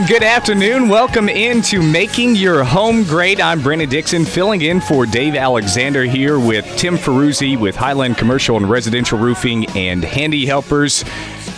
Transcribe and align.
And 0.00 0.08
good 0.08 0.22
afternoon. 0.22 0.88
Welcome 0.88 1.28
into 1.28 1.82
Making 1.82 2.34
Your 2.34 2.64
Home 2.64 3.04
Great. 3.04 3.38
I'm 3.38 3.60
Brandon 3.60 3.86
Dixon, 3.86 4.24
filling 4.24 4.62
in 4.62 4.80
for 4.80 5.04
Dave 5.04 5.34
Alexander 5.34 6.04
here 6.04 6.40
with 6.40 6.64
Tim 6.78 6.96
Ferruzzi 6.96 7.60
with 7.60 7.76
Highland 7.76 8.16
Commercial 8.16 8.56
and 8.56 8.70
Residential 8.70 9.18
Roofing 9.18 9.66
and 9.76 10.02
Handy 10.02 10.46
Helpers. 10.46 11.04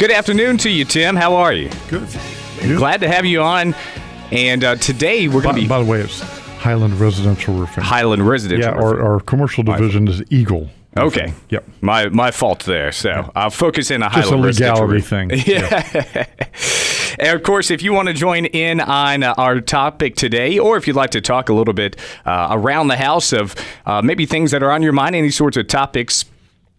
Good 0.00 0.10
afternoon 0.10 0.56
to 0.58 0.70
you, 0.70 0.84
Tim. 0.84 1.14
How 1.14 1.36
are 1.36 1.52
you? 1.52 1.70
Good. 1.86 2.08
Glad 2.62 3.02
to 3.02 3.08
have 3.08 3.24
you 3.24 3.42
on. 3.42 3.76
And 4.32 4.64
uh, 4.64 4.74
today 4.74 5.28
we're 5.28 5.42
going 5.42 5.54
to 5.54 5.60
be 5.60 5.68
by 5.68 5.78
the 5.78 5.88
way, 5.88 6.00
it's 6.00 6.20
Highland 6.58 6.94
Residential 6.94 7.54
Roofing. 7.54 7.84
Highland 7.84 8.26
Residential. 8.28 8.72
yeah, 8.72 8.76
our, 8.76 9.00
our 9.00 9.20
commercial 9.20 9.62
division 9.62 10.08
is 10.08 10.20
Eagle. 10.32 10.68
Okay. 10.96 11.32
Yep. 11.48 11.68
My 11.80 12.08
my 12.10 12.30
fault 12.30 12.64
there. 12.64 12.92
So 12.92 13.30
I'll 13.34 13.50
focus 13.50 13.90
in 13.90 14.02
on 14.02 14.12
Just 14.12 14.30
a 14.30 14.36
legality 14.36 15.00
thing. 15.00 15.30
And 17.18 17.36
of 17.36 17.42
course, 17.42 17.70
if 17.70 17.82
you 17.82 17.92
want 17.92 18.08
to 18.08 18.14
join 18.14 18.46
in 18.46 18.80
on 18.80 19.22
uh, 19.22 19.34
our 19.36 19.60
topic 19.60 20.16
today, 20.16 20.58
or 20.58 20.76
if 20.76 20.86
you'd 20.86 20.96
like 20.96 21.10
to 21.10 21.20
talk 21.20 21.48
a 21.48 21.52
little 21.52 21.74
bit 21.74 21.96
uh, 22.24 22.48
around 22.50 22.88
the 22.88 22.96
house 22.96 23.32
of 23.32 23.54
uh, 23.86 24.02
maybe 24.02 24.26
things 24.26 24.50
that 24.50 24.62
are 24.62 24.70
on 24.70 24.82
your 24.82 24.92
mind, 24.92 25.14
any 25.14 25.30
sorts 25.30 25.56
of 25.56 25.66
topics. 25.66 26.24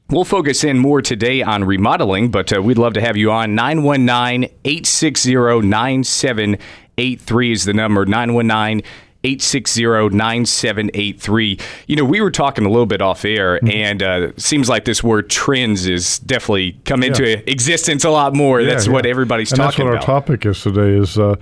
We'll 0.10 0.26
focus 0.26 0.64
in 0.64 0.80
more 0.80 1.02
today 1.02 1.42
on 1.42 1.64
remodeling, 1.64 2.30
but 2.30 2.56
uh, 2.56 2.62
we'd 2.62 2.78
love 2.78 2.94
to 2.94 3.02
have 3.02 3.16
you 3.16 3.32
on. 3.32 3.56
919 3.56 4.50
860 4.66 5.62
9783 5.62 7.52
is 7.52 7.66
the 7.66 7.74
number. 7.74 8.06
919 8.06 8.82
860 9.24 9.84
9783. 10.16 11.58
You 11.88 11.96
know, 11.96 12.06
we 12.06 12.22
were 12.22 12.32
talking 12.32 12.66
a 12.66 12.70
little 12.70 12.86
bit 12.86 13.02
off 13.02 13.24
air, 13.26 13.58
Mm-hmm. 13.60 13.70
and 13.70 14.04
uh, 14.04 14.28
it 14.30 14.42
seems 14.42 14.70
like 14.70 14.86
this 14.86 15.04
word 15.04 15.30
trends 15.30 15.86
is 15.88 16.20
definitely 16.20 16.74
come 16.86 17.04
into 17.04 17.50
existence 17.50 18.04
a 18.04 18.10
lot 18.10 18.34
more. 18.36 18.64
that's 18.64 18.88
Yeah, 18.88 18.94
what 18.94 19.06
everybody's 19.06 19.52
and 19.52 19.58
talking 19.60 19.86
that's 19.86 20.06
what 20.06 20.06
about. 20.06 20.10
our 20.14 20.22
topic 20.22 20.46
is 20.46 20.62
today 20.62 20.98
is 20.98 21.18
uh, 21.18 21.36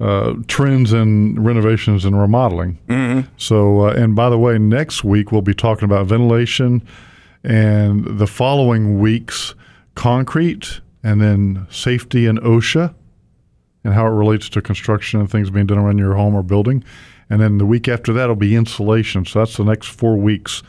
uh, 0.00 0.34
trends 0.46 0.92
in 0.92 1.34
renovations 1.42 2.04
and 2.04 2.18
remodeling. 2.20 2.78
Mm-hmm. 2.88 3.28
So, 3.36 3.88
uh, 3.88 3.92
and 3.92 4.14
by 4.16 4.30
the 4.30 4.38
way, 4.38 4.58
next 4.58 5.04
week 5.04 5.30
we'll 5.32 5.42
be 5.42 5.54
talking 5.54 5.84
about 5.84 6.06
ventilation, 6.06 6.82
and 7.44 8.18
the 8.18 8.26
following 8.26 8.98
weeks 8.98 9.54
concrete, 9.94 10.80
and 11.02 11.20
then 11.20 11.66
safety 11.70 12.26
and 12.26 12.38
OSHA, 12.40 12.94
and 13.84 13.94
how 13.94 14.06
it 14.06 14.10
relates 14.10 14.48
to 14.50 14.60
construction 14.62 15.20
and 15.20 15.30
things 15.30 15.50
being 15.50 15.66
done 15.66 15.78
around 15.78 15.98
your 15.98 16.14
home 16.14 16.34
or 16.34 16.42
building. 16.42 16.82
And 17.30 17.40
then 17.40 17.58
the 17.58 17.66
week 17.66 17.88
after 17.88 18.12
that 18.14 18.28
will 18.28 18.36
be 18.36 18.56
insulation. 18.56 19.24
So 19.24 19.40
that's 19.40 19.56
the 19.56 19.64
next 19.64 19.88
four 19.88 20.16
weeks: 20.16 20.62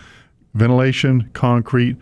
ventilation, 0.53 1.29
concrete, 1.33 1.97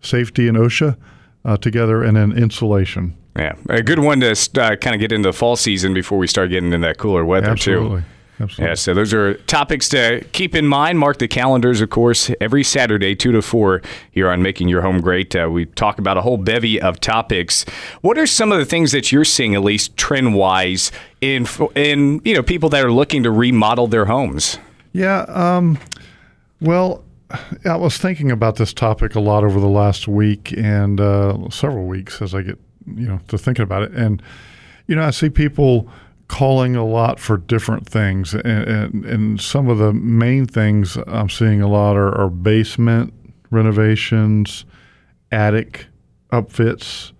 safety, 0.00 0.48
and 0.48 0.56
OSHA 0.56 0.96
uh, 1.44 1.56
together, 1.56 2.02
and 2.02 2.16
then 2.16 2.32
insulation. 2.32 3.16
Yeah, 3.36 3.54
a 3.70 3.82
good 3.82 3.98
one 3.98 4.20
to 4.20 4.30
uh, 4.30 4.76
kind 4.76 4.94
of 4.94 5.00
get 5.00 5.10
into 5.10 5.28
the 5.28 5.32
fall 5.32 5.56
season 5.56 5.94
before 5.94 6.18
we 6.18 6.26
start 6.26 6.50
getting 6.50 6.72
into 6.72 6.86
that 6.86 6.98
cooler 6.98 7.24
weather 7.24 7.50
Absolutely. 7.50 8.00
too. 8.00 8.06
Absolutely. 8.40 8.70
Yeah, 8.70 8.74
so 8.74 8.94
those 8.94 9.12
are 9.12 9.34
topics 9.34 9.88
to 9.90 10.24
keep 10.32 10.54
in 10.54 10.66
mind. 10.66 10.98
Mark 10.98 11.18
the 11.18 11.28
calendars, 11.28 11.80
of 11.80 11.90
course, 11.90 12.30
every 12.40 12.64
Saturday, 12.64 13.14
2 13.14 13.30
to 13.32 13.42
4, 13.42 13.82
here 14.10 14.30
on 14.30 14.42
Making 14.42 14.68
Your 14.68 14.80
Home 14.82 15.00
Great. 15.00 15.36
Uh, 15.36 15.48
we 15.50 15.66
talk 15.66 15.98
about 15.98 16.16
a 16.16 16.22
whole 16.22 16.38
bevy 16.38 16.80
of 16.80 16.98
topics. 16.98 17.64
What 18.00 18.18
are 18.18 18.26
some 18.26 18.50
of 18.50 18.58
the 18.58 18.64
things 18.64 18.90
that 18.92 19.12
you're 19.12 19.24
seeing, 19.24 19.54
at 19.54 19.62
least 19.62 19.96
trend 19.96 20.34
wise, 20.34 20.90
in, 21.20 21.46
in 21.74 22.20
you 22.24 22.34
know 22.34 22.42
people 22.42 22.68
that 22.70 22.84
are 22.84 22.90
looking 22.92 23.22
to 23.22 23.30
remodel 23.30 23.86
their 23.86 24.06
homes? 24.06 24.58
Yeah. 24.92 25.20
Um, 25.28 25.78
well, 26.60 27.04
I 27.64 27.76
was 27.76 27.96
thinking 27.98 28.30
about 28.30 28.56
this 28.56 28.72
topic 28.72 29.14
a 29.14 29.20
lot 29.20 29.44
over 29.44 29.60
the 29.60 29.68
last 29.68 30.08
week 30.08 30.52
and 30.56 31.00
uh, 31.00 31.48
several 31.50 31.86
weeks 31.86 32.20
as 32.20 32.34
I 32.34 32.42
get 32.42 32.58
you 32.86 33.06
know 33.06 33.20
to 33.28 33.38
thinking 33.38 33.62
about 33.62 33.82
it, 33.82 33.92
and 33.92 34.22
you 34.86 34.96
know 34.96 35.04
I 35.04 35.10
see 35.10 35.30
people 35.30 35.88
calling 36.28 36.76
a 36.76 36.84
lot 36.84 37.20
for 37.20 37.36
different 37.36 37.86
things, 37.86 38.34
and, 38.34 38.44
and, 38.44 39.04
and 39.04 39.40
some 39.40 39.68
of 39.68 39.78
the 39.78 39.92
main 39.92 40.46
things 40.46 40.96
I'm 41.06 41.28
seeing 41.28 41.60
a 41.60 41.68
lot 41.68 41.96
are, 41.96 42.16
are 42.18 42.30
basement 42.30 43.12
renovations, 43.50 44.64
attic 45.30 45.86
upfits. 46.32 47.12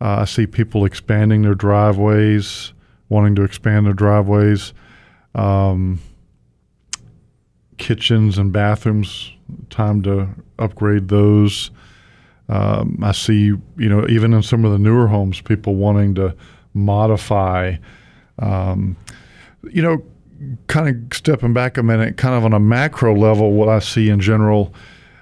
Uh, 0.00 0.20
I 0.20 0.24
see 0.24 0.46
people 0.46 0.86
expanding 0.86 1.42
their 1.42 1.54
driveways, 1.54 2.72
wanting 3.10 3.34
to 3.36 3.42
expand 3.42 3.86
their 3.86 3.92
driveways. 3.92 4.72
Um, 5.34 6.00
kitchens 7.76 8.38
and 8.38 8.52
bathrooms, 8.52 9.32
time 9.68 10.02
to 10.02 10.28
upgrade 10.58 11.08
those. 11.08 11.70
Um, 12.48 12.98
I 13.02 13.12
see, 13.12 13.52
you 13.76 13.88
know, 13.88 14.06
even 14.08 14.32
in 14.32 14.42
some 14.42 14.64
of 14.64 14.72
the 14.72 14.78
newer 14.78 15.08
homes, 15.08 15.40
people 15.40 15.76
wanting 15.76 16.14
to 16.16 16.34
modify. 16.74 17.76
Um, 18.40 18.96
you 19.70 19.82
know, 19.82 20.02
kind 20.66 20.88
of 20.88 21.16
stepping 21.16 21.52
back 21.52 21.76
a 21.76 21.82
minute, 21.82 22.16
kind 22.16 22.34
of 22.34 22.44
on 22.44 22.52
a 22.52 22.60
macro 22.60 23.14
level, 23.14 23.52
what 23.52 23.68
I 23.68 23.78
see 23.78 24.08
in 24.08 24.20
general, 24.20 24.74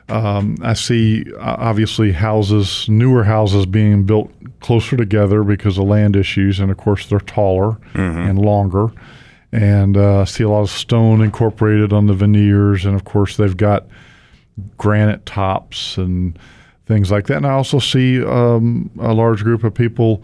um, 0.09 0.57
I 0.63 0.73
see 0.73 1.25
uh, 1.35 1.57
obviously 1.59 2.13
houses, 2.13 2.89
newer 2.89 3.25
houses 3.25 3.67
being 3.67 4.05
built 4.05 4.33
closer 4.61 4.97
together 4.97 5.45
because 5.45 5.77
of 5.77 5.85
land 5.85 6.17
issues, 6.17 6.61
and 6.61 6.71
of 6.71 6.79
course 6.79 7.07
they're 7.07 7.21
taller 7.21 7.77
and 8.29 8.39
longer. 8.39 8.91
And 9.53 9.97
uh, 9.97 10.21
I 10.21 10.25
see 10.25 10.45
a 10.45 10.49
lot 10.49 10.63
of 10.63 10.71
stone 10.71 11.21
incorporated 11.21 11.93
on 11.93 12.07
the 12.07 12.15
veneers, 12.15 12.87
and 12.87 12.95
of 12.95 13.05
course 13.05 13.37
they've 13.37 13.57
got 13.57 13.87
granite 14.79 15.27
tops 15.27 15.99
and 15.99 16.39
things 16.87 17.11
like 17.11 17.27
that. 17.27 17.37
And 17.37 17.47
I 17.47 17.51
also 17.51 17.79
see 17.79 18.25
um, 18.25 18.91
a 18.99 19.13
large 19.13 19.43
group 19.43 19.63
of 19.63 19.75
people 19.75 20.23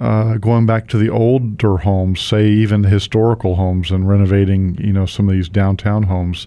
uh, 0.00 0.36
going 0.38 0.66
back 0.66 0.88
to 0.88 0.98
the 0.98 1.08
older 1.10 1.78
homes, 1.78 2.20
say 2.20 2.48
even 2.48 2.84
historical 2.84 3.56
homes, 3.56 3.90
and 3.90 4.08
renovating, 4.08 4.76
you 4.76 4.92
know, 4.92 5.06
some 5.06 5.28
of 5.28 5.34
these 5.34 5.48
downtown 5.48 6.04
homes. 6.04 6.46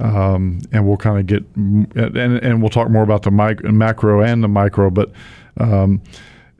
Um, 0.00 0.60
and 0.70 0.86
we'll 0.86 0.96
kind 0.96 1.18
of 1.18 1.26
get, 1.26 1.44
and, 1.56 2.16
and 2.16 2.62
we'll 2.62 2.70
talk 2.70 2.88
more 2.88 3.02
about 3.02 3.22
the 3.22 3.32
mic- 3.32 3.64
macro 3.64 4.22
and 4.22 4.42
the 4.42 4.48
micro, 4.48 4.90
but. 4.90 5.12
Um, 5.56 6.02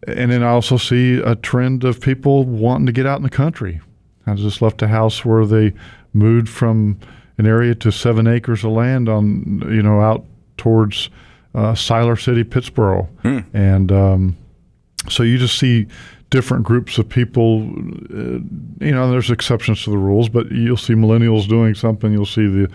and 0.07 0.31
then 0.31 0.43
I 0.43 0.49
also 0.49 0.77
see 0.77 1.19
a 1.19 1.35
trend 1.35 1.85
of 1.85 2.01
people 2.01 2.45
wanting 2.45 2.87
to 2.87 2.93
get 2.93 3.05
out 3.05 3.19
in 3.19 3.25
the 3.25 3.31
country. 3.31 3.81
I 4.27 4.35
just 4.35 4.63
left 4.63 4.81
a 4.83 4.89
house 4.89 5.25
where 5.25 5.45
they 5.45 5.75
moved 6.13 6.49
from 6.49 6.99
an 7.37 7.47
area 7.47 7.75
to 7.77 7.93
seven 7.93 8.27
acres 8.27 8.65
of 8.65 8.73
land 8.73 9.09
on, 9.09 9.63
you 9.71 9.83
know, 9.83 10.01
out 10.01 10.25
towards 10.57 11.11
uh, 11.55 11.73
Siler 11.73 12.21
City, 12.21 12.45
Pittsboro, 12.45 13.09
and 13.53 13.93
um, 13.93 14.37
so 15.09 15.23
you 15.23 15.39
just 15.39 15.59
see 15.59 15.87
different 16.31 16.65
groups 16.65 16.99
of 16.99 17.09
people. 17.09 17.63
Uh, 18.11 18.41
you 18.85 18.93
know, 18.93 19.11
there's 19.11 19.31
exceptions 19.31 19.85
to 19.85 19.91
the 19.91 19.99
rules, 19.99 20.29
but 20.29 20.51
you'll 20.51 20.77
see 20.77 20.95
millennials 20.95 21.49
doing 21.49 21.75
something. 21.75 22.13
You'll 22.13 22.27
see 22.27 22.47
the 22.47 22.71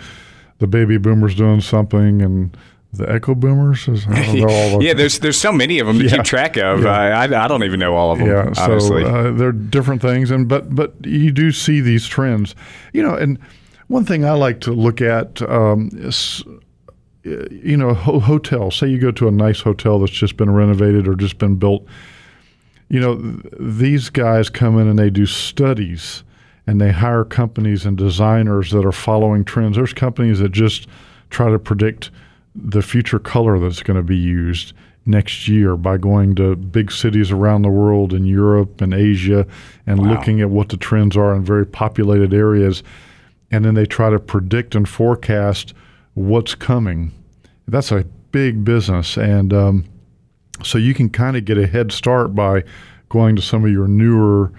the 0.59 0.67
baby 0.67 0.97
boomers 0.97 1.35
doing 1.35 1.61
something, 1.61 2.21
and 2.21 2.55
the 2.93 3.11
echo 3.11 3.35
boomers. 3.35 3.87
Is, 3.87 4.05
I 4.07 4.25
don't 4.25 4.39
know 4.39 4.47
all 4.49 4.79
the- 4.79 4.85
yeah, 4.85 4.93
there's 4.93 5.19
there's 5.19 5.37
so 5.39 5.51
many 5.51 5.79
of 5.79 5.87
them 5.87 5.99
to 5.99 6.05
Yeah. 6.05 6.11
keep 6.17 6.23
track 6.23 6.57
of. 6.57 6.83
Yeah. 6.83 6.89
I, 6.91 7.25
I, 7.25 7.45
I 7.45 7.47
don't 7.47 7.63
even 7.63 7.79
know 7.79 7.95
all 7.95 8.11
of 8.11 8.19
them, 8.19 8.27
yeah 8.27 8.53
honestly. 8.57 9.03
so 9.03 9.07
uh, 9.09 9.31
they're 9.31 9.51
different 9.51 10.01
things 10.01 10.31
and 10.31 10.47
but 10.47 10.73
but 10.73 10.93
you 11.05 11.31
do 11.31 11.51
see 11.51 11.81
these 11.81 12.05
trends 12.07 12.55
you 12.93 13.01
know 13.03 13.15
and 13.15 13.37
one 13.87 14.05
thing 14.05 14.23
i 14.25 14.31
like 14.31 14.61
to 14.61 14.71
look 14.71 15.01
at 15.01 15.41
um, 15.49 15.89
is 15.93 16.43
uh, 17.25 17.45
you 17.51 17.75
know 17.75 17.93
ho- 17.93 18.19
hotels 18.19 18.75
say 18.75 18.87
you 18.87 18.99
go 18.99 19.11
to 19.11 19.27
a 19.27 19.31
nice 19.31 19.59
hotel 19.61 19.99
that's 19.99 20.11
just 20.11 20.37
been 20.37 20.51
renovated 20.51 21.07
or 21.07 21.15
just 21.15 21.37
been 21.39 21.55
built 21.55 21.83
you 22.93 22.99
know 22.99 23.15
th- 23.17 23.53
these 23.59 24.09
guys 24.09 24.49
come 24.49 24.79
in 24.79 24.87
and 24.87 24.99
they 24.99 25.09
do 25.09 25.25
studies 25.25 26.23
and 26.67 26.79
they 26.79 26.91
hire 26.91 27.25
companies 27.25 27.85
and 27.85 27.97
designers 27.97 28.71
that 28.71 28.85
are 28.85 28.91
following 28.91 29.43
trends 29.43 29.75
there's 29.75 29.93
companies 29.93 30.39
that 30.39 30.51
just 30.51 30.87
try 31.29 31.49
to 31.49 31.59
predict 31.59 32.11
the 32.55 32.81
future 32.81 33.19
color 33.19 33.57
that's 33.59 33.81
going 33.81 33.97
to 33.97 34.03
be 34.03 34.15
used 34.15 34.73
next 35.05 35.47
year 35.47 35.75
by 35.75 35.97
going 35.97 36.35
to 36.35 36.55
big 36.55 36.91
cities 36.91 37.31
around 37.31 37.61
the 37.61 37.69
world 37.69 38.13
in 38.13 38.25
Europe 38.25 38.81
and 38.81 38.93
Asia 38.93 39.45
and 39.85 39.99
Wow. 39.99 40.13
looking 40.13 40.39
at 40.41 40.49
what 40.49 40.69
the 40.69 40.77
trends 40.77 41.17
are 41.17 41.35
in 41.35 41.43
very 41.43 41.65
populated 41.65 42.33
areas. 42.33 42.83
And 43.51 43.65
then 43.65 43.73
they 43.73 43.85
try 43.85 44.09
to 44.09 44.19
predict 44.19 44.75
and 44.75 44.87
forecast 44.87 45.73
what's 46.13 46.55
coming. 46.55 47.11
That's 47.67 47.91
a 47.91 48.05
big 48.31 48.63
business. 48.63 49.17
And 49.17 49.53
um, 49.53 49.85
so 50.63 50.77
you 50.77 50.93
can 50.93 51.09
kind 51.09 51.35
of 51.35 51.45
get 51.45 51.57
a 51.57 51.67
head 51.67 51.91
start 51.91 52.33
by 52.33 52.63
going 53.13 53.35
to 53.35 53.41
some 53.43 53.63
of 53.63 53.71
your 53.71 53.87
newer 53.87 54.51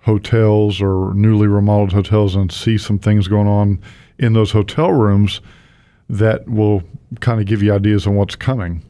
hotels 0.00 0.82
or 0.82 1.14
newly 1.14 1.46
remodeled 1.46 1.92
hotels 1.92 2.36
and 2.36 2.52
see 2.52 2.76
some 2.76 2.98
things 2.98 3.26
going 3.26 3.48
on 3.48 3.80
in 4.18 4.34
those 4.34 4.50
hotel 4.50 4.92
rooms 4.92 5.40
that 6.10 6.46
will 6.46 6.82
kind 7.20 7.40
of 7.40 7.46
give 7.46 7.62
you 7.62 7.72
ideas 7.72 8.06
on 8.06 8.14
what's 8.14 8.36
coming. 8.36 8.84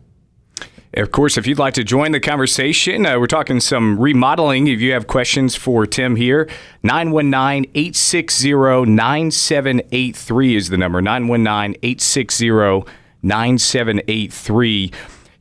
Of 0.94 1.12
course, 1.12 1.38
if 1.38 1.46
you'd 1.46 1.60
like 1.60 1.74
to 1.74 1.84
join 1.84 2.10
the 2.10 2.20
conversation, 2.20 3.06
uh, 3.06 3.18
we're 3.18 3.26
talking 3.26 3.60
some 3.60 3.98
remodeling. 3.98 4.66
If 4.66 4.80
you 4.80 4.92
have 4.92 5.06
questions 5.06 5.54
for 5.54 5.86
Tim 5.86 6.16
here, 6.16 6.50
919 6.82 7.70
860 7.74 8.52
9783 8.90 10.56
is 10.56 10.68
the 10.68 10.76
number 10.76 11.00
919 11.00 11.78
860 11.82 12.92
9783. 13.22 14.92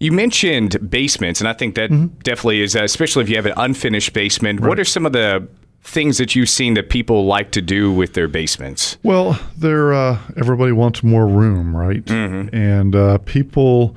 You 0.02 0.12
mentioned 0.12 0.90
basements, 0.90 1.42
and 1.42 1.48
I 1.48 1.54
think 1.54 1.76
that 1.76 1.90
definitely 2.24 2.64
is, 2.64 2.76
uh, 2.76 2.84
especially 2.84 3.22
if 3.22 3.30
you 3.30 3.36
have 3.36 3.46
an 3.46 3.54
unfinished 3.56 4.14
basement. 4.14 4.60
What 4.60 4.80
are 4.80 4.84
some 4.84 5.06
of 5.06 5.14
the 5.14 5.48
things 5.84 6.18
that 6.18 6.36
you've 6.36 6.50
seen 6.50 6.74
that 6.74 6.90
people 6.90 7.28
like 7.28 7.52
to 7.52 7.62
do 7.62 7.92
with 7.92 8.16
their 8.16 8.28
basements? 8.28 8.98
Well, 9.04 9.40
there 9.56 9.94
uh, 9.94 10.18
everybody 10.38 10.72
wants 10.72 11.04
more 11.04 11.28
room, 11.28 11.78
right? 11.78 12.04
Mm-hmm. 12.04 12.56
And 12.56 12.96
uh, 12.96 13.20
people 13.20 13.96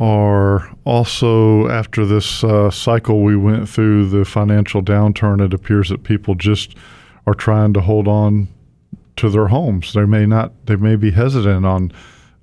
are 0.00 0.68
also 0.84 1.68
after 1.68 2.04
this 2.04 2.42
uh, 2.42 2.68
cycle 2.72 3.22
we 3.22 3.36
went 3.36 3.68
through 3.68 4.08
the 4.08 4.24
financial 4.24 4.82
downturn. 4.82 5.40
It 5.40 5.54
appears 5.54 5.90
that 5.90 6.02
people 6.02 6.34
just 6.34 6.74
are 7.24 7.34
trying 7.34 7.72
to 7.74 7.82
hold 7.82 8.08
on 8.08 8.48
to 9.14 9.30
their 9.30 9.46
homes. 9.46 9.92
They 9.92 10.06
may 10.06 10.26
not. 10.26 10.66
They 10.66 10.74
may 10.74 10.96
be 10.96 11.12
hesitant 11.12 11.64
on. 11.64 11.92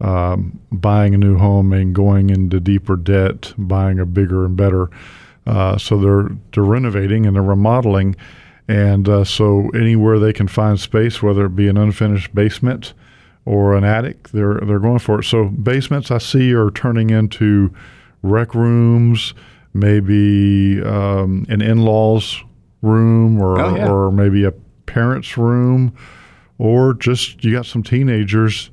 Um, 0.03 0.59
buying 0.69 1.15
a 1.15 1.17
new 1.17 1.37
home 1.37 1.71
and 1.71 1.95
going 1.95 2.29
into 2.29 2.59
deeper 2.59 2.97
debt, 2.97 3.53
buying 3.57 3.99
a 3.99 4.05
bigger 4.05 4.45
and 4.45 4.57
better. 4.57 4.89
Uh, 5.47 5.77
so 5.77 5.97
they're 5.97 6.29
they're 6.51 6.63
renovating 6.63 7.25
and 7.25 7.33
they're 7.35 7.41
remodeling, 7.41 8.15
and 8.67 9.07
uh, 9.07 9.23
so 9.23 9.69
anywhere 9.73 10.19
they 10.19 10.33
can 10.33 10.47
find 10.49 10.77
space, 10.79 11.23
whether 11.23 11.45
it 11.45 11.55
be 11.55 11.69
an 11.69 11.77
unfinished 11.77 12.35
basement 12.35 12.93
or 13.45 13.75
an 13.77 13.85
attic, 13.85 14.27
they're 14.29 14.59
they're 14.65 14.79
going 14.79 14.99
for 14.99 15.19
it. 15.19 15.23
So 15.23 15.45
basements 15.45 16.11
I 16.11 16.17
see 16.17 16.53
are 16.53 16.69
turning 16.71 17.09
into 17.09 17.73
rec 18.23 18.53
rooms, 18.55 19.33
maybe 19.73 20.81
um, 20.83 21.45
an 21.47 21.61
in-laws 21.61 22.43
room, 22.81 23.41
or 23.41 23.57
Oh, 23.59 23.75
yeah. 23.75 23.89
or 23.89 24.11
maybe 24.11 24.43
a 24.43 24.51
parents' 24.85 25.37
room, 25.37 25.93
or 26.57 26.93
just 26.93 27.43
you 27.45 27.53
got 27.53 27.65
some 27.65 27.83
teenagers, 27.83 28.69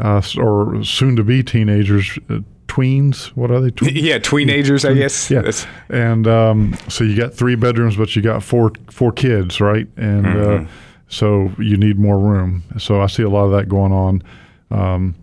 uh, 0.00 0.22
or 0.38 0.82
soon-to-be 0.84 1.42
teenagers. 1.42 2.18
Uh, 2.28 2.40
Tweens, 2.66 3.26
what 3.36 3.50
are 3.52 3.60
they? 3.60 3.70
Tweens? 3.70 3.92
Yeah, 4.02 4.18
teenagers, 4.18 4.84
I 4.84 4.94
guess. 4.94 5.30
Yeah, 5.30 5.42
That's- 5.42 5.66
and 5.90 6.26
um, 6.26 6.74
so 6.88 7.04
you 7.04 7.16
got 7.16 7.32
three 7.32 7.54
bedrooms, 7.54 7.96
but 7.96 8.16
you 8.16 8.22
got 8.22 8.42
four 8.42 8.72
four 8.90 9.12
kids, 9.12 9.60
right? 9.60 9.86
And 9.96 10.26
uh, 10.26 10.64
so 11.08 11.52
you 11.58 11.76
need 11.76 11.98
more 12.00 12.18
room. 12.18 12.64
So 12.78 13.00
I 13.00 13.06
see 13.06 13.22
a 13.22 13.28
lot 13.28 13.44
of 13.44 13.52
that 13.52 13.68
going 13.68 13.92
on, 13.92 14.22
um, 14.72 15.14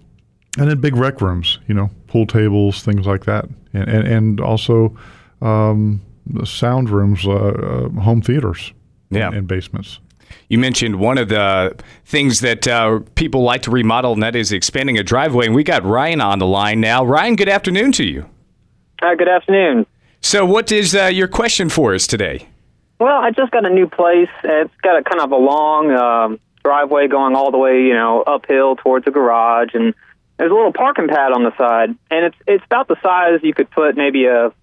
and 0.57 0.69
then 0.69 0.79
big 0.79 0.95
rec 0.95 1.19
rooms, 1.19 1.59
you 1.67 1.73
know, 1.73 1.89
pool 2.07 2.25
tables, 2.25 2.83
things 2.83 3.05
like 3.05 3.25
that, 3.25 3.45
and 3.73 3.89
and, 3.89 4.07
and 4.07 4.39
also 4.39 4.95
um, 5.41 5.99
sound 6.45 6.89
rooms, 6.89 7.25
uh, 7.25 7.31
uh, 7.31 7.89
home 8.01 8.21
theaters, 8.21 8.71
Yeah. 9.09 9.31
in 9.33 9.45
basements. 9.45 9.99
You 10.49 10.57
mentioned 10.57 10.99
one 10.99 11.17
of 11.17 11.29
the 11.29 11.75
things 12.05 12.39
that 12.41 12.67
uh, 12.67 12.99
people 13.15 13.43
like 13.43 13.61
to 13.63 13.71
remodel, 13.71 14.13
and 14.13 14.23
that 14.23 14.35
is 14.35 14.51
expanding 14.51 14.97
a 14.97 15.03
driveway. 15.03 15.45
And 15.45 15.55
we 15.55 15.63
got 15.63 15.83
Ryan 15.83 16.21
on 16.21 16.39
the 16.39 16.45
line 16.45 16.79
now. 16.81 17.03
Ryan, 17.03 17.35
good 17.35 17.49
afternoon 17.49 17.91
to 17.93 18.03
you. 18.03 18.29
Uh, 19.01 19.15
good 19.15 19.29
afternoon. 19.29 19.85
So, 20.21 20.45
what 20.45 20.71
is 20.71 20.93
uh, 20.95 21.05
your 21.05 21.27
question 21.27 21.69
for 21.69 21.93
us 21.93 22.05
today? 22.05 22.47
Well, 22.99 23.17
I 23.17 23.31
just 23.31 23.51
got 23.51 23.65
a 23.65 23.69
new 23.69 23.87
place. 23.87 24.29
It's 24.43 24.75
got 24.83 24.99
a 24.99 25.03
kind 25.03 25.21
of 25.21 25.31
a 25.31 25.37
long 25.37 25.91
um, 25.91 26.39
driveway 26.63 27.07
going 27.07 27.35
all 27.35 27.49
the 27.49 27.57
way, 27.57 27.81
you 27.81 27.93
know, 27.93 28.21
uphill 28.21 28.75
towards 28.75 29.05
the 29.05 29.11
garage, 29.11 29.69
and 29.73 29.95
there's 30.37 30.51
a 30.51 30.53
little 30.53 30.73
parking 30.73 31.07
pad 31.07 31.31
on 31.31 31.43
the 31.43 31.55
side, 31.57 31.89
and 32.11 32.25
it's 32.25 32.37
it's 32.45 32.63
about 32.65 32.87
the 32.87 32.97
size 33.01 33.39
you 33.41 33.53
could 33.53 33.71
put 33.71 33.97
maybe 33.97 34.25
a 34.25 34.53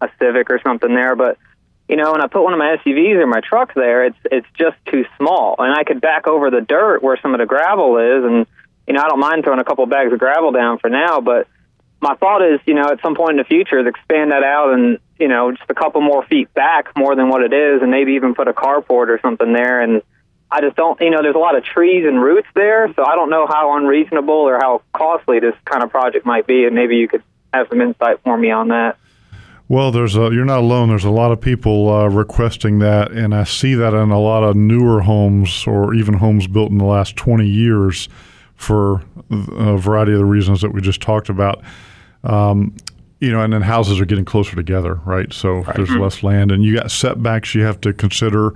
a 0.00 0.08
Civic 0.20 0.50
or 0.50 0.60
something 0.62 0.94
there, 0.94 1.16
but 1.16 1.38
you 1.88 1.96
know, 1.96 2.12
when 2.12 2.20
I 2.20 2.26
put 2.26 2.42
one 2.42 2.52
of 2.52 2.58
my 2.58 2.76
SUVs 2.84 3.16
or 3.16 3.26
my 3.26 3.40
truck 3.40 3.72
there, 3.74 4.04
it's 4.04 4.18
it's 4.30 4.46
just 4.58 4.76
too 4.86 5.04
small, 5.16 5.56
and 5.58 5.72
I 5.72 5.84
could 5.84 6.00
back 6.00 6.26
over 6.26 6.50
the 6.50 6.60
dirt 6.60 7.02
where 7.02 7.18
some 7.20 7.34
of 7.34 7.40
the 7.40 7.46
gravel 7.46 7.96
is, 7.96 8.24
and 8.24 8.46
you 8.86 8.94
know, 8.94 9.02
I 9.02 9.08
don't 9.08 9.20
mind 9.20 9.44
throwing 9.44 9.60
a 9.60 9.64
couple 9.64 9.84
bags 9.86 10.12
of 10.12 10.18
gravel 10.18 10.52
down 10.52 10.78
for 10.78 10.90
now, 10.90 11.20
but 11.20 11.46
my 12.00 12.14
thought 12.14 12.42
is, 12.42 12.60
you 12.66 12.74
know, 12.74 12.84
at 12.84 13.00
some 13.02 13.16
point 13.16 13.32
in 13.32 13.36
the 13.38 13.44
future, 13.44 13.80
is 13.80 13.86
expand 13.86 14.30
that 14.32 14.44
out 14.44 14.74
and 14.74 14.98
you 15.18 15.28
know, 15.28 15.50
just 15.50 15.68
a 15.68 15.74
couple 15.74 16.00
more 16.00 16.24
feet 16.24 16.52
back 16.54 16.96
more 16.96 17.16
than 17.16 17.28
what 17.28 17.42
it 17.42 17.52
is, 17.52 17.82
and 17.82 17.90
maybe 17.90 18.12
even 18.12 18.34
put 18.34 18.48
a 18.48 18.52
carport 18.52 19.08
or 19.08 19.18
something 19.20 19.52
there. 19.52 19.80
And 19.80 20.02
I 20.50 20.60
just 20.60 20.76
don't, 20.76 21.00
you 21.00 21.10
know, 21.10 21.22
there's 21.22 21.34
a 21.34 21.38
lot 21.38 21.56
of 21.56 21.64
trees 21.64 22.04
and 22.06 22.22
roots 22.22 22.48
there, 22.54 22.92
so 22.94 23.04
I 23.04 23.14
don't 23.14 23.30
know 23.30 23.46
how 23.46 23.76
unreasonable 23.76 24.34
or 24.34 24.58
how 24.58 24.82
costly 24.92 25.40
this 25.40 25.54
kind 25.64 25.82
of 25.82 25.90
project 25.90 26.24
might 26.24 26.46
be, 26.46 26.64
and 26.64 26.74
maybe 26.74 26.96
you 26.96 27.08
could 27.08 27.22
have 27.52 27.68
some 27.68 27.80
insight 27.80 28.20
for 28.22 28.36
me 28.36 28.50
on 28.50 28.68
that. 28.68 28.96
Well, 29.68 29.92
there's 29.92 30.16
a, 30.16 30.30
you're 30.32 30.46
not 30.46 30.60
alone. 30.60 30.88
There's 30.88 31.04
a 31.04 31.10
lot 31.10 31.30
of 31.30 31.40
people 31.40 31.90
uh, 31.90 32.08
requesting 32.08 32.78
that, 32.78 33.12
and 33.12 33.34
I 33.34 33.44
see 33.44 33.74
that 33.74 33.92
in 33.92 34.10
a 34.10 34.18
lot 34.18 34.42
of 34.42 34.56
newer 34.56 35.02
homes 35.02 35.66
or 35.66 35.92
even 35.94 36.14
homes 36.14 36.46
built 36.46 36.70
in 36.70 36.78
the 36.78 36.86
last 36.86 37.16
20 37.16 37.46
years 37.46 38.08
for 38.54 39.02
a 39.30 39.76
variety 39.76 40.12
of 40.12 40.18
the 40.18 40.24
reasons 40.24 40.62
that 40.62 40.72
we 40.72 40.80
just 40.80 41.02
talked 41.02 41.28
about. 41.28 41.62
Um, 42.24 42.74
you 43.20 43.30
know, 43.30 43.42
and 43.42 43.52
then 43.52 43.62
houses 43.62 44.00
are 44.00 44.06
getting 44.06 44.24
closer 44.24 44.56
together, 44.56 44.94
right? 45.04 45.32
So 45.32 45.64
there's 45.74 45.90
less 45.90 46.22
land, 46.22 46.50
and 46.50 46.64
you 46.64 46.74
got 46.74 46.90
setbacks 46.90 47.54
you 47.54 47.62
have 47.62 47.80
to 47.82 47.92
consider. 47.92 48.54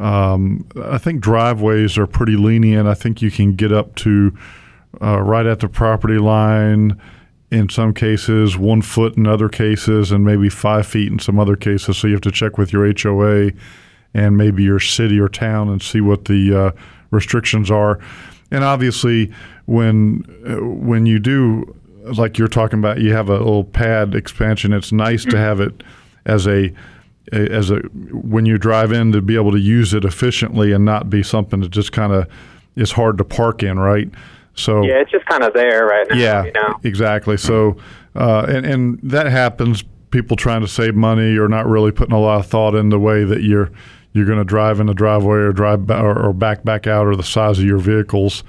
Um, 0.00 0.66
I 0.82 0.98
think 0.98 1.20
driveways 1.20 1.96
are 1.96 2.06
pretty 2.06 2.36
lenient. 2.36 2.88
I 2.88 2.94
think 2.94 3.22
you 3.22 3.30
can 3.30 3.54
get 3.54 3.72
up 3.72 3.94
to 3.96 4.36
uh, 5.00 5.20
right 5.20 5.46
at 5.46 5.60
the 5.60 5.68
property 5.68 6.18
line 6.18 7.00
in 7.50 7.68
some 7.68 7.92
cases, 7.92 8.56
one 8.56 8.82
foot 8.82 9.16
in 9.16 9.26
other 9.26 9.48
cases, 9.48 10.12
and 10.12 10.24
maybe 10.24 10.48
five 10.48 10.86
feet 10.86 11.10
in 11.10 11.18
some 11.18 11.38
other 11.38 11.56
cases. 11.56 11.98
So 11.98 12.06
you 12.06 12.14
have 12.14 12.22
to 12.22 12.30
check 12.30 12.58
with 12.58 12.72
your 12.72 12.92
HOA 12.96 13.52
and 14.14 14.36
maybe 14.36 14.62
your 14.62 14.80
city 14.80 15.18
or 15.18 15.28
town 15.28 15.68
and 15.68 15.82
see 15.82 16.00
what 16.00 16.26
the 16.26 16.56
uh, 16.56 16.70
restrictions 17.10 17.70
are. 17.70 17.98
And 18.50 18.64
obviously, 18.64 19.32
when 19.66 20.24
uh, 20.48 20.64
when 20.64 21.06
you 21.06 21.18
do, 21.18 21.76
like 22.04 22.38
you're 22.38 22.48
talking 22.48 22.78
about, 22.78 23.00
you 23.00 23.12
have 23.14 23.28
a 23.28 23.38
little 23.38 23.64
pad 23.64 24.14
expansion. 24.14 24.72
It's 24.72 24.92
nice 24.92 25.24
to 25.26 25.36
have 25.36 25.60
it 25.60 25.82
as 26.26 26.46
a 26.46 26.72
as 27.32 27.70
a 27.70 27.78
when 28.12 28.46
you 28.46 28.58
drive 28.58 28.92
in 28.92 29.12
to 29.12 29.20
be 29.20 29.36
able 29.36 29.52
to 29.52 29.60
use 29.60 29.94
it 29.94 30.04
efficiently 30.04 30.72
and 30.72 30.84
not 30.84 31.10
be 31.10 31.22
something 31.22 31.60
that 31.60 31.70
just 31.70 31.92
kind 31.92 32.12
of 32.12 32.26
is 32.76 32.92
hard 32.92 33.18
to 33.18 33.24
park 33.24 33.62
in, 33.62 33.78
right? 33.78 34.08
So 34.60 34.84
Yeah, 34.84 35.00
it's 35.00 35.10
just 35.10 35.26
kind 35.26 35.42
of 35.42 35.52
there 35.54 35.86
right 35.86 36.06
now. 36.10 36.16
yeah, 36.16 36.44
you 36.44 36.52
know. 36.52 36.78
exactly. 36.84 37.36
So, 37.36 37.76
uh, 38.14 38.46
and 38.48 38.64
and 38.66 39.00
that 39.02 39.26
happens. 39.26 39.84
People 40.10 40.36
trying 40.36 40.60
to 40.62 40.68
save 40.68 40.94
money 40.96 41.36
or 41.36 41.46
not 41.48 41.66
really 41.66 41.92
putting 41.92 42.14
a 42.14 42.20
lot 42.20 42.40
of 42.40 42.46
thought 42.46 42.74
in 42.74 42.88
the 42.88 42.98
way 42.98 43.24
that 43.24 43.42
you're 43.42 43.70
you're 44.12 44.26
going 44.26 44.38
to 44.38 44.44
drive 44.44 44.80
in 44.80 44.86
the 44.86 44.94
driveway 44.94 45.36
or 45.38 45.52
drive 45.52 45.86
ba- 45.86 46.00
or, 46.00 46.32
back 46.32 46.64
back 46.64 46.88
out 46.88 47.06
or 47.06 47.14
the 47.14 47.22
size 47.22 47.60
of 47.60 47.64
your 47.64 47.78
vehicles. 47.78 48.42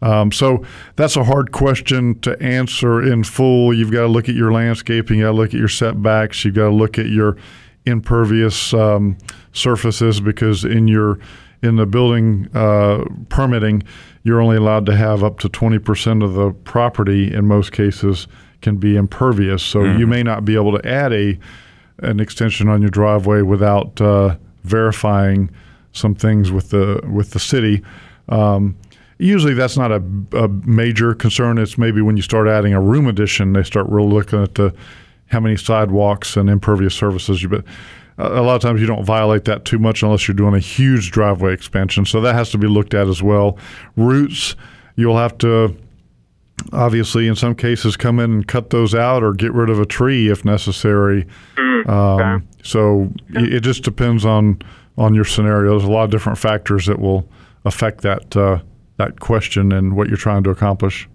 Um, 0.00 0.32
so 0.32 0.64
that's 0.96 1.16
a 1.16 1.24
hard 1.24 1.52
question 1.52 2.18
to 2.20 2.40
answer 2.42 3.02
in 3.02 3.22
full. 3.24 3.74
You've 3.74 3.92
got 3.92 4.00
to 4.00 4.08
look 4.08 4.28
at 4.30 4.34
your 4.34 4.50
landscaping. 4.52 5.18
You 5.18 5.24
got 5.26 5.32
to 5.32 5.36
look 5.36 5.48
at 5.54 5.58
your 5.60 5.68
setbacks. 5.68 6.44
You've 6.46 6.54
got 6.54 6.70
to 6.70 6.74
look 6.74 6.98
at 6.98 7.06
your 7.06 7.36
impervious 7.84 8.72
um, 8.74 9.18
surfaces 9.52 10.20
because 10.20 10.64
in 10.64 10.88
your 10.88 11.18
in 11.62 11.76
the 11.76 11.86
building 11.86 12.48
uh, 12.54 13.04
permitting, 13.28 13.82
you're 14.24 14.40
only 14.40 14.56
allowed 14.56 14.86
to 14.86 14.96
have 14.96 15.22
up 15.22 15.38
to 15.40 15.48
20% 15.48 16.24
of 16.24 16.34
the 16.34 16.50
property 16.64 17.32
in 17.32 17.46
most 17.46 17.72
cases 17.72 18.26
can 18.60 18.76
be 18.76 18.96
impervious. 18.96 19.62
So 19.62 19.84
you 19.84 20.06
may 20.06 20.22
not 20.22 20.44
be 20.44 20.54
able 20.54 20.78
to 20.78 20.88
add 20.88 21.12
a 21.12 21.38
an 21.98 22.18
extension 22.20 22.68
on 22.68 22.80
your 22.80 22.90
driveway 22.90 23.42
without 23.42 24.00
uh, 24.00 24.36
verifying 24.64 25.50
some 25.92 26.14
things 26.14 26.50
with 26.50 26.70
the 26.70 27.00
with 27.08 27.30
the 27.30 27.38
city. 27.38 27.82
Um, 28.28 28.76
usually, 29.18 29.54
that's 29.54 29.76
not 29.76 29.92
a, 29.92 30.02
a 30.32 30.48
major 30.48 31.14
concern. 31.14 31.58
It's 31.58 31.78
maybe 31.78 32.00
when 32.00 32.16
you 32.16 32.22
start 32.22 32.48
adding 32.48 32.72
a 32.72 32.80
room 32.80 33.06
addition, 33.06 33.52
they 33.52 33.62
start 33.62 33.88
really 33.88 34.08
looking 34.08 34.42
at 34.42 34.54
the 34.54 34.74
how 35.26 35.40
many 35.40 35.56
sidewalks 35.56 36.36
and 36.36 36.50
impervious 36.50 36.94
surfaces 36.94 37.42
you. 37.42 37.48
But 37.48 37.64
a 38.18 38.42
lot 38.42 38.54
of 38.54 38.62
times 38.62 38.80
you 38.80 38.86
don't 38.86 39.04
violate 39.04 39.44
that 39.46 39.64
too 39.64 39.78
much 39.78 40.02
unless 40.02 40.28
you're 40.28 40.34
doing 40.34 40.54
a 40.54 40.60
huge 40.60 41.10
driveway 41.10 41.52
expansion. 41.52 42.04
So 42.04 42.20
that 42.20 42.34
has 42.34 42.50
to 42.50 42.58
be 42.58 42.66
looked 42.66 42.94
at 42.94 43.08
as 43.08 43.22
well. 43.22 43.58
Roots, 43.96 44.54
you'll 44.96 45.18
have 45.18 45.38
to 45.38 45.76
obviously 46.72 47.26
in 47.26 47.34
some 47.34 47.54
cases 47.54 47.96
come 47.96 48.20
in 48.20 48.30
and 48.30 48.48
cut 48.48 48.70
those 48.70 48.94
out 48.94 49.22
or 49.22 49.32
get 49.32 49.52
rid 49.52 49.70
of 49.70 49.80
a 49.80 49.86
tree 49.86 50.30
if 50.30 50.44
necessary. 50.44 51.26
Um, 51.88 52.46
so 52.62 53.10
it 53.30 53.54
it 53.54 53.60
just 53.60 53.82
depends 53.82 54.24
on 54.24 54.62
on 54.96 55.14
your 55.14 55.24
scenario. 55.24 55.72
There's 55.72 55.88
a 55.88 55.90
lot 55.90 56.04
of 56.04 56.10
different 56.10 56.38
factors 56.38 56.86
that 56.86 56.98
will 56.98 57.28
affect 57.64 58.02
that 58.02 58.36
uh, 58.36 58.60
that 58.98 59.20
question 59.20 59.72
and 59.72 59.96
what 59.96 60.08
you're 60.08 60.16
trying 60.16 60.44
to 60.44 60.50
accomplish. 60.50 61.08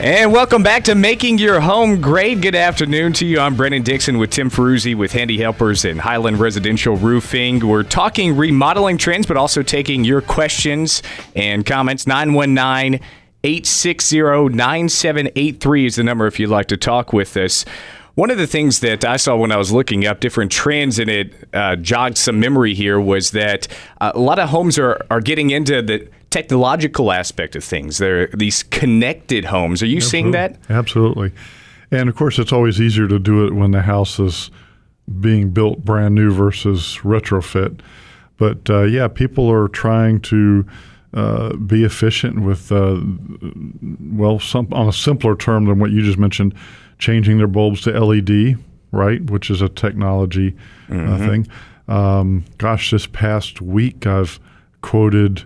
And 0.06 0.32
welcome 0.32 0.62
back 0.62 0.84
to 0.84 0.94
Making 0.94 1.40
Your 1.40 1.60
Home 1.60 2.00
Great. 2.00 2.40
Good 2.40 2.54
afternoon 2.54 3.14
to 3.14 3.26
you. 3.26 3.40
I'm 3.40 3.56
Brennan 3.56 3.82
Dixon 3.82 4.20
with 4.20 4.30
Tim 4.30 4.52
Ferruzzi 4.52 4.96
with 4.96 5.14
Handy 5.14 5.40
Helpers 5.40 5.84
and 5.84 6.00
Highland 6.00 6.40
Residential 6.40 6.96
Roofing. 6.96 7.68
We're 7.68 7.82
talking 7.82 8.38
remodeling 8.38 9.00
trends, 9.00 9.26
but 9.26 9.36
also 9.36 9.64
taking 9.64 10.04
your 10.04 10.22
questions 10.22 11.02
and 11.36 11.66
comments. 11.66 12.06
919 12.06 13.02
860 13.44 14.50
9783 14.56 15.86
is 15.88 15.96
the 15.96 16.04
number 16.04 16.28
if 16.28 16.40
you'd 16.40 16.52
like 16.52 16.68
to 16.68 16.78
talk 16.78 17.12
with 17.12 17.36
us. 17.36 17.66
One 18.14 18.30
of 18.30 18.38
the 18.38 18.46
things 18.46 18.82
that 18.82 19.04
I 19.04 19.18
saw 19.18 19.36
when 19.36 19.52
I 19.52 19.58
was 19.58 19.72
looking 19.72 20.06
up 20.06 20.20
different 20.20 20.52
trends 20.52 21.00
and 21.00 21.10
it 21.10 21.34
uh, 21.52 21.78
jogged 21.78 22.20
some 22.20 22.40
memory 22.40 22.76
here 22.76 23.00
was 23.00 23.32
that 23.32 23.68
uh, 24.00 24.12
a 24.14 24.20
lot 24.20 24.38
of 24.38 24.50
homes 24.50 24.78
are, 24.78 25.04
are 25.10 25.20
getting 25.20 25.50
into 25.50 25.82
the 25.82 26.08
technological 26.36 27.14
aspect 27.14 27.56
of 27.56 27.64
things. 27.64 27.98
They're 27.98 28.28
these 28.28 28.62
connected 28.64 29.46
homes. 29.46 29.82
Are 29.82 29.86
you 29.86 30.02
seeing 30.02 30.32
that? 30.32 30.58
Absolutely. 30.70 31.32
And 31.92 32.10
of 32.10 32.18
course, 32.18 32.38
it's 32.40 32.52
always 32.52 32.82
easier 32.82 33.08
to 33.08 33.20
do 33.20 33.46
it 33.46 33.54
when 33.54 33.72
the 33.72 33.82
house 33.82 34.20
is 34.20 34.52
being 35.22 35.52
built 35.52 35.86
brand 35.86 36.14
new 36.14 36.34
versus 36.34 37.00
retrofit. 37.04 37.80
But 38.36 38.70
uh, 38.70 38.82
yeah, 38.82 39.08
people 39.08 39.50
are 39.50 39.70
trying 39.70 40.20
to 40.22 40.66
uh, 41.14 41.56
be 41.56 41.86
efficient 41.86 42.42
with, 42.42 42.70
uh, 42.70 43.00
well, 44.12 44.38
some, 44.38 44.68
on 44.74 44.90
a 44.90 44.94
simpler 44.94 45.38
term 45.38 45.64
than 45.64 45.80
what 45.80 45.92
you 45.92 46.02
just 46.02 46.18
mentioned, 46.18 46.54
changing 47.00 47.38
their 47.38 47.48
bulbs 47.48 47.80
to 47.84 47.98
LED, 47.98 48.58
right, 48.92 49.24
which 49.32 49.50
is 49.50 49.62
a 49.62 49.70
technology 49.70 50.54
uh, 50.92 51.18
thing. 51.18 51.48
Um, 51.88 52.44
gosh, 52.58 52.92
this 52.92 53.08
past 53.08 53.62
week 53.62 54.06
I've 54.06 54.38
quoted 54.82 55.46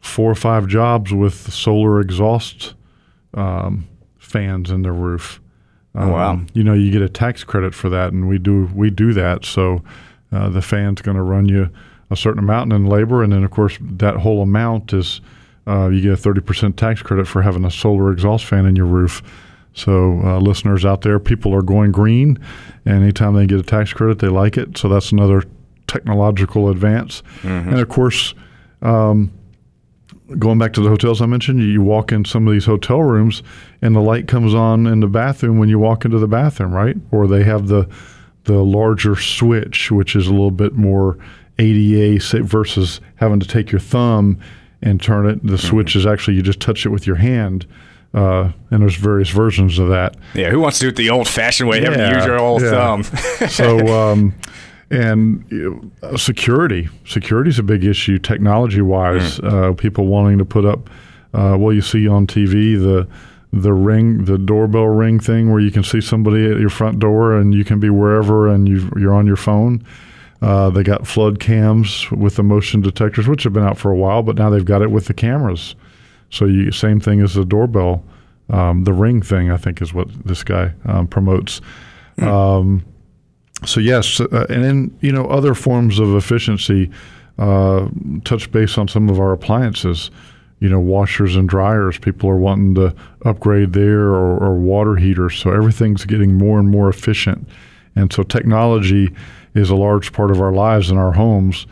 four 0.00 0.30
or 0.30 0.34
five 0.34 0.66
jobs 0.66 1.12
with 1.12 1.52
solar 1.52 2.00
exhaust 2.00 2.74
um, 3.34 3.86
fans 4.18 4.70
in 4.70 4.82
their 4.82 4.92
roof. 4.92 5.40
Um, 5.94 6.10
wow. 6.10 6.40
You 6.54 6.64
know, 6.64 6.72
you 6.72 6.90
get 6.90 7.02
a 7.02 7.08
tax 7.08 7.44
credit 7.44 7.74
for 7.74 7.88
that, 7.90 8.12
and 8.12 8.28
we 8.28 8.38
do 8.38 8.70
we 8.74 8.90
do 8.90 9.12
that. 9.12 9.44
So 9.44 9.82
uh, 10.32 10.48
the 10.48 10.62
fan's 10.62 11.02
going 11.02 11.16
to 11.16 11.22
run 11.22 11.48
you 11.48 11.68
a 12.10 12.16
certain 12.16 12.38
amount 12.38 12.72
in 12.72 12.86
labor, 12.86 13.22
and 13.22 13.32
then 13.32 13.44
of 13.44 13.50
course 13.50 13.76
that 13.80 14.16
whole 14.16 14.42
amount 14.42 14.92
is 14.92 15.20
uh, 15.66 15.88
you 15.88 16.00
get 16.00 16.12
a 16.12 16.16
thirty 16.16 16.40
percent 16.40 16.76
tax 16.76 17.02
credit 17.02 17.26
for 17.26 17.42
having 17.42 17.64
a 17.64 17.70
solar 17.70 18.12
exhaust 18.12 18.44
fan 18.44 18.66
in 18.66 18.76
your 18.76 18.86
roof. 18.86 19.22
So 19.72 20.20
uh, 20.24 20.38
listeners 20.38 20.84
out 20.84 21.02
there, 21.02 21.18
people 21.20 21.54
are 21.54 21.62
going 21.62 21.92
green, 21.92 22.38
and 22.84 23.02
anytime 23.02 23.34
they 23.34 23.46
get 23.46 23.60
a 23.60 23.62
tax 23.62 23.92
credit, 23.92 24.18
they 24.18 24.28
like 24.28 24.56
it. 24.56 24.78
So 24.78 24.88
that's 24.88 25.12
another 25.12 25.44
technological 25.86 26.68
advance, 26.70 27.22
and 27.70 27.78
of 27.78 27.88
course. 27.88 28.34
Um, 28.82 29.32
going 30.38 30.58
back 30.58 30.72
to 30.74 30.80
the 30.80 30.88
hotels 30.88 31.20
I 31.20 31.26
mentioned, 31.26 31.60
you 31.60 31.82
walk 31.82 32.12
in 32.12 32.24
some 32.24 32.46
of 32.46 32.52
these 32.52 32.66
hotel 32.66 33.02
rooms 33.02 33.42
and 33.82 33.94
the 33.94 34.00
light 34.00 34.28
comes 34.28 34.54
on 34.54 34.86
in 34.86 35.00
the 35.00 35.06
bathroom 35.06 35.58
when 35.58 35.68
you 35.68 35.78
walk 35.78 36.04
into 36.04 36.18
the 36.18 36.28
bathroom, 36.28 36.72
right? 36.72 36.96
Or 37.10 37.26
they 37.26 37.44
have 37.44 37.68
the 37.68 37.88
the 38.44 38.64
larger 38.64 39.16
switch, 39.16 39.90
which 39.90 40.16
is 40.16 40.26
a 40.26 40.30
little 40.30 40.50
bit 40.50 40.72
more 40.72 41.18
ADA 41.58 42.18
versus 42.42 43.00
having 43.16 43.38
to 43.38 43.46
take 43.46 43.70
your 43.70 43.80
thumb 43.80 44.38
and 44.82 45.00
turn 45.00 45.26
it. 45.26 45.44
The 45.46 45.58
switch 45.58 45.94
is 45.94 46.06
actually 46.06 46.36
you 46.36 46.42
just 46.42 46.60
touch 46.60 46.86
it 46.86 46.88
with 46.88 47.06
your 47.06 47.16
hand. 47.16 47.66
Uh, 48.12 48.50
and 48.70 48.82
there's 48.82 48.96
various 48.96 49.28
versions 49.28 49.78
of 49.78 49.88
that. 49.88 50.16
Yeah, 50.34 50.50
who 50.50 50.58
wants 50.58 50.78
to 50.78 50.86
do 50.86 50.88
it 50.88 50.96
the 50.96 51.10
old 51.10 51.28
fashioned 51.28 51.68
way? 51.68 51.80
Having 51.80 51.98
to 51.98 52.14
use 52.16 52.24
your 52.24 52.40
old 52.40 52.62
yeah. 52.62 52.70
thumb. 52.70 53.04
so 53.48 53.86
um, 54.10 54.34
and 54.90 55.44
you 55.50 55.90
know, 56.02 56.16
security 56.16 56.88
security 57.06 57.48
is 57.50 57.58
a 57.58 57.62
big 57.62 57.84
issue 57.84 58.18
technology 58.18 58.82
wise 58.82 59.38
uh, 59.40 59.72
people 59.76 60.06
wanting 60.06 60.38
to 60.38 60.44
put 60.44 60.64
up 60.64 60.90
uh, 61.34 61.56
well 61.58 61.72
you 61.72 61.80
see 61.80 62.08
on 62.08 62.26
tv 62.26 62.78
the 62.78 63.08
the 63.52 63.72
ring 63.72 64.24
the 64.24 64.38
doorbell 64.38 64.86
ring 64.86 65.18
thing 65.18 65.50
where 65.50 65.60
you 65.60 65.70
can 65.70 65.82
see 65.82 66.00
somebody 66.00 66.48
at 66.50 66.58
your 66.58 66.70
front 66.70 66.98
door 66.98 67.36
and 67.36 67.52
you 67.52 67.64
can 67.64 67.80
be 67.80 67.90
wherever 67.90 68.48
and 68.48 68.68
you 68.68 68.90
you're 68.96 69.14
on 69.14 69.26
your 69.26 69.36
phone. 69.36 69.84
Uh, 70.40 70.70
they 70.70 70.82
got 70.82 71.06
flood 71.06 71.38
cams 71.38 72.10
with 72.10 72.36
the 72.36 72.42
motion 72.42 72.80
detectors 72.80 73.28
which 73.28 73.42
have 73.42 73.52
been 73.52 73.64
out 73.64 73.76
for 73.76 73.90
a 73.90 73.96
while 73.96 74.22
but 74.22 74.36
now 74.36 74.48
they've 74.48 74.64
got 74.64 74.82
it 74.82 74.90
with 74.90 75.06
the 75.06 75.14
cameras. 75.14 75.74
So 76.30 76.44
you 76.44 76.70
same 76.70 77.00
thing 77.00 77.20
as 77.20 77.34
the 77.34 77.44
doorbell 77.44 78.04
um, 78.50 78.84
the 78.84 78.92
ring 78.92 79.20
thing 79.22 79.50
i 79.50 79.56
think 79.56 79.82
is 79.82 79.92
what 79.92 80.08
this 80.24 80.42
guy 80.44 80.72
um, 80.84 81.06
promotes. 81.06 81.60
Um, 82.18 82.84
so 83.66 83.80
yes, 83.80 84.20
uh, 84.20 84.46
and 84.48 84.64
then 84.64 84.98
you 85.00 85.12
know 85.12 85.26
other 85.26 85.54
forms 85.54 85.98
of 85.98 86.14
efficiency. 86.14 86.90
Uh, 87.38 87.88
touch 88.24 88.52
base 88.52 88.76
on 88.76 88.86
some 88.86 89.08
of 89.08 89.18
our 89.18 89.32
appliances. 89.32 90.10
You 90.58 90.68
know, 90.68 90.80
washers 90.80 91.36
and 91.36 91.48
dryers. 91.48 91.96
People 91.98 92.28
are 92.28 92.36
wanting 92.36 92.74
to 92.74 92.94
upgrade 93.24 93.72
there, 93.72 94.08
or, 94.08 94.36
or 94.38 94.54
water 94.56 94.96
heaters. 94.96 95.38
So 95.38 95.50
everything's 95.50 96.04
getting 96.04 96.34
more 96.34 96.58
and 96.58 96.68
more 96.68 96.88
efficient, 96.88 97.48
and 97.96 98.12
so 98.12 98.22
technology 98.22 99.14
is 99.54 99.70
a 99.70 99.76
large 99.76 100.12
part 100.12 100.30
of 100.30 100.40
our 100.40 100.52
lives 100.52 100.90
in 100.90 100.98
our 100.98 101.12
homes. 101.12 101.66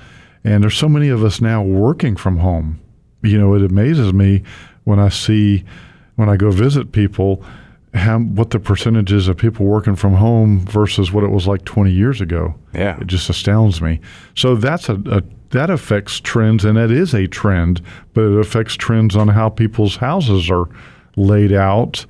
And 0.45 0.63
there's 0.63 0.77
so 0.77 0.89
many 0.89 1.09
of 1.09 1.23
us 1.23 1.41
now 1.41 1.63
working 1.63 2.17
from 2.17 2.39
home. 2.39 2.81
You 3.23 3.39
know, 3.39 3.55
it 3.55 3.63
amazes 3.63 4.13
me 4.13 4.43
when 4.85 4.99
I 4.99 5.11
see 5.11 5.65
when 6.17 6.29
I 6.29 6.37
go 6.37 6.51
visit 6.51 6.93
people 6.93 7.45
how 7.95 8.19
what 8.19 8.51
the 8.51 8.61
percentage 8.61 9.13
is 9.13 9.29
of 9.29 9.37
people 9.37 9.65
working 9.65 9.97
from 9.97 10.15
home 10.15 10.61
versus 10.67 11.11
what 11.13 11.25
it 11.25 11.31
was 11.31 11.47
like 11.47 11.65
20 11.65 11.91
years 11.91 12.21
ago. 12.21 12.55
Yeah. 12.75 12.99
It 13.01 13.07
just 13.07 13.31
astounds 13.31 13.81
me. 13.81 14.01
So 14.35 14.57
that's 14.57 14.89
a, 14.89 15.01
a 15.07 15.23
that 15.51 15.71
affects 15.71 16.21
trends 16.21 16.65
and 16.65 16.77
that 16.77 16.91
is 16.91 17.15
a 17.15 17.27
trend, 17.27 17.81
but 18.13 18.25
it 18.25 18.39
affects 18.39 18.75
trends 18.75 19.17
on 19.17 19.29
how 19.29 19.49
people's 19.49 19.97
houses 19.97 20.51
are 20.51 20.69
laid 21.17 21.53
out 21.53 22.05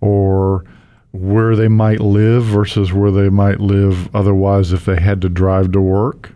or 0.00 0.64
where 1.12 1.54
they 1.54 1.68
might 1.68 2.00
live 2.00 2.44
versus 2.44 2.92
where 2.92 3.10
they 3.10 3.28
might 3.28 3.60
live 3.60 4.14
otherwise 4.14 4.72
if 4.72 4.84
they 4.84 5.00
had 5.00 5.20
to 5.20 5.28
drive 5.28 5.72
to 5.72 5.80
work. 5.80 6.32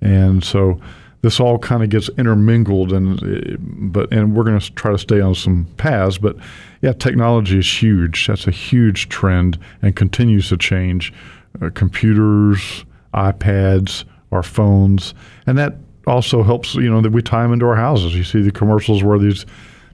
And 0.00 0.44
so 0.44 0.80
this 1.22 1.38
all 1.40 1.58
kind 1.58 1.82
of 1.82 1.88
gets 1.88 2.10
intermingled 2.18 2.92
and 2.92 3.22
uh, 3.22 3.56
but 3.58 4.12
and 4.12 4.36
we're 4.36 4.44
going 4.44 4.58
to 4.58 4.72
try 4.72 4.90
to 4.90 4.98
stay 4.98 5.20
on 5.20 5.34
some 5.34 5.66
paths 5.76 6.18
but 6.18 6.36
yeah 6.82 6.92
technology 6.92 7.58
is 7.58 7.82
huge. 7.82 8.26
That's 8.26 8.46
a 8.46 8.50
huge 8.50 9.08
trend 9.08 9.58
and 9.80 9.96
continues 9.96 10.48
to 10.50 10.56
change. 10.56 11.12
Uh, 11.60 11.70
computers 11.74 12.84
ipads 13.14 14.04
our 14.30 14.42
phones 14.42 15.14
and 15.46 15.58
that 15.58 15.74
also 16.06 16.42
helps 16.42 16.74
you 16.74 16.90
know 16.90 17.00
that 17.00 17.12
we 17.12 17.22
tie 17.22 17.42
them 17.42 17.52
into 17.52 17.66
our 17.66 17.76
houses. 17.76 18.14
You 18.14 18.24
see 18.24 18.42
the 18.42 18.52
commercials 18.52 19.02
where 19.02 19.18
these 19.18 19.46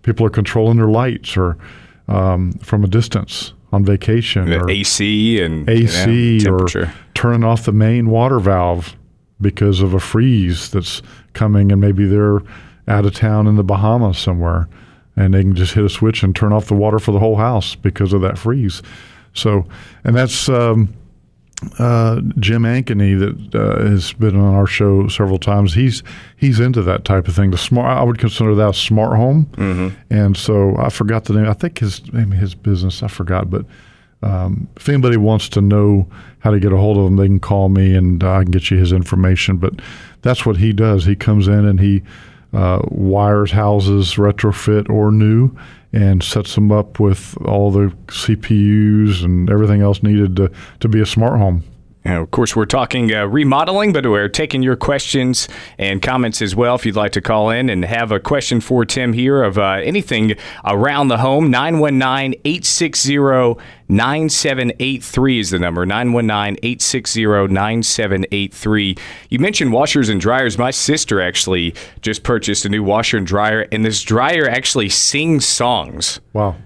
people 0.02 0.24
are 0.26 0.30
controlling 0.30 0.78
their 0.78 0.88
lights 0.88 1.36
or 1.36 1.58
um, 2.08 2.52
from 2.52 2.84
a 2.84 2.88
distance 2.88 3.52
on 3.72 3.84
vacation 3.84 4.50
or 4.52 4.70
AC 4.70 5.42
and 5.42 5.68
AC 5.68 6.38
you 6.38 6.44
know, 6.44 6.54
or 6.54 6.92
turning 7.14 7.44
off 7.44 7.64
the 7.64 7.72
main 7.72 8.08
water 8.08 8.40
valve 8.40 8.96
because 9.40 9.80
of 9.80 9.94
a 9.94 10.00
freeze 10.00 10.70
that's 10.70 11.02
coming 11.32 11.70
and 11.72 11.80
maybe 11.80 12.06
they're 12.06 12.40
out 12.88 13.04
of 13.04 13.14
town 13.14 13.46
in 13.46 13.56
the 13.56 13.64
Bahamas 13.64 14.18
somewhere 14.18 14.68
and 15.16 15.34
they 15.34 15.42
can 15.42 15.54
just 15.54 15.74
hit 15.74 15.84
a 15.84 15.88
switch 15.88 16.22
and 16.22 16.34
turn 16.34 16.52
off 16.52 16.66
the 16.66 16.74
water 16.74 16.98
for 16.98 17.12
the 17.12 17.18
whole 17.18 17.36
house 17.36 17.74
because 17.74 18.12
of 18.12 18.20
that 18.22 18.38
freeze. 18.38 18.82
So, 19.34 19.66
and 20.04 20.16
that's 20.16 20.48
um, 20.48 20.94
uh, 21.78 22.20
Jim 22.38 22.62
Ankeny 22.62 23.18
that 23.18 23.54
uh, 23.60 23.82
has 23.88 24.12
been 24.12 24.36
on 24.36 24.54
our 24.54 24.66
show 24.66 25.08
several 25.08 25.38
times. 25.38 25.74
He's 25.74 26.02
he's 26.36 26.60
into 26.60 26.82
that 26.82 27.04
type 27.04 27.26
of 27.26 27.34
thing. 27.34 27.50
The 27.50 27.58
smart, 27.58 27.98
I 27.98 28.02
would 28.04 28.18
consider 28.18 28.54
that 28.54 28.68
a 28.70 28.74
smart 28.74 29.16
home. 29.16 29.50
And 30.10 30.36
so 30.36 30.76
I 30.76 30.88
forgot 30.88 31.24
the 31.24 31.34
name. 31.34 31.48
I 31.48 31.52
think 31.52 31.78
his 31.78 32.12
name, 32.12 32.30
his 32.30 32.54
business, 32.54 33.02
I 33.02 33.08
forgot, 33.08 33.50
but 33.50 33.64
um, 34.22 34.68
if 34.76 34.88
anybody 34.88 35.16
wants 35.16 35.48
to 35.50 35.60
know 35.60 36.08
how 36.40 36.50
to 36.50 36.60
get 36.60 36.72
a 36.72 36.76
hold 36.76 36.98
of 36.98 37.06
him, 37.06 37.16
they 37.16 37.26
can 37.26 37.40
call 37.40 37.68
me 37.68 37.94
and 37.94 38.22
I 38.22 38.42
can 38.42 38.50
get 38.50 38.70
you 38.70 38.78
his 38.78 38.92
information. 38.92 39.58
But 39.58 39.74
that's 40.22 40.44
what 40.44 40.56
he 40.56 40.72
does. 40.72 41.04
He 41.04 41.16
comes 41.16 41.46
in 41.46 41.64
and 41.64 41.80
he 41.80 42.02
uh, 42.52 42.80
wires 42.88 43.52
houses, 43.52 44.14
retrofit 44.14 44.88
or 44.88 45.12
new, 45.12 45.56
and 45.92 46.22
sets 46.22 46.54
them 46.54 46.72
up 46.72 46.98
with 46.98 47.36
all 47.44 47.70
the 47.70 47.92
CPUs 48.06 49.24
and 49.24 49.50
everything 49.50 49.82
else 49.82 50.02
needed 50.02 50.36
to, 50.36 50.50
to 50.80 50.88
be 50.88 51.00
a 51.00 51.06
smart 51.06 51.38
home. 51.38 51.62
And 52.08 52.16
of 52.16 52.30
course, 52.30 52.56
we're 52.56 52.64
talking 52.64 53.12
uh, 53.12 53.26
remodeling, 53.26 53.92
but 53.92 54.06
we're 54.06 54.30
taking 54.30 54.62
your 54.62 54.76
questions 54.76 55.46
and 55.76 56.00
comments 56.00 56.40
as 56.40 56.56
well. 56.56 56.74
If 56.74 56.86
you'd 56.86 56.96
like 56.96 57.12
to 57.12 57.20
call 57.20 57.50
in 57.50 57.68
and 57.68 57.84
have 57.84 58.10
a 58.10 58.18
question 58.18 58.62
for 58.62 58.86
Tim 58.86 59.12
here 59.12 59.42
of 59.42 59.58
uh, 59.58 59.80
anything 59.84 60.34
around 60.64 61.08
the 61.08 61.18
home, 61.18 61.50
919 61.50 62.40
860 62.46 63.62
9783 63.90 65.38
is 65.38 65.50
the 65.50 65.58
number 65.58 65.84
919 65.84 66.56
860 66.62 67.26
9783. 67.26 68.96
You 69.28 69.38
mentioned 69.38 69.72
washers 69.72 70.08
and 70.08 70.18
dryers. 70.18 70.56
My 70.56 70.70
sister 70.70 71.20
actually 71.20 71.74
just 72.00 72.22
purchased 72.22 72.64
a 72.64 72.70
new 72.70 72.82
washer 72.82 73.18
and 73.18 73.26
dryer, 73.26 73.66
and 73.70 73.84
this 73.84 74.02
dryer 74.02 74.48
actually 74.48 74.88
sings 74.88 75.46
songs 75.46 76.20
Wow. 76.32 76.56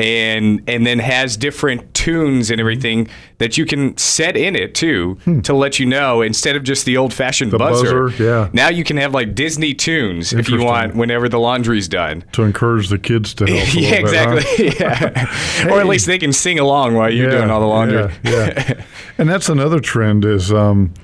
And 0.00 0.62
and 0.66 0.86
then 0.86 0.98
has 0.98 1.36
different 1.36 1.92
tunes 1.92 2.50
and 2.50 2.58
everything 2.60 3.06
that 3.38 3.58
you 3.58 3.66
can 3.66 3.96
set 3.98 4.36
in 4.36 4.56
it 4.56 4.74
too 4.74 5.18
to 5.42 5.52
let 5.52 5.78
you 5.78 5.84
know 5.86 6.22
instead 6.22 6.56
of 6.56 6.62
just 6.62 6.86
the 6.86 6.96
old 6.96 7.12
fashioned 7.12 7.50
Hmm. 7.52 7.58
Buzzer. 7.58 8.08
buzzer, 8.08 8.24
yeah. 8.24 8.48
Now 8.52 8.68
you 8.68 8.82
can 8.84 8.96
have 8.96 9.12
like 9.12 9.34
Disney 9.34 9.74
tunes 9.74 10.32
if 10.32 10.48
you 10.48 10.62
want 10.64 10.96
whenever 10.96 11.28
the 11.28 11.38
laundry's 11.38 11.88
done. 11.88 12.24
To 12.32 12.42
encourage 12.42 12.88
the 12.88 12.98
kids 12.98 13.34
to 13.34 13.46
help. 13.46 13.74
yeah, 13.74 14.00
little 14.00 14.10
bit, 14.10 14.16
huh? 14.16 14.36
exactly. 14.36 14.72
yeah. 14.80 15.66
Or 15.70 15.80
at 15.80 15.86
least 15.86 16.06
they 16.06 16.18
can 16.18 16.32
sing 16.32 16.58
along 16.58 16.94
while 16.94 17.12
you're 17.12 17.30
doing 17.30 17.50
all 17.50 17.60
the 17.60 17.66
laundry. 17.66 18.12
Yeah, 18.24 18.30
yeah. 18.56 18.84
and 19.18 19.28
that's 19.28 19.48
another 19.50 19.80
trend 19.80 20.24
is 20.24 20.50
um, 20.52 20.94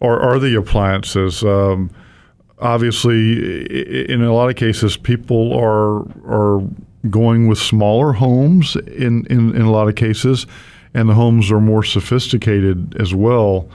or 0.00 0.20
are 0.20 0.38
the 0.38 0.54
appliances. 0.56 1.42
Um, 1.42 1.90
obviously, 2.58 4.04
in 4.06 4.22
a 4.22 4.32
lot 4.32 4.50
of 4.50 4.56
cases, 4.56 4.96
people 4.96 5.52
are 5.54 6.00
are 6.26 6.62
going 7.10 7.48
with 7.48 7.58
smaller 7.58 8.12
homes 8.12 8.76
in, 8.76 9.26
in, 9.26 9.54
in 9.54 9.62
a 9.62 9.70
lot 9.70 9.88
of 9.88 9.94
cases, 9.94 10.46
and 10.94 11.08
the 11.08 11.14
homes 11.14 11.50
are 11.50 11.60
more 11.60 11.82
sophisticated 11.82 12.96
as 13.00 13.14
well. 13.14 13.68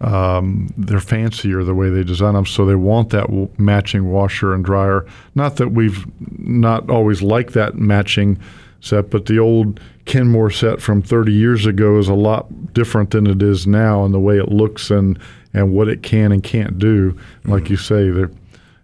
Um, 0.00 0.72
they're 0.78 1.00
fancier 1.00 1.62
the 1.62 1.74
way 1.74 1.90
they 1.90 2.04
design 2.04 2.34
them, 2.34 2.46
so 2.46 2.64
they 2.64 2.74
want 2.74 3.10
that 3.10 3.26
w- 3.26 3.50
matching 3.58 4.10
washer 4.10 4.54
and 4.54 4.64
dryer. 4.64 5.04
Not 5.34 5.56
that 5.56 5.68
we've 5.68 6.06
not 6.38 6.88
always 6.88 7.20
liked 7.20 7.52
that 7.52 7.74
matching 7.74 8.38
set, 8.80 9.10
but 9.10 9.26
the 9.26 9.38
old 9.38 9.78
Kenmore 10.06 10.50
set 10.50 10.80
from 10.80 11.02
30 11.02 11.32
years 11.32 11.66
ago 11.66 11.98
is 11.98 12.08
a 12.08 12.14
lot 12.14 12.72
different 12.72 13.10
than 13.10 13.26
it 13.26 13.42
is 13.42 13.66
now 13.66 14.04
in 14.06 14.12
the 14.12 14.20
way 14.20 14.38
it 14.38 14.48
looks 14.48 14.90
and 14.90 15.18
and 15.52 15.72
what 15.72 15.88
it 15.88 16.02
can 16.02 16.30
and 16.32 16.44
can't 16.44 16.78
do. 16.78 17.18
Like 17.44 17.68
you 17.70 17.76
say, 17.76 18.10
there 18.10 18.30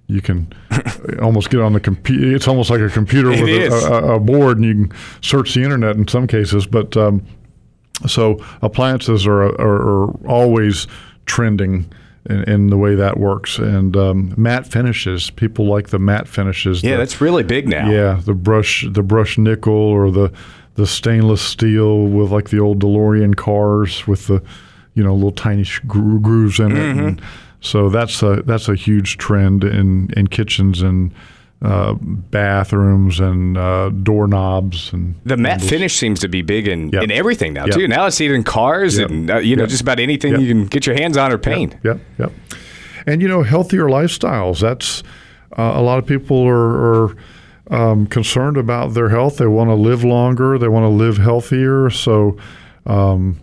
you 0.08 0.20
can 0.22 0.52
almost 1.22 1.50
get 1.50 1.60
on 1.60 1.72
the 1.72 1.80
computer. 1.80 2.34
It's 2.34 2.46
almost 2.48 2.70
like 2.70 2.80
a 2.80 2.88
computer 2.88 3.30
It 3.32 3.42
with 3.42 3.72
a, 3.72 3.92
a, 3.92 4.16
a 4.16 4.20
board, 4.20 4.58
and 4.58 4.64
you 4.66 4.74
can 4.86 4.92
search 5.22 5.54
the 5.54 5.62
internet 5.62 5.96
in 5.96 6.06
some 6.08 6.26
cases. 6.26 6.66
But 6.66 6.96
um, 6.96 7.24
so 8.06 8.44
appliances 8.62 9.26
are, 9.26 9.42
are, 9.60 10.04
are 10.04 10.26
always 10.28 10.86
trending 11.24 11.90
in, 12.28 12.42
in 12.44 12.66
the 12.68 12.76
way 12.76 12.94
that 12.94 13.18
works. 13.18 13.58
And 13.58 13.96
um, 13.96 14.34
matte 14.36 14.66
finishes, 14.66 15.30
people 15.30 15.66
like 15.66 15.88
the 15.88 15.98
matte 15.98 16.28
finishes. 16.28 16.82
Yeah, 16.82 16.92
the- 16.92 16.96
that's 16.98 17.20
really 17.20 17.42
big 17.42 17.68
now. 17.68 17.90
yeah, 17.90 18.20
the 18.24 18.34
brush, 18.34 18.86
the 18.88 19.02
brush 19.02 19.38
nickel, 19.38 19.72
or 19.74 20.10
the 20.10 20.32
the 20.74 20.86
stainless 20.86 21.40
steel 21.40 22.02
with 22.06 22.30
like 22.30 22.50
the 22.50 22.58
old 22.60 22.80
DeLorean 22.80 23.34
cars 23.34 24.06
with 24.06 24.26
the 24.26 24.42
you 24.94 25.02
know 25.02 25.14
little 25.14 25.32
tiny 25.32 25.64
sh- 25.64 25.80
grooves 25.86 26.60
in 26.60 26.72
it. 26.76 26.96
And 26.98 27.22
so 27.66 27.88
that's 27.88 28.22
a 28.22 28.42
that's 28.46 28.68
a 28.68 28.74
huge 28.74 29.18
trend 29.18 29.64
in 29.64 30.10
in 30.16 30.26
kitchens 30.28 30.82
and 30.82 31.12
uh, 31.62 31.94
bathrooms 31.94 33.18
and 33.18 33.56
uh, 33.56 33.88
doorknobs 34.02 34.92
and 34.92 35.14
The 35.24 35.36
matte 35.36 35.52
handles. 35.52 35.70
finish 35.70 35.96
seems 35.96 36.20
to 36.20 36.28
be 36.28 36.42
big 36.42 36.68
in, 36.68 36.90
Yep. 36.90 37.02
in 37.04 37.10
everything 37.10 37.54
now 37.54 37.64
Yep. 37.64 37.74
too. 37.74 37.88
Now 37.88 38.06
it's 38.06 38.20
even 38.20 38.42
cars 38.44 38.98
Yep. 38.98 39.10
and 39.10 39.30
uh, 39.30 39.38
you 39.38 39.56
know 39.56 39.66
just 39.66 39.80
about 39.82 39.98
anything 39.98 40.38
you 40.40 40.46
can 40.48 40.66
get 40.66 40.86
your 40.86 40.96
hands 40.96 41.16
on 41.16 41.32
or 41.32 41.38
paint. 41.38 41.74
Yep, 41.82 41.98
yep. 42.18 42.32
And 43.06 43.22
you 43.22 43.28
know, 43.28 43.42
healthier 43.42 43.84
lifestyles. 43.86 44.60
That's 44.60 45.02
uh, 45.56 45.72
a 45.76 45.80
lot 45.82 45.98
of 45.98 46.06
people 46.06 46.44
are, 46.46 47.04
are 47.06 47.16
um, 47.70 48.06
concerned 48.06 48.56
about 48.58 48.94
their 48.94 49.08
health. 49.08 49.36
They 49.38 49.46
want 49.46 49.70
to 49.70 49.74
live 49.74 50.04
longer. 50.04 50.58
They 50.58 50.68
want 50.68 50.84
to 50.84 50.88
live 51.04 51.16
healthier. 51.18 51.88
So. 51.90 52.36
Um, 52.84 53.38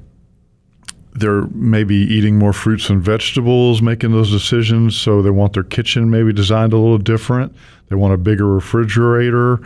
they're 1.15 1.45
maybe 1.47 1.95
eating 1.95 2.37
more 2.37 2.53
fruits 2.53 2.89
and 2.89 3.01
vegetables, 3.01 3.81
making 3.81 4.11
those 4.11 4.31
decisions. 4.31 4.99
So 4.99 5.21
they 5.21 5.29
want 5.29 5.53
their 5.53 5.63
kitchen 5.63 6.09
maybe 6.09 6.33
designed 6.33 6.73
a 6.73 6.77
little 6.77 6.97
different. 6.97 7.55
They 7.89 7.95
want 7.95 8.13
a 8.13 8.17
bigger 8.17 8.47
refrigerator. 8.47 9.59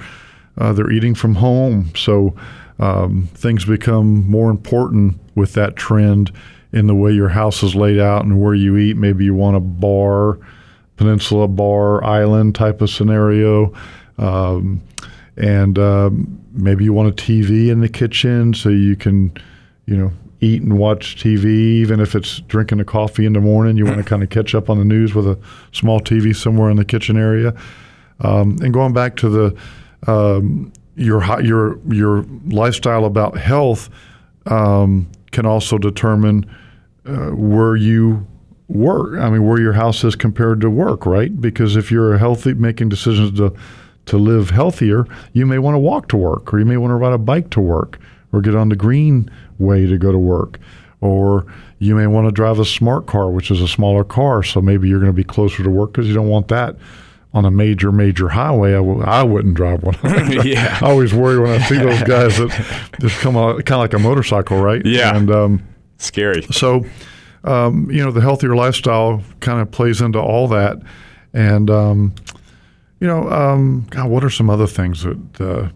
Uh, 0.57 0.73
they're 0.73 0.91
eating 0.91 1.15
from 1.15 1.35
home. 1.35 1.91
So 1.95 2.35
um, 2.79 3.29
things 3.33 3.63
become 3.63 4.29
more 4.29 4.49
important 4.49 5.19
with 5.35 5.53
that 5.53 5.75
trend 5.75 6.31
in 6.73 6.87
the 6.87 6.95
way 6.95 7.11
your 7.11 7.29
house 7.29 7.63
is 7.63 7.75
laid 7.75 7.99
out 7.99 8.25
and 8.25 8.41
where 8.41 8.53
you 8.53 8.75
eat. 8.75 8.97
Maybe 8.97 9.23
you 9.23 9.33
want 9.33 9.55
a 9.55 9.61
bar, 9.61 10.37
peninsula 10.97 11.47
bar, 11.47 12.03
island 12.03 12.55
type 12.55 12.81
of 12.81 12.89
scenario. 12.89 13.73
Um, 14.17 14.81
and 15.37 15.79
um, 15.79 16.43
maybe 16.51 16.83
you 16.83 16.91
want 16.91 17.07
a 17.07 17.23
TV 17.23 17.69
in 17.69 17.79
the 17.79 17.89
kitchen 17.89 18.53
so 18.53 18.69
you 18.69 18.95
can, 18.97 19.31
you 19.85 19.95
know, 19.95 20.11
eat 20.41 20.61
and 20.61 20.77
watch 20.77 21.15
TV, 21.15 21.45
even 21.45 21.99
if 21.99 22.15
it's 22.15 22.41
drinking 22.41 22.79
a 22.79 22.85
coffee 22.85 23.25
in 23.25 23.33
the 23.33 23.41
morning. 23.41 23.77
You 23.77 23.85
want 23.85 23.97
to 23.97 24.03
kind 24.09 24.23
of 24.23 24.29
catch 24.29 24.53
up 24.53 24.69
on 24.69 24.77
the 24.77 24.85
news 24.85 25.15
with 25.15 25.27
a 25.27 25.37
small 25.71 25.99
TV 25.99 26.35
somewhere 26.35 26.69
in 26.69 26.77
the 26.77 26.85
kitchen 26.85 27.17
area. 27.17 27.55
Um, 28.19 28.57
and 28.61 28.73
going 28.73 28.93
back 28.93 29.15
to 29.17 29.29
the 29.29 29.57
um, 30.11 30.71
your 30.95 31.23
your 31.41 31.79
your 31.91 32.25
lifestyle 32.47 33.05
about 33.05 33.37
health 33.37 33.89
um, 34.47 35.09
can 35.31 35.45
also 35.45 35.77
determine 35.77 36.45
uh, 37.05 37.29
where 37.29 37.75
you 37.75 38.25
work. 38.67 39.19
I 39.19 39.29
mean, 39.29 39.45
where 39.45 39.59
your 39.59 39.73
house 39.73 40.03
is 40.03 40.15
compared 40.15 40.61
to 40.61 40.69
work, 40.69 41.05
right? 41.05 41.39
Because 41.39 41.75
if 41.75 41.91
you're 41.91 42.17
healthy, 42.17 42.53
making 42.53 42.89
decisions 42.89 43.37
to 43.37 43.53
to 44.07 44.17
live 44.17 44.49
healthier, 44.51 45.05
you 45.33 45.45
may 45.45 45.59
want 45.59 45.75
to 45.75 45.79
walk 45.79 46.07
to 46.09 46.17
work, 46.17 46.53
or 46.53 46.59
you 46.59 46.65
may 46.65 46.77
want 46.77 46.91
to 46.91 46.95
ride 46.95 47.13
a 47.13 47.17
bike 47.17 47.49
to 47.51 47.61
work, 47.61 47.99
or 48.31 48.41
get 48.41 48.55
on 48.55 48.69
the 48.69 48.75
green 48.75 49.29
way 49.59 49.85
to 49.85 49.97
go 49.97 50.11
to 50.11 50.17
work, 50.17 50.59
or 51.01 51.45
you 51.79 51.95
may 51.95 52.07
want 52.07 52.27
to 52.27 52.31
drive 52.31 52.59
a 52.59 52.65
smart 52.65 53.05
car, 53.07 53.29
which 53.29 53.51
is 53.51 53.61
a 53.61 53.67
smaller 53.67 54.03
car. 54.03 54.43
So 54.43 54.61
maybe 54.61 54.89
you're 54.89 54.99
going 54.99 55.11
to 55.11 55.15
be 55.15 55.23
closer 55.23 55.63
to 55.63 55.69
work 55.69 55.91
because 55.93 56.07
you 56.07 56.13
don't 56.13 56.27
want 56.29 56.47
that 56.49 56.75
on 57.33 57.45
a 57.45 57.51
major 57.51 57.91
major 57.91 58.29
highway. 58.29 58.71
I 58.71 58.77
w- 58.77 59.01
I 59.03 59.21
wouldn't 59.21 59.53
drive 59.55 59.83
one. 59.83 59.95
Yeah. 60.45 60.79
I 60.81 60.89
always 60.89 61.13
worry 61.13 61.39
when 61.39 61.51
I 61.51 61.63
see 61.65 61.77
those 61.77 62.01
guys 62.03 62.37
that 62.37 62.49
just 63.01 63.19
come 63.19 63.35
out 63.37 63.57
kind 63.65 63.73
of 63.73 63.79
like 63.79 63.93
a 63.93 63.99
motorcycle, 63.99 64.59
right? 64.59 64.83
Yeah. 64.85 65.15
and 65.15 65.29
um, 65.29 65.67
Scary. 65.97 66.41
so, 66.51 66.85
um, 67.43 67.91
you 67.91 68.03
know, 68.03 68.11
the 68.11 68.21
healthier 68.21 68.55
lifestyle 68.55 69.21
kind 69.39 69.61
of 69.61 69.69
plays 69.71 70.01
into 70.01 70.19
all 70.19 70.47
that. 70.47 70.77
And, 71.33 71.69
um, 71.69 72.15
you 72.99 73.05
know, 73.07 73.29
um, 73.29 73.85
God, 73.91 74.09
what 74.09 74.23
are 74.23 74.29
some 74.29 74.49
other 74.49 74.65
things 74.67 75.03
that 75.03 75.41
uh, 75.41 75.69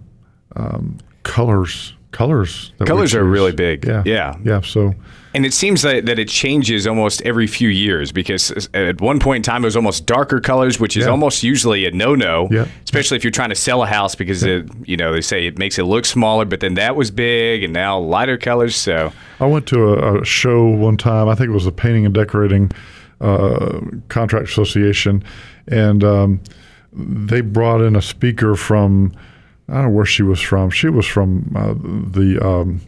um, 0.56 0.98
colors? 1.24 1.94
Colors. 2.12 2.74
Colors 2.86 3.16
are 3.16 3.24
really 3.24 3.52
big. 3.54 3.86
Yeah. 3.86 4.04
Yeah. 4.06 4.36
Yeah. 4.44 4.62
So, 4.62 4.94
And 5.34 5.46
it 5.46 5.54
seems 5.54 5.82
that, 5.84 6.06
that 6.08 6.20
it 6.20 6.28
changes 6.28 6.86
almost 6.86 7.22
every 7.22 7.48
few 7.48 7.70
years 7.70 8.12
because 8.12 8.52
at 8.74 9.00
one 9.00 9.20
point 9.20 9.38
in 9.38 9.44
time 9.44 9.64
it 9.64 9.68
was 9.68 9.78
almost 9.78 10.06
darker 10.08 10.42
colors, 10.42 10.78
which 10.78 10.98
is 10.98 11.06
Yeah. 11.06 11.12
almost 11.12 11.42
usually 11.42 11.86
a 11.86 11.92
no-no, 11.92 12.50
Yeah. 12.52 12.66
especially 12.84 13.16
if 13.16 13.24
you're 13.24 13.32
trying 13.32 13.48
to 13.50 13.56
sell 13.56 13.82
a 13.82 13.88
house 13.88 14.14
because 14.16 14.44
it, 14.44 14.66
you 14.86 14.98
know 14.98 15.14
they 15.14 15.22
say 15.22 15.48
it 15.48 15.58
makes 15.58 15.80
it 15.80 15.84
look 15.84 16.04
smaller, 16.06 16.44
but 16.44 16.60
then 16.60 16.74
that 16.74 16.98
was 16.98 17.12
big 17.12 17.64
and 17.64 17.72
now 17.72 17.98
lighter 17.98 18.38
colors. 18.38 18.76
So 18.76 19.14
I 19.40 19.46
went 19.46 19.66
to 19.68 19.94
a, 19.94 20.20
a 20.22 20.26
show 20.26 20.66
one 20.68 20.98
time. 20.98 21.30
I 21.30 21.36
think 21.36 21.48
it 21.50 21.54
was 21.54 21.64
the 21.66 21.72
Painting 21.72 22.06
and 22.06 22.14
Decorating 22.14 22.72
uh, 23.22 23.80
Contract 24.10 24.50
Association, 24.50 25.24
and 25.68 26.04
um, 26.04 26.42
they 26.92 27.40
brought 27.40 27.80
in 27.80 27.96
a 27.96 28.02
speaker 28.02 28.56
from 28.56 29.14
I 29.72 29.76
don't 29.76 29.84
know 29.86 29.90
where 29.92 30.06
she 30.06 30.22
was 30.22 30.42
from. 30.42 30.70
She 30.70 30.90
was 30.90 31.06
from 31.06 31.54
uh, 31.56 31.74
the 31.74 32.46
um, 32.46 32.82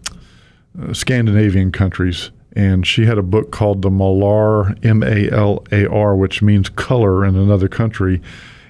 Scandinavian 0.92 1.72
countries, 1.72 2.30
and 2.58 2.86
she 2.86 3.06
had 3.06 3.18
a 3.18 3.24
book 3.24 3.52
called 3.52 3.82
the 3.82 3.90
Malar 3.90 4.78
M 4.84 5.02
A 5.02 5.30
L 5.32 5.64
A 5.72 5.90
R, 5.90 6.14
which 6.16 6.42
means 6.42 6.68
color 6.68 7.24
in 7.24 7.38
another 7.38 7.70
country, 7.70 8.22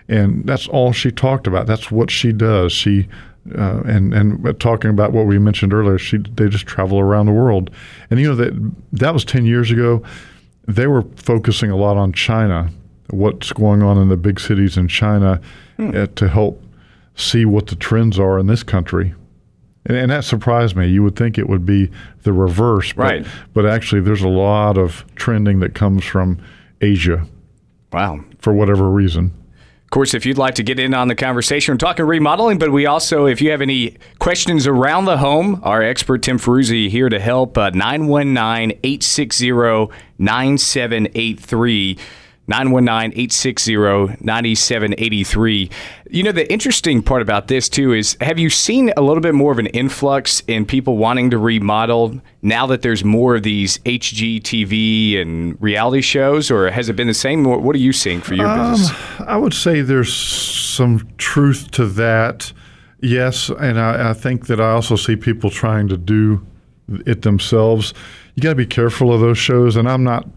and 0.07 0.45
that's 0.45 0.67
all 0.67 0.93
she 0.93 1.09
talked 1.11 1.47
about. 1.47 1.65
That's 1.65 1.89
what 1.89 2.11
she 2.11 2.31
does. 2.31 2.71
She 2.71 3.07
uh, 3.57 3.81
and 3.85 4.13
and 4.13 4.59
talking 4.59 4.91
about 4.91 5.11
what 5.11 5.25
we 5.25 5.39
mentioned 5.39 5.73
earlier, 5.73 5.97
she 5.97 6.17
they 6.17 6.49
just 6.49 6.67
travel 6.67 6.99
around 6.99 7.25
the 7.25 7.31
world, 7.31 7.71
and 8.11 8.19
you 8.19 8.27
know 8.29 8.35
that 8.35 8.53
that 8.91 9.13
was 9.13 9.25
ten 9.25 9.45
years 9.45 9.71
ago. 9.71 10.03
They 10.65 10.87
were 10.87 11.01
focusing 11.17 11.71
a 11.71 11.75
lot 11.75 11.97
on 11.97 12.13
China, 12.13 12.69
what's 13.09 13.51
going 13.51 13.81
on 13.81 13.97
in 13.97 14.07
the 14.07 14.15
big 14.15 14.39
cities 14.39 14.77
in 14.77 14.87
China, 14.87 15.41
uh, 15.77 16.07
to 16.15 16.29
help 16.29 16.62
see 17.15 17.45
what 17.45 17.67
the 17.67 17.75
trends 17.75 18.19
are 18.19 18.39
in 18.39 18.47
this 18.47 18.63
country. 18.63 19.13
and, 19.85 19.97
and 19.97 20.11
that 20.11 20.23
surprised 20.23 20.75
me. 20.75 20.87
You 20.87 21.03
would 21.03 21.15
think 21.15 21.37
it 21.37 21.47
would 21.49 21.65
be 21.65 21.89
the 22.23 22.33
reverse, 22.33 22.93
but, 22.93 23.03
Right. 23.03 23.25
But 23.53 23.65
actually, 23.65 24.01
there's 24.01 24.21
a 24.23 24.27
lot 24.29 24.77
of 24.77 25.03
trending 25.15 25.59
that 25.59 25.73
comes 25.75 26.03
from 26.05 26.37
Asia 26.81 27.25
Wow. 27.91 28.21
for 28.39 28.53
whatever 28.53 28.89
reason. 28.89 29.31
Of 29.83 29.89
course, 29.95 30.15
if 30.15 30.25
you'd 30.25 30.39
like 30.39 30.55
to 30.55 30.63
get 30.63 30.79
in 30.79 30.95
on 30.95 31.07
the 31.07 31.13
conversation, 31.13 31.73
we're 31.75 31.77
talking 31.77 32.05
remodeling, 32.07 32.57
but 32.57 32.71
we 32.71 32.87
also, 32.87 33.27
if 33.27 33.41
you 33.41 33.51
have 33.51 33.61
any 33.61 33.95
questions 34.17 34.65
around 34.65 35.05
the 35.05 35.17
home, 35.17 35.59
our 35.63 35.83
expert 35.83 36.23
Tim 36.23 36.39
Ferruzzi 36.39 36.89
here 36.89 37.09
to 37.09 37.19
help. 37.19 37.55
uh, 37.59 37.69
919 37.69 38.79
860 38.83 39.51
9783. 40.17 41.97
919 42.47 43.11
860 43.11 43.77
9783. 44.23 45.69
You 46.09 46.23
know, 46.23 46.31
the 46.31 46.51
interesting 46.51 47.01
part 47.01 47.21
about 47.21 47.47
this, 47.47 47.69
too, 47.69 47.93
is 47.93 48.17
have 48.19 48.37
you 48.37 48.49
seen 48.49 48.91
a 48.97 49.01
little 49.01 49.21
bit 49.21 49.33
more 49.33 49.51
of 49.51 49.59
an 49.59 49.67
influx 49.67 50.41
in 50.47 50.65
people 50.65 50.97
wanting 50.97 51.29
to 51.31 51.37
remodel 51.37 52.19
now 52.41 52.67
that 52.67 52.81
there's 52.81 53.03
more 53.03 53.35
of 53.35 53.43
these 53.43 53.77
HGTV 53.79 55.21
and 55.21 55.61
reality 55.61 56.01
shows, 56.01 56.51
or 56.51 56.69
has 56.69 56.89
it 56.89 56.95
been 56.95 57.07
the 57.07 57.13
same? 57.13 57.43
What 57.43 57.75
are 57.75 57.79
you 57.79 57.93
seeing 57.93 58.21
for 58.21 58.33
your 58.33 58.47
um, 58.47 58.71
business? 58.71 58.91
I 59.21 59.37
would 59.37 59.53
say 59.53 59.81
there's 59.81 60.13
some 60.13 61.07
truth 61.17 61.71
to 61.71 61.85
that. 61.87 62.51
Yes, 63.01 63.49
and 63.49 63.79
I, 63.79 64.11
I 64.11 64.13
think 64.13 64.47
that 64.47 64.59
I 64.59 64.71
also 64.71 64.95
see 64.95 65.15
people 65.15 65.49
trying 65.49 65.87
to 65.89 65.97
do 65.97 66.45
it 67.05 67.21
themselves. 67.21 67.93
You 68.35 68.43
got 68.43 68.49
to 68.49 68.55
be 68.55 68.65
careful 68.65 69.13
of 69.13 69.21
those 69.21 69.37
shows, 69.37 69.75
and 69.75 69.89
I'm 69.89 70.03
not. 70.03 70.27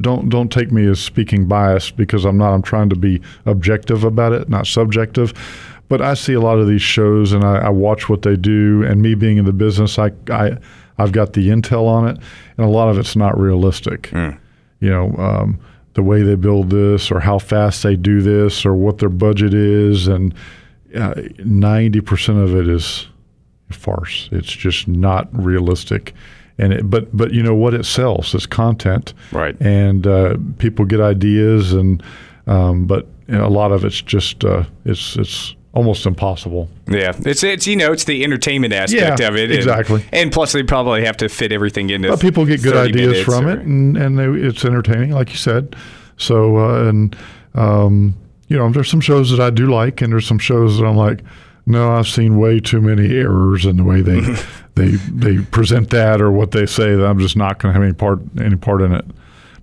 Don't 0.00 0.28
don't 0.28 0.50
take 0.50 0.72
me 0.72 0.86
as 0.86 1.00
speaking 1.00 1.46
biased 1.46 1.96
because 1.96 2.24
I'm 2.24 2.36
not. 2.36 2.52
I'm 2.52 2.62
trying 2.62 2.88
to 2.90 2.96
be 2.96 3.20
objective 3.46 4.04
about 4.04 4.32
it, 4.32 4.48
not 4.48 4.66
subjective. 4.66 5.32
But 5.88 6.02
I 6.02 6.14
see 6.14 6.34
a 6.34 6.40
lot 6.40 6.58
of 6.58 6.66
these 6.66 6.82
shows, 6.82 7.32
and 7.32 7.44
I, 7.44 7.58
I 7.58 7.68
watch 7.70 8.08
what 8.08 8.22
they 8.22 8.36
do. 8.36 8.84
And 8.84 9.00
me 9.00 9.14
being 9.14 9.38
in 9.38 9.46
the 9.46 9.52
business, 9.52 9.98
I, 9.98 10.10
I 10.30 10.58
I've 10.98 11.12
got 11.12 11.32
the 11.32 11.48
intel 11.48 11.86
on 11.86 12.08
it, 12.08 12.18
and 12.56 12.66
a 12.66 12.68
lot 12.68 12.88
of 12.88 12.98
it's 12.98 13.16
not 13.16 13.38
realistic 13.38 14.10
you 14.80 14.90
know, 14.90 15.14
um, 15.16 15.58
the 15.94 16.02
way 16.02 16.22
they 16.22 16.34
build 16.34 16.70
this 16.70 17.10
or 17.10 17.20
how 17.20 17.38
fast 17.38 17.82
they 17.82 17.96
do 17.96 18.20
this 18.20 18.64
or 18.64 18.74
what 18.74 18.98
their 18.98 19.08
budget 19.08 19.54
is. 19.54 20.06
And 20.06 20.34
uh, 20.94 21.14
90% 21.14 22.42
of 22.42 22.54
it 22.54 22.68
is 22.68 23.06
farce. 23.70 24.28
It's 24.32 24.52
just 24.52 24.86
not 24.86 25.28
realistic. 25.32 26.14
And 26.60 26.72
it, 26.72 26.90
but 26.90 27.16
but 27.16 27.32
you 27.32 27.42
know 27.42 27.54
what 27.54 27.72
it 27.74 27.84
sells 27.84 28.34
is 28.34 28.44
content, 28.46 29.14
Right. 29.30 29.56
And 29.60 30.06
uh, 30.06 30.36
people 30.58 30.84
get 30.84 31.00
ideas, 31.00 31.72
and 31.72 32.02
um, 32.48 32.86
but 32.86 33.06
you 33.28 33.34
know, 33.38 33.46
a 33.46 33.48
lot 33.48 33.70
of 33.72 33.84
it's 33.84 34.00
just 34.02 34.44
uh, 34.44 34.64
it's 34.84 35.16
it's 35.16 35.54
almost 35.72 36.04
impossible. 36.06 36.68
Yeah, 36.88 37.12
it's 37.24 37.44
it's 37.44 37.66
you 37.68 37.76
know 37.76 37.92
it's 37.92 38.04
the 38.04 38.24
entertainment 38.24 38.72
aspect 38.72 39.20
Yeah, 39.20 39.28
of 39.28 39.36
it, 39.36 39.50
and- 39.50 39.52
exactly. 39.58 40.04
And, 40.12 40.32
plus, 40.32 40.52
they 40.52 40.64
probably 40.64 41.04
have 41.04 41.16
to 41.18 41.28
fit 41.28 41.52
everything 41.52 41.90
into. 41.90 42.08
But 42.08 42.20
people 42.20 42.44
get 42.44 42.60
good 42.62 42.74
ideas 42.76 43.22
from 43.24 43.46
or- 43.46 43.50
it, 43.52 43.60
and, 43.60 43.96
and 43.96 44.18
they, 44.18 44.24
it's 44.24 44.64
entertaining, 44.64 45.12
like 45.12 45.30
you 45.30 45.36
said. 45.36 45.76
So, 46.16 46.56
uh, 46.56 46.88
and 46.88 47.14
um, 47.54 48.14
you 48.48 48.56
know, 48.56 48.68
there's 48.72 48.90
some 48.90 49.00
shows 49.00 49.30
that 49.30 49.38
I 49.40 49.50
do 49.50 49.66
like, 49.70 50.00
and 50.02 50.12
there's 50.12 50.26
some 50.26 50.38
shows 50.40 50.78
that 50.78 50.84
I'm 50.86 50.96
like, 50.96 51.20
no, 51.68 51.92
I've 51.92 52.08
seen 52.08 52.38
way 52.38 52.60
too 52.60 52.80
many 52.80 53.14
errors 53.14 53.66
in 53.66 53.76
the 53.76 53.84
way 53.84 54.00
they 54.00 54.20
they 54.74 54.92
they 54.92 55.42
present 55.42 55.90
that 55.90 56.20
or 56.20 56.32
what 56.32 56.52
they 56.52 56.64
say 56.64 56.96
that 56.96 57.04
I'm 57.06 57.18
just 57.18 57.36
not 57.36 57.58
going 57.58 57.74
to 57.74 57.78
have 57.78 57.82
any 57.82 57.92
part 57.92 58.20
any 58.40 58.56
part 58.56 58.80
in 58.80 58.92
it. 58.92 59.04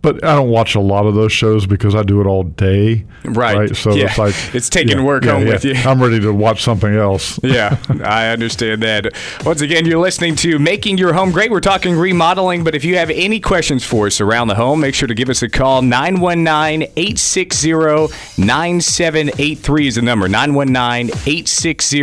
But 0.06 0.24
I 0.24 0.36
don't 0.36 0.50
watch 0.50 0.76
a 0.76 0.80
lot 0.80 1.08
of 1.08 1.16
those 1.16 1.32
shows 1.32 1.66
because 1.66 1.96
I 1.96 2.04
do 2.04 2.22
it 2.22 2.28
all 2.28 2.44
day. 2.44 3.06
Right. 3.24 3.76
So 3.76 3.96
Yeah. 3.96 4.06
it's 4.06 4.20
like 4.20 4.36
It's 4.54 4.70
taking 4.70 5.04
work 5.04 5.26
home 5.26 5.46
with 5.46 5.66
you. 5.66 5.74
I'm 5.74 6.00
ready 6.00 6.20
to 6.20 6.32
watch 6.32 6.62
something 6.62 6.94
else. 6.94 7.40
yeah, 7.44 7.78
I 8.04 8.28
understand 8.28 8.84
that. 8.84 9.16
Once 9.44 9.62
again, 9.62 9.88
you're 9.88 9.98
listening 9.98 10.36
to 10.36 10.60
Making 10.60 11.00
Your 11.00 11.14
Home 11.14 11.32
Great. 11.32 11.50
We're 11.50 11.60
talking 11.60 11.96
remodeling, 11.98 12.64
but 12.64 12.76
if 12.76 12.86
you 12.86 12.98
have 12.98 13.10
any 13.10 13.40
questions 13.40 13.84
for 13.84 14.06
us 14.06 14.22
around 14.22 14.50
the 14.50 14.54
home, 14.56 14.80
make 14.80 14.94
sure 14.94 15.08
to 15.08 15.16
give 15.16 15.30
us 15.30 15.42
a 15.42 15.50
call. 15.50 15.82
919 15.82 16.84
860 16.96 17.72
9783 18.38 19.88
is 19.88 19.96
the 19.96 20.04
number. 20.04 20.28
919 20.30 21.10
860 21.26 22.02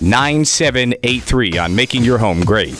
9783 0.00 1.58
on 1.58 1.76
Making 1.76 2.02
Your 2.02 2.18
Home 2.18 2.44
Great. 2.44 2.74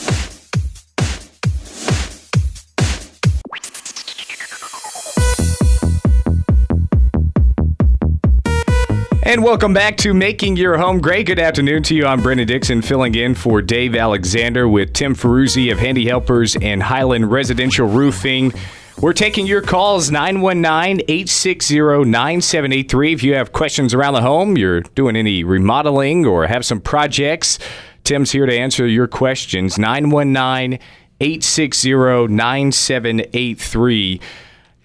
And 9.23 9.43
welcome 9.43 9.71
back 9.71 9.97
to 9.97 10.15
Making 10.15 10.57
Your 10.57 10.77
Home 10.77 10.99
Great. 10.99 11.27
Good 11.27 11.37
afternoon 11.37 11.83
to 11.83 11.93
you. 11.93 12.07
I'm 12.07 12.23
Brendan 12.23 12.47
Dixon, 12.47 12.81
filling 12.81 13.13
in 13.13 13.35
for 13.35 13.61
Dave 13.61 13.95
Alexander 13.95 14.67
with 14.67 14.93
Tim 14.93 15.13
Ferruzzi 15.13 15.71
of 15.71 15.77
Handy 15.77 16.07
Helpers 16.07 16.55
and 16.55 16.81
Highland 16.81 17.31
Residential 17.31 17.87
Roofing. 17.87 18.51
We're 18.99 19.13
taking 19.13 19.45
your 19.45 19.61
calls 19.61 20.09
919 20.09 21.05
860 21.07 22.05
9783. 22.05 23.13
If 23.13 23.21
you 23.21 23.35
have 23.35 23.51
questions 23.51 23.93
around 23.93 24.15
the 24.15 24.21
home, 24.21 24.57
you're 24.57 24.81
doing 24.81 25.15
any 25.15 25.43
remodeling 25.43 26.25
or 26.25 26.47
have 26.47 26.65
some 26.65 26.81
projects, 26.81 27.59
Tim's 28.03 28.31
here 28.31 28.47
to 28.47 28.57
answer 28.57 28.87
your 28.87 29.07
questions. 29.07 29.77
919 29.77 30.79
860 31.19 32.27
9783 32.27 34.19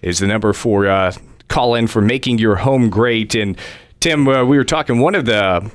is 0.03 0.19
the 0.19 0.27
number 0.27 0.53
for 0.53 0.85
uh, 0.85 1.11
call 1.47 1.73
in 1.73 1.87
for 1.87 2.01
making 2.01 2.37
your 2.37 2.57
home 2.57 2.91
great. 2.91 3.33
And 3.33 3.57
Tim, 3.99 4.27
uh, 4.27 4.43
we 4.45 4.57
were 4.57 4.63
talking. 4.63 4.99
One 4.99 5.15
of 5.15 5.25
the 5.25 5.71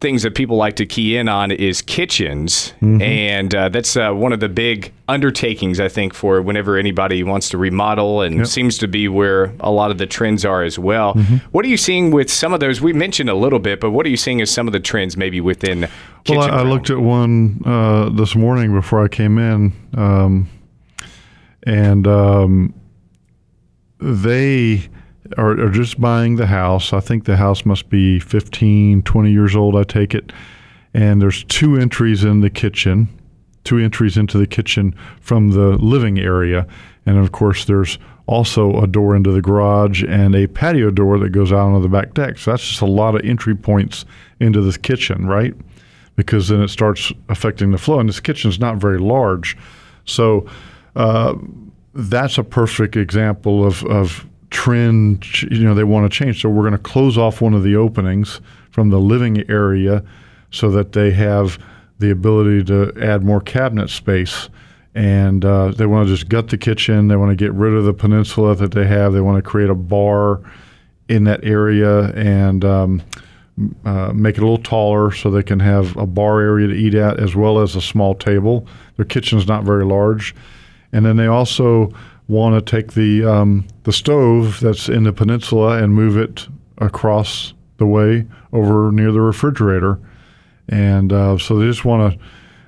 things 0.00 0.22
that 0.22 0.34
people 0.34 0.56
like 0.56 0.76
to 0.76 0.86
key 0.86 1.16
in 1.16 1.28
on 1.28 1.50
is 1.50 1.82
kitchens, 1.82 2.72
and 2.80 3.54
uh, 3.54 3.68
that's 3.68 3.96
uh, 3.96 4.12
one 4.12 4.32
of 4.32 4.40
the 4.40 4.48
big 4.48 4.92
undertakings 5.08 5.78
I 5.78 5.88
think 5.88 6.14
for 6.14 6.40
whenever 6.40 6.76
anybody 6.78 7.22
wants 7.22 7.50
to 7.50 7.58
remodel, 7.58 8.22
and 8.22 8.48
seems 8.48 8.78
to 8.78 8.88
be 8.88 9.08
where 9.08 9.52
a 9.60 9.70
lot 9.70 9.90
of 9.90 9.98
the 9.98 10.06
trends 10.06 10.44
are 10.44 10.62
as 10.62 10.78
well. 10.78 11.12
What 11.52 11.64
are 11.64 11.68
you 11.68 11.76
seeing 11.76 12.10
with 12.10 12.30
some 12.30 12.52
of 12.54 12.60
those? 12.60 12.80
We 12.80 12.92
mentioned 12.92 13.28
a 13.30 13.34
little 13.34 13.58
bit, 13.58 13.78
but 13.78 13.90
what 13.90 14.06
are 14.06 14.08
you 14.08 14.16
seeing 14.16 14.40
as 14.40 14.50
some 14.50 14.66
of 14.66 14.72
the 14.72 14.80
trends 14.80 15.16
maybe 15.16 15.40
within? 15.40 15.86
Well, 16.28 16.40
I, 16.40 16.60
I 16.60 16.62
looked 16.62 16.90
at 16.90 16.98
one 16.98 17.60
uh, 17.64 18.08
this 18.10 18.34
morning 18.34 18.72
before 18.72 19.04
I 19.04 19.08
came 19.08 19.38
in, 19.38 19.72
um, 19.96 20.48
and 21.64 22.06
um, 22.06 22.74
they 24.00 24.88
are 25.38 25.68
just 25.70 26.00
buying 26.00 26.36
the 26.36 26.46
house. 26.46 26.92
I 26.92 27.00
think 27.00 27.24
the 27.24 27.36
house 27.36 27.64
must 27.64 27.88
be 27.88 28.20
15, 28.20 29.02
20 29.02 29.30
years 29.30 29.54
old, 29.54 29.76
I 29.76 29.84
take 29.84 30.14
it. 30.14 30.32
And 30.94 31.22
there's 31.22 31.44
two 31.44 31.76
entries 31.76 32.24
in 32.24 32.40
the 32.40 32.50
kitchen, 32.50 33.08
two 33.64 33.78
entries 33.78 34.16
into 34.16 34.38
the 34.38 34.46
kitchen 34.46 34.94
from 35.20 35.50
the 35.50 35.76
living 35.78 36.18
area. 36.18 36.66
And 37.06 37.18
of 37.18 37.32
course, 37.32 37.64
there's 37.64 37.98
also 38.26 38.80
a 38.80 38.86
door 38.86 39.16
into 39.16 39.32
the 39.32 39.42
garage 39.42 40.04
and 40.04 40.34
a 40.34 40.46
patio 40.46 40.90
door 40.90 41.18
that 41.18 41.30
goes 41.30 41.52
out 41.52 41.66
onto 41.66 41.82
the 41.82 41.88
back 41.88 42.14
deck. 42.14 42.38
So 42.38 42.50
that's 42.50 42.68
just 42.68 42.80
a 42.80 42.86
lot 42.86 43.14
of 43.14 43.24
entry 43.24 43.54
points 43.54 44.04
into 44.38 44.60
this 44.60 44.76
kitchen, 44.76 45.26
right? 45.26 45.54
Because 46.16 46.48
then 46.48 46.62
it 46.62 46.68
starts 46.68 47.12
affecting 47.28 47.70
the 47.70 47.78
flow. 47.78 47.98
And 47.98 48.08
this 48.08 48.20
kitchen's 48.20 48.58
not 48.58 48.76
very 48.76 48.98
large. 48.98 49.56
So 50.04 50.46
uh, 50.96 51.34
that's 51.94 52.38
a 52.38 52.44
perfect 52.44 52.96
example 52.96 53.66
of, 53.66 53.84
of 53.84 54.26
trend 54.50 55.42
you 55.42 55.64
know 55.64 55.74
they 55.74 55.84
want 55.84 56.10
to 56.10 56.16
change. 56.16 56.42
So 56.42 56.48
we're 56.48 56.62
going 56.62 56.72
to 56.72 56.78
close 56.78 57.16
off 57.16 57.40
one 57.40 57.54
of 57.54 57.62
the 57.62 57.76
openings 57.76 58.40
from 58.70 58.90
the 58.90 58.98
living 58.98 59.48
area 59.50 60.04
so 60.50 60.70
that 60.70 60.92
they 60.92 61.12
have 61.12 61.58
the 61.98 62.10
ability 62.10 62.64
to 62.64 62.92
add 63.00 63.24
more 63.24 63.40
cabinet 63.40 63.88
space. 63.90 64.48
And 64.94 65.44
uh, 65.44 65.68
they 65.68 65.86
want 65.86 66.08
to 66.08 66.14
just 66.14 66.28
gut 66.28 66.48
the 66.48 66.58
kitchen. 66.58 67.08
They 67.08 67.16
want 67.16 67.30
to 67.30 67.36
get 67.36 67.52
rid 67.52 67.74
of 67.74 67.84
the 67.84 67.94
peninsula 67.94 68.56
that 68.56 68.72
they 68.72 68.86
have. 68.86 69.12
They 69.12 69.20
want 69.20 69.42
to 69.42 69.48
create 69.48 69.70
a 69.70 69.74
bar 69.74 70.40
in 71.08 71.24
that 71.24 71.44
area 71.44 72.06
and 72.14 72.64
um, 72.64 73.02
uh, 73.84 74.12
make 74.14 74.36
it 74.36 74.40
a 74.40 74.46
little 74.46 74.58
taller 74.58 75.12
so 75.12 75.30
they 75.30 75.42
can 75.42 75.60
have 75.60 75.96
a 75.96 76.06
bar 76.06 76.40
area 76.40 76.66
to 76.68 76.74
eat 76.74 76.94
at 76.94 77.20
as 77.20 77.36
well 77.36 77.60
as 77.60 77.76
a 77.76 77.80
small 77.80 78.14
table. 78.14 78.66
Their 78.96 79.04
kitchen's 79.04 79.46
not 79.46 79.64
very 79.64 79.84
large, 79.84 80.34
and 80.92 81.04
then 81.04 81.16
they 81.16 81.26
also 81.26 81.92
want 82.30 82.54
to 82.54 82.70
take 82.70 82.92
the 82.92 83.24
um, 83.24 83.66
the 83.82 83.92
stove 83.92 84.60
that's 84.60 84.88
in 84.88 85.02
the 85.02 85.12
peninsula 85.12 85.82
and 85.82 85.92
move 85.92 86.16
it 86.16 86.46
across 86.78 87.52
the 87.78 87.86
way 87.86 88.26
over 88.52 88.92
near 88.92 89.10
the 89.10 89.20
refrigerator, 89.20 89.98
and 90.68 91.12
uh, 91.12 91.36
so 91.36 91.58
they 91.58 91.66
just 91.66 91.84
want 91.84 92.14
to. 92.14 92.20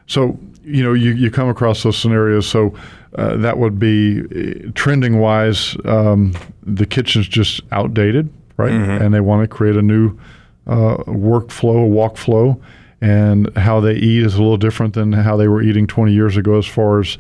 So 0.07 0.39
you 0.65 0.83
know 0.83 0.93
you, 0.93 1.13
you 1.13 1.31
come 1.31 1.49
across 1.49 1.83
those 1.85 1.97
scenarios. 1.97 2.49
So 2.49 2.75
uh, 3.17 3.37
that 3.37 3.59
would 3.59 3.79
be 3.79 4.21
uh, 4.21 4.71
trending 4.75 5.19
wise. 5.19 5.77
Um, 5.85 6.35
the 6.63 6.87
kitchen's 6.87 7.29
just 7.29 7.61
outdated, 7.71 8.33
right? 8.57 8.73
And 9.03 9.15
they 9.15 9.21
want 9.21 9.49
to 9.49 9.49
create 9.49 9.77
a 9.77 9.83
new 9.83 10.19
uh, 10.67 10.97
workflow, 11.07 11.85
a 11.85 11.87
walk 11.87 12.17
flow, 12.17 12.61
and 13.01 13.55
how 13.57 13.81
they 13.81 13.95
eat 13.95 14.25
is 14.25 14.35
a 14.35 14.39
little 14.39 14.57
different 14.57 14.95
than 14.95 15.13
how 15.13 15.37
they 15.37 15.49
were 15.49 15.63
eating 15.63 15.87
20 15.87 16.13
years 16.13 16.37
ago 16.37 16.59
as 16.59 16.67
far 16.67 17.01
as 17.01 17.19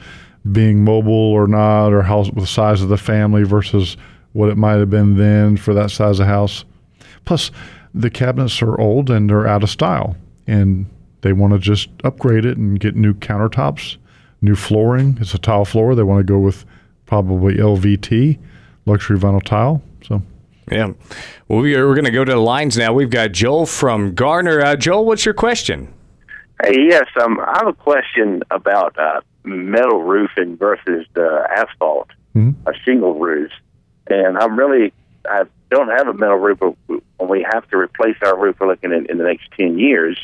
being 0.50 0.85
mobile 0.85 1.12
or 1.12 1.46
not, 1.46 1.92
or 1.92 2.02
how 2.02 2.24
the 2.24 2.46
size 2.46 2.83
of 2.83 2.88
the 2.88 2.96
family 2.96 3.44
versus 3.44 3.96
what 4.33 4.48
it 4.48 4.57
might 4.57 4.78
have 4.78 4.90
been 4.90 5.16
then 5.16 5.57
for 5.57 5.74
that 5.74 5.90
size 5.90 6.18
of 6.18 6.26
house. 6.26 6.64
Plus, 7.24 7.50
the 7.94 8.11
cabinets 8.11 8.62
are 8.62 8.81
old 8.81 9.11
and 9.11 9.28
they're 9.28 9.46
out 9.46 9.62
of 9.62 9.70
style, 9.70 10.16
and 10.46 10.87
they 11.20 11.33
want 11.33 11.52
to 11.52 11.59
just 11.59 11.88
upgrade 12.05 12.44
it 12.44 12.57
and 12.57 12.81
get 12.81 12.96
new 12.96 13.14
countertops, 13.14 13.96
new 14.40 14.57
flooring. 14.57 15.18
It's 15.20 15.35
a 15.35 15.38
tile 15.38 15.64
floor. 15.64 15.94
They 15.94 16.02
want 16.02 16.26
to 16.26 16.31
go 16.33 16.38
with 16.38 16.64
probably 17.07 17.57
LVT, 17.57 18.38
luxury 18.87 19.18
vinyl 19.18 19.42
tile. 19.42 19.83
So. 20.02 20.22
Yeah. 20.70 20.92
Well, 21.48 21.61
we 21.61 21.74
are, 21.76 21.87
we're 21.87 21.94
going 21.94 22.07
to 22.07 22.11
go 22.11 22.24
to 22.24 22.33
the 22.33 22.38
lines 22.38 22.76
now. 22.76 22.92
We've 22.92 23.11
got 23.11 23.33
Joel 23.33 23.66
from 23.66 24.14
Garner. 24.14 24.61
Uh, 24.61 24.76
Joel, 24.76 25.05
what's 25.05 25.24
your 25.24 25.35
question? 25.35 25.92
Hey, 26.62 26.76
yes, 26.88 27.05
um, 27.20 27.38
I 27.40 27.59
have 27.59 27.66
a 27.66 27.72
question 27.72 28.42
about 28.50 28.96
uh, 28.98 29.20
metal 29.44 30.02
roofing 30.02 30.57
versus 30.57 31.07
the 31.14 31.46
asphalt 31.57 32.09
Mhm. 32.37 32.55
uh, 32.66 32.72
shingle 32.85 33.14
roofs, 33.18 33.55
and 34.09 34.38
I'm 34.38 34.59
really 34.59 34.92
I 35.28 35.44
don't 35.70 35.88
have 35.88 36.09
a 36.09 36.14
metal 36.14 36.37
roof, 36.38 36.59
but 36.59 36.74
when 37.18 37.28
we 37.28 37.46
have 37.52 37.68
to 37.70 37.76
replace 37.76 38.16
our 38.24 38.37
roof, 38.38 38.57
we're 38.61 38.66
looking 38.68 38.92
at 38.92 39.07
in 39.11 39.18
the 39.18 39.24
next 39.24 39.50
ten 39.57 39.78
years. 39.78 40.18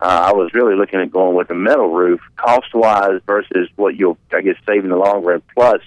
Uh, 0.00 0.30
I 0.30 0.32
was 0.32 0.52
really 0.52 0.74
looking 0.74 1.00
at 1.00 1.10
going 1.10 1.34
with 1.36 1.48
a 1.50 1.54
metal 1.54 1.88
roof, 1.90 2.20
cost 2.36 2.74
wise 2.74 3.20
versus 3.26 3.68
what 3.76 3.96
you'll 3.96 4.18
I 4.32 4.40
guess 4.42 4.56
save 4.66 4.84
in 4.84 4.90
the 4.90 4.96
long 4.96 5.22
run, 5.24 5.42
plus 5.54 5.80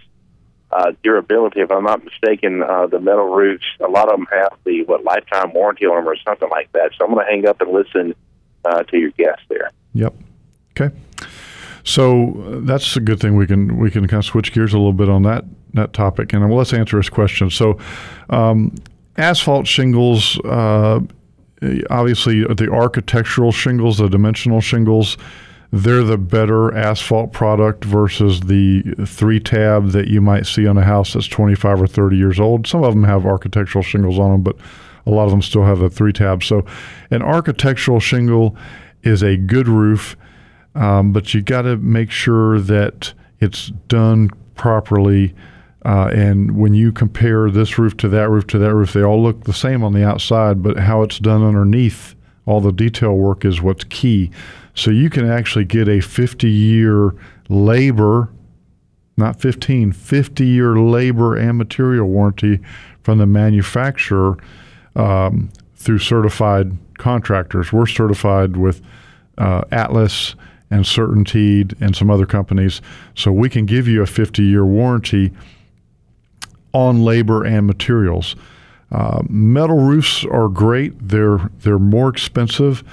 uh, 0.72 0.91
durability. 1.04 1.62
If 1.62 1.72
I'm 1.72 1.84
not 1.84 2.04
mistaken, 2.04 2.63
uh, 2.63 2.86
the 2.88 3.00
metal 3.00 3.28
roofs 3.36 3.65
a 3.80 3.88
lot 3.88 4.12
of 4.12 4.17
them 4.17 4.28
have 4.32 4.54
the 4.65 4.84
what 4.84 5.04
lifetime 5.04 5.52
warranty 5.54 5.86
on 5.86 5.98
them 5.98 6.08
or 6.08 6.15
something 6.17 6.50
like 6.50 6.72
that. 6.74 6.91
So 6.98 7.06
I'm 7.06 7.13
going 7.13 7.26
to 7.26 7.32
hang 7.32 7.48
up 7.48 7.60
and 7.62 7.72
listen 7.72 8.15
uh, 8.65 8.84
to 8.84 8.98
your 8.98 9.12
guest 9.12 9.41
there. 9.50 9.69
Yep. 9.93 10.13
Okay. 10.80 10.95
So 11.89 12.36
uh, 12.36 12.60
that's 12.62 12.95
a 12.95 12.99
good 12.99 13.19
thing. 13.19 13.36
We 13.36 13.47
can 13.47 13.78
we 13.78 13.89
can 13.89 14.08
kind 14.08 14.19
of 14.19 14.25
switch 14.25 14.54
gears 14.54 14.73
a 14.73 14.78
little 14.78 14.93
bit 14.93 15.10
on 15.10 15.23
that 15.23 15.43
that 15.73 15.91
topic, 15.91 16.34
and 16.34 16.54
let's 16.54 16.71
answer 16.71 16.97
his 16.97 17.10
question. 17.10 17.49
So, 17.49 17.80
um, 18.30 18.75
asphalt 19.17 19.65
shingles, 19.65 20.39
uh, 20.41 20.99
obviously 21.89 22.43
the 22.43 22.69
architectural 22.71 23.52
shingles, 23.52 23.97
the 23.97 24.08
dimensional 24.08 24.62
shingles, 24.62 25.17
they're 25.71 26.04
the 26.04 26.17
better 26.17 26.75
asphalt 26.75 27.34
product 27.34 27.86
versus 27.86 28.41
the 28.41 28.84
three 29.06 29.39
tab 29.39 29.89
that 29.89 30.08
you 30.08 30.21
might 30.21 30.45
see 30.45 30.67
on 30.67 30.78
a 30.78 30.84
house 30.84 31.13
that's 31.13 31.28
25 31.28 31.82
or 31.82 31.88
30 31.88 32.17
years 32.17 32.39
old. 32.39 32.67
Some 32.67 32.84
of 32.84 32.93
them 32.93 33.04
have 33.04 33.25
architectural 33.25 33.84
shingles 33.84 34.19
on 34.19 34.32
them, 34.32 34.41
but 34.41 34.58
a 35.08 35.12
lot 35.12 35.25
of 35.25 35.32
them 35.32 35.41
still 35.41 35.65
have 35.65 35.80
the 35.80 35.89
three 35.89 36.13
tab. 36.13 36.43
So, 36.43 36.65
an 37.10 37.23
architectural 37.23 37.99
shingle 37.99 38.56
is 39.02 39.23
a 39.23 39.38
good 39.38 39.67
roof, 39.67 40.15
um, 40.80 41.12
but 41.12 41.34
you 41.34 41.42
got 41.42 41.63
to 41.63 41.76
make 41.78 42.10
sure 42.10 42.60
that 42.60 43.13
it's 43.39 43.68
done 43.89 44.30
properly. 44.56 45.36
Uh, 45.86 46.10
and 46.13 46.58
when 46.58 46.74
you 46.74 46.92
compare 46.92 47.52
this 47.52 47.78
roof 47.78 47.96
to 47.98 48.08
that 48.08 48.30
roof 48.30 48.48
to 48.48 48.58
that 48.58 48.74
roof, 48.74 48.94
they 48.94 49.04
all 49.04 49.22
look 49.22 49.44
the 49.44 49.54
same 49.54 49.84
on 49.84 49.94
the 49.94 50.04
outside, 50.04 50.63
but 50.63 50.78
how 50.80 51.04
it's 51.04 51.20
done 51.20 51.44
underneath, 51.44 52.15
all 52.46 52.62
the 52.62 52.72
detail 52.72 53.13
work 53.13 53.44
is 53.44 53.62
what's 53.62 53.84
key. 53.86 54.32
So 54.74 54.89
you 54.89 55.10
can 55.10 55.30
actually 55.30 55.65
get 55.65 55.89
a 55.89 56.00
50 56.00 56.50
year 56.50 57.13
labor, 57.50 58.30
not 59.18 59.42
15, 59.42 59.92
50 59.92 60.46
year 60.46 60.78
labor 60.78 61.36
and 61.36 61.58
material 61.58 62.08
warranty 62.08 62.60
from 63.04 63.18
the 63.18 63.26
manufacturer 63.26 64.38
um, 64.96 65.50
through 65.76 66.00
certified 66.00 66.78
contractors. 66.98 67.74
We're 67.74 67.86
certified 67.86 68.56
with 68.56 68.82
uh, 69.38 69.63
Atlas 69.72 70.36
and 70.72 70.86
Certainteed 70.86 71.80
and 71.82 71.96
some 71.96 72.10
other 72.10 72.26
companies. 72.26 72.82
So 73.16 73.32
we 73.32 73.50
can 73.50 73.66
give 73.66 73.88
you 73.88 74.02
a 74.02 74.06
50 74.06 74.44
year 74.44 74.66
warranty 74.66 75.32
on 76.74 77.04
labor 77.04 77.44
and 77.44 77.66
materials. 77.66 78.36
Uh, 78.92 79.22
metal 79.30 79.78
roofs 79.78 80.26
are 80.26 80.50
great. 80.50 81.10
They're 81.10 81.38
they're 81.60 81.80
more 81.80 82.10
expensive. 82.10 82.84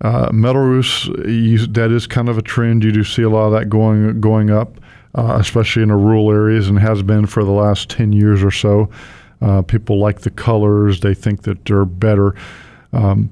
Uh, 0.00 0.30
metal 0.32 0.62
roofs 0.62 1.06
you, 1.06 1.66
that 1.66 1.90
is 1.90 2.06
kind 2.06 2.28
of 2.28 2.36
a 2.36 2.42
trend. 2.42 2.84
You 2.84 2.92
do 2.92 3.04
see 3.04 3.22
a 3.22 3.30
lot 3.30 3.46
of 3.46 3.52
that 3.52 3.68
going 3.68 4.20
going 4.20 4.50
up, 4.50 4.80
uh, 5.14 5.38
especially 5.40 5.82
in 5.82 5.88
the 5.88 5.96
rural 5.96 6.32
areas, 6.32 6.68
and 6.68 6.78
has 6.78 7.02
been 7.02 7.26
for 7.26 7.44
the 7.44 7.52
last 7.52 7.88
ten 7.88 8.12
years 8.12 8.42
or 8.42 8.50
so. 8.50 8.90
Uh, 9.40 9.62
people 9.62 9.98
like 9.98 10.20
the 10.20 10.30
colors. 10.30 11.00
They 11.00 11.14
think 11.14 11.42
that 11.42 11.64
they're 11.64 11.84
better. 11.84 12.34
Um, 12.92 13.30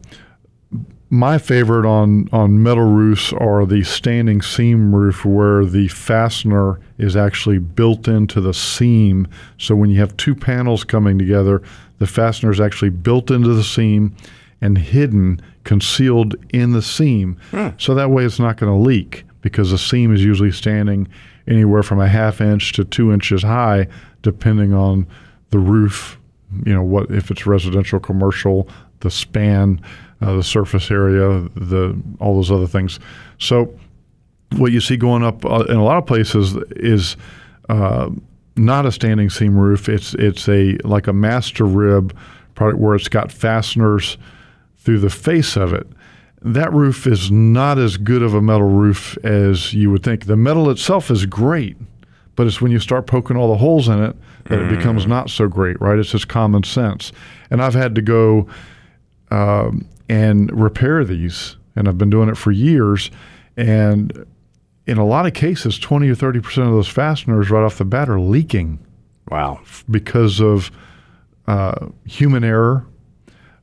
my 1.10 1.38
favorite 1.38 1.86
on, 1.86 2.28
on 2.32 2.62
metal 2.62 2.84
roofs 2.84 3.32
are 3.32 3.66
the 3.66 3.84
standing 3.84 4.42
seam 4.42 4.94
roof 4.94 5.24
where 5.24 5.64
the 5.64 5.88
fastener 5.88 6.80
is 6.98 7.16
actually 7.16 7.58
built 7.58 8.08
into 8.08 8.40
the 8.40 8.54
seam. 8.54 9.28
So 9.58 9.76
when 9.76 9.90
you 9.90 10.00
have 10.00 10.16
two 10.16 10.34
panels 10.34 10.82
coming 10.82 11.18
together, 11.18 11.62
the 11.98 12.06
fastener 12.06 12.50
is 12.50 12.60
actually 12.60 12.90
built 12.90 13.30
into 13.30 13.54
the 13.54 13.62
seam 13.62 14.16
and 14.60 14.78
hidden, 14.78 15.40
concealed 15.64 16.34
in 16.52 16.72
the 16.72 16.82
seam. 16.82 17.38
Hmm. 17.50 17.68
So 17.78 17.94
that 17.94 18.10
way 18.10 18.24
it's 18.24 18.40
not 18.40 18.56
going 18.56 18.72
to 18.72 18.78
leak 18.78 19.24
because 19.40 19.70
the 19.70 19.78
seam 19.78 20.12
is 20.12 20.24
usually 20.24 20.52
standing 20.52 21.06
anywhere 21.46 21.82
from 21.82 22.00
a 22.00 22.08
half 22.08 22.40
inch 22.40 22.72
to 22.72 22.84
two 22.84 23.12
inches 23.12 23.42
high, 23.42 23.86
depending 24.22 24.72
on 24.72 25.06
the 25.50 25.58
roof. 25.58 26.18
You 26.64 26.72
know 26.72 26.82
what 26.82 27.10
if 27.10 27.30
it's 27.30 27.46
residential, 27.46 28.00
commercial, 28.00 28.68
the 29.04 29.10
span, 29.10 29.80
uh, 30.20 30.34
the 30.34 30.42
surface 30.42 30.90
area, 30.90 31.48
the 31.54 31.96
all 32.18 32.34
those 32.34 32.50
other 32.50 32.66
things. 32.66 32.98
So 33.38 33.72
what 34.56 34.72
you 34.72 34.80
see 34.80 34.96
going 34.96 35.22
up 35.22 35.44
uh, 35.44 35.64
in 35.68 35.76
a 35.76 35.84
lot 35.84 35.98
of 35.98 36.06
places 36.06 36.56
is 36.70 37.16
uh, 37.68 38.10
not 38.56 38.86
a 38.86 38.90
standing 38.90 39.30
seam 39.30 39.56
roof. 39.56 39.88
It's 39.88 40.14
it's 40.14 40.48
a 40.48 40.76
like 40.84 41.06
a 41.06 41.12
master 41.12 41.64
rib 41.64 42.16
product 42.54 42.80
where 42.80 42.96
it's 42.96 43.08
got 43.08 43.30
fasteners 43.30 44.16
through 44.78 44.98
the 44.98 45.10
face 45.10 45.56
of 45.56 45.72
it. 45.72 45.86
That 46.42 46.72
roof 46.72 47.06
is 47.06 47.30
not 47.30 47.78
as 47.78 47.96
good 47.96 48.22
of 48.22 48.34
a 48.34 48.42
metal 48.42 48.68
roof 48.68 49.16
as 49.24 49.72
you 49.72 49.90
would 49.90 50.02
think. 50.02 50.26
The 50.26 50.36
metal 50.36 50.70
itself 50.70 51.10
is 51.10 51.24
great, 51.26 51.76
but 52.36 52.46
it's 52.46 52.60
when 52.60 52.70
you 52.70 52.78
start 52.78 53.06
poking 53.06 53.36
all 53.36 53.48
the 53.48 53.58
holes 53.58 53.88
in 53.88 54.02
it 54.02 54.16
that 54.44 54.60
it 54.60 54.76
becomes 54.76 55.06
not 55.06 55.30
so 55.30 55.48
great, 55.48 55.80
right? 55.80 55.98
It's 55.98 56.10
just 56.10 56.28
common 56.28 56.62
sense. 56.62 57.12
And 57.50 57.62
I've 57.62 57.74
had 57.74 57.94
to 57.94 58.02
go 58.02 58.46
um, 59.34 59.88
and 60.08 60.50
repair 60.58 61.04
these, 61.04 61.56
and 61.76 61.88
I've 61.88 61.98
been 61.98 62.10
doing 62.10 62.28
it 62.28 62.36
for 62.36 62.52
years. 62.52 63.10
And 63.56 64.26
in 64.86 64.98
a 64.98 65.04
lot 65.04 65.26
of 65.26 65.34
cases, 65.34 65.78
20 65.78 66.08
or 66.08 66.14
30% 66.14 66.44
of 66.66 66.72
those 66.72 66.88
fasteners 66.88 67.50
right 67.50 67.64
off 67.64 67.78
the 67.78 67.84
bat 67.84 68.08
are 68.08 68.20
leaking 68.20 68.78
Wow. 69.30 69.60
because 69.90 70.40
of 70.40 70.70
uh, 71.46 71.86
human 72.04 72.44
error. 72.44 72.84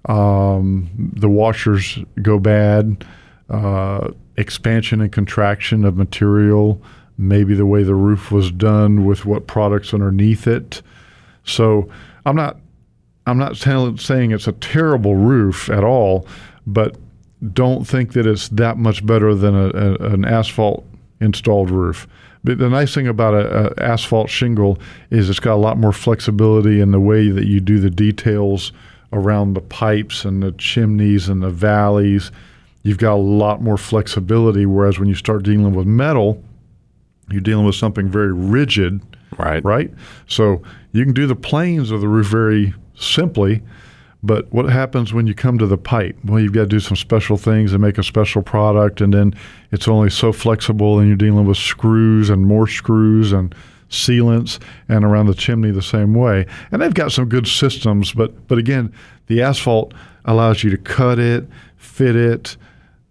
Um, 0.05 0.89
the 1.15 1.29
washers 1.29 1.99
go 2.21 2.39
bad, 2.39 3.05
uh, 3.49 4.09
expansion 4.37 4.99
and 5.01 5.11
contraction 5.11 5.85
of 5.85 5.95
material, 5.95 6.81
maybe 7.17 7.53
the 7.53 7.67
way 7.67 7.83
the 7.83 7.93
roof 7.93 8.31
was 8.31 8.51
done 8.51 9.05
with 9.05 9.25
what 9.25 9.45
products 9.45 9.93
underneath 9.93 10.47
it. 10.47 10.81
So 11.43 11.87
I'm 12.25 12.35
not 12.35 12.57
I'm 13.27 13.37
not 13.37 13.57
saying 13.57 14.31
it's 14.31 14.47
a 14.47 14.51
terrible 14.53 15.15
roof 15.15 15.69
at 15.69 15.83
all, 15.83 16.27
but 16.65 16.97
don't 17.53 17.85
think 17.85 18.13
that 18.13 18.25
it's 18.25 18.49
that 18.49 18.77
much 18.77 19.05
better 19.05 19.35
than 19.35 19.55
a, 19.55 19.67
a, 19.69 20.13
an 20.13 20.25
asphalt 20.25 20.85
installed 21.19 21.69
roof. 21.69 22.07
But 22.43 22.57
the 22.57 22.69
nice 22.69 22.93
thing 22.93 23.07
about 23.07 23.35
a, 23.35 23.71
a 23.71 23.83
asphalt 23.83 24.29
shingle 24.29 24.79
is 25.11 25.29
it's 25.29 25.39
got 25.39 25.53
a 25.53 25.61
lot 25.61 25.77
more 25.77 25.93
flexibility 25.93 26.81
in 26.81 26.91
the 26.91 26.99
way 26.99 27.29
that 27.29 27.45
you 27.45 27.59
do 27.59 27.79
the 27.79 27.91
details 27.91 28.71
around 29.13 29.53
the 29.53 29.61
pipes 29.61 30.25
and 30.25 30.41
the 30.41 30.51
chimneys 30.53 31.29
and 31.29 31.43
the 31.43 31.49
valleys. 31.49 32.31
You've 32.83 32.97
got 32.97 33.13
a 33.13 33.21
lot 33.21 33.61
more 33.61 33.77
flexibility. 33.77 34.65
Whereas 34.65 34.97
when 34.97 35.07
you 35.07 35.15
start 35.15 35.43
dealing 35.43 35.73
with 35.73 35.85
metal, 35.85 36.43
you're 37.29 37.41
dealing 37.41 37.65
with 37.65 37.75
something 37.75 38.09
very 38.09 38.33
rigid 38.33 39.01
Right. 39.37 39.63
right? 39.63 39.91
So 40.27 40.61
you 40.91 41.03
can 41.03 41.13
do 41.13 41.25
the 41.25 41.35
planes 41.35 41.91
of 41.91 42.01
the 42.01 42.07
roof 42.07 42.27
very 42.27 42.73
simply, 43.01 43.61
but 44.23 44.51
what 44.53 44.65
happens 44.65 45.13
when 45.13 45.25
you 45.25 45.33
come 45.33 45.57
to 45.57 45.65
the 45.65 45.77
pipe? 45.77 46.15
Well, 46.23 46.39
you've 46.39 46.53
got 46.53 46.61
to 46.61 46.67
do 46.67 46.79
some 46.79 46.95
special 46.95 47.37
things 47.37 47.73
and 47.73 47.81
make 47.81 47.97
a 47.97 48.03
special 48.03 48.43
product, 48.43 49.01
and 49.01 49.13
then 49.13 49.33
it's 49.71 49.87
only 49.87 50.09
so 50.09 50.31
flexible, 50.31 50.99
and 50.99 51.07
you're 51.07 51.17
dealing 51.17 51.45
with 51.45 51.57
screws 51.57 52.29
and 52.29 52.45
more 52.45 52.67
screws 52.67 53.31
and 53.31 53.55
sealants, 53.89 54.59
and 54.87 55.03
around 55.03 55.25
the 55.25 55.33
chimney 55.33 55.71
the 55.71 55.81
same 55.81 56.13
way. 56.13 56.45
And 56.71 56.81
they've 56.81 56.93
got 56.93 57.11
some 57.11 57.27
good 57.27 57.47
systems, 57.47 58.13
but 58.13 58.47
but 58.47 58.57
again, 58.57 58.93
the 59.27 59.41
asphalt 59.41 59.93
allows 60.25 60.63
you 60.63 60.69
to 60.69 60.77
cut 60.77 61.19
it, 61.19 61.47
fit 61.77 62.15
it, 62.15 62.55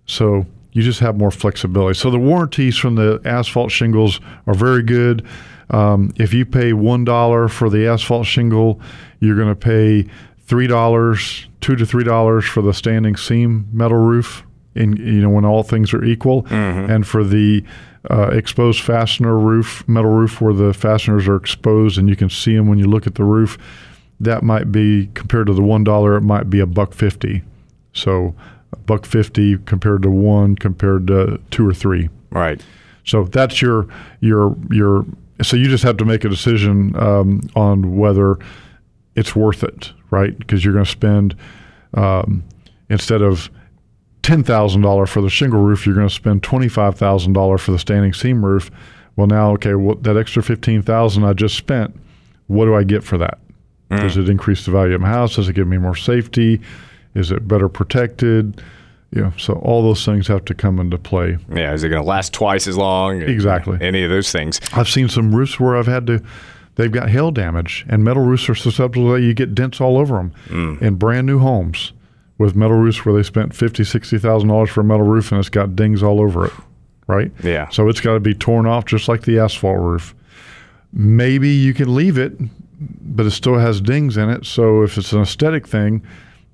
so 0.07 0.47
you 0.73 0.83
just 0.83 1.01
have 1.01 1.19
more 1.19 1.31
flexibility. 1.31 1.99
So 1.99 2.11
the 2.11 2.19
warranties 2.19 2.77
from 2.77 2.95
the 2.95 3.21
asphalt 3.25 3.73
shingles 3.73 4.21
are 4.47 4.55
very 4.55 4.83
good. 4.83 5.27
Um, 5.71 6.13
if 6.17 6.35
you 6.35 6.45
pay 6.45 6.73
one 6.73 7.05
dollar 7.05 7.49
for 7.49 7.71
the 7.71 7.87
asphalt 7.87 8.27
shingle, 8.27 8.81
you're 9.21 9.37
going 9.37 9.49
to 9.49 9.55
pay 9.55 10.07
three 10.41 10.67
dollars, 10.67 11.47
two 11.61 11.77
to 11.77 11.87
three 11.87 12.05
dollars 12.05 12.45
for 12.45 12.63
the 12.63 12.75
standing 12.75 13.17
seam 13.17 13.69
metal 13.73 13.99
roof. 13.99 14.45
In 14.75 14.97
you 14.97 15.21
know 15.21 15.31
when 15.31 15.45
all 15.45 15.65
things 15.65 15.93
are 15.93 16.05
equal, 16.05 16.47
and 16.91 17.07
for 17.07 17.25
the 17.25 17.65
uh, 18.09 18.29
exposed 18.29 18.81
fastener 18.81 19.37
roof, 19.37 19.87
metal 19.89 20.13
roof, 20.13 20.41
where 20.41 20.55
the 20.55 20.73
fasteners 20.73 21.27
are 21.27 21.35
exposed 21.37 21.99
and 21.99 22.09
you 22.09 22.15
can 22.15 22.31
see 22.31 22.55
them 22.57 22.69
when 22.69 22.79
you 22.79 22.87
look 22.87 23.07
at 23.07 23.17
the 23.17 23.25
roof, 23.25 23.59
that 24.21 24.43
might 24.43 24.71
be 24.71 25.11
compared 25.15 25.49
to 25.49 25.55
the 25.55 25.63
one 25.63 25.83
dollar, 25.83 26.17
it 26.17 26.23
might 26.23 26.49
be 26.49 26.61
a 26.61 26.67
buck 26.67 26.95
fifty. 26.95 27.43
So 27.93 28.35
a 28.73 28.77
buck 28.77 29.07
fifty 29.07 29.59
compared 29.59 30.03
to 30.03 30.11
one 30.11 30.55
compared 30.55 31.09
to 31.09 31.41
two 31.51 31.69
or 31.69 31.75
three. 31.75 32.09
Right. 32.31 32.63
So 33.05 33.25
that's 33.25 33.61
your 33.61 33.89
your 34.21 34.57
your. 34.71 35.05
So 35.43 35.57
you 35.57 35.69
just 35.69 35.85
have 35.85 35.97
to 35.99 36.05
make 36.05 36.25
a 36.25 36.29
decision 36.29 36.95
um, 36.97 37.49
on 37.55 37.97
whether 37.97 38.37
it's 39.17 39.35
worth 39.35 39.63
it, 39.63 39.93
right? 40.11 40.39
Because 40.39 40.65
you're 40.65 40.75
going 40.75 40.85
to 40.85 40.91
spend 40.91 41.37
um, 41.95 42.45
instead 42.89 43.23
of 43.23 43.51
ten 44.23 44.45
thousand 44.45 44.83
dollars 44.83 45.11
for 45.11 45.21
the 45.21 45.31
shingle 45.31 45.61
roof, 45.61 45.87
you're 45.87 45.95
going 45.95 46.09
to 46.09 46.15
spend 46.15 46.43
twenty 46.43 46.69
five 46.69 46.97
thousand 46.97 47.33
dollars 47.33 47.61
for 47.63 47.73
the 47.73 47.79
standing 47.79 48.13
seam 48.13 48.45
roof. 48.45 48.71
Well, 49.17 49.27
now 49.27 49.53
okay, 49.53 49.75
well, 49.75 49.97
that 49.97 50.17
extra 50.17 50.43
fifteen 50.43 50.83
thousand 50.83 51.25
I 51.25 51.33
just 51.33 51.57
spent, 51.57 51.99
what 52.47 52.67
do 52.67 52.75
I 52.75 52.85
get 52.85 53.03
for 53.03 53.19
that? 53.19 53.39
Does 53.91 54.17
it 54.17 54.29
increase 54.29 54.65
the 54.65 54.71
value 54.71 54.95
of 54.95 55.01
my 55.01 55.09
house? 55.09 55.35
Does 55.35 55.49
it 55.49 55.55
give 55.55 55.67
me 55.67 55.77
more 55.77 55.97
safety? 55.97 56.61
Is 57.15 57.33
it 57.33 57.49
better 57.49 57.69
protected? 57.69 58.63
Know, 59.13 59.33
so 59.37 59.55
all 59.55 59.83
those 59.83 60.05
things 60.05 60.29
have 60.29 60.45
to 60.45 60.55
come 60.55 60.79
into 60.79 60.97
play. 60.97 61.37
Yeah. 61.53 61.75
Is 61.75 61.83
it 61.83 61.89
going 61.89 62.01
to 62.01 62.09
last 62.09 62.33
twice 62.33 62.69
as 62.69 62.77
long? 62.77 63.23
Exactly. 63.23 63.77
Any 63.81 64.05
of 64.05 64.11
those 64.11 64.31
things. 64.31 64.61
I've 64.73 64.89
seen 64.89 65.09
some 65.09 65.35
roofs 65.35 65.59
where 65.59 65.77
I've 65.77 65.89
had 65.89 66.07
to, 66.07 66.23
they've 66.77 66.93
got 66.93 67.11
hail 67.11 67.33
damage, 67.33 67.85
and 67.89 68.05
metal 68.05 68.25
roofs 68.25 68.49
are 68.49 68.55
susceptible 68.55 69.13
that 69.13 69.23
you 69.23 69.35
get 69.35 69.53
dents 69.55 69.81
all 69.81 69.99
over 69.99 70.15
them 70.17 70.33
mm. 70.47 70.81
in 70.81 70.95
brand 70.95 71.27
new 71.27 71.41
homes 71.41 71.93
with 72.39 72.55
metal 72.55 72.77
roofs 72.77 73.05
where 73.05 73.15
they 73.15 73.23
spent 73.25 73.55
fifty, 73.55 73.85
sixty 73.85 74.17
thousand 74.17 74.49
dollars 74.49 74.71
for 74.71 74.81
a 74.81 74.85
metal 74.85 75.05
roof 75.05 75.33
and 75.33 75.39
it's 75.41 75.49
got 75.49 75.75
dings 75.75 76.03
all 76.03 76.21
over 76.21 76.47
it, 76.47 76.53
right? 77.07 77.33
Yeah. 77.43 77.69
So 77.69 77.89
it's 77.89 78.01
got 78.01 78.15
to 78.15 78.21
be 78.21 78.33
torn 78.33 78.65
off 78.65 78.85
just 78.87 79.09
like 79.09 79.23
the 79.23 79.41
asphalt 79.41 79.79
roof. 79.79 80.15
Maybe 80.93 81.51
you 81.51 81.75
can 81.75 81.95
leave 81.95 82.17
it, 82.17 82.33
but 82.81 83.27
it 83.27 83.33
still 83.33 83.59
has 83.59 83.81
dings 83.81 84.17
in 84.17 84.31
it. 84.31 84.47
So 84.47 84.83
if 84.83 84.97
it's 84.97 85.13
an 85.13 85.21
aesthetic 85.21 85.67
thing, 85.67 86.03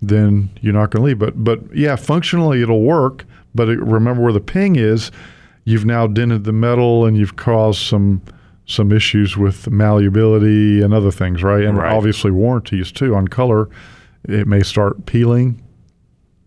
then 0.08 0.50
you're 0.60 0.72
not 0.74 0.90
going 0.90 1.02
to 1.02 1.06
leave. 1.06 1.18
But 1.18 1.42
but 1.42 1.60
yeah, 1.74 1.96
functionally 1.96 2.62
it'll 2.62 2.82
work. 2.82 3.24
But 3.54 3.68
it, 3.68 3.78
remember 3.80 4.22
where 4.22 4.32
the 4.32 4.40
ping 4.40 4.76
is. 4.76 5.10
You've 5.64 5.84
now 5.84 6.06
dented 6.06 6.44
the 6.44 6.52
metal 6.52 7.04
and 7.06 7.16
you've 7.16 7.36
caused 7.36 7.80
some 7.80 8.22
some 8.66 8.90
issues 8.92 9.36
with 9.36 9.70
malleability 9.70 10.82
and 10.82 10.92
other 10.92 11.10
things, 11.12 11.42
right? 11.42 11.64
And 11.64 11.78
Right. 11.78 11.92
obviously 11.92 12.30
warranties 12.32 12.90
too 12.92 13.14
on 13.14 13.28
color. 13.28 13.68
It 14.28 14.46
may 14.48 14.62
start 14.62 15.06
peeling. 15.06 15.62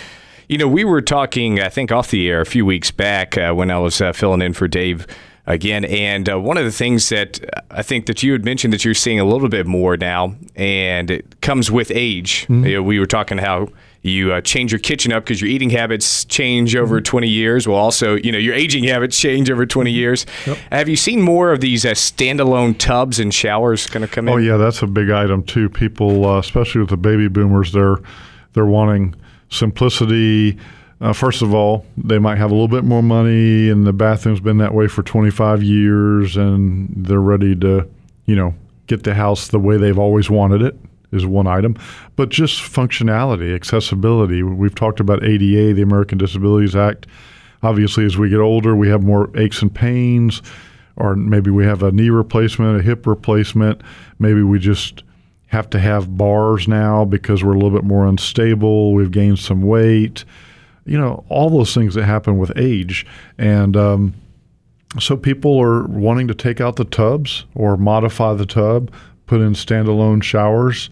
You 0.50 0.58
know, 0.58 0.68
we 0.68 0.86
were 0.86 1.02
talking, 1.02 1.60
I 1.60 1.68
think, 1.70 1.92
off 1.92 2.10
the 2.10 2.30
air 2.30 2.40
a 2.40 2.46
few 2.46 2.66
weeks 2.66 2.90
back 2.92 3.38
uh, 3.38 3.52
when 3.54 3.70
I 3.70 3.80
was 3.80 4.00
uh, 4.00 4.14
filling 4.14 4.42
in 4.42 4.54
for 4.54 4.68
Dave 4.70 5.06
again. 5.48 5.86
And 5.86 6.30
uh, 6.30 6.40
one 6.40 6.58
of 6.58 6.66
the 6.66 6.72
things 6.72 7.10
that 7.10 7.40
I 7.72 7.82
think 7.82 8.06
that 8.06 8.22
you 8.22 8.34
had 8.34 8.46
mentioned 8.46 8.74
that 8.74 8.86
you're 8.86 8.94
seeing 8.94 9.20
a 9.20 9.26
little 9.26 9.50
bit 9.50 9.66
more 9.66 9.98
now, 9.98 10.36
and 10.56 11.10
it 11.10 11.42
comes 11.42 11.72
with 11.72 11.90
age. 11.90 12.46
You 12.50 12.56
know, 12.76 12.84
we 12.84 13.00
were 13.00 13.08
talking 13.08 13.40
how 13.40 13.70
you 14.04 14.32
uh, 14.32 14.42
change 14.42 14.72
your 14.72 14.80
kitchen 14.80 15.12
up 15.12 15.24
because 15.24 15.42
your 15.42 15.50
eating 15.50 15.70
habits 15.70 16.24
change 16.26 16.76
over 16.76 17.02
20 17.02 17.28
years. 17.28 17.68
Well, 17.68 17.78
also, 17.78 18.16
you 18.16 18.32
know, 18.32 18.38
your 18.38 18.54
aging 18.54 18.84
habits 18.84 19.20
change 19.20 19.50
over 19.50 19.66
20 19.66 19.92
years. 19.92 20.26
Have 20.72 20.88
you 20.88 20.96
seen 20.96 21.22
more 21.22 21.52
of 21.52 21.62
these 21.62 21.86
uh, 21.86 21.92
standalone 21.92 22.78
tubs 22.78 23.20
and 23.20 23.34
showers 23.34 23.88
going 23.88 24.02
to 24.02 24.08
come 24.08 24.28
in? 24.28 24.34
Oh 24.34 24.38
yeah, 24.38 24.58
that's 24.58 24.82
a 24.82 24.88
big 24.88 25.10
item 25.10 25.44
too. 25.44 25.70
People, 25.70 26.26
uh, 26.26 26.40
especially 26.40 26.82
with 26.82 26.90
the 26.90 26.98
baby 26.98 27.28
boomers, 27.28 27.72
they're 27.72 27.98
they're 28.54 28.66
wanting 28.66 29.16
simplicity. 29.50 30.58
Uh, 31.00 31.14
first 31.14 31.42
of 31.42 31.54
all, 31.54 31.86
they 31.96 32.18
might 32.18 32.38
have 32.38 32.50
a 32.50 32.54
little 32.54 32.68
bit 32.68 32.84
more 32.84 33.04
money, 33.04 33.70
and 33.70 33.86
the 33.86 33.94
bathroom's 33.94 34.40
been 34.40 34.58
that 34.58 34.74
way 34.74 34.88
for 34.88 35.04
25 35.04 35.62
years, 35.62 36.36
and 36.38 36.90
they're 36.96 37.20
ready 37.22 37.56
to, 37.56 37.88
you 38.26 38.36
know, 38.36 38.56
get 38.88 39.04
the 39.04 39.14
house 39.14 39.50
the 39.50 39.60
way 39.60 39.78
they've 39.78 40.00
always 40.00 40.30
wanted 40.30 40.62
it. 40.62 40.76
Is 41.10 41.26
one 41.26 41.48
item, 41.48 41.78
but 42.18 42.28
just 42.28 42.60
functionality, 42.60 43.56
accessibility. 43.56 44.44
We've 44.44 44.76
talked 44.76 45.00
about 45.00 45.24
ADA, 45.24 45.74
the 45.74 45.82
American 45.82 46.18
Disabilities 46.18 46.76
Act. 46.76 47.08
Obviously, 47.64 48.04
as 48.04 48.18
we 48.18 48.28
get 48.28 48.40
older, 48.40 48.76
we 48.76 48.90
have 48.90 49.04
more 49.04 49.32
aches 49.38 49.62
and 49.62 49.74
pains 49.74 50.42
or 50.98 51.16
maybe 51.16 51.52
we 51.52 51.64
have 51.64 51.84
a 51.84 51.92
knee 51.92 52.10
replacement, 52.10 52.80
a 52.80 52.84
hip 52.84 53.08
replacement. 53.08 53.82
Maybe 54.20 54.42
we 54.42 54.60
just 54.60 55.04
have 55.48 55.70
to 55.70 55.80
have 55.80 56.18
bars 56.18 56.68
now 56.68 57.06
because 57.06 57.44
we're 57.44 57.54
a 57.54 57.58
little 57.58 57.72
bit 57.72 57.84
more 57.84 58.06
unstable. 58.06 58.94
We've 58.94 59.12
gained 59.12 59.40
some 59.40 59.62
weight. 59.62 60.26
You 60.88 60.98
know, 60.98 61.26
all 61.30 61.50
those 61.50 61.74
things 61.74 61.94
that 61.96 62.06
happen 62.06 62.38
with 62.38 62.52
age. 62.56 63.06
And 63.38 63.76
um, 63.76 64.14
so 65.00 65.18
people 65.18 65.60
are 65.60 65.86
wanting 65.88 66.28
to 66.30 66.34
take 66.34 66.62
out 66.62 66.78
the 66.78 66.86
tubs 66.86 67.46
or 67.56 67.78
modify 67.78 68.34
the 68.34 68.46
tub, 68.46 68.92
put 69.26 69.42
in 69.42 69.54
standalone 69.54 70.24
showers. 70.24 70.90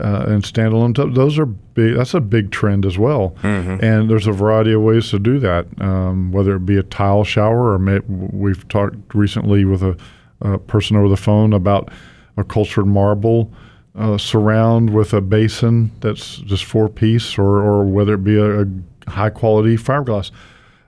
Uh, 0.00 0.24
and 0.26 0.42
standalone 0.42 0.94
tubs, 0.94 1.14
those 1.14 1.38
are 1.38 1.44
big. 1.44 1.96
That's 1.96 2.14
a 2.14 2.20
big 2.20 2.50
trend 2.50 2.86
as 2.86 2.96
well. 2.96 3.36
And 3.82 4.08
there's 4.08 4.26
a 4.26 4.32
variety 4.32 4.72
of 4.72 4.80
ways 4.80 5.10
to 5.10 5.18
do 5.18 5.38
that. 5.40 5.66
Um, 5.82 6.32
whether 6.32 6.56
it 6.56 6.64
be 6.64 6.78
a 6.78 6.82
tile 6.82 7.24
shower, 7.24 7.74
or 7.74 7.78
may, 7.78 7.98
we've 8.08 8.66
talked 8.68 9.14
recently 9.14 9.66
with 9.66 9.82
a, 9.82 9.94
a 10.40 10.58
person 10.58 10.96
over 10.96 11.10
the 11.10 11.16
phone 11.18 11.52
about 11.52 11.90
a 12.38 12.44
cultured 12.44 12.86
marble 12.86 13.52
uh, 13.94 14.16
surround 14.16 14.88
with 14.94 15.12
a 15.12 15.20
basin 15.20 15.90
that's 16.00 16.38
just 16.38 16.64
four 16.64 16.88
piece, 16.88 17.36
or 17.36 17.58
or 17.62 17.84
whether 17.84 18.14
it 18.14 18.24
be 18.24 18.36
a, 18.36 18.62
a 18.62 18.64
high 19.08 19.30
quality 19.30 19.76
fiberglass. 19.76 20.30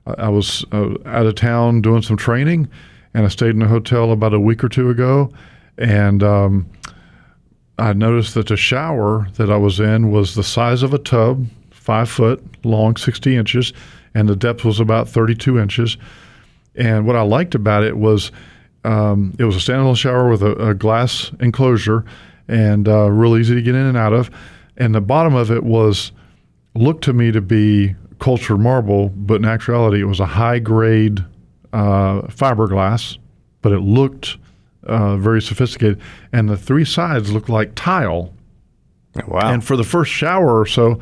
I, 0.07 0.15
I 0.19 0.29
was 0.29 0.65
uh, 0.73 0.95
out 1.07 1.27
of 1.27 1.35
town 1.35 1.83
doing 1.83 2.03
some 2.03 2.17
training, 2.17 2.69
and 3.13 3.25
I 3.25 3.29
stayed 3.29 3.51
in 3.51 3.63
a 3.63 3.69
hotel 3.69 4.13
about 4.13 4.35
a 4.35 4.41
week 4.41 4.63
or 4.65 4.69
two 4.69 4.91
ago, 4.91 5.33
and 5.79 6.23
um, 6.23 6.71
I 7.79 7.93
noticed 7.93 8.35
that 8.35 8.49
the 8.49 8.57
shower 8.57 9.29
that 9.35 9.51
I 9.51 9.57
was 9.57 9.81
in 9.81 10.11
was 10.11 10.35
the 10.35 10.45
size 10.45 10.83
of 10.83 10.95
a 10.95 10.99
tub, 10.99 11.47
five 11.71 12.09
foot 12.09 12.43
long, 12.65 12.97
60 12.97 13.37
inches, 13.37 13.73
and 14.15 14.29
the 14.29 14.37
depth 14.37 14.65
was 14.65 14.79
about 14.79 15.09
32 15.09 15.59
inches. 15.59 15.97
And 16.77 17.07
what 17.07 17.17
I 17.17 17.23
liked 17.23 17.55
about 17.55 17.83
it 17.83 17.97
was 17.97 18.31
um, 18.85 19.35
it 19.39 19.45
was 19.45 19.57
a 19.57 19.59
standalone 19.59 19.97
shower 19.97 20.29
with 20.29 20.43
a, 20.43 20.69
a 20.69 20.75
glass 20.75 21.33
enclosure 21.41 22.05
and 22.49 22.87
uh, 22.87 23.11
real 23.11 23.37
easy 23.37 23.55
to 23.55 23.63
get 23.63 23.75
in 23.75 23.87
and 23.87 23.97
out 23.97 24.13
of. 24.13 24.31
And 24.77 24.95
the 24.95 25.01
bottom 25.01 25.35
of 25.35 25.51
it 25.51 25.65
was 25.65 26.13
looked 26.75 27.05
to 27.05 27.13
me 27.13 27.33
to 27.33 27.41
be 27.41 27.95
cultured 28.19 28.61
marble, 28.61 29.09
but 29.11 29.37
in 29.37 29.45
actuality, 29.45 30.01
it 30.01 30.05
was 30.05 30.21
a 30.21 30.27
high 30.27 30.59
grade 30.59 31.25
uh, 31.73 32.23
fiberglass, 32.23 33.19
but 33.63 33.73
it 33.73 33.81
looked 33.81 34.39
uh, 34.85 35.17
very 35.17 35.43
sophisticated. 35.43 36.01
And 36.33 36.49
the 36.49 36.57
three 36.57 36.85
sides 36.85 37.33
looked 37.33 37.49
like 37.49 37.75
tile. 37.75 38.33
wow. 39.27 39.53
And 39.53 39.65
for 39.65 39.77
the 39.77 39.85
first 39.85 40.13
shower 40.13 40.59
or 40.61 40.67
so, 40.67 41.01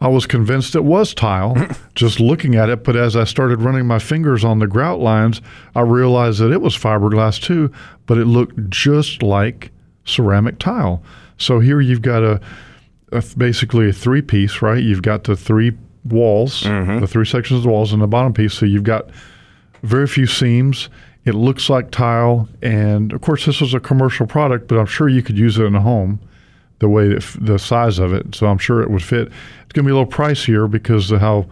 I 0.00 0.08
was 0.08 0.26
convinced 0.26 0.74
it 0.74 0.84
was 0.84 1.14
tile 1.14 1.56
just 1.94 2.20
looking 2.20 2.54
at 2.54 2.68
it. 2.68 2.84
But 2.84 2.96
as 2.96 3.16
I 3.16 3.24
started 3.24 3.62
running 3.62 3.86
my 3.86 3.98
fingers 3.98 4.44
on 4.44 4.58
the 4.58 4.66
grout 4.66 5.00
lines, 5.00 5.40
I 5.74 5.80
realized 5.80 6.40
that 6.40 6.52
it 6.52 6.60
was 6.60 6.76
fiberglass 6.76 7.40
too, 7.40 7.72
but 8.06 8.18
it 8.18 8.26
looked 8.26 8.70
just 8.70 9.22
like 9.22 9.70
ceramic 10.04 10.58
tile. 10.58 11.02
So 11.38 11.60
here 11.60 11.80
you've 11.80 12.02
got 12.02 12.22
a, 12.22 12.40
a 13.12 13.22
basically 13.36 13.88
a 13.88 13.92
three 13.92 14.22
piece, 14.22 14.62
right? 14.62 14.82
You've 14.82 15.02
got 15.02 15.24
the 15.24 15.36
three 15.36 15.72
walls, 16.06 16.64
the 17.00 17.06
three 17.06 17.24
sections 17.26 17.58
of 17.58 17.62
the 17.64 17.68
walls, 17.70 17.92
and 17.92 18.00
the 18.02 18.06
bottom 18.06 18.32
piece. 18.32 18.54
So 18.54 18.66
you've 18.66 18.84
got 18.84 19.10
very 19.82 20.06
few 20.06 20.26
seams. 20.26 20.88
It 21.24 21.34
looks 21.34 21.68
like 21.68 21.90
tile, 21.90 22.48
and 22.62 23.12
of 23.12 23.20
course, 23.20 23.46
this 23.46 23.60
was 23.60 23.74
a 23.74 23.80
commercial 23.80 24.26
product, 24.26 24.68
but 24.68 24.78
I'm 24.78 24.86
sure 24.86 25.08
you 25.08 25.22
could 25.22 25.36
use 25.36 25.58
it 25.58 25.64
in 25.64 25.74
a 25.74 25.80
home 25.80 26.20
the 26.78 26.88
way 26.88 27.08
that 27.08 27.16
f- 27.22 27.36
the 27.40 27.58
size 27.58 27.98
of 27.98 28.12
it. 28.12 28.34
So 28.34 28.46
I'm 28.46 28.58
sure 28.58 28.82
it 28.82 28.90
would 28.90 29.02
fit. 29.02 29.28
It's 29.28 29.72
going 29.72 29.84
to 29.84 29.88
be 29.88 29.90
a 29.90 29.96
little 29.96 30.06
pricier 30.06 30.70
because 30.70 31.10
of 31.10 31.20
how 31.20 31.46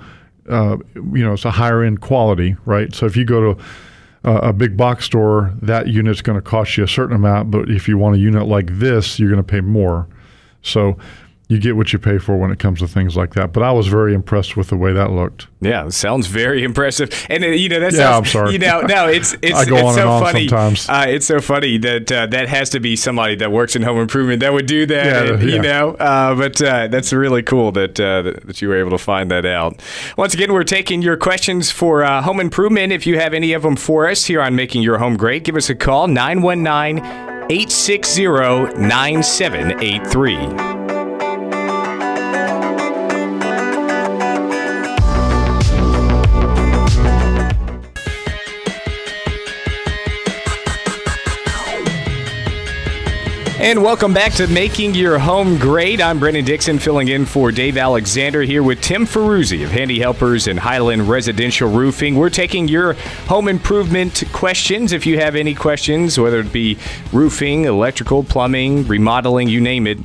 uh, 0.48 0.76
you 0.94 1.24
know 1.24 1.32
it's 1.32 1.44
a 1.44 1.50
higher 1.50 1.82
end 1.82 2.00
quality, 2.00 2.56
right? 2.66 2.94
So 2.94 3.06
if 3.06 3.16
you 3.16 3.24
go 3.24 3.54
to 3.54 3.62
uh, 4.24 4.40
a 4.42 4.52
big 4.52 4.76
box 4.76 5.04
store, 5.04 5.52
that 5.62 5.88
unit's 5.88 6.22
going 6.22 6.36
to 6.36 6.42
cost 6.42 6.76
you 6.76 6.84
a 6.84 6.88
certain 6.88 7.16
amount, 7.16 7.50
but 7.50 7.70
if 7.70 7.88
you 7.88 7.98
want 7.98 8.16
a 8.16 8.18
unit 8.18 8.46
like 8.46 8.66
this, 8.78 9.18
you're 9.18 9.30
going 9.30 9.42
to 9.42 9.50
pay 9.50 9.60
more. 9.60 10.06
So 10.62 10.96
you 11.48 11.58
get 11.58 11.76
what 11.76 11.92
you 11.92 11.98
pay 11.98 12.16
for 12.16 12.38
when 12.38 12.50
it 12.50 12.58
comes 12.58 12.78
to 12.78 12.88
things 12.88 13.16
like 13.16 13.34
that. 13.34 13.52
But 13.52 13.62
I 13.62 13.70
was 13.70 13.86
very 13.86 14.14
impressed 14.14 14.56
with 14.56 14.68
the 14.68 14.76
way 14.76 14.94
that 14.94 15.10
looked. 15.10 15.46
Yeah, 15.60 15.88
sounds 15.90 16.26
very 16.26 16.64
impressive. 16.64 17.10
And 17.28 17.44
uh, 17.44 17.48
you 17.48 17.68
know, 17.68 17.80
that's 17.80 17.96
Yeah, 17.96 18.12
sounds, 18.12 18.28
I'm 18.28 18.32
sorry. 18.32 18.52
You 18.54 18.58
know, 18.60 18.80
no, 18.82 19.08
it's 19.08 19.34
it's, 19.42 19.60
it's 19.60 19.68
so 19.68 20.20
funny. 20.20 20.48
sometimes. 20.48 20.88
Uh, 20.88 21.04
it's 21.08 21.26
so 21.26 21.40
funny 21.40 21.76
that 21.78 22.10
uh, 22.10 22.26
that 22.28 22.48
has 22.48 22.70
to 22.70 22.80
be 22.80 22.96
somebody 22.96 23.36
that 23.36 23.52
works 23.52 23.76
in 23.76 23.82
home 23.82 23.98
improvement 23.98 24.40
that 24.40 24.52
would 24.54 24.66
do 24.66 24.86
that. 24.86 25.26
Yeah, 25.26 25.32
and, 25.34 25.42
You 25.42 25.60
know, 25.60 25.90
uh, 25.94 26.34
but 26.34 26.60
uh, 26.62 26.88
that's 26.88 27.12
really 27.12 27.42
cool 27.42 27.72
that 27.72 28.00
uh, 28.00 28.22
that 28.46 28.62
you 28.62 28.68
were 28.68 28.78
able 28.78 28.90
to 28.90 28.98
find 28.98 29.30
that 29.30 29.44
out. 29.44 29.82
Once 30.16 30.34
again, 30.34 30.52
we're 30.52 30.64
taking 30.64 31.02
your 31.02 31.16
questions 31.16 31.70
for 31.70 32.04
uh, 32.04 32.22
home 32.22 32.40
improvement. 32.40 32.92
If 32.92 33.06
you 33.06 33.18
have 33.18 33.34
any 33.34 33.52
of 33.52 33.62
them 33.62 33.76
for 33.76 34.08
us 34.08 34.24
here 34.24 34.40
on 34.40 34.56
Making 34.56 34.82
Your 34.82 34.98
Home 34.98 35.16
Great, 35.16 35.44
give 35.44 35.56
us 35.56 35.68
a 35.68 35.74
call 35.74 36.08
919 36.08 37.04
860 37.50 38.24
9783. 38.80 40.83
And 53.64 53.82
welcome 53.82 54.12
back 54.12 54.34
to 54.34 54.46
Making 54.46 54.94
Your 54.94 55.18
Home 55.18 55.56
Great. 55.56 55.98
I'm 55.98 56.18
Brendan 56.18 56.44
Dixon 56.44 56.78
filling 56.78 57.08
in 57.08 57.24
for 57.24 57.50
Dave 57.50 57.78
Alexander 57.78 58.42
here 58.42 58.62
with 58.62 58.82
Tim 58.82 59.06
Ferruzzi 59.06 59.64
of 59.64 59.70
Handy 59.70 59.98
Helpers 59.98 60.48
and 60.48 60.58
Highland 60.58 61.08
Residential 61.08 61.70
Roofing. 61.70 62.16
We're 62.16 62.28
taking 62.28 62.68
your 62.68 62.92
home 63.26 63.48
improvement 63.48 64.22
questions. 64.34 64.92
If 64.92 65.06
you 65.06 65.18
have 65.18 65.34
any 65.34 65.54
questions, 65.54 66.18
whether 66.18 66.40
it 66.40 66.52
be 66.52 66.76
roofing, 67.10 67.64
electrical, 67.64 68.22
plumbing, 68.22 68.86
remodeling, 68.86 69.48
you 69.48 69.62
name 69.62 69.86
it, 69.86 69.98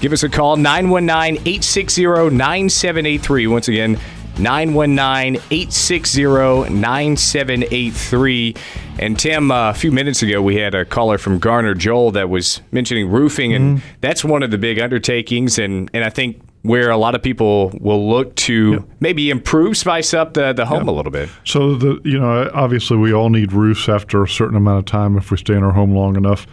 give 0.00 0.12
us 0.12 0.24
a 0.24 0.28
call 0.28 0.56
919 0.56 1.36
860 1.46 2.04
9783. 2.04 3.46
Once 3.46 3.68
again, 3.68 3.96
919 4.38 5.42
860 5.50 6.70
9783. 6.70 8.54
And 8.98 9.18
Tim, 9.18 9.50
uh, 9.50 9.70
a 9.70 9.74
few 9.74 9.92
minutes 9.92 10.22
ago, 10.22 10.40
we 10.42 10.56
had 10.56 10.74
a 10.74 10.84
caller 10.84 11.18
from 11.18 11.38
Garner 11.38 11.74
Joel 11.74 12.10
that 12.12 12.28
was 12.28 12.60
mentioning 12.72 13.08
roofing, 13.10 13.52
and 13.54 13.82
that's 14.00 14.24
one 14.24 14.42
of 14.42 14.50
the 14.50 14.58
big 14.58 14.78
undertakings. 14.78 15.58
And, 15.58 15.90
and 15.92 16.04
I 16.04 16.10
think 16.10 16.40
where 16.64 16.90
a 16.90 16.96
lot 16.96 17.14
of 17.14 17.22
people 17.22 17.70
will 17.80 18.08
look 18.08 18.34
to 18.36 18.86
maybe 18.98 19.28
improve, 19.28 19.76
spice 19.76 20.14
up 20.14 20.32
the, 20.32 20.54
the 20.54 20.64
home 20.64 20.88
a 20.88 20.92
little 20.92 21.12
bit. 21.12 21.28
So 21.44 21.74
the 21.74 22.00
you 22.04 22.18
know 22.18 22.50
obviously 22.54 22.96
we 22.96 23.12
all 23.12 23.28
need 23.28 23.52
roofs 23.52 23.88
after 23.88 24.22
a 24.22 24.28
certain 24.28 24.56
amount 24.56 24.78
of 24.78 24.84
time 24.86 25.18
if 25.18 25.30
we 25.30 25.36
stay 25.36 25.54
in 25.54 25.62
our 25.62 25.72
home 25.72 25.94
long 25.94 26.16
enough, 26.16 26.46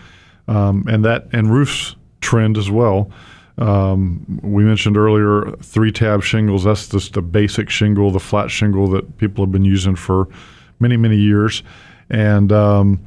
um, 0.50 0.86
and 0.88 1.06
that 1.06 1.28
and 1.32 1.52
roofs 1.52 1.96
trend 2.20 2.58
as 2.58 2.70
well. 2.70 3.10
Um, 3.62 4.40
we 4.42 4.64
mentioned 4.64 4.98
earlier 4.98 5.56
three 5.62 5.92
tab 5.92 6.24
shingles. 6.24 6.64
That's 6.64 6.90
just 6.90 7.14
the 7.14 7.22
basic 7.22 7.70
shingle, 7.70 8.10
the 8.10 8.20
flat 8.20 8.50
shingle 8.50 8.88
that 8.88 9.18
people 9.20 9.46
have 9.46 9.52
been 9.52 9.66
using 9.66 9.96
for 9.96 10.28
many 10.80 10.98
many 10.98 11.18
years, 11.18 11.62
and 12.10 12.52
um, 12.52 13.00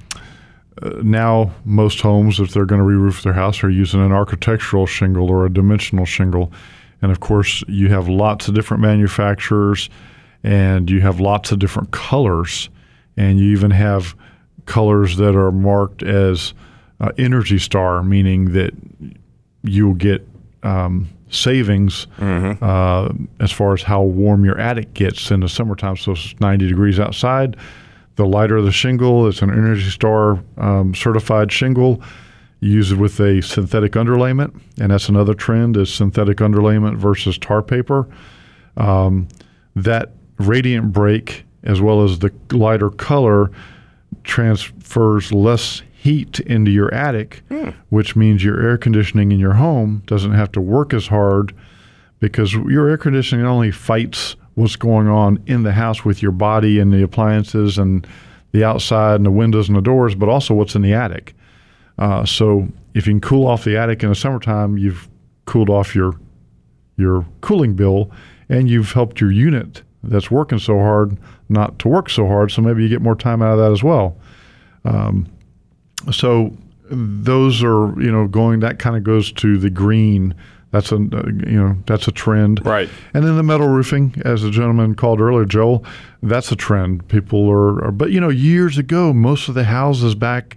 uh, 0.80 0.90
now 1.02 1.52
most 1.64 2.00
homes, 2.00 2.38
if 2.38 2.52
they're 2.52 2.66
going 2.66 2.78
to 2.78 2.84
re-roof 2.84 3.24
their 3.24 3.32
house, 3.32 3.64
are 3.64 3.70
using 3.70 4.00
an 4.00 4.12
architectural 4.12 4.86
shingle 4.86 5.28
or 5.28 5.44
a 5.44 5.52
dimensional 5.52 6.04
shingle. 6.04 6.52
And 7.02 7.10
of 7.10 7.18
course, 7.18 7.64
you 7.66 7.88
have 7.88 8.08
lots 8.08 8.46
of 8.46 8.54
different 8.54 8.80
manufacturers, 8.80 9.90
and 10.44 10.88
you 10.88 11.00
have 11.00 11.18
lots 11.18 11.50
of 11.50 11.58
different 11.58 11.90
colors, 11.90 12.70
and 13.16 13.40
you 13.40 13.50
even 13.50 13.72
have 13.72 14.14
colors 14.66 15.16
that 15.16 15.34
are 15.34 15.50
marked 15.50 16.04
as 16.04 16.54
uh, 17.00 17.10
Energy 17.18 17.58
Star, 17.58 18.04
meaning 18.04 18.52
that 18.52 18.72
you'll 19.64 19.94
get 19.94 20.26
um, 20.64 21.08
savings 21.30 22.06
uh, 22.62 23.12
as 23.40 23.52
far 23.52 23.74
as 23.74 23.82
how 23.82 24.02
warm 24.02 24.44
your 24.44 24.58
attic 24.58 24.94
gets 24.94 25.30
in 25.30 25.40
the 25.40 25.48
summertime. 25.48 25.96
So 25.96 26.12
it's 26.12 26.34
90 26.40 26.68
degrees 26.68 26.98
outside. 27.00 27.56
The 28.16 28.26
lighter 28.26 28.60
the 28.62 28.70
shingle, 28.70 29.26
it's 29.26 29.42
an 29.42 29.50
Energy 29.50 29.90
Star 29.90 30.42
um, 30.56 30.94
certified 30.94 31.50
shingle. 31.50 32.00
You 32.60 32.70
use 32.70 32.92
it 32.92 32.98
with 32.98 33.18
a 33.20 33.42
synthetic 33.42 33.92
underlayment, 33.92 34.58
and 34.80 34.92
that's 34.92 35.08
another 35.08 35.34
trend: 35.34 35.76
is 35.76 35.92
synthetic 35.92 36.38
underlayment 36.38 36.96
versus 36.96 37.36
tar 37.36 37.60
paper. 37.60 38.08
Um, 38.76 39.28
that 39.74 40.12
radiant 40.38 40.92
break, 40.92 41.44
as 41.64 41.80
well 41.80 42.04
as 42.04 42.20
the 42.20 42.32
lighter 42.52 42.90
color, 42.90 43.50
transfers 44.22 45.32
less 45.32 45.82
heat 46.04 46.38
into 46.40 46.70
your 46.70 46.92
attic, 46.92 47.42
which 47.88 48.14
means 48.14 48.44
your 48.44 48.60
air 48.60 48.76
conditioning 48.76 49.32
in 49.32 49.38
your 49.38 49.54
home 49.54 50.02
doesn't 50.04 50.34
have 50.34 50.52
to 50.52 50.60
work 50.60 50.92
as 50.92 51.06
hard 51.06 51.54
because 52.20 52.52
your 52.52 52.90
air 52.90 52.98
conditioning 52.98 53.46
only 53.46 53.70
fights 53.70 54.36
what's 54.52 54.76
going 54.76 55.08
on 55.08 55.42
in 55.46 55.62
the 55.62 55.72
house 55.72 56.04
with 56.04 56.20
your 56.20 56.30
body 56.30 56.78
and 56.78 56.92
the 56.92 57.02
appliances 57.02 57.78
and 57.78 58.06
the 58.52 58.62
outside 58.62 59.14
and 59.14 59.24
the 59.24 59.30
windows 59.30 59.66
and 59.66 59.78
the 59.78 59.80
doors, 59.80 60.14
but 60.14 60.28
also 60.28 60.52
what's 60.52 60.74
in 60.74 60.82
the 60.82 60.92
attic. 60.92 61.34
Uh, 61.98 62.22
so 62.22 62.68
if 62.92 63.06
you 63.06 63.14
can 63.14 63.20
cool 63.22 63.46
off 63.46 63.64
the 63.64 63.74
attic 63.74 64.02
in 64.02 64.10
the 64.10 64.14
summertime, 64.14 64.76
you've 64.76 65.08
cooled 65.46 65.70
off 65.70 65.94
your 65.94 66.12
your 66.98 67.24
cooling 67.40 67.72
bill 67.72 68.10
and 68.50 68.68
you've 68.68 68.92
helped 68.92 69.22
your 69.22 69.32
unit 69.32 69.82
that's 70.02 70.30
working 70.30 70.58
so 70.58 70.78
hard 70.78 71.16
not 71.48 71.78
to 71.78 71.88
work 71.88 72.10
so 72.10 72.26
hard. 72.26 72.50
So 72.50 72.60
maybe 72.60 72.82
you 72.82 72.90
get 72.90 73.00
more 73.00 73.16
time 73.16 73.40
out 73.40 73.54
of 73.54 73.58
that 73.58 73.72
as 73.72 73.82
well. 73.82 74.18
Um, 74.84 75.26
so 76.12 76.56
those 76.90 77.62
are 77.62 78.00
you 78.00 78.12
know 78.12 78.26
going 78.26 78.60
that 78.60 78.78
kind 78.78 78.96
of 78.96 79.04
goes 79.04 79.32
to 79.32 79.58
the 79.58 79.70
green. 79.70 80.34
That's 80.70 80.90
a 80.90 80.96
uh, 80.96 80.98
you 80.98 81.62
know 81.62 81.76
that's 81.86 82.08
a 82.08 82.12
trend, 82.12 82.64
Right. 82.66 82.88
And 83.14 83.24
then 83.24 83.36
the 83.36 83.42
metal 83.42 83.68
roofing, 83.68 84.20
as 84.24 84.42
the 84.42 84.50
gentleman 84.50 84.94
called 84.96 85.20
earlier, 85.20 85.44
Joel, 85.44 85.84
that's 86.22 86.50
a 86.50 86.56
trend. 86.56 87.06
People 87.08 87.48
are, 87.48 87.84
are 87.84 87.92
but 87.92 88.10
you 88.10 88.20
know 88.20 88.28
years 88.28 88.76
ago, 88.76 89.12
most 89.12 89.48
of 89.48 89.54
the 89.54 89.64
houses 89.64 90.14
back 90.14 90.56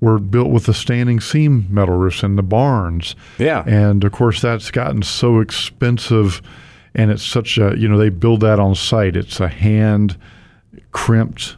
were 0.00 0.18
built 0.18 0.50
with 0.50 0.66
the 0.66 0.74
standing 0.74 1.18
seam 1.18 1.66
metal 1.70 1.96
roofs 1.96 2.22
in 2.22 2.36
the 2.36 2.42
barns. 2.42 3.16
Yeah. 3.38 3.64
And 3.66 4.04
of 4.04 4.12
course, 4.12 4.42
that's 4.42 4.70
gotten 4.70 5.02
so 5.02 5.40
expensive, 5.40 6.42
and 6.94 7.10
it's 7.10 7.24
such 7.24 7.56
a 7.56 7.74
you 7.76 7.88
know 7.88 7.96
they 7.96 8.10
build 8.10 8.40
that 8.42 8.60
on 8.60 8.74
site. 8.74 9.16
It's 9.16 9.40
a 9.40 9.48
hand 9.48 10.18
crimped, 10.92 11.56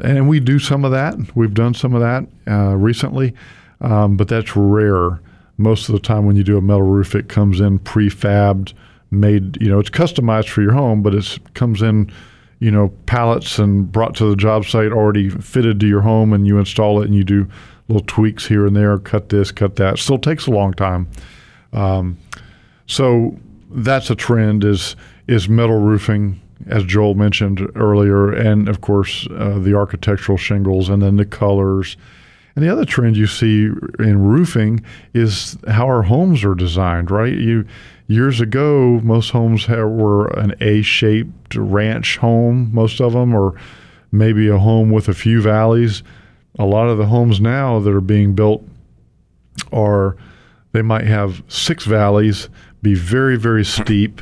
and 0.00 0.28
we 0.28 0.40
do 0.40 0.58
some 0.58 0.84
of 0.84 0.90
that. 0.92 1.14
We've 1.36 1.54
done 1.54 1.74
some 1.74 1.94
of 1.94 2.00
that 2.00 2.26
uh, 2.50 2.76
recently, 2.76 3.34
um, 3.80 4.16
but 4.16 4.28
that's 4.28 4.56
rare. 4.56 5.20
Most 5.58 5.88
of 5.88 5.94
the 5.94 6.00
time, 6.00 6.26
when 6.26 6.36
you 6.36 6.44
do 6.44 6.56
a 6.56 6.62
metal 6.62 6.82
roof, 6.82 7.14
it 7.14 7.28
comes 7.28 7.60
in 7.60 7.78
prefabbed, 7.78 8.72
made. 9.10 9.60
You 9.60 9.68
know, 9.68 9.78
it's 9.78 9.90
customized 9.90 10.48
for 10.48 10.62
your 10.62 10.72
home, 10.72 11.02
but 11.02 11.14
it 11.14 11.38
comes 11.54 11.82
in. 11.82 12.10
You 12.58 12.70
know, 12.70 12.90
pallets 13.06 13.58
and 13.58 13.90
brought 13.90 14.14
to 14.14 14.30
the 14.30 14.36
job 14.36 14.64
site 14.66 14.92
already 14.92 15.28
fitted 15.28 15.80
to 15.80 15.88
your 15.88 16.00
home, 16.00 16.32
and 16.32 16.46
you 16.46 16.58
install 16.60 17.02
it 17.02 17.06
and 17.06 17.14
you 17.14 17.24
do 17.24 17.48
little 17.88 18.06
tweaks 18.06 18.46
here 18.46 18.66
and 18.66 18.76
there, 18.76 18.98
cut 18.98 19.28
this, 19.28 19.50
cut 19.50 19.76
that. 19.76 19.98
Still 19.98 20.18
takes 20.18 20.46
a 20.46 20.50
long 20.50 20.72
time. 20.72 21.08
Um, 21.72 22.18
so 22.86 23.36
that's 23.70 24.10
a 24.10 24.14
trend 24.14 24.64
is 24.64 24.96
is 25.28 25.48
metal 25.48 25.78
roofing, 25.78 26.40
as 26.66 26.84
Joel 26.84 27.14
mentioned 27.14 27.70
earlier, 27.74 28.32
and 28.32 28.68
of 28.68 28.80
course 28.80 29.26
uh, 29.30 29.58
the 29.58 29.74
architectural 29.74 30.38
shingles, 30.38 30.88
and 30.88 31.02
then 31.02 31.16
the 31.16 31.24
colors. 31.24 31.96
And 32.54 32.64
the 32.64 32.70
other 32.70 32.84
trend 32.84 33.16
you 33.16 33.26
see 33.26 33.64
in 33.98 34.18
roofing 34.18 34.84
is 35.14 35.56
how 35.68 35.86
our 35.86 36.02
homes 36.02 36.44
are 36.44 36.54
designed. 36.54 37.10
Right, 37.10 37.34
you 37.34 37.64
years 38.08 38.40
ago 38.40 39.00
most 39.02 39.30
homes 39.30 39.66
ha 39.66 39.84
were 39.84 40.26
an 40.38 40.54
A-shaped 40.60 41.54
ranch 41.54 42.18
home, 42.18 42.70
most 42.72 43.00
of 43.00 43.12
them, 43.12 43.34
or 43.34 43.54
maybe 44.10 44.48
a 44.48 44.58
home 44.58 44.90
with 44.90 45.08
a 45.08 45.14
few 45.14 45.40
valleys. 45.40 46.02
A 46.58 46.66
lot 46.66 46.88
of 46.88 46.98
the 46.98 47.06
homes 47.06 47.40
now 47.40 47.80
that 47.80 47.94
are 47.94 48.02
being 48.02 48.34
built 48.34 48.62
are 49.72 50.16
they 50.72 50.82
might 50.82 51.06
have 51.06 51.42
six 51.48 51.84
valleys, 51.84 52.48
be 52.82 52.94
very, 52.94 53.36
very 53.36 53.64
steep, 53.64 54.20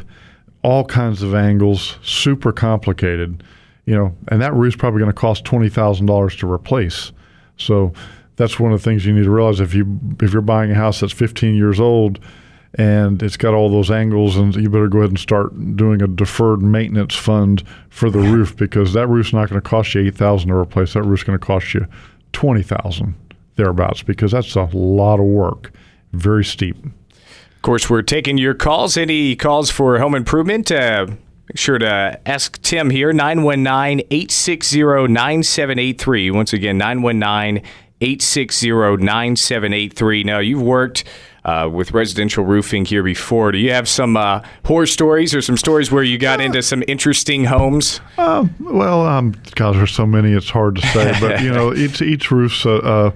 all 0.63 0.85
kinds 0.85 1.23
of 1.23 1.35
angles, 1.35 1.99
super 2.03 2.53
complicated, 2.53 3.43
you 3.87 3.95
know, 3.95 4.15
and 4.29 4.43
that 4.43 4.55
roof's 4.55 4.77
probably 4.77 5.01
going 5.01 5.11
to 5.11 5.19
cost 5.19 5.45
twenty 5.45 5.69
thousand 5.69 6.07
dollars 6.07 6.37
to 6.37 6.51
replace. 6.51 7.13
So 7.57 7.93
that's 8.37 8.59
one 8.59 8.73
of 8.73 8.81
the 8.81 8.85
things 8.85 9.05
you 9.05 9.13
need 9.13 9.25
to 9.25 9.31
realize. 9.31 9.61
If 9.61 9.75
you 9.75 10.01
if 10.21 10.33
you're 10.33 10.43
buying 10.43 10.71
a 10.71 10.75
house 10.75 11.01
that's 11.01 11.13
15 11.13 11.55
years 11.55 11.79
old 11.79 12.19
and 12.75 13.23
it's 13.23 13.37
got 13.37 13.53
all 13.53 13.69
those 13.69 13.91
angles 13.91 14.37
and 14.37 14.55
you 14.55 14.71
better 14.71 14.89
go 14.89 14.99
ahead 14.99 15.11
and 15.11 15.19
start 15.19 15.77
doing 15.77 16.01
a 16.01 16.07
deferred 16.07 16.63
maintenance 16.63 17.15
fund 17.15 17.65
for 17.89 18.11
the 18.11 18.21
roof 18.21 18.57
because 18.57 18.93
that 18.93 19.09
roof's 19.09 19.33
not 19.33 19.51
going 19.51 19.61
to 19.61 19.69
cost 19.69 19.95
you 19.95 20.03
8000 20.03 20.49
to 20.49 20.55
replace. 20.55 20.95
That 20.95 21.03
roof's 21.03 21.25
going 21.25 21.39
to 21.39 21.45
cost 21.45 21.75
you 21.75 21.87
20000 22.33 23.15
thereabouts 23.57 24.03
because 24.03 24.33
that's 24.33 24.55
a 24.55 24.69
lot 24.73 25.19
of 25.19 25.27
work. 25.27 25.73
Very 26.13 26.45
steep 26.45 26.77
Of 27.61 27.63
course, 27.63 27.91
we're 27.91 28.01
taking 28.01 28.39
your 28.39 28.55
calls. 28.55 28.97
Any 28.97 29.37
calls 29.37 29.71
for 29.71 29.99
home 29.99 30.15
improvement? 30.15 30.73
Uh, 30.73 31.09
make 31.47 31.59
sure 31.59 31.77
to 31.77 32.19
ask 32.25 32.59
Tim 32.63 32.89
here 32.89 33.13
919 33.13 34.07
860 34.11 34.83
9783. 35.09 36.31
Once 36.31 36.55
again, 36.55 36.79
919 36.79 37.63
860 38.01 38.71
9783. 39.05 40.25
Now, 40.25 40.39
you've 40.39 40.63
worked 40.63 41.05
uh, 41.45 41.69
with 41.71 41.93
residential 41.93 42.47
roofing 42.47 42.87
here 42.87 43.03
before. 43.03 43.53
Do 43.53 43.59
you 43.59 43.73
have 43.73 43.89
some 43.91 44.17
uh, 44.17 44.41
horror 44.65 44.87
stories 44.87 45.35
or 45.35 45.43
some 45.43 45.59
stories 45.59 45.93
where 45.93 46.03
you 46.03 46.17
got 46.17 46.41
into 46.41 46.63
some 46.63 46.83
interesting 46.89 47.45
homes? 47.45 48.01
Um, 48.17 48.55
well, 48.59 49.05
um, 49.05 49.35
God, 49.55 49.77
there's 49.77 49.93
so 49.93 50.07
many, 50.07 50.33
it's 50.33 50.49
hard 50.49 50.77
to 50.77 50.87
say. 50.87 51.15
But 51.21 51.43
you 51.43 51.51
know, 51.51 51.75
each 51.75 52.01
each 52.01 52.31
roof's 52.31 52.65
uh, 52.65 52.77
uh, 52.77 53.11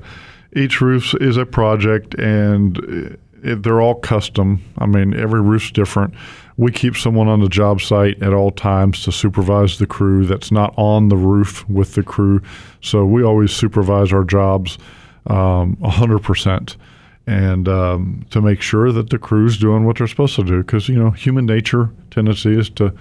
each 0.54 0.82
roof 0.82 1.14
is 1.18 1.38
a 1.38 1.46
project, 1.46 2.14
and 2.16 3.16
it, 3.44 3.62
they're 3.62 3.80
all 3.80 3.94
custom. 3.94 4.62
I 4.78 4.86
mean, 4.86 5.14
every 5.14 5.40
roof's 5.40 5.70
different. 5.70 6.14
We 6.56 6.70
keep 6.70 6.96
someone 6.96 7.28
on 7.28 7.40
the 7.40 7.48
job 7.48 7.80
site 7.80 8.22
at 8.22 8.32
all 8.32 8.50
times 8.50 9.02
to 9.04 9.12
supervise 9.12 9.78
the 9.78 9.86
crew 9.86 10.24
that's 10.24 10.52
not 10.52 10.72
on 10.76 11.08
the 11.08 11.16
roof 11.16 11.68
with 11.68 11.94
the 11.94 12.02
crew. 12.02 12.40
So 12.80 13.04
we 13.04 13.22
always 13.22 13.52
supervise 13.52 14.12
our 14.12 14.24
jobs 14.24 14.78
um, 15.26 15.76
100% 15.76 16.76
and 17.26 17.68
um, 17.68 18.26
to 18.30 18.40
make 18.40 18.60
sure 18.60 18.92
that 18.92 19.10
the 19.10 19.18
crew's 19.18 19.56
doing 19.56 19.84
what 19.84 19.98
they're 19.98 20.06
supposed 20.06 20.36
to 20.36 20.44
do. 20.44 20.62
Because, 20.62 20.88
you 20.88 20.96
know, 20.96 21.10
human 21.10 21.46
nature 21.46 21.90
tendency 22.10 22.56
is 22.56 22.70
to 22.70 22.94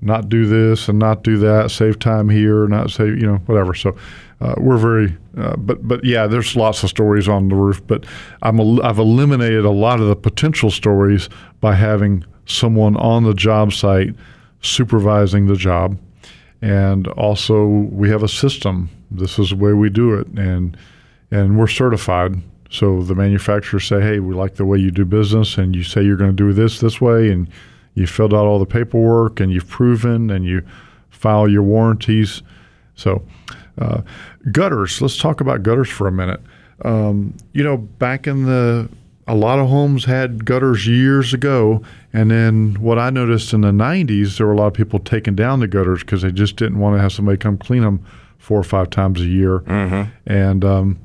not 0.00 0.28
do 0.28 0.46
this 0.46 0.88
and 0.88 0.98
not 0.98 1.22
do 1.22 1.38
that, 1.38 1.70
save 1.70 1.98
time 1.98 2.28
here, 2.28 2.66
not 2.66 2.90
save, 2.90 3.18
you 3.18 3.26
know, 3.26 3.36
whatever. 3.46 3.74
So 3.74 3.96
uh, 4.40 4.54
we're 4.56 4.78
very, 4.78 5.16
uh, 5.36 5.56
but 5.56 5.86
but 5.86 6.04
yeah, 6.04 6.26
there's 6.26 6.54
lots 6.54 6.84
of 6.84 6.90
stories 6.90 7.28
on 7.28 7.48
the 7.48 7.56
roof. 7.56 7.84
But 7.86 8.06
I'm 8.42 8.58
a, 8.60 8.82
I've 8.82 8.98
eliminated 8.98 9.64
a 9.64 9.70
lot 9.70 10.00
of 10.00 10.06
the 10.06 10.16
potential 10.16 10.70
stories 10.70 11.28
by 11.60 11.74
having 11.74 12.24
someone 12.46 12.96
on 12.96 13.24
the 13.24 13.34
job 13.34 13.72
site 13.72 14.14
supervising 14.60 15.46
the 15.46 15.56
job, 15.56 15.98
and 16.62 17.08
also 17.08 17.66
we 17.66 18.10
have 18.10 18.22
a 18.22 18.28
system. 18.28 18.90
This 19.10 19.38
is 19.38 19.50
the 19.50 19.56
way 19.56 19.72
we 19.72 19.90
do 19.90 20.14
it, 20.14 20.28
and 20.28 20.76
and 21.32 21.58
we're 21.58 21.66
certified. 21.66 22.36
So 22.70 23.02
the 23.02 23.16
manufacturers 23.16 23.86
say, 23.86 24.00
"Hey, 24.00 24.20
we 24.20 24.36
like 24.36 24.54
the 24.54 24.66
way 24.66 24.78
you 24.78 24.92
do 24.92 25.04
business, 25.04 25.58
and 25.58 25.74
you 25.74 25.82
say 25.82 26.02
you're 26.02 26.16
going 26.16 26.36
to 26.36 26.44
do 26.44 26.52
this 26.52 26.78
this 26.78 27.00
way, 27.00 27.30
and 27.30 27.48
you 27.94 28.06
filled 28.06 28.34
out 28.34 28.46
all 28.46 28.60
the 28.60 28.66
paperwork, 28.66 29.40
and 29.40 29.52
you've 29.52 29.68
proven, 29.68 30.30
and 30.30 30.44
you 30.44 30.62
file 31.10 31.48
your 31.48 31.64
warranties." 31.64 32.42
So 32.94 33.22
uh, 33.78 34.02
gutters. 34.52 35.00
Let's 35.00 35.16
talk 35.16 35.40
about 35.40 35.62
gutters 35.62 35.88
for 35.88 36.06
a 36.06 36.12
minute. 36.12 36.40
Um, 36.84 37.34
you 37.52 37.64
know, 37.64 37.76
back 37.76 38.26
in 38.26 38.44
the 38.44 38.88
a 39.26 39.34
lot 39.34 39.58
of 39.58 39.68
homes 39.68 40.06
had 40.06 40.46
gutters 40.46 40.86
years 40.86 41.34
ago, 41.34 41.82
and 42.12 42.30
then 42.30 42.76
what 42.80 42.98
I 42.98 43.10
noticed 43.10 43.52
in 43.52 43.60
the 43.60 43.70
'90s, 43.70 44.38
there 44.38 44.46
were 44.46 44.52
a 44.52 44.56
lot 44.56 44.68
of 44.68 44.74
people 44.74 44.98
taking 44.98 45.34
down 45.34 45.60
the 45.60 45.68
gutters 45.68 46.00
because 46.00 46.22
they 46.22 46.32
just 46.32 46.56
didn't 46.56 46.78
want 46.78 46.96
to 46.96 47.02
have 47.02 47.12
somebody 47.12 47.36
come 47.36 47.58
clean 47.58 47.82
them 47.82 48.04
four 48.38 48.58
or 48.58 48.64
five 48.64 48.90
times 48.90 49.20
a 49.20 49.26
year. 49.26 49.60
Mm-hmm. 49.60 50.10
And 50.26 50.64
um, 50.64 50.98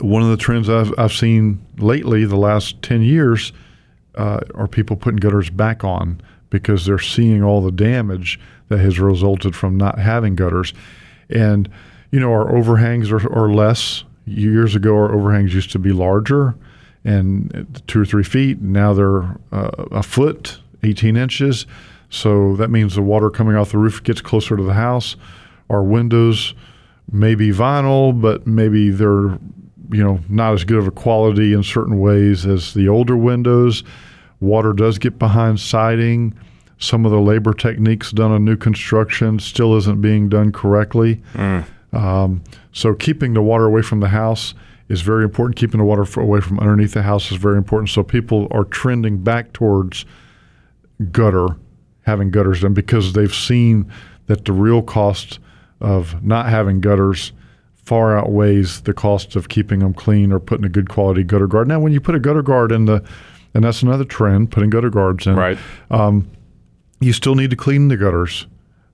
one 0.00 0.22
of 0.22 0.28
the 0.28 0.36
trends 0.36 0.68
I've, 0.68 0.94
I've 0.96 1.12
seen 1.12 1.64
lately, 1.78 2.24
the 2.24 2.36
last 2.36 2.80
ten 2.82 3.02
years, 3.02 3.52
uh, 4.14 4.40
are 4.54 4.68
people 4.68 4.96
putting 4.96 5.18
gutters 5.18 5.50
back 5.50 5.82
on 5.82 6.20
because 6.50 6.84
they're 6.84 6.98
seeing 6.98 7.42
all 7.42 7.60
the 7.60 7.72
damage 7.72 8.38
that 8.68 8.78
has 8.78 9.00
resulted 9.00 9.56
from 9.56 9.76
not 9.76 9.98
having 9.98 10.36
gutters, 10.36 10.72
and 11.30 11.68
you 12.10 12.18
know, 12.18 12.32
our 12.32 12.54
overhangs 12.56 13.10
are, 13.10 13.32
are 13.32 13.52
less. 13.52 14.04
Years 14.26 14.74
ago, 14.74 14.94
our 14.94 15.12
overhangs 15.14 15.54
used 15.54 15.70
to 15.72 15.78
be 15.78 15.92
larger 15.92 16.54
and 17.04 17.82
two 17.86 18.02
or 18.02 18.04
three 18.04 18.22
feet. 18.22 18.60
Now 18.60 18.92
they're 18.92 19.22
uh, 19.52 19.70
a 19.90 20.02
foot, 20.02 20.58
18 20.82 21.16
inches. 21.16 21.66
So 22.10 22.56
that 22.56 22.68
means 22.68 22.94
the 22.94 23.02
water 23.02 23.30
coming 23.30 23.56
off 23.56 23.72
the 23.72 23.78
roof 23.78 24.02
gets 24.02 24.20
closer 24.20 24.56
to 24.56 24.62
the 24.62 24.74
house. 24.74 25.16
Our 25.68 25.82
windows 25.82 26.54
may 27.10 27.34
be 27.34 27.50
vinyl, 27.50 28.18
but 28.20 28.46
maybe 28.46 28.90
they're 28.90 29.38
you 29.92 30.04
know 30.04 30.20
not 30.28 30.54
as 30.54 30.64
good 30.64 30.78
of 30.78 30.86
a 30.86 30.92
quality 30.92 31.52
in 31.52 31.62
certain 31.62 31.98
ways 31.98 32.46
as 32.46 32.74
the 32.74 32.88
older 32.88 33.16
windows. 33.16 33.82
Water 34.40 34.72
does 34.72 34.98
get 34.98 35.18
behind 35.18 35.60
siding. 35.60 36.34
Some 36.80 37.06
of 37.06 37.12
the 37.12 37.20
labor 37.20 37.52
techniques 37.52 38.10
done 38.10 38.32
on 38.32 38.44
new 38.44 38.56
construction 38.56 39.38
still 39.38 39.76
isn't 39.76 40.00
being 40.00 40.28
done 40.28 40.50
correctly. 40.50 41.22
Mm. 41.34 41.64
Um, 41.92 42.42
so 42.72 42.94
keeping 42.94 43.34
the 43.34 43.42
water 43.42 43.66
away 43.66 43.82
from 43.82 44.00
the 44.00 44.08
house 44.08 44.54
is 44.88 45.02
very 45.02 45.22
important. 45.22 45.56
Keeping 45.56 45.78
the 45.78 45.84
water 45.84 46.04
away 46.20 46.40
from 46.40 46.58
underneath 46.58 46.94
the 46.94 47.02
house 47.02 47.30
is 47.30 47.36
very 47.36 47.58
important. 47.58 47.90
So 47.90 48.02
people 48.02 48.48
are 48.50 48.64
trending 48.64 49.18
back 49.18 49.52
towards 49.52 50.04
gutter, 51.12 51.48
having 52.02 52.30
gutters 52.30 52.62
done 52.62 52.74
because 52.74 53.12
they've 53.12 53.34
seen 53.34 53.90
that 54.26 54.46
the 54.46 54.52
real 54.52 54.82
cost 54.82 55.38
of 55.80 56.22
not 56.24 56.48
having 56.48 56.80
gutters 56.80 57.32
far 57.74 58.16
outweighs 58.16 58.82
the 58.82 58.94
cost 58.94 59.36
of 59.36 59.48
keeping 59.48 59.80
them 59.80 59.92
clean 59.92 60.32
or 60.32 60.38
putting 60.38 60.64
a 60.64 60.68
good 60.68 60.88
quality 60.88 61.24
gutter 61.24 61.46
guard. 61.46 61.68
Now, 61.68 61.80
when 61.80 61.92
you 61.92 62.00
put 62.00 62.14
a 62.14 62.20
gutter 62.20 62.42
guard 62.42 62.72
in 62.72 62.84
the, 62.84 63.02
and 63.52 63.64
that's 63.64 63.82
another 63.82 64.04
trend, 64.04 64.50
putting 64.50 64.70
gutter 64.70 64.90
guards 64.90 65.26
in, 65.26 65.34
right? 65.34 65.58
Um, 65.90 66.30
you 67.00 67.12
still 67.12 67.34
need 67.34 67.50
to 67.50 67.56
clean 67.56 67.88
the 67.88 67.96
gutters 67.96 68.46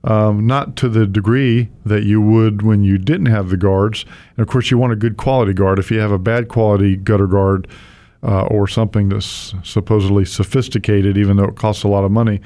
um, 0.07 0.47
not 0.47 0.77
to 0.77 0.89
the 0.89 1.07
degree 1.07 1.69
that 1.85 2.05
you 2.05 2.21
would 2.21 2.63
when 2.63 2.85
you 2.85 2.97
didn't 2.97 3.27
have 3.27 3.51
the 3.51 3.57
guards. 3.57 4.05
And 4.37 4.47
of 4.47 4.49
course, 4.49 4.71
you 4.71 4.79
want 4.79 4.93
a 4.93 4.97
good 4.97 5.17
quality 5.17 5.53
guard. 5.53 5.79
If 5.79 5.91
you 5.91 5.99
have 5.99 6.13
a 6.13 6.19
bad 6.19 6.49
quality 6.49 6.97
gutter 6.97 7.27
guard 7.27 7.67
uh, 8.23 8.43
or 8.43 8.69
something 8.69 9.09
that's 9.09 9.55
supposedly 9.65 10.25
sophisticated, 10.25 11.19
even 11.19 11.37
though 11.37 11.45
it 11.45 11.57
costs 11.57 11.83
a 11.83 11.89
lot 11.89 12.05
of 12.05 12.13
money, 12.13 12.41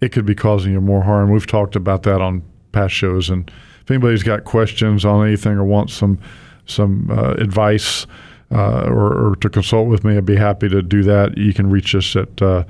it 0.00 0.12
could 0.12 0.24
be 0.24 0.34
causing 0.34 0.72
you 0.72 0.80
more 0.80 1.02
harm. 1.02 1.30
We've 1.30 1.46
talked 1.46 1.76
about 1.76 2.04
that 2.04 2.22
on 2.22 2.42
past 2.72 2.94
shows. 2.94 3.28
And 3.28 3.50
if 3.82 3.90
anybody's 3.90 4.22
got 4.22 4.44
questions 4.44 5.04
on 5.04 5.26
anything 5.26 5.52
or 5.52 5.64
wants 5.64 5.92
some 5.92 6.18
some 6.66 7.10
uh, 7.10 7.32
advice 7.32 8.06
uh, 8.50 8.84
or, 8.86 9.32
or, 9.32 9.36
to 9.36 9.50
consult 9.50 9.86
with 9.86 10.02
me, 10.02 10.16
I'd 10.16 10.24
be 10.24 10.36
happy 10.36 10.66
to 10.70 10.80
do 10.80 11.02
that. 11.02 11.36
You 11.36 11.52
can 11.52 11.68
reach 11.68 11.94
us 11.94 12.16
at 12.16 12.40
uh, 12.40 12.64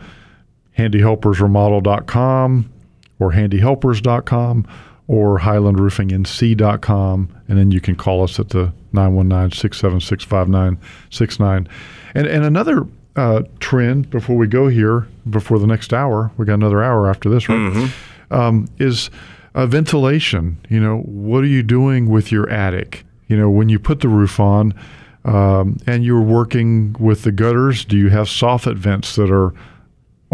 handyhelpersremodel.com 0.78 2.70
or 3.18 3.32
handyhelpers.com 3.32 4.66
or 5.06 5.38
highlandroofingnc.com. 5.38 7.28
And 7.48 7.58
then 7.58 7.70
you 7.70 7.80
can 7.80 7.96
call 7.96 8.24
us 8.24 8.40
at 8.40 8.50
the 8.50 8.72
919 8.92 9.56
676 9.56 10.24
5969. 10.24 11.68
And 12.14 12.26
another 12.26 12.86
uh, 13.16 13.42
trend 13.60 14.10
before 14.10 14.36
we 14.36 14.46
go 14.46 14.68
here, 14.68 15.06
before 15.28 15.58
the 15.58 15.66
next 15.66 15.92
hour, 15.92 16.30
we 16.36 16.46
got 16.46 16.54
another 16.54 16.82
hour 16.82 17.08
after 17.08 17.28
this, 17.28 17.48
right? 17.48 17.58
Mm-hmm. 17.58 18.34
Um, 18.34 18.68
is 18.78 19.10
uh, 19.54 19.66
ventilation. 19.66 20.58
You 20.68 20.80
know, 20.80 20.98
what 21.00 21.44
are 21.44 21.48
you 21.48 21.62
doing 21.62 22.08
with 22.08 22.32
your 22.32 22.48
attic? 22.50 23.04
You 23.28 23.36
know, 23.36 23.50
when 23.50 23.68
you 23.68 23.78
put 23.78 24.00
the 24.00 24.08
roof 24.08 24.40
on 24.40 24.74
um, 25.24 25.78
and 25.86 26.04
you're 26.04 26.20
working 26.20 26.96
with 26.98 27.22
the 27.22 27.32
gutters, 27.32 27.84
do 27.84 27.96
you 27.96 28.10
have 28.10 28.26
soffit 28.26 28.76
vents 28.76 29.16
that 29.16 29.30
are 29.30 29.54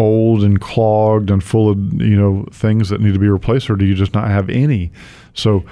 old 0.00 0.42
and 0.42 0.60
clogged 0.60 1.30
and 1.30 1.42
full 1.42 1.70
of 1.70 1.78
you 2.00 2.16
know 2.16 2.46
things 2.52 2.88
that 2.88 3.00
need 3.00 3.14
to 3.14 3.20
be 3.20 3.28
replaced, 3.28 3.70
or 3.70 3.76
do 3.76 3.84
you 3.84 3.94
just 3.94 4.14
not 4.14 4.28
have 4.28 4.48
any? 4.50 4.90
So 5.34 5.64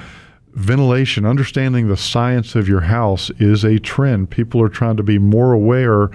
ventilation, 0.55 1.25
understanding 1.25 1.89
the 1.89 1.97
science 1.97 2.55
of 2.55 2.69
your 2.69 2.81
house 2.81 3.31
is 3.39 3.65
a 3.65 3.79
trend. 3.79 4.31
People 4.31 4.63
are 4.63 4.69
trying 4.69 4.97
to 4.97 5.03
be 5.03 5.19
more 5.19 5.53
aware 5.53 6.11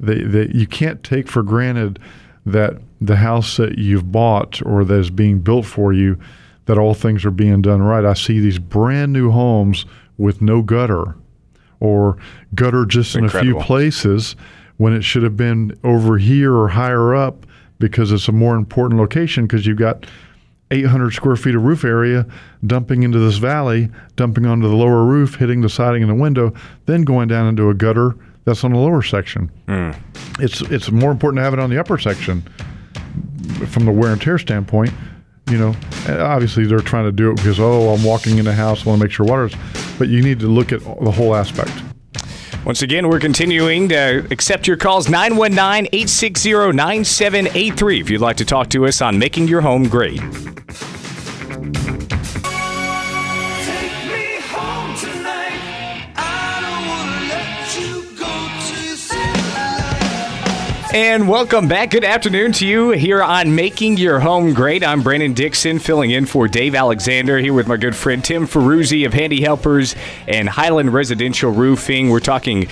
that, 0.00 0.30
that 0.32 0.54
you 0.54 0.66
can't 0.66 1.02
take 1.02 1.28
for 1.28 1.42
granted 1.42 1.98
that 2.46 2.80
the 3.00 3.16
house 3.16 3.56
that 3.56 3.78
you've 3.78 4.10
bought 4.10 4.64
or 4.64 4.84
that 4.84 4.98
is 4.98 5.10
being 5.10 5.40
built 5.40 5.66
for 5.66 5.92
you, 5.92 6.18
that 6.66 6.78
all 6.78 6.94
things 6.94 7.24
are 7.24 7.30
being 7.30 7.60
done 7.62 7.82
right. 7.82 8.04
I 8.04 8.14
see 8.14 8.40
these 8.40 8.58
brand 8.58 9.12
new 9.12 9.30
homes 9.30 9.84
with 10.16 10.40
no 10.40 10.62
gutter 10.62 11.16
or 11.80 12.18
gutter 12.54 12.84
just 12.84 13.14
in 13.14 13.24
Incredible. 13.24 13.50
a 13.50 13.60
few 13.60 13.66
places 13.66 14.36
when 14.76 14.92
it 14.92 15.02
should 15.02 15.22
have 15.22 15.36
been 15.36 15.76
over 15.82 16.18
here 16.18 16.54
or 16.54 16.68
higher 16.68 17.14
up 17.14 17.46
because 17.78 18.12
it's 18.12 18.28
a 18.28 18.32
more 18.32 18.56
important 18.56 19.00
location 19.00 19.46
because 19.46 19.66
you've 19.66 19.78
got 19.78 20.06
800 20.70 21.12
square 21.12 21.36
feet 21.36 21.54
of 21.54 21.62
roof 21.62 21.84
area 21.84 22.26
dumping 22.66 23.02
into 23.02 23.18
this 23.18 23.36
valley, 23.36 23.88
dumping 24.16 24.46
onto 24.46 24.68
the 24.68 24.74
lower 24.74 25.04
roof, 25.04 25.36
hitting 25.36 25.60
the 25.60 25.68
siding 25.68 26.02
and 26.02 26.10
the 26.10 26.14
window, 26.14 26.52
then 26.86 27.02
going 27.02 27.28
down 27.28 27.46
into 27.46 27.70
a 27.70 27.74
gutter 27.74 28.14
that's 28.44 28.64
on 28.64 28.72
the 28.72 28.78
lower 28.78 29.02
section. 29.02 29.50
Mm. 29.66 29.96
It's 30.40 30.60
it's 30.62 30.90
more 30.90 31.10
important 31.10 31.38
to 31.38 31.42
have 31.42 31.52
it 31.52 31.58
on 31.58 31.70
the 31.70 31.78
upper 31.78 31.98
section 31.98 32.42
from 33.66 33.84
the 33.84 33.92
wear 33.92 34.12
and 34.12 34.20
tear 34.20 34.38
standpoint. 34.38 34.92
You 35.50 35.58
know, 35.58 35.76
obviously 36.08 36.66
they're 36.66 36.80
trying 36.80 37.06
to 37.06 37.12
do 37.12 37.30
it 37.30 37.36
because 37.36 37.58
oh, 37.58 37.94
I'm 37.94 38.04
walking 38.04 38.36
in 38.38 38.44
the 38.44 38.52
house, 38.52 38.86
I 38.86 38.90
want 38.90 39.00
to 39.00 39.04
make 39.06 39.12
sure 39.12 39.24
water's, 39.24 39.54
but 39.98 40.08
you 40.08 40.22
need 40.22 40.40
to 40.40 40.46
look 40.46 40.72
at 40.72 40.80
the 40.80 41.10
whole 41.10 41.34
aspect. 41.34 41.72
Once 42.68 42.82
again, 42.82 43.08
we're 43.08 43.18
continuing 43.18 43.88
to 43.88 44.26
accept 44.30 44.66
your 44.66 44.76
calls 44.76 45.08
919 45.08 45.86
860 45.86 46.52
9783 46.52 48.00
if 48.00 48.10
you'd 48.10 48.20
like 48.20 48.36
to 48.36 48.44
talk 48.44 48.68
to 48.68 48.86
us 48.86 49.00
on 49.00 49.18
making 49.18 49.48
your 49.48 49.62
home 49.62 49.88
great. 49.88 50.20
And 60.98 61.28
welcome 61.28 61.68
back. 61.68 61.90
Good 61.90 62.02
afternoon 62.02 62.50
to 62.54 62.66
you 62.66 62.90
here 62.90 63.22
on 63.22 63.54
Making 63.54 63.98
Your 63.98 64.18
Home 64.18 64.52
Great. 64.52 64.82
I'm 64.82 65.00
Brandon 65.00 65.32
Dixon, 65.32 65.78
filling 65.78 66.10
in 66.10 66.26
for 66.26 66.48
Dave 66.48 66.74
Alexander 66.74 67.38
here 67.38 67.54
with 67.54 67.68
my 67.68 67.76
good 67.76 67.94
friend 67.94 68.24
Tim 68.24 68.48
Ferruzzi 68.48 69.06
of 69.06 69.14
Handy 69.14 69.40
Helpers 69.40 69.94
and 70.26 70.48
Highland 70.48 70.92
Residential 70.92 71.52
Roofing. 71.52 72.08
We're 72.08 72.18
talking 72.18 72.66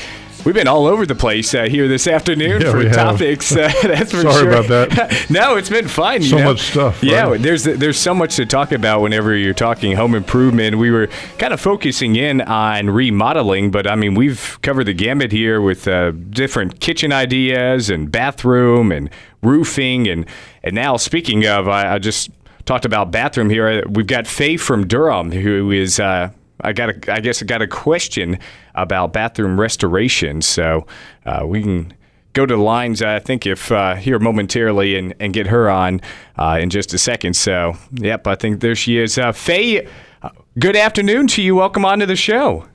We've 0.47 0.55
been 0.55 0.69
all 0.69 0.87
over 0.87 1.05
the 1.07 1.17
place 1.17 1.53
uh, 1.55 1.65
here 1.65 1.89
this 1.89 2.07
afternoon 2.07 2.61
Yeah, 2.63 2.71
for 2.71 2.89
topics. 2.89 3.51
Uh, 3.51 3.69
that's 3.83 4.13
for 4.13 4.23
Sorry 4.23 4.45
sure. 4.45 4.53
about 4.53 4.69
that. 4.69 5.27
no, 5.31 5.57
it's 5.57 5.69
been 5.69 5.89
fun. 5.89 6.23
you 6.23 6.29
So 6.29 6.39
know? 6.39 6.45
much 6.45 6.61
stuff, 6.61 7.03
Yeah, 7.03 7.31
right? 7.31 7.43
there's 7.43 7.65
there's 7.65 7.99
so 7.99 8.15
much 8.15 8.37
to 8.37 8.47
talk 8.47 8.71
about 8.71 9.01
whenever 9.01 9.35
you're 9.35 9.55
talking 9.55 9.97
home 9.97 10.15
improvement. 10.15 10.79
We 10.79 10.93
were 10.93 11.09
kind 11.39 11.53
of 11.53 11.61
focusing 11.61 12.15
in 12.15 12.43
on 12.43 12.91
remodeling, 12.91 13.73
but 13.73 13.89
I 13.89 13.97
mean 13.97 14.15
we've 14.15 14.57
covered 14.63 14.85
the 14.85 14.95
gamut 14.95 15.33
here 15.33 15.61
with 15.61 15.89
uh, 15.89 16.13
different 16.13 16.79
kitchen 16.79 17.13
ideas 17.13 17.91
and 17.91 18.13
bathroom 18.13 18.93
and 18.93 19.11
roofing 19.43 20.07
and 20.07 20.27
and 20.63 20.77
now 20.77 20.97
speaking 20.97 21.45
of, 21.45 21.67
I, 21.67 21.95
I 21.95 21.99
just 21.99 22.31
talked 22.67 22.85
about 22.85 23.11
bathroom 23.11 23.51
here. 23.51 23.83
We've 23.89 24.07
got 24.07 24.29
Faye 24.29 24.59
from 24.59 24.87
Durham 24.87 25.33
who 25.33 25.73
is. 25.73 25.99
Uh, 25.99 26.31
I 26.59 26.73
got 26.73 26.89
a, 26.89 27.13
I 27.13 27.21
guess 27.21 27.43
I 27.43 27.45
got 27.45 27.61
a 27.61 27.67
question 27.69 28.39
about 28.77 29.13
bathroom 29.13 29.59
restoration, 29.61 30.43
so 30.43 30.87
uh, 31.25 31.43
we 31.47 31.63
can 31.63 31.93
go 32.33 32.45
to 32.47 32.55
the 32.57 32.63
lines. 32.63 33.03
I 33.03 33.19
think 33.19 33.47
if 33.47 33.73
uh, 33.73 33.95
here 33.97 34.19
momentarily 34.19 34.97
and, 34.97 35.15
and 35.19 35.33
get 35.33 35.47
her 35.47 35.69
on 35.71 36.01
uh, 36.39 36.59
in 36.61 36.71
just 36.71 36.93
a 36.95 36.99
second. 36.99 37.35
So, 37.35 37.77
yep, 37.93 38.27
I 38.27 38.35
think 38.35 38.61
there 38.61 38.75
she 38.75 38.99
is. 38.99 39.17
Uh, 39.19 39.33
Faye, 39.33 39.89
uh, 40.23 40.31
good 40.59 40.77
afternoon 40.77 41.27
to 41.29 41.43
you. 41.43 41.57
Welcome 41.57 41.85
on 41.85 41.99
to 42.01 42.07
the 42.07 42.17
show. 42.17 42.67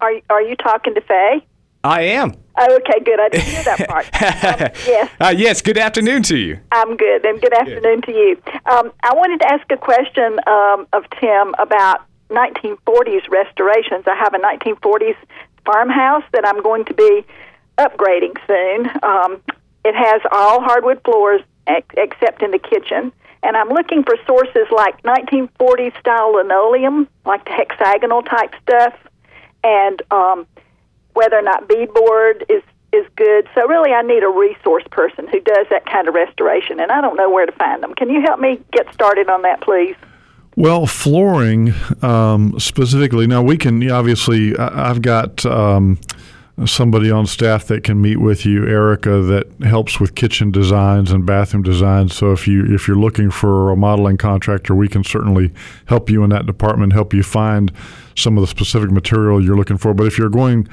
Are 0.00 0.12
are 0.30 0.42
you 0.42 0.56
talking 0.56 0.94
to 0.94 1.00
Faye? 1.00 1.44
I 1.82 2.02
am. 2.02 2.34
Oh, 2.56 2.76
okay, 2.76 3.00
good. 3.04 3.20
I 3.20 3.28
didn't 3.28 3.44
hear 3.46 3.62
that 3.64 3.88
part. 3.88 4.06
Um, 4.44 4.70
yes, 4.86 5.10
Uh, 5.20 5.34
yes. 5.36 5.60
Good 5.62 5.76
afternoon 5.76 6.22
to 6.24 6.36
you. 6.36 6.58
I'm 6.72 6.96
good, 6.96 7.24
and 7.26 7.40
good 7.40 7.52
afternoon 7.52 8.00
to 8.02 8.12
you. 8.12 8.40
Um, 8.70 8.92
I 9.02 9.12
wanted 9.14 9.40
to 9.40 9.52
ask 9.52 9.64
a 9.70 9.76
question 9.76 10.38
um, 10.46 10.86
of 10.92 11.04
Tim 11.20 11.54
about 11.58 12.02
1940s 12.30 13.28
restorations. 13.30 14.04
I 14.06 14.16
have 14.16 14.34
a 14.34 14.38
1940s 14.38 15.16
farmhouse 15.64 16.24
that 16.32 16.46
I'm 16.46 16.62
going 16.62 16.84
to 16.86 16.94
be 16.94 17.24
upgrading 17.78 18.36
soon. 18.46 18.90
Um, 19.02 19.40
it 19.84 19.94
has 19.94 20.22
all 20.32 20.60
hardwood 20.60 21.00
floors 21.04 21.42
ex- 21.66 21.94
except 21.96 22.42
in 22.42 22.50
the 22.50 22.58
kitchen. 22.58 23.12
And 23.42 23.56
I'm 23.56 23.68
looking 23.68 24.02
for 24.04 24.16
sources 24.26 24.66
like 24.74 25.02
1940s 25.02 25.98
style 26.00 26.32
linoleum, 26.32 27.08
like 27.26 27.44
the 27.44 27.52
hexagonal 27.52 28.22
type 28.22 28.54
stuff, 28.62 28.94
and 29.62 30.00
um, 30.10 30.46
whether 31.12 31.38
or 31.38 31.42
not 31.42 31.68
beadboard 31.68 32.44
is 32.48 32.62
is 32.94 33.04
good. 33.16 33.48
So 33.54 33.66
really, 33.66 33.92
I 33.92 34.02
need 34.02 34.22
a 34.22 34.28
resource 34.28 34.84
person 34.90 35.26
who 35.26 35.40
does 35.40 35.66
that 35.70 35.84
kind 35.84 36.08
of 36.08 36.14
restoration, 36.14 36.80
and 36.80 36.92
I 36.92 37.00
don't 37.00 37.16
know 37.16 37.28
where 37.28 37.44
to 37.44 37.52
find 37.52 37.82
them. 37.82 37.94
Can 37.94 38.08
you 38.08 38.22
help 38.22 38.40
me 38.40 38.60
get 38.72 38.92
started 38.94 39.28
on 39.28 39.42
that, 39.42 39.60
please? 39.60 39.96
Well, 40.56 40.86
flooring 40.86 41.74
um, 42.02 42.58
specifically. 42.60 43.26
Now 43.26 43.42
we 43.42 43.56
can 43.56 43.90
obviously. 43.90 44.56
I- 44.56 44.90
I've 44.90 45.02
got 45.02 45.44
um, 45.46 45.98
somebody 46.66 47.10
on 47.10 47.26
staff 47.26 47.66
that 47.66 47.82
can 47.82 48.00
meet 48.00 48.18
with 48.18 48.46
you, 48.46 48.64
Erica, 48.66 49.20
that 49.22 49.46
helps 49.66 49.98
with 49.98 50.14
kitchen 50.14 50.52
designs 50.52 51.10
and 51.10 51.26
bathroom 51.26 51.62
designs. 51.64 52.14
So 52.14 52.30
if 52.32 52.46
you 52.46 52.64
if 52.72 52.86
you're 52.86 52.96
looking 52.98 53.30
for 53.30 53.70
a 53.70 53.76
modeling 53.76 54.16
contractor, 54.16 54.74
we 54.74 54.88
can 54.88 55.02
certainly 55.02 55.52
help 55.86 56.08
you 56.08 56.22
in 56.22 56.30
that 56.30 56.46
department. 56.46 56.92
Help 56.92 57.12
you 57.12 57.22
find 57.24 57.72
some 58.14 58.38
of 58.38 58.42
the 58.42 58.46
specific 58.46 58.90
material 58.92 59.42
you're 59.42 59.56
looking 59.56 59.78
for. 59.78 59.92
But 59.94 60.06
if 60.06 60.16
you're 60.18 60.28
going 60.30 60.68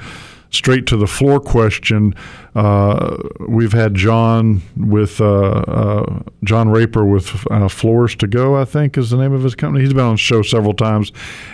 straight 0.52 0.86
to 0.86 0.96
the 0.96 1.06
floor 1.06 1.40
question, 1.40 2.14
uh, 2.54 3.16
we've 3.48 3.72
had 3.72 3.94
John 3.94 4.62
with 4.76 5.20
uh, 5.20 5.24
uh, 5.50 6.22
John 6.44 6.68
Raper 6.68 7.04
with 7.04 7.44
uh, 7.50 7.68
Floors 7.68 8.14
to 8.16 8.26
Go, 8.26 8.60
I 8.60 8.64
think 8.64 8.96
is 8.96 9.10
the 9.10 9.16
name 9.16 9.32
of 9.32 9.42
his 9.42 9.54
company. 9.54 9.82
He's 9.82 9.94
been 9.94 10.04
on 10.04 10.14
the 10.14 10.18
show 10.18 10.42
several 10.42 10.74
times, 10.74 11.10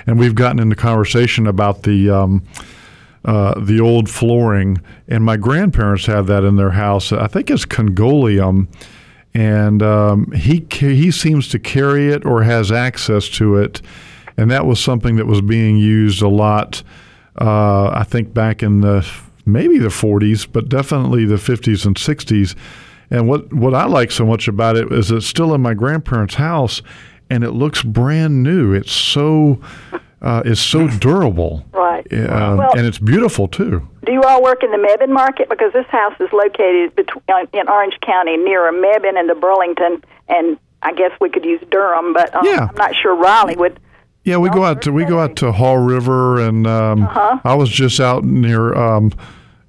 and 0.06 0.18
we've 0.18 0.34
gotten 0.34 0.58
into 0.58 0.76
conversation 0.76 1.46
about 1.46 1.84
the. 1.84 2.10
Um, 2.10 2.42
uh, 3.24 3.52
the 3.60 3.80
old 3.80 4.08
flooring, 4.08 4.80
and 5.08 5.22
my 5.22 5.36
grandparents 5.36 6.06
have 6.06 6.28
that 6.28 6.44
in 6.44 6.56
their 6.56 6.70
house. 6.70 7.12
I 7.12 7.26
think 7.26 7.50
it's 7.50 7.66
Congoleum, 7.66 8.68
and 9.34 9.82
um, 9.82 10.30
he 10.32 10.64
he 10.70 11.10
seems 11.10 11.48
to 11.48 11.58
carry 11.58 12.10
it 12.10 12.24
or 12.24 12.44
has 12.44 12.72
access 12.72 13.28
to 13.30 13.56
it, 13.56 13.82
and 14.38 14.50
that 14.50 14.66
was 14.66 14.80
something 14.80 15.16
that 15.16 15.26
was 15.26 15.42
being 15.42 15.76
used 15.76 16.22
a 16.22 16.28
lot. 16.28 16.82
Uh, 17.40 17.90
I 17.90 18.04
think 18.04 18.34
back 18.34 18.62
in 18.62 18.80
the 18.80 19.08
maybe 19.46 19.78
the 19.78 19.88
40s, 19.88 20.46
but 20.50 20.68
definitely 20.68 21.24
the 21.24 21.36
50s 21.36 21.86
and 21.86 21.96
60s. 21.96 22.54
And 23.10 23.26
what 23.28 23.52
what 23.52 23.74
I 23.74 23.86
like 23.86 24.10
so 24.10 24.26
much 24.26 24.48
about 24.48 24.76
it 24.76 24.92
is 24.92 25.10
it's 25.10 25.26
still 25.26 25.54
in 25.54 25.60
my 25.62 25.72
grandparents' 25.74 26.34
house, 26.34 26.82
and 27.30 27.42
it 27.44 27.52
looks 27.52 27.82
brand 27.82 28.42
new. 28.42 28.72
It's 28.74 28.92
so 28.92 29.60
uh, 30.20 30.42
it's 30.44 30.60
so 30.60 30.88
durable, 30.88 31.64
Right. 31.72 32.04
uh, 32.12 32.56
Well- 32.58 32.72
and 32.76 32.86
it's 32.86 32.98
beautiful 32.98 33.48
too. 33.48 33.88
Do 34.04 34.12
you 34.12 34.22
all 34.22 34.42
work 34.42 34.62
in 34.64 34.70
the 34.70 34.78
Mebane 34.78 35.10
market? 35.12 35.48
Because 35.48 35.72
this 35.72 35.86
house 35.86 36.14
is 36.18 36.28
located 36.32 36.96
between, 36.96 37.22
in 37.52 37.68
Orange 37.68 37.94
County 38.00 38.36
near 38.38 38.70
Mebane 38.72 39.18
and 39.18 39.28
the 39.28 39.34
Burlington, 39.34 40.02
and 40.28 40.58
I 40.82 40.92
guess 40.94 41.12
we 41.20 41.28
could 41.30 41.44
use 41.44 41.60
Durham, 41.70 42.12
but 42.14 42.34
um, 42.34 42.44
Yeah. 42.44 42.68
I'm 42.70 42.76
not 42.76 42.94
sure 42.96 43.14
Raleigh 43.14 43.56
would. 43.56 43.78
Yeah, 44.28 44.36
we 44.36 44.50
go 44.50 44.62
out 44.62 44.82
to 44.82 44.92
we 44.92 45.06
go 45.06 45.18
out 45.20 45.36
to 45.36 45.52
Haw 45.52 45.76
River, 45.76 46.38
and 46.46 46.66
um, 46.66 47.08
I 47.44 47.54
was 47.54 47.70
just 47.70 47.98
out 47.98 48.24
near 48.24 48.74
um, 48.74 49.10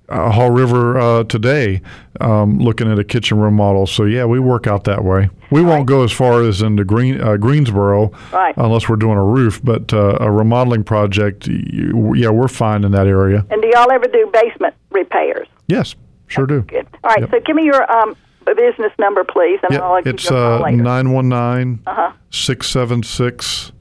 uh, 0.09 0.29
Haw 0.31 0.47
River 0.47 0.99
uh, 0.99 1.23
today, 1.23 1.81
um, 2.19 2.59
looking 2.59 2.91
at 2.91 2.99
a 2.99 3.05
kitchen 3.05 3.39
remodel. 3.39 3.87
So 3.87 4.03
yeah, 4.03 4.25
we 4.25 4.37
work 4.37 4.67
out 4.67 4.83
that 4.83 5.05
way. 5.05 5.29
We 5.49 5.61
won't 5.63 5.85
go 5.85 6.03
as 6.03 6.11
far 6.11 6.43
as 6.43 6.61
into 6.61 6.83
Green 6.83 7.21
uh, 7.21 7.37
Greensboro, 7.37 8.11
Right. 8.33 8.53
unless 8.57 8.89
we're 8.89 8.97
doing 8.97 9.17
a 9.17 9.23
roof. 9.23 9.61
But 9.63 9.93
uh, 9.93 10.17
a 10.19 10.29
remodeling 10.29 10.83
project, 10.83 11.47
yeah, 11.47 12.27
we're 12.29 12.49
fine 12.49 12.83
in 12.83 12.91
that 12.91 13.07
area. 13.07 13.45
And 13.49 13.61
do 13.61 13.71
y'all 13.73 13.89
ever 13.89 14.07
do 14.07 14.29
basement 14.33 14.75
repairs? 14.91 15.47
Yes, 15.69 15.95
sure 16.27 16.47
do. 16.47 16.63
Good. 16.63 16.85
All 17.05 17.11
right. 17.11 17.21
Yep. 17.21 17.31
So 17.31 17.39
give 17.45 17.55
me 17.55 17.63
your 17.63 17.89
um, 17.89 18.13
business 18.45 18.91
number, 18.99 19.23
please, 19.23 19.61
and 19.63 19.77
I'll 19.77 19.95
Yeah, 19.95 20.01
give 20.01 20.15
it's 20.15 20.29
you 20.29 20.35
a 20.35 20.39
call 20.39 20.53
uh, 20.65 20.65
later. 20.65 20.83
nine 20.83 21.11
one 21.13 21.29
nine 21.29 21.79
Uh-huh. 21.87 22.11
six 22.29 22.67
seven 22.67 23.03
six 23.03 23.71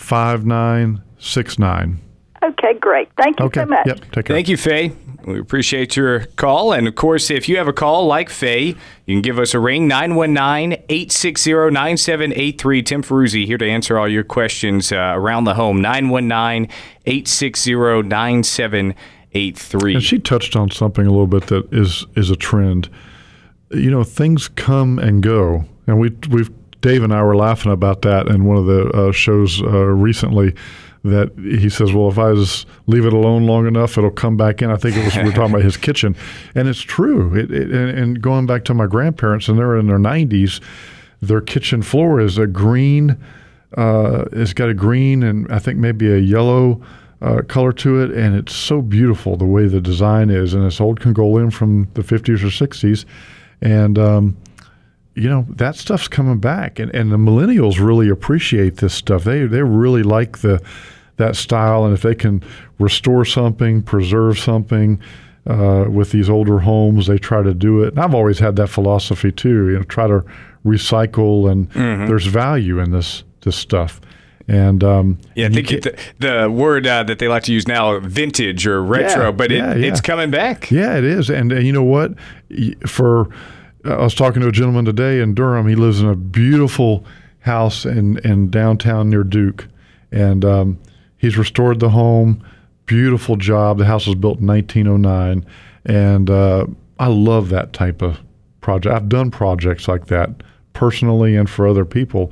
five 0.00 0.44
nine 0.46 1.02
six 1.18 1.58
nine. 1.58 2.00
Okay, 2.42 2.72
great. 2.80 3.08
Thank 3.18 3.38
you 3.38 3.46
Okay. 3.46 3.60
so 3.60 3.66
much. 3.66 3.86
Yep. 3.86 4.00
Take 4.12 4.24
care. 4.24 4.36
Thank 4.36 4.48
you, 4.48 4.56
Faye. 4.56 4.92
We 5.26 5.38
appreciate 5.38 5.94
your 5.94 6.20
call. 6.36 6.72
And 6.72 6.88
of 6.88 6.94
course, 6.94 7.30
if 7.30 7.46
you 7.50 7.58
have 7.58 7.68
a 7.68 7.72
call 7.74 8.06
like 8.06 8.30
Faye, 8.30 8.68
you 9.04 9.14
can 9.14 9.20
give 9.20 9.38
us 9.38 9.52
a 9.52 9.60
ring 9.60 9.86
919 9.86 10.72
860 10.88 11.52
9783. 11.70 12.82
Tim 12.82 13.02
Ferruzzi 13.02 13.44
here 13.44 13.58
to 13.58 13.68
answer 13.68 13.98
all 13.98 14.08
your 14.08 14.24
questions 14.24 14.90
uh, 14.90 15.12
around 15.14 15.44
the 15.44 15.52
home. 15.54 15.82
919 15.82 16.70
860 17.04 17.74
9783. 18.08 19.94
And 19.94 20.02
she 20.02 20.18
touched 20.18 20.56
on 20.56 20.70
something 20.70 21.06
a 21.06 21.10
little 21.10 21.26
bit 21.26 21.48
that 21.48 21.70
is 21.72 22.06
is 22.16 22.30
a 22.30 22.36
trend. 22.36 22.88
You 23.70 23.90
know, 23.90 24.02
things 24.02 24.48
come 24.48 24.98
and 24.98 25.22
go, 25.22 25.66
and 25.86 26.00
we 26.00 26.10
we've 26.30 26.50
Dave 26.80 27.02
and 27.02 27.12
I 27.12 27.22
were 27.22 27.36
laughing 27.36 27.72
about 27.72 28.02
that 28.02 28.28
in 28.28 28.44
one 28.44 28.56
of 28.56 28.66
the 28.66 28.88
uh, 28.88 29.12
shows 29.12 29.62
uh, 29.62 29.84
recently. 29.86 30.54
That 31.02 31.32
he 31.38 31.70
says, 31.70 31.94
well, 31.94 32.08
if 32.10 32.18
I 32.18 32.34
just 32.34 32.66
leave 32.86 33.06
it 33.06 33.14
alone 33.14 33.46
long 33.46 33.66
enough, 33.66 33.96
it'll 33.96 34.10
come 34.10 34.36
back 34.36 34.60
in. 34.60 34.70
I 34.70 34.76
think 34.76 34.98
it 34.98 35.04
was 35.04 35.16
we 35.16 35.24
we're 35.24 35.32
talking 35.32 35.54
about 35.54 35.64
his 35.64 35.76
kitchen, 35.78 36.14
and 36.54 36.68
it's 36.68 36.82
true. 36.82 37.34
It, 37.34 37.50
it, 37.50 37.70
and, 37.70 38.20
going 38.20 38.44
back 38.44 38.64
to 38.66 38.74
my 38.74 38.86
grandparents, 38.86 39.48
and 39.48 39.58
they're 39.58 39.78
in 39.78 39.86
their 39.86 39.98
nineties, 39.98 40.60
their 41.22 41.40
kitchen 41.40 41.80
floor 41.80 42.20
is 42.20 42.36
a 42.36 42.46
green. 42.46 43.16
Uh, 43.78 44.24
it's 44.32 44.52
got 44.52 44.68
a 44.68 44.74
green 44.74 45.22
and 45.22 45.50
I 45.50 45.58
think 45.58 45.78
maybe 45.78 46.12
a 46.12 46.18
yellow 46.18 46.82
uh, 47.22 47.42
color 47.48 47.72
to 47.72 48.02
it, 48.02 48.10
and 48.10 48.34
it's 48.34 48.54
so 48.54 48.82
beautiful 48.82 49.36
the 49.36 49.44
way 49.44 49.66
the 49.66 49.80
design 49.80 50.30
is. 50.30 50.54
And 50.54 50.64
it's 50.64 50.80
old 50.80 51.00
Congoleum 51.00 51.52
from 51.52 51.88
the 51.94 52.02
50s 52.02 52.42
or 52.42 52.66
60s, 52.66 53.04
and 53.60 53.98
um, 53.98 54.36
you 55.20 55.28
know 55.28 55.46
that 55.50 55.76
stuff's 55.76 56.08
coming 56.08 56.38
back, 56.38 56.78
and, 56.78 56.94
and 56.94 57.12
the 57.12 57.16
millennials 57.16 57.78
really 57.84 58.08
appreciate 58.08 58.76
this 58.78 58.94
stuff. 58.94 59.24
They 59.24 59.46
they 59.46 59.62
really 59.62 60.02
like 60.02 60.38
the 60.38 60.62
that 61.16 61.36
style, 61.36 61.84
and 61.84 61.92
if 61.92 62.02
they 62.02 62.14
can 62.14 62.42
restore 62.78 63.24
something, 63.24 63.82
preserve 63.82 64.38
something. 64.38 65.00
Uh, 65.46 65.86
with 65.88 66.12
these 66.12 66.28
older 66.28 66.58
homes, 66.58 67.06
they 67.06 67.16
try 67.16 67.42
to 67.42 67.54
do 67.54 67.82
it. 67.82 67.94
And 67.94 67.98
I've 67.98 68.14
always 68.14 68.38
had 68.38 68.56
that 68.56 68.68
philosophy 68.68 69.32
too. 69.32 69.70
You 69.70 69.78
know, 69.78 69.82
try 69.84 70.06
to 70.06 70.22
recycle, 70.66 71.50
and 71.50 71.68
there's 72.08 72.26
value 72.26 72.78
in 72.78 72.90
this 72.90 73.24
this 73.40 73.56
stuff. 73.56 74.00
And 74.48 74.82
um, 74.84 75.18
Yeah, 75.34 75.46
I 75.46 75.50
think 75.50 75.72
it, 75.72 75.82
the, 75.82 75.96
the 76.42 76.50
word 76.50 76.86
uh, 76.86 77.04
that 77.04 77.20
they 77.20 77.28
like 77.28 77.44
to 77.44 77.52
use 77.52 77.68
now, 77.68 77.98
vintage 78.00 78.66
or 78.66 78.82
retro, 78.82 79.26
Yeah, 79.26 79.30
but 79.30 79.52
it, 79.52 79.58
yeah, 79.58 79.74
yeah. 79.74 79.86
it's 79.86 80.00
coming 80.00 80.30
back. 80.30 80.70
Yeah, 80.70 80.96
it 80.98 81.04
is. 81.04 81.30
And, 81.30 81.52
and 81.52 81.64
you 81.64 81.72
know 81.72 81.84
what? 81.84 82.14
For 82.86 83.28
I 83.84 83.96
was 84.02 84.14
talking 84.14 84.42
to 84.42 84.48
a 84.48 84.52
gentleman 84.52 84.84
today 84.84 85.20
in 85.20 85.34
Durham. 85.34 85.66
He 85.66 85.74
lives 85.74 86.00
in 86.00 86.08
a 86.08 86.16
beautiful 86.16 87.04
house 87.40 87.86
in, 87.86 88.18
in 88.18 88.50
downtown 88.50 89.08
near 89.08 89.24
Duke, 89.24 89.66
and 90.12 90.44
um, 90.44 90.78
he's 91.16 91.38
restored 91.38 91.80
the 91.80 91.90
home. 91.90 92.44
Beautiful 92.86 93.36
job. 93.36 93.78
The 93.78 93.84
house 93.86 94.06
was 94.06 94.16
built 94.16 94.40
in 94.40 94.46
1909, 94.46 95.46
and 95.86 96.28
uh, 96.28 96.66
I 96.98 97.06
love 97.06 97.48
that 97.50 97.72
type 97.72 98.02
of 98.02 98.20
project. 98.60 98.94
I've 98.94 99.08
done 99.08 99.30
projects 99.30 99.88
like 99.88 100.06
that 100.06 100.42
personally 100.72 101.34
and 101.36 101.48
for 101.48 101.66
other 101.66 101.84
people. 101.84 102.30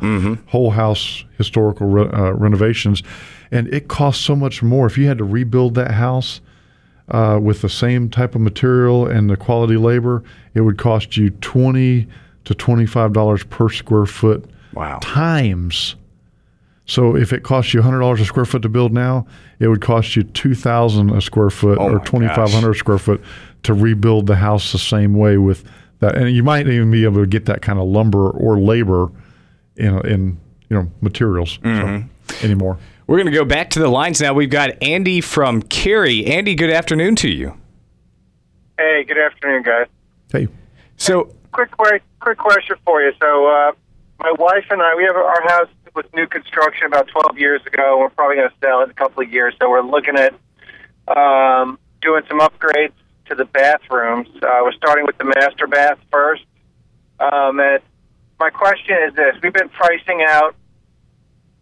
Whole 0.48 0.70
house 0.70 1.24
historical 1.38 1.86
re- 1.86 2.10
uh, 2.12 2.32
renovations, 2.32 3.02
and 3.50 3.72
it 3.72 3.88
costs 3.88 4.22
so 4.24 4.36
much 4.36 4.62
more. 4.62 4.86
If 4.86 4.98
you 4.98 5.06
had 5.06 5.18
to 5.18 5.24
rebuild 5.24 5.74
that 5.76 5.92
house, 5.92 6.40
uh, 7.10 7.38
with 7.42 7.62
the 7.62 7.68
same 7.68 8.10
type 8.10 8.34
of 8.34 8.40
material 8.40 9.06
and 9.06 9.30
the 9.30 9.36
quality 9.36 9.76
labor, 9.76 10.22
it 10.54 10.60
would 10.60 10.78
cost 10.78 11.16
you 11.16 11.30
twenty 11.30 12.06
to 12.44 12.54
twenty 12.54 12.86
five 12.86 13.12
dollars 13.12 13.44
per 13.44 13.68
square 13.68 14.06
foot. 14.06 14.44
Wow. 14.74 14.98
Times. 15.02 15.96
So 16.86 17.14
if 17.16 17.32
it 17.32 17.42
costs 17.42 17.74
you 17.74 17.82
hundred 17.82 18.00
dollars 18.00 18.20
a 18.20 18.24
square 18.24 18.46
foot 18.46 18.62
to 18.62 18.68
build 18.68 18.92
now, 18.92 19.26
it 19.58 19.68
would 19.68 19.82
cost 19.82 20.16
you 20.16 20.22
two 20.22 20.54
thousand 20.54 21.10
a 21.10 21.20
square 21.20 21.50
foot 21.50 21.78
Oh 21.78 21.86
or 21.88 21.98
my 21.98 22.04
twenty 22.04 22.28
five 22.28 22.50
hundred 22.50 22.74
square 22.74 22.98
foot 22.98 23.22
to 23.64 23.74
rebuild 23.74 24.26
the 24.26 24.36
house 24.36 24.72
the 24.72 24.78
same 24.78 25.14
way 25.14 25.36
with 25.36 25.64
that. 26.00 26.16
And 26.16 26.34
you 26.34 26.42
might 26.42 26.66
even 26.66 26.90
be 26.90 27.04
able 27.04 27.20
to 27.20 27.26
get 27.26 27.46
that 27.46 27.60
kind 27.60 27.78
of 27.78 27.86
lumber 27.86 28.30
or 28.30 28.58
labor 28.58 29.10
in 29.76 30.06
in 30.06 30.38
you 30.68 30.76
know 30.76 30.90
materials 31.00 31.58
so, 31.62 32.04
anymore. 32.42 32.78
We're 33.08 33.16
going 33.16 33.32
to 33.32 33.32
go 33.32 33.46
back 33.46 33.70
to 33.70 33.78
the 33.78 33.88
lines 33.88 34.20
now. 34.20 34.34
We've 34.34 34.50
got 34.50 34.82
Andy 34.82 35.22
from 35.22 35.62
Cary. 35.62 36.26
Andy, 36.26 36.54
good 36.54 36.68
afternoon 36.68 37.16
to 37.16 37.30
you. 37.30 37.54
Hey, 38.78 39.02
good 39.04 39.16
afternoon, 39.16 39.62
guys. 39.62 39.86
Hey, 40.30 40.46
So, 40.98 41.34
Quick, 41.50 41.70
que- 41.78 42.00
quick 42.20 42.36
question 42.36 42.76
for 42.84 43.00
you. 43.00 43.12
So, 43.18 43.46
uh, 43.46 43.72
my 44.20 44.30
wife 44.38 44.66
and 44.68 44.82
I, 44.82 44.94
we 44.94 45.04
have 45.04 45.16
our 45.16 45.42
house 45.48 45.68
was 45.94 46.04
new 46.14 46.26
construction 46.26 46.86
about 46.86 47.08
12 47.08 47.38
years 47.38 47.62
ago. 47.64 47.96
We're 47.98 48.10
probably 48.10 48.36
going 48.36 48.50
to 48.50 48.54
sell 48.60 48.82
it 48.82 48.84
in 48.84 48.90
a 48.90 48.94
couple 48.94 49.22
of 49.22 49.32
years. 49.32 49.54
So, 49.58 49.70
we're 49.70 49.80
looking 49.80 50.16
at 50.18 50.34
um, 51.16 51.78
doing 52.02 52.24
some 52.28 52.40
upgrades 52.40 52.92
to 53.30 53.34
the 53.34 53.46
bathrooms. 53.46 54.28
Uh, 54.42 54.60
we're 54.62 54.72
starting 54.72 55.06
with 55.06 55.16
the 55.16 55.24
master 55.24 55.66
bath 55.66 55.98
first. 56.12 56.44
Um, 57.18 57.58
and 57.58 57.80
my 58.38 58.50
question 58.50 58.96
is 59.08 59.14
this: 59.14 59.34
We've 59.42 59.52
been 59.54 59.70
pricing 59.70 60.22
out 60.28 60.54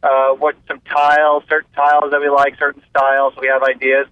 uh, 0.02 0.30
what 0.34 0.56
some 0.68 0.80
tiles, 0.80 1.44
certain 1.48 1.70
tiles 1.74 2.10
that 2.10 2.20
we 2.20 2.28
like, 2.28 2.58
certain 2.58 2.82
styles. 2.90 3.34
We 3.40 3.48
have 3.48 3.62
ideas. 3.62 4.06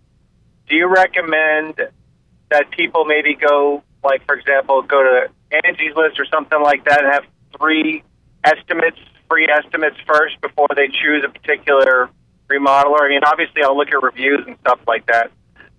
Do 0.69 0.77
you 0.77 0.89
recommend 0.89 1.81
that 2.51 2.71
people 2.71 3.05
maybe 3.05 3.35
go, 3.35 3.83
like 4.03 4.25
for 4.27 4.35
example, 4.35 4.83
go 4.83 5.03
to 5.03 5.29
Angie's 5.65 5.95
List 5.95 6.19
or 6.19 6.27
something 6.27 6.61
like 6.61 6.85
that, 6.87 7.05
and 7.05 7.13
have 7.13 7.25
three 7.59 8.03
estimates, 8.45 8.99
free 9.29 9.49
estimates 9.49 9.97
first 10.07 10.41
before 10.41 10.69
they 10.75 10.89
choose 10.89 11.25
a 11.25 11.29
particular 11.29 12.09
remodeler? 12.49 13.03
I 13.03 13.09
mean, 13.09 13.25
obviously, 13.25 13.63
I'll 13.63 13.77
look 13.77 13.89
at 13.89 14.03
reviews 14.03 14.45
and 14.47 14.57
stuff 14.61 14.81
like 14.87 15.07
that, 15.07 15.31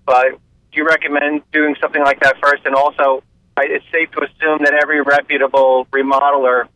but 0.06 0.40
do 0.72 0.82
you 0.82 0.86
recommend 0.86 1.42
doing 1.52 1.76
something 1.82 2.04
like 2.04 2.20
that 2.22 2.36
first? 2.42 2.66
And 2.66 2.76
also, 2.76 3.24
it's 3.58 3.86
safe 3.92 4.12
to 4.12 4.24
assume 4.24 4.60
that 4.66 4.74
every 4.82 5.02
reputable 5.02 5.86
remodeler 5.92 6.68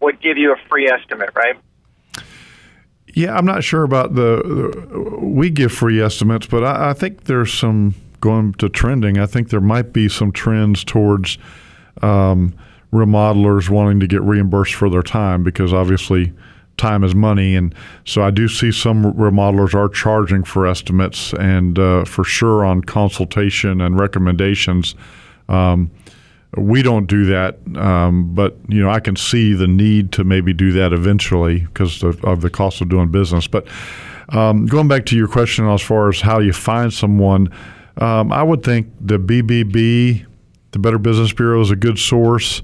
would 0.00 0.20
give 0.20 0.36
you 0.36 0.52
a 0.52 0.56
free 0.68 0.88
estimate, 0.88 1.30
right? 1.34 1.56
Yeah, 3.14 3.36
I'm 3.36 3.46
not 3.46 3.64
sure 3.64 3.82
about 3.84 4.14
the. 4.14 4.42
the- 4.44 5.18
we 5.20 5.50
give 5.50 5.72
free 5.72 6.00
estimates, 6.00 6.46
but 6.46 6.64
I, 6.64 6.90
I 6.90 6.92
think 6.92 7.24
there's 7.24 7.52
some 7.52 7.94
going 8.20 8.52
to 8.54 8.68
trending. 8.68 9.18
I 9.18 9.26
think 9.26 9.50
there 9.50 9.60
might 9.60 9.92
be 9.92 10.08
some 10.08 10.32
trends 10.32 10.84
towards 10.84 11.38
um, 12.02 12.54
remodelers 12.92 13.68
wanting 13.68 14.00
to 14.00 14.06
get 14.06 14.22
reimbursed 14.22 14.74
for 14.74 14.88
their 14.90 15.02
time 15.02 15.42
because 15.44 15.72
obviously 15.72 16.32
time 16.76 17.02
is 17.04 17.14
money, 17.14 17.56
and 17.56 17.74
so 18.04 18.22
I 18.22 18.30
do 18.30 18.46
see 18.48 18.70
some 18.72 19.12
remodelers 19.14 19.74
are 19.74 19.88
charging 19.88 20.44
for 20.44 20.66
estimates 20.66 21.32
and 21.34 21.78
uh, 21.78 22.04
for 22.04 22.24
sure 22.24 22.64
on 22.64 22.82
consultation 22.82 23.80
and 23.80 23.98
recommendations. 23.98 24.94
Um, 25.48 25.90
we 26.56 26.82
don't 26.82 27.06
do 27.06 27.26
that, 27.26 27.58
um, 27.76 28.34
but 28.34 28.56
you 28.68 28.82
know 28.82 28.90
I 28.90 29.00
can 29.00 29.16
see 29.16 29.52
the 29.52 29.66
need 29.66 30.12
to 30.12 30.24
maybe 30.24 30.52
do 30.52 30.72
that 30.72 30.92
eventually 30.92 31.60
because 31.60 32.02
of, 32.02 32.24
of 32.24 32.40
the 32.40 32.50
cost 32.50 32.80
of 32.80 32.88
doing 32.88 33.10
business. 33.10 33.46
But 33.46 33.66
um, 34.30 34.66
going 34.66 34.88
back 34.88 35.04
to 35.06 35.16
your 35.16 35.28
question 35.28 35.68
as 35.68 35.82
far 35.82 36.08
as 36.08 36.20
how 36.20 36.38
you 36.38 36.52
find 36.52 36.92
someone, 36.92 37.52
um, 37.98 38.32
I 38.32 38.42
would 38.42 38.62
think 38.62 38.90
the 39.00 39.18
BBB, 39.18 40.26
the 40.72 40.78
Better 40.78 40.98
Business 40.98 41.32
Bureau, 41.32 41.60
is 41.60 41.70
a 41.70 41.76
good 41.76 41.98
source, 41.98 42.62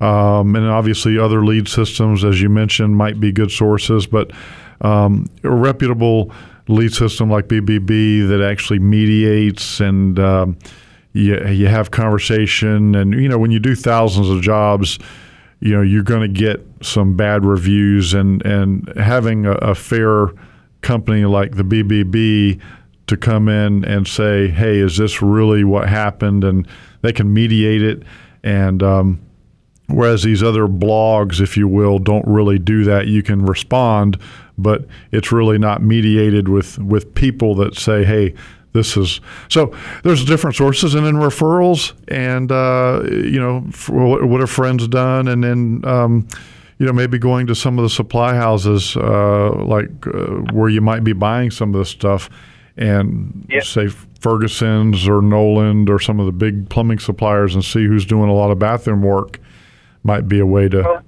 um, 0.00 0.56
and 0.56 0.66
obviously 0.66 1.18
other 1.18 1.44
lead 1.44 1.68
systems, 1.68 2.24
as 2.24 2.42
you 2.42 2.48
mentioned, 2.48 2.96
might 2.96 3.20
be 3.20 3.30
good 3.30 3.52
sources. 3.52 4.08
But 4.08 4.32
um, 4.80 5.26
a 5.44 5.50
reputable 5.50 6.32
lead 6.66 6.92
system 6.92 7.30
like 7.30 7.46
BBB 7.46 8.28
that 8.28 8.40
actually 8.42 8.78
mediates 8.78 9.80
and 9.80 10.18
um, 10.18 10.58
you, 11.12 11.44
you 11.48 11.66
have 11.66 11.90
conversation 11.90 12.94
and 12.94 13.14
you 13.14 13.28
know 13.28 13.38
when 13.38 13.50
you 13.50 13.58
do 13.58 13.74
thousands 13.74 14.28
of 14.28 14.40
jobs 14.42 14.98
you 15.60 15.74
know 15.74 15.82
you're 15.82 16.02
going 16.02 16.22
to 16.22 16.40
get 16.40 16.64
some 16.82 17.16
bad 17.16 17.44
reviews 17.44 18.14
and 18.14 18.44
and 18.44 18.92
having 18.96 19.46
a, 19.46 19.52
a 19.52 19.74
fair 19.74 20.28
company 20.80 21.24
like 21.24 21.56
the 21.56 21.62
BBB 21.62 22.60
to 23.06 23.16
come 23.16 23.48
in 23.48 23.84
and 23.84 24.06
say 24.06 24.48
hey 24.48 24.78
is 24.78 24.96
this 24.96 25.20
really 25.20 25.64
what 25.64 25.88
happened? 25.88 26.44
And 26.44 26.66
they 27.02 27.12
can 27.12 27.32
mediate 27.32 27.82
it. 27.82 28.02
And 28.42 28.82
um, 28.82 29.20
whereas 29.88 30.22
these 30.22 30.42
other 30.42 30.66
blogs 30.66 31.40
if 31.40 31.56
you 31.56 31.68
will 31.68 31.98
don't 31.98 32.26
really 32.26 32.58
do 32.58 32.84
that 32.84 33.08
you 33.08 33.24
can 33.24 33.44
respond 33.44 34.16
but 34.56 34.86
it's 35.10 35.32
really 35.32 35.58
not 35.58 35.82
mediated 35.82 36.48
with 36.48 36.78
with 36.78 37.12
people 37.14 37.56
that 37.56 37.74
say 37.74 38.04
hey 38.04 38.32
this 38.72 38.96
is 38.96 39.20
so 39.48 39.74
there's 40.04 40.24
different 40.24 40.56
sources 40.56 40.94
and 40.94 41.04
then 41.04 41.14
referrals 41.14 41.92
and 42.08 42.52
uh, 42.52 43.02
you 43.10 43.40
know 43.40 43.60
what, 43.88 44.24
what 44.24 44.40
have 44.40 44.50
friends 44.50 44.86
done 44.88 45.28
and 45.28 45.42
then 45.42 45.82
um, 45.84 46.26
you 46.78 46.86
know 46.86 46.92
maybe 46.92 47.18
going 47.18 47.46
to 47.46 47.54
some 47.54 47.78
of 47.78 47.82
the 47.82 47.90
supply 47.90 48.34
houses 48.34 48.96
uh, 48.96 49.50
like 49.64 49.90
uh, 50.06 50.26
where 50.52 50.68
you 50.68 50.80
might 50.80 51.02
be 51.04 51.12
buying 51.12 51.50
some 51.50 51.74
of 51.74 51.78
this 51.78 51.90
stuff 51.90 52.30
and 52.76 53.46
Yep. 53.50 53.64
say 53.64 53.88
Ferguson's 54.20 55.08
or 55.08 55.20
Noland 55.20 55.90
or 55.90 55.98
some 55.98 56.20
of 56.20 56.26
the 56.26 56.32
big 56.32 56.68
plumbing 56.68 56.98
suppliers 56.98 57.54
and 57.54 57.64
see 57.64 57.84
who's 57.84 58.06
doing 58.06 58.30
a 58.30 58.34
lot 58.34 58.50
of 58.50 58.58
bathroom 58.58 59.02
work 59.02 59.40
might 60.04 60.28
be 60.28 60.38
a 60.38 60.46
way 60.46 60.68
to 60.68 60.82
So, 60.82 61.00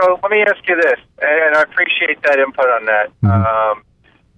so 0.00 0.18
let 0.22 0.30
me 0.32 0.40
ask 0.42 0.56
you 0.66 0.76
this, 0.80 0.98
and 1.20 1.54
I 1.54 1.62
appreciate 1.62 2.22
that 2.22 2.38
input 2.38 2.64
on 2.64 2.86
that. 2.86 3.12
Um, 3.28 3.82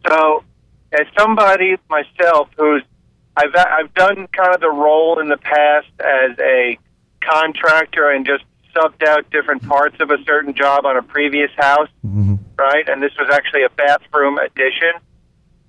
so, 0.09 0.45
as 0.93 1.07
somebody 1.19 1.77
myself 1.89 2.49
who's 2.57 2.83
I've 3.37 3.55
I've 3.55 3.95
done 3.95 4.29
kind 4.29 4.55
of 4.55 4.61
the 4.61 4.71
role 4.71 5.19
in 5.19 5.29
the 5.29 5.39
past 5.39 5.89
as 6.01 6.39
a 6.39 6.79
contractor 7.23 8.11
and 8.11 8.27
just 8.27 8.45
subbed 8.75 9.07
out 9.07 9.31
different 9.31 9.67
parts 9.67 9.97
of 10.01 10.11
a 10.11 10.23
certain 10.25 10.55
job 10.55 10.85
on 10.87 10.97
a 10.97 11.03
previous 11.03 11.51
house, 11.57 11.89
right? 12.59 12.89
And 12.89 13.03
this 13.03 13.13
was 13.19 13.31
actually 13.33 13.65
a 13.65 13.71
bathroom 13.71 14.39
addition. 14.39 14.93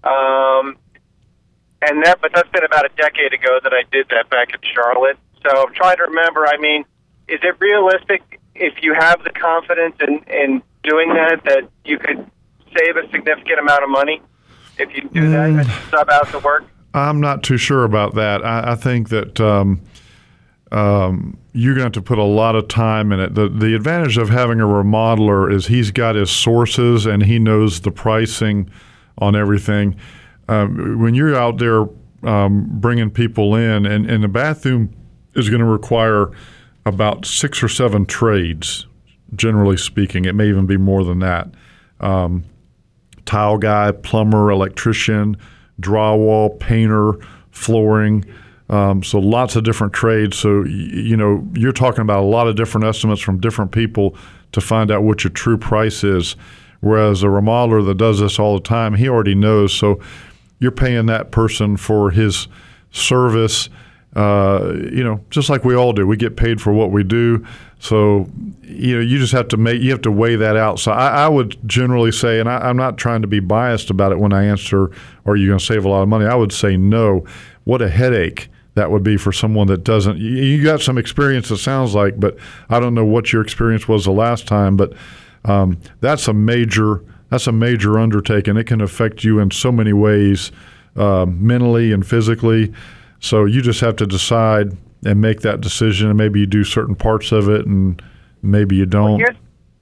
Um, 0.03 0.77
and 1.81 2.03
that, 2.03 2.19
but 2.21 2.31
that's 2.33 2.49
been 2.49 2.63
about 2.63 2.85
a 2.85 2.89
decade 2.95 3.33
ago 3.33 3.59
that 3.63 3.73
I 3.73 3.83
did 3.91 4.07
that 4.09 4.29
back 4.29 4.53
in 4.53 4.59
Charlotte. 4.73 5.17
So 5.45 5.67
I'm 5.67 5.73
trying 5.73 5.97
to 5.97 6.03
remember. 6.03 6.47
I 6.47 6.57
mean, 6.57 6.85
is 7.27 7.39
it 7.43 7.55
realistic 7.59 8.39
if 8.55 8.81
you 8.81 8.93
have 8.93 9.23
the 9.23 9.31
confidence 9.31 9.95
in, 10.05 10.23
in 10.27 10.63
doing 10.83 11.09
that 11.09 11.43
that 11.45 11.69
you 11.85 11.97
could 11.97 12.29
save 12.77 12.97
a 12.97 13.09
significant 13.11 13.59
amount 13.59 13.83
of 13.83 13.89
money 13.89 14.21
if 14.77 14.95
you 14.95 15.09
do 15.09 15.29
that 15.29 15.49
and 15.49 15.67
sub 15.89 16.09
out 16.09 16.31
the 16.31 16.39
work? 16.39 16.65
I'm 16.93 17.19
not 17.19 17.43
too 17.43 17.57
sure 17.57 17.83
about 17.83 18.15
that. 18.15 18.45
I, 18.45 18.73
I 18.73 18.75
think 18.75 19.09
that 19.09 19.39
um, 19.39 19.81
um, 20.71 21.37
you're 21.53 21.73
going 21.73 21.81
to 21.81 21.85
have 21.85 21.91
to 21.93 22.01
put 22.01 22.19
a 22.19 22.23
lot 22.23 22.55
of 22.55 22.67
time 22.67 23.11
in 23.11 23.19
it. 23.19 23.35
The 23.35 23.49
the 23.49 23.75
advantage 23.75 24.17
of 24.17 24.29
having 24.29 24.59
a 24.59 24.65
remodeler 24.65 25.51
is 25.51 25.67
he's 25.67 25.91
got 25.91 26.15
his 26.15 26.31
sources 26.31 27.05
and 27.05 27.23
he 27.23 27.39
knows 27.39 27.81
the 27.81 27.91
pricing 27.91 28.69
on 29.17 29.35
everything. 29.35 29.95
Um, 30.49 30.99
when 30.99 31.15
you're 31.15 31.35
out 31.35 31.57
there 31.57 31.87
um, 32.23 32.67
bringing 32.79 33.09
people 33.09 33.55
in, 33.55 33.85
and, 33.85 34.09
and 34.09 34.23
the 34.23 34.27
bathroom 34.27 34.93
is 35.35 35.49
going 35.49 35.59
to 35.59 35.67
require 35.67 36.31
about 36.85 37.25
six 37.25 37.63
or 37.63 37.67
seven 37.69 38.05
trades, 38.05 38.87
generally 39.35 39.77
speaking. 39.77 40.25
It 40.25 40.35
may 40.35 40.47
even 40.47 40.65
be 40.65 40.77
more 40.77 41.03
than 41.03 41.19
that. 41.19 41.49
Um, 41.99 42.45
tile 43.25 43.57
guy, 43.57 43.91
plumber, 43.91 44.51
electrician, 44.51 45.37
drywall, 45.81 46.59
painter, 46.59 47.13
flooring. 47.51 48.25
Um, 48.69 49.03
so 49.03 49.19
lots 49.19 49.55
of 49.55 49.63
different 49.63 49.93
trades. 49.93 50.37
So 50.37 50.63
you 50.63 51.17
know 51.17 51.47
you're 51.53 51.73
talking 51.73 52.01
about 52.01 52.23
a 52.23 52.27
lot 52.27 52.47
of 52.47 52.55
different 52.55 52.85
estimates 52.85 53.21
from 53.21 53.39
different 53.39 53.71
people 53.71 54.15
to 54.53 54.61
find 54.61 54.91
out 54.91 55.03
what 55.03 55.23
your 55.23 55.31
true 55.31 55.57
price 55.57 56.03
is. 56.03 56.35
Whereas 56.79 57.23
a 57.23 57.27
remodeler 57.27 57.85
that 57.85 57.97
does 57.97 58.19
this 58.19 58.39
all 58.39 58.55
the 58.55 58.63
time, 58.63 58.95
he 58.95 59.07
already 59.07 59.35
knows. 59.35 59.73
So 59.73 60.01
you're 60.59 60.71
paying 60.71 61.05
that 61.05 61.31
person 61.31 61.77
for 61.77 62.11
his 62.11 62.47
service. 62.91 63.69
Uh, 64.15 64.73
you 64.91 65.03
know, 65.03 65.23
just 65.29 65.49
like 65.49 65.63
we 65.63 65.75
all 65.75 65.93
do, 65.93 66.05
we 66.05 66.17
get 66.17 66.35
paid 66.35 66.61
for 66.61 66.71
what 66.73 66.91
we 66.91 67.03
do. 67.03 67.45
So, 67.83 68.29
you 68.61 68.95
know, 68.95 69.01
you 69.01 69.19
just 69.19 69.33
have 69.33 69.49
to 69.49 69.57
make 69.57 69.81
you 69.81 69.91
have 69.91 70.03
to 70.03 70.11
weigh 70.11 70.37
that 70.37 70.55
out. 70.55 70.79
So, 70.79 70.93
I, 70.93 71.25
I 71.25 71.27
would 71.27 71.57
generally 71.67 72.13
say, 72.13 72.39
and 72.39 72.47
I, 72.47 72.59
I'm 72.59 72.77
not 72.77 72.97
trying 72.97 73.21
to 73.23 73.27
be 73.27 73.41
biased 73.41 73.89
about 73.89 74.13
it 74.13 74.19
when 74.19 74.31
I 74.31 74.45
answer, 74.45 74.89
"Are 75.25 75.35
you 75.35 75.47
going 75.47 75.59
to 75.59 75.65
save 75.65 75.83
a 75.83 75.89
lot 75.89 76.01
of 76.01 76.07
money?" 76.07 76.25
I 76.25 76.33
would 76.33 76.53
say 76.53 76.77
no. 76.77 77.25
What 77.65 77.81
a 77.81 77.89
headache 77.89 78.47
that 78.75 78.89
would 78.89 79.03
be 79.03 79.17
for 79.17 79.33
someone 79.33 79.67
that 79.67 79.83
doesn't. 79.83 80.17
You, 80.17 80.29
you 80.29 80.63
got 80.63 80.79
some 80.79 80.97
experience, 80.97 81.51
it 81.51 81.57
sounds 81.57 81.93
like, 81.93 82.21
but 82.21 82.37
I 82.69 82.79
don't 82.79 82.93
know 82.93 83.03
what 83.03 83.33
your 83.33 83.41
experience 83.41 83.85
was 83.85 84.05
the 84.05 84.13
last 84.13 84.47
time. 84.47 84.77
But 84.77 84.93
um, 85.43 85.77
that's 85.99 86.29
a 86.29 86.33
major 86.33 87.03
that's 87.31 87.47
a 87.47 87.51
major 87.51 87.99
undertaking. 87.99 88.55
It 88.55 88.63
can 88.63 88.79
affect 88.79 89.25
you 89.25 89.39
in 89.39 89.51
so 89.51 89.73
many 89.73 89.91
ways, 89.91 90.53
uh, 90.95 91.25
mentally 91.25 91.91
and 91.91 92.07
physically. 92.07 92.71
So 93.19 93.43
you 93.43 93.61
just 93.61 93.81
have 93.81 93.97
to 93.97 94.07
decide 94.07 94.77
and 95.05 95.21
make 95.21 95.41
that 95.41 95.61
decision, 95.61 96.09
and 96.09 96.17
maybe 96.17 96.39
you 96.39 96.45
do 96.45 96.63
certain 96.63 96.95
parts 96.95 97.31
of 97.31 97.49
it, 97.49 97.65
and 97.65 98.01
maybe 98.41 98.75
you 98.75 98.85
don't. 98.85 99.19
Here's, 99.19 99.35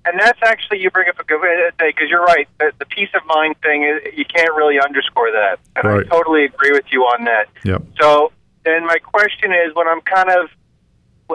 and 0.06 0.20
that's 0.20 0.40
actually 0.44 0.80
you 0.80 0.90
bring 0.90 1.08
up 1.10 1.20
a 1.20 1.24
good 1.24 1.40
thing 1.78 1.92
because 1.96 2.10
you're 2.10 2.24
right. 2.24 2.48
The, 2.60 2.72
the 2.80 2.86
peace 2.86 3.10
of 3.14 3.26
mind 3.26 3.56
thing 3.62 3.84
is 3.84 4.18
you 4.18 4.26
can't 4.26 4.54
really 4.56 4.80
underscore 4.80 5.32
that, 5.32 5.60
and 5.76 5.86
Right. 5.86 6.06
I 6.06 6.10
totally 6.10 6.46
agree 6.46 6.72
with 6.72 6.86
you 6.92 7.04
on 7.04 7.26
that. 7.26 7.50
Yep. 7.64 7.84
So 8.00 8.32
then 8.66 8.86
my 8.86 8.98
question 8.98 9.52
is, 9.52 9.76
when 9.76 9.88
I'm 9.88 10.02
kind 10.02 10.30
of 10.30 10.50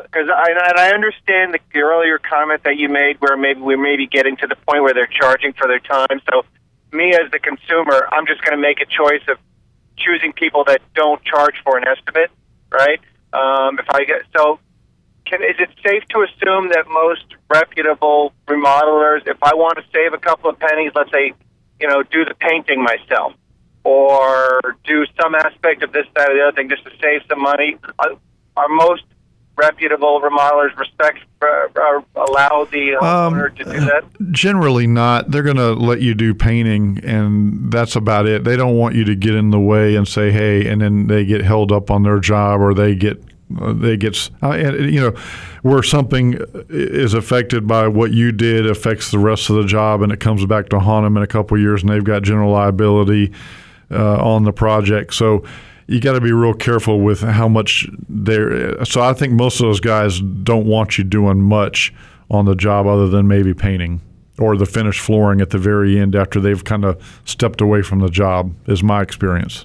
because 0.02 0.28
I, 0.28 0.50
and 0.50 0.78
I 0.78 0.90
understand 0.90 1.54
the, 1.54 1.58
the 1.72 1.80
earlier 1.80 2.18
comment 2.18 2.64
that 2.64 2.76
you 2.76 2.88
made, 2.88 3.16
where 3.20 3.36
maybe 3.36 3.60
we 3.60 3.76
may 3.76 3.96
be 3.96 4.06
getting 4.06 4.36
to 4.38 4.46
the 4.46 4.56
point 4.56 4.82
where 4.82 4.92
they're 4.92 5.06
charging 5.06 5.52
for 5.54 5.66
their 5.66 5.80
time. 5.80 6.20
So 6.30 6.44
me 6.92 7.14
as 7.14 7.30
the 7.30 7.38
consumer, 7.38 8.08
I'm 8.12 8.26
just 8.26 8.42
going 8.42 8.56
to 8.56 8.60
make 8.60 8.80
a 8.80 8.86
choice 8.86 9.22
of 9.28 9.38
choosing 9.96 10.32
people 10.32 10.64
that 10.64 10.82
don't 10.94 11.22
charge 11.24 11.54
for 11.64 11.78
an 11.78 11.84
estimate, 11.86 12.30
right? 12.70 13.00
Um, 13.32 13.78
if 13.78 13.86
I 13.90 14.04
get 14.04 14.22
so, 14.36 14.58
can 15.24 15.42
is 15.42 15.56
it 15.58 15.70
safe 15.86 16.04
to 16.10 16.22
assume 16.22 16.70
that 16.70 16.84
most 16.88 17.24
reputable 17.52 18.32
remodelers, 18.46 19.26
if 19.26 19.38
I 19.42 19.54
want 19.54 19.76
to 19.78 19.84
save 19.92 20.12
a 20.14 20.18
couple 20.18 20.50
of 20.50 20.58
pennies, 20.58 20.92
let's 20.94 21.10
say, 21.10 21.32
you 21.80 21.88
know, 21.88 22.02
do 22.02 22.24
the 22.24 22.34
painting 22.34 22.82
myself, 22.82 23.34
or 23.84 24.60
do 24.84 25.04
some 25.20 25.34
aspect 25.34 25.82
of 25.82 25.92
this, 25.92 26.06
that, 26.14 26.30
or 26.30 26.34
the 26.34 26.42
other 26.42 26.56
thing, 26.56 26.68
just 26.68 26.84
to 26.84 26.90
save 27.02 27.22
some 27.28 27.42
money, 27.42 27.76
uh, 27.98 28.14
are 28.56 28.68
most 28.68 29.02
reputable 29.56 30.20
remodelers 30.20 30.76
respect 30.76 31.20
uh, 31.42 31.46
uh, 31.46 32.00
allow 32.14 32.64
the 32.70 32.96
homeowner 33.00 33.54
to 33.56 33.64
do 33.64 33.80
that? 33.80 34.04
Generally 34.30 34.86
not. 34.86 35.30
They're 35.30 35.42
going 35.42 35.56
to 35.56 35.72
let 35.72 36.00
you 36.00 36.14
do 36.14 36.34
painting, 36.34 37.00
and 37.04 37.72
that's 37.72 37.96
about 37.96 38.26
it. 38.26 38.44
They 38.44 38.56
don't 38.56 38.76
want 38.76 38.94
you 38.94 39.04
to 39.04 39.14
get 39.14 39.34
in 39.34 39.50
the 39.50 39.60
way 39.60 39.96
and 39.96 40.06
say, 40.06 40.30
"Hey," 40.30 40.66
and 40.66 40.80
then 40.80 41.06
they 41.06 41.24
get 41.24 41.42
held 41.42 41.72
up 41.72 41.90
on 41.90 42.02
their 42.02 42.18
job, 42.18 42.60
or 42.60 42.74
they 42.74 42.94
get 42.94 43.22
uh, 43.60 43.72
they 43.72 43.96
get 43.96 44.30
uh, 44.42 44.54
you 44.54 45.00
know 45.00 45.10
where 45.62 45.82
something 45.82 46.38
is 46.68 47.14
affected 47.14 47.66
by 47.66 47.88
what 47.88 48.12
you 48.12 48.32
did 48.32 48.66
affects 48.66 49.10
the 49.10 49.18
rest 49.18 49.50
of 49.50 49.56
the 49.56 49.64
job, 49.64 50.02
and 50.02 50.12
it 50.12 50.20
comes 50.20 50.44
back 50.46 50.68
to 50.70 50.78
haunt 50.80 51.04
them 51.04 51.16
in 51.16 51.22
a 51.22 51.26
couple 51.26 51.56
of 51.56 51.60
years, 51.60 51.82
and 51.82 51.90
they've 51.90 52.04
got 52.04 52.22
general 52.22 52.50
liability 52.52 53.32
uh, 53.90 54.16
on 54.16 54.44
the 54.44 54.52
project. 54.52 55.14
So 55.14 55.44
you 55.86 56.00
got 56.00 56.12
to 56.12 56.20
be 56.20 56.32
real 56.32 56.54
careful 56.54 57.00
with 57.00 57.20
how 57.20 57.48
much 57.48 57.88
they're. 58.08 58.84
So 58.84 59.02
I 59.02 59.12
think 59.12 59.32
most 59.32 59.60
of 59.60 59.66
those 59.66 59.80
guys 59.80 60.20
don't 60.20 60.66
want 60.66 60.98
you 60.98 61.04
doing 61.04 61.40
much 61.40 61.94
on 62.30 62.44
the 62.44 62.54
job 62.54 62.86
other 62.86 63.08
than 63.08 63.28
maybe 63.28 63.54
painting 63.54 64.00
or 64.38 64.56
the 64.56 64.66
finished 64.66 65.00
flooring 65.00 65.40
at 65.40 65.50
the 65.50 65.58
very 65.58 65.98
end 65.98 66.14
after 66.14 66.40
they've 66.40 66.64
kind 66.64 66.84
of 66.84 67.22
stepped 67.24 67.60
away 67.60 67.82
from 67.82 68.00
the 68.00 68.08
job. 68.08 68.52
Is 68.66 68.82
my 68.82 69.00
experience. 69.02 69.64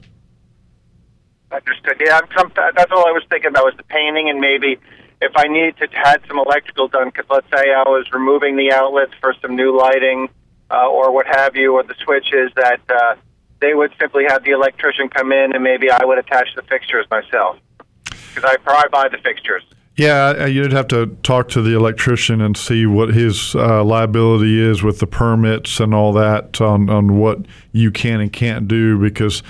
Understood. 1.52 2.02
Yeah, 2.06 2.20
I'm 2.38 2.52
that's 2.56 2.92
all 2.92 3.08
I 3.08 3.12
was 3.12 3.24
thinking 3.30 3.50
about 3.50 3.66
was 3.66 3.74
the 3.76 3.84
painting, 3.84 4.30
and 4.30 4.40
maybe 4.40 4.78
if 5.22 5.32
I 5.36 5.48
needed 5.48 5.78
to 5.78 5.88
had 5.98 6.22
some 6.28 6.40
electrical 6.40 6.88
done, 6.88 7.10
because 7.10 7.26
let's 7.30 7.48
say 7.50 7.74
I 7.74 7.84
was 7.84 8.08
removing 8.14 8.56
the 8.56 8.72
outlets 8.72 9.12
for 9.20 9.36
some 9.42 9.56
new 9.56 9.78
lighting 9.78 10.30
uh, 10.70 10.88
or 10.88 11.12
what 11.12 11.28
have 11.28 11.56
you, 11.56 11.74
or 11.74 11.84
the 11.84 11.96
switches, 12.04 12.52
that 12.56 12.80
uh, 12.90 13.16
they 13.62 13.74
would 13.74 13.94
simply 14.00 14.26
have 14.28 14.44
the 14.44 14.52
electrician 14.52 15.08
come 15.08 15.32
in, 15.32 15.54
and 15.54 15.64
maybe 15.64 15.90
I 15.90 16.04
would 16.04 16.18
attach 16.18 16.50
the 16.56 16.64
fixtures 16.64 17.06
myself, 17.10 17.58
because 18.06 18.44
I 18.44 18.58
probably 18.58 18.90
buy 18.92 19.08
the 19.08 19.20
fixtures. 19.20 19.64
Yeah, 19.96 20.34
uh, 20.40 20.46
you'd 20.48 20.72
have 20.72 20.88
to 20.88 21.18
talk 21.22 21.50
to 21.50 21.62
the 21.62 21.76
electrician 21.76 22.42
and 22.42 22.58
see 22.58 22.86
what 22.86 23.14
his 23.14 23.54
uh, 23.56 23.84
liability 23.84 24.60
is 24.60 24.82
with 24.82 25.00
the 25.00 25.08
permits 25.08 25.80
and 25.80 25.94
all 25.94 26.14
that 26.14 26.60
on, 26.60 26.90
on 26.90 27.18
what 27.18 27.46
you 27.72 27.92
can 27.92 28.22
and 28.22 28.32
can't 28.34 28.68
do 28.68 28.98
because 28.98 29.44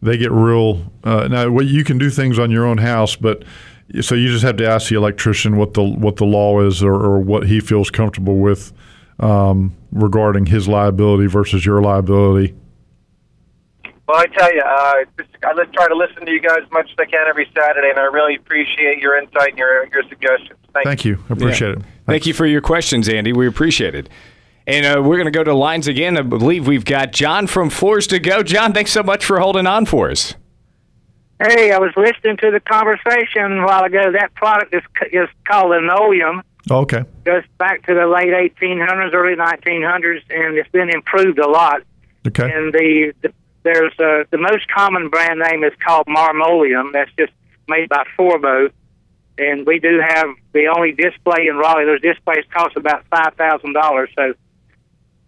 they 0.00 0.16
get 0.16 0.30
real. 0.30 0.90
Uh, 1.04 1.28
now, 1.28 1.50
what 1.50 1.66
you 1.66 1.84
can 1.84 1.98
do 1.98 2.10
things 2.10 2.38
on 2.38 2.50
your 2.50 2.64
own 2.64 2.78
house, 2.78 3.16
but 3.16 3.42
so 4.00 4.14
you 4.14 4.28
just 4.28 4.44
have 4.44 4.56
to 4.58 4.68
ask 4.68 4.88
the 4.88 4.96
electrician 4.96 5.56
what 5.56 5.74
the 5.74 5.82
what 5.82 6.16
the 6.16 6.24
law 6.24 6.60
is 6.60 6.82
or, 6.82 6.94
or 6.94 7.18
what 7.18 7.46
he 7.46 7.58
feels 7.58 7.90
comfortable 7.90 8.36
with 8.36 8.72
um, 9.18 9.74
regarding 9.90 10.46
his 10.46 10.68
liability 10.68 11.26
versus 11.26 11.66
your 11.66 11.80
liability. 11.82 12.54
Well, 14.08 14.16
I 14.16 14.26
tell 14.26 14.54
you, 14.54 14.62
uh, 14.62 14.94
just, 15.18 15.28
I 15.44 15.52
li- 15.52 15.66
try 15.74 15.86
to 15.86 15.94
listen 15.94 16.24
to 16.24 16.32
you 16.32 16.40
guys 16.40 16.60
as 16.64 16.70
much 16.72 16.88
as 16.90 16.96
I 16.98 17.04
can 17.04 17.26
every 17.28 17.46
Saturday, 17.54 17.90
and 17.90 17.98
I 17.98 18.04
really 18.04 18.36
appreciate 18.36 18.98
your 19.00 19.18
insight 19.18 19.50
and 19.50 19.58
your 19.58 19.86
your 19.92 20.02
suggestions. 20.08 20.58
Thank, 20.72 20.84
Thank 20.86 21.04
you. 21.04 21.22
I 21.28 21.34
appreciate 21.34 21.68
Yeah. 21.72 21.76
it. 21.80 21.82
Thank 22.06 22.26
you 22.26 22.32
for 22.32 22.46
your 22.46 22.62
questions, 22.62 23.08
Andy. 23.08 23.32
We 23.34 23.46
appreciate 23.46 23.94
it. 23.94 24.08
And 24.66 24.84
uh, 24.86 25.02
we're 25.02 25.16
going 25.16 25.26
to 25.26 25.30
go 25.30 25.44
to 25.44 25.54
lines 25.54 25.88
again. 25.88 26.16
I 26.18 26.22
believe 26.22 26.66
we've 26.66 26.84
got 26.84 27.12
John 27.12 27.46
from 27.46 27.68
Floors 27.70 28.06
to 28.08 28.18
Go. 28.18 28.42
John, 28.42 28.72
thanks 28.72 28.92
so 28.92 29.02
much 29.02 29.24
for 29.24 29.40
holding 29.40 29.66
on 29.66 29.84
for 29.86 30.10
us. 30.10 30.34
Hey, 31.42 31.70
I 31.72 31.78
was 31.78 31.92
listening 31.96 32.36
to 32.38 32.50
the 32.50 32.60
conversation 32.60 33.58
a 33.60 33.66
while 33.66 33.84
ago. 33.84 34.10
That 34.12 34.34
product 34.34 34.74
is 34.74 34.82
is 35.12 35.28
called 35.46 35.70
linoleum. 35.70 36.42
Okay. 36.70 37.04
Goes 37.24 37.44
back 37.58 37.86
to 37.86 37.94
the 37.94 38.06
late 38.06 38.28
1800s, 38.60 39.12
early 39.14 39.36
1900s, 39.36 40.20
and 40.30 40.56
it's 40.58 40.68
been 40.70 40.90
improved 40.90 41.38
a 41.38 41.48
lot. 41.48 41.82
Okay. 42.26 42.50
And 42.52 42.72
the, 42.74 43.12
the 43.22 43.32
there's 43.62 43.92
uh, 43.98 44.24
the 44.30 44.38
most 44.38 44.68
common 44.68 45.08
brand 45.08 45.40
name 45.40 45.64
is 45.64 45.72
called 45.84 46.06
Marmoleum. 46.06 46.92
That's 46.92 47.10
just 47.18 47.32
made 47.68 47.88
by 47.88 48.04
Forbo. 48.18 48.70
And 49.38 49.66
we 49.66 49.78
do 49.78 50.00
have 50.00 50.28
the 50.52 50.66
only 50.74 50.92
display 50.92 51.46
in 51.48 51.56
Raleigh. 51.56 51.84
Those 51.84 52.00
displays 52.00 52.44
cost 52.52 52.76
about 52.76 53.04
five 53.10 53.34
thousand 53.36 53.72
dollars. 53.72 54.10
So 54.16 54.34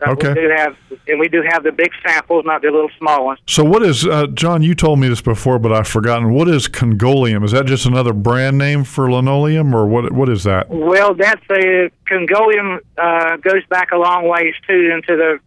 uh, 0.05 0.11
Okay. 0.13 0.29
we 0.29 0.35
do 0.35 0.49
have, 0.57 0.77
and 1.07 1.21
we 1.21 1.29
do 1.29 1.43
have 1.47 1.63
the 1.63 1.71
big 1.71 1.91
samples, 2.05 2.45
not 2.45 2.63
the 2.63 2.71
little 2.71 2.91
small 2.99 3.27
ones. 3.27 3.39
So 3.47 3.63
what 3.63 3.83
is 3.83 4.07
uh, 4.07 4.27
John? 4.29 4.63
You 4.63 4.75
told 4.75 4.99
me 4.99 5.09
this 5.09 5.21
before, 5.21 5.59
but 5.59 5.73
I've 5.73 5.87
forgotten. 5.87 6.33
What 6.33 6.49
is 6.49 6.67
Congoleum? 6.67 7.45
Is 7.45 7.53
that 7.53 7.67
just 7.67 7.87
another 7.87 8.13
brand 8.13 8.57
name 8.59 8.83
for 8.83 9.13
linoleum, 9.13 9.75
or 9.75 9.87
what? 9.87 10.11
What 10.13 10.29
is 10.29 10.43
that? 10.45 10.69
Well, 10.71 11.15
that's 11.15 11.45
a 11.51 11.91
Congoleum 12.11 12.81
uh, 12.99 13.37
goes 13.37 13.65
back 13.69 13.93
a 13.93 13.97
long 13.99 14.27
ways 14.29 14.55
too 14.67 14.91
into 14.93 15.17
the. 15.17 15.39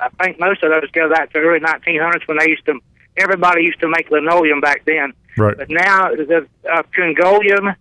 I 0.00 0.24
think 0.24 0.40
most 0.40 0.62
of 0.62 0.70
those 0.70 0.90
go 0.92 1.08
back 1.10 1.32
to 1.32 1.40
the 1.40 1.44
early 1.46 1.60
1900s 1.60 2.26
when 2.26 2.38
they 2.38 2.48
used 2.48 2.64
to. 2.66 2.78
Everybody 3.16 3.62
used 3.62 3.80
to 3.80 3.88
make 3.88 4.10
linoleum 4.10 4.60
back 4.60 4.84
then, 4.86 5.12
Right. 5.36 5.56
but 5.56 5.68
now 5.68 6.10
the 6.14 6.46
uh, 6.72 6.82
Congoleum, 6.96 7.74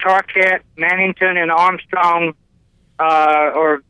Tarkett, 0.00 0.60
Mannington, 0.76 1.36
and 1.42 1.50
Armstrong, 1.50 2.34
uh, 2.98 3.50
or 3.54 3.82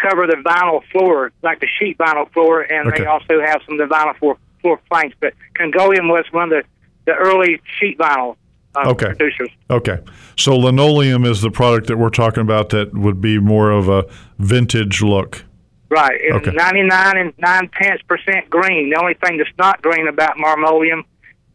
cover 0.00 0.26
the 0.26 0.36
vinyl 0.36 0.82
floor 0.92 1.32
like 1.42 1.60
the 1.60 1.66
sheet 1.78 1.98
vinyl 1.98 2.30
floor, 2.32 2.62
and 2.62 2.88
Okay. 2.88 3.00
they 3.00 3.06
also 3.06 3.40
have 3.40 3.60
some 3.66 3.78
of 3.80 3.88
the 3.88 3.94
vinyl 3.94 4.16
floor 4.18 4.36
floor 4.62 4.78
planks. 4.90 5.16
But 5.20 5.34
Congoleum 5.54 6.08
was 6.08 6.24
one 6.30 6.44
of 6.44 6.50
the 6.50 6.62
the 7.06 7.14
early 7.16 7.60
sheet 7.78 7.98
vinyl 7.98 8.36
uh, 8.76 8.90
Okay. 8.90 9.06
producers. 9.06 9.50
Okay. 9.68 9.98
So 10.36 10.56
linoleum 10.56 11.24
is 11.24 11.40
the 11.42 11.50
product 11.50 11.88
that 11.88 11.96
we're 11.96 12.08
talking 12.10 12.42
about 12.42 12.68
that 12.70 12.94
would 12.94 13.20
be 13.20 13.38
more 13.38 13.70
of 13.72 13.88
a 13.88 14.06
vintage 14.38 15.02
look. 15.02 15.44
Right, 15.90 16.20
and 16.22 16.36
Okay. 16.36 16.52
99 16.52 17.18
and 17.18 17.32
9 17.38 17.70
tenths 17.80 18.02
percent 18.04 18.48
green. 18.48 18.90
The 18.90 18.96
only 19.00 19.14
thing 19.14 19.38
that's 19.38 19.50
not 19.58 19.82
green 19.82 20.06
about 20.06 20.36
marmoleum 20.36 21.02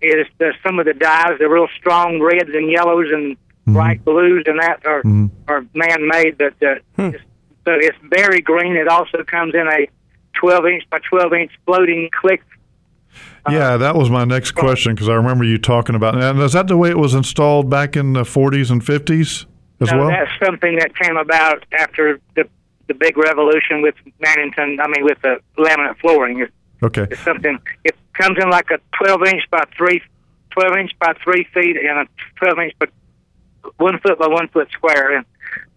is 0.01 0.27
the, 0.37 0.53
some 0.61 0.77
of 0.77 0.85
the 0.85 0.93
dyes, 0.93 1.39
the 1.39 1.49
real 1.49 1.67
strong 1.77 2.21
reds 2.21 2.49
and 2.53 2.69
yellows 2.69 3.07
and 3.11 3.35
mm-hmm. 3.35 3.73
bright 3.73 4.03
blues, 4.03 4.43
and 4.45 4.59
that 4.59 4.85
are 4.85 5.01
mm-hmm. 5.03 5.27
are 5.47 5.65
man 5.73 6.07
made. 6.07 6.37
But 6.37 6.53
uh, 6.61 6.75
hmm. 6.95 7.15
it's, 7.15 7.23
so 7.65 7.71
it's 7.73 7.97
very 8.03 8.41
green. 8.41 8.75
It 8.75 8.87
also 8.87 9.23
comes 9.23 9.55
in 9.55 9.67
a 9.67 9.87
12 10.33 10.65
inch 10.65 10.83
by 10.89 10.99
12 11.09 11.33
inch 11.33 11.51
floating 11.65 12.09
click. 12.11 12.43
Uh, 13.45 13.51
yeah, 13.51 13.77
that 13.77 13.95
was 13.95 14.09
my 14.09 14.25
next 14.25 14.51
question 14.51 14.93
because 14.93 15.07
I 15.07 15.13
remember 15.13 15.43
you 15.43 15.57
talking 15.57 15.95
about. 15.95 16.17
And 16.21 16.39
is 16.41 16.53
that 16.53 16.67
the 16.67 16.77
way 16.77 16.89
it 16.89 16.97
was 16.97 17.13
installed 17.13 17.69
back 17.69 17.95
in 17.95 18.13
the 18.13 18.23
40s 18.23 18.69
and 18.69 18.83
50s 18.83 19.45
as 19.79 19.91
Now, 19.91 19.99
well? 19.99 20.07
that's 20.09 20.31
something 20.43 20.77
that 20.77 20.95
came 20.97 21.15
about 21.15 21.65
after 21.71 22.19
the 22.35 22.49
the 22.87 22.93
big 22.93 23.17
revolution 23.17 23.81
with 23.81 23.95
Mannington. 24.23 24.79
I 24.79 24.87
mean, 24.87 25.03
with 25.03 25.21
the 25.21 25.39
laminate 25.57 25.97
flooring. 25.99 26.39
It, 26.39 26.51
Okay. 26.83 27.07
It's 27.09 27.21
something. 27.21 27.57
It 27.83 27.95
comes 28.13 28.37
in 28.41 28.49
like 28.49 28.69
a 28.69 28.79
12 28.97 29.23
inch 29.27 29.43
by 29.49 29.63
three, 29.77 30.01
12 30.51 30.77
inch 30.77 30.91
by 30.99 31.13
three 31.23 31.47
feet, 31.53 31.77
and 31.77 31.99
a 31.99 32.07
12 32.35 32.59
inch 32.59 32.73
by 32.79 32.87
one 33.77 33.99
foot 33.99 34.19
by 34.19 34.27
one 34.27 34.47
foot 34.49 34.69
square, 34.71 35.15
and 35.17 35.25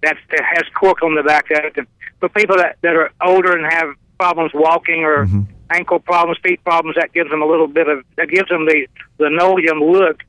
that's 0.03 0.19
it 0.31 0.43
has 0.43 0.65
cork 0.79 1.03
on 1.03 1.15
the 1.15 1.23
back 1.23 1.51
of 1.51 1.65
it. 1.65 1.77
And 1.77 1.87
for 2.21 2.29
people 2.29 2.57
that 2.57 2.77
that 2.83 2.95
are 2.95 3.11
older 3.25 3.57
and 3.57 3.73
have 3.73 3.95
problems 4.19 4.53
walking 4.55 5.05
or 5.05 5.23
ankle 5.71 6.01
problems, 6.01 6.39
feet 6.43 6.63
problems, 6.65 6.97
that 7.01 7.13
gives 7.13 7.31
them 7.31 7.43
a 7.43 7.47
little 7.47 7.69
bit 7.69 7.89
of 7.89 8.05
that 8.17 8.29
gives 8.29 8.49
them 8.49 8.67
the 8.67 8.87
linoleum 9.19 9.81
look. 9.81 10.23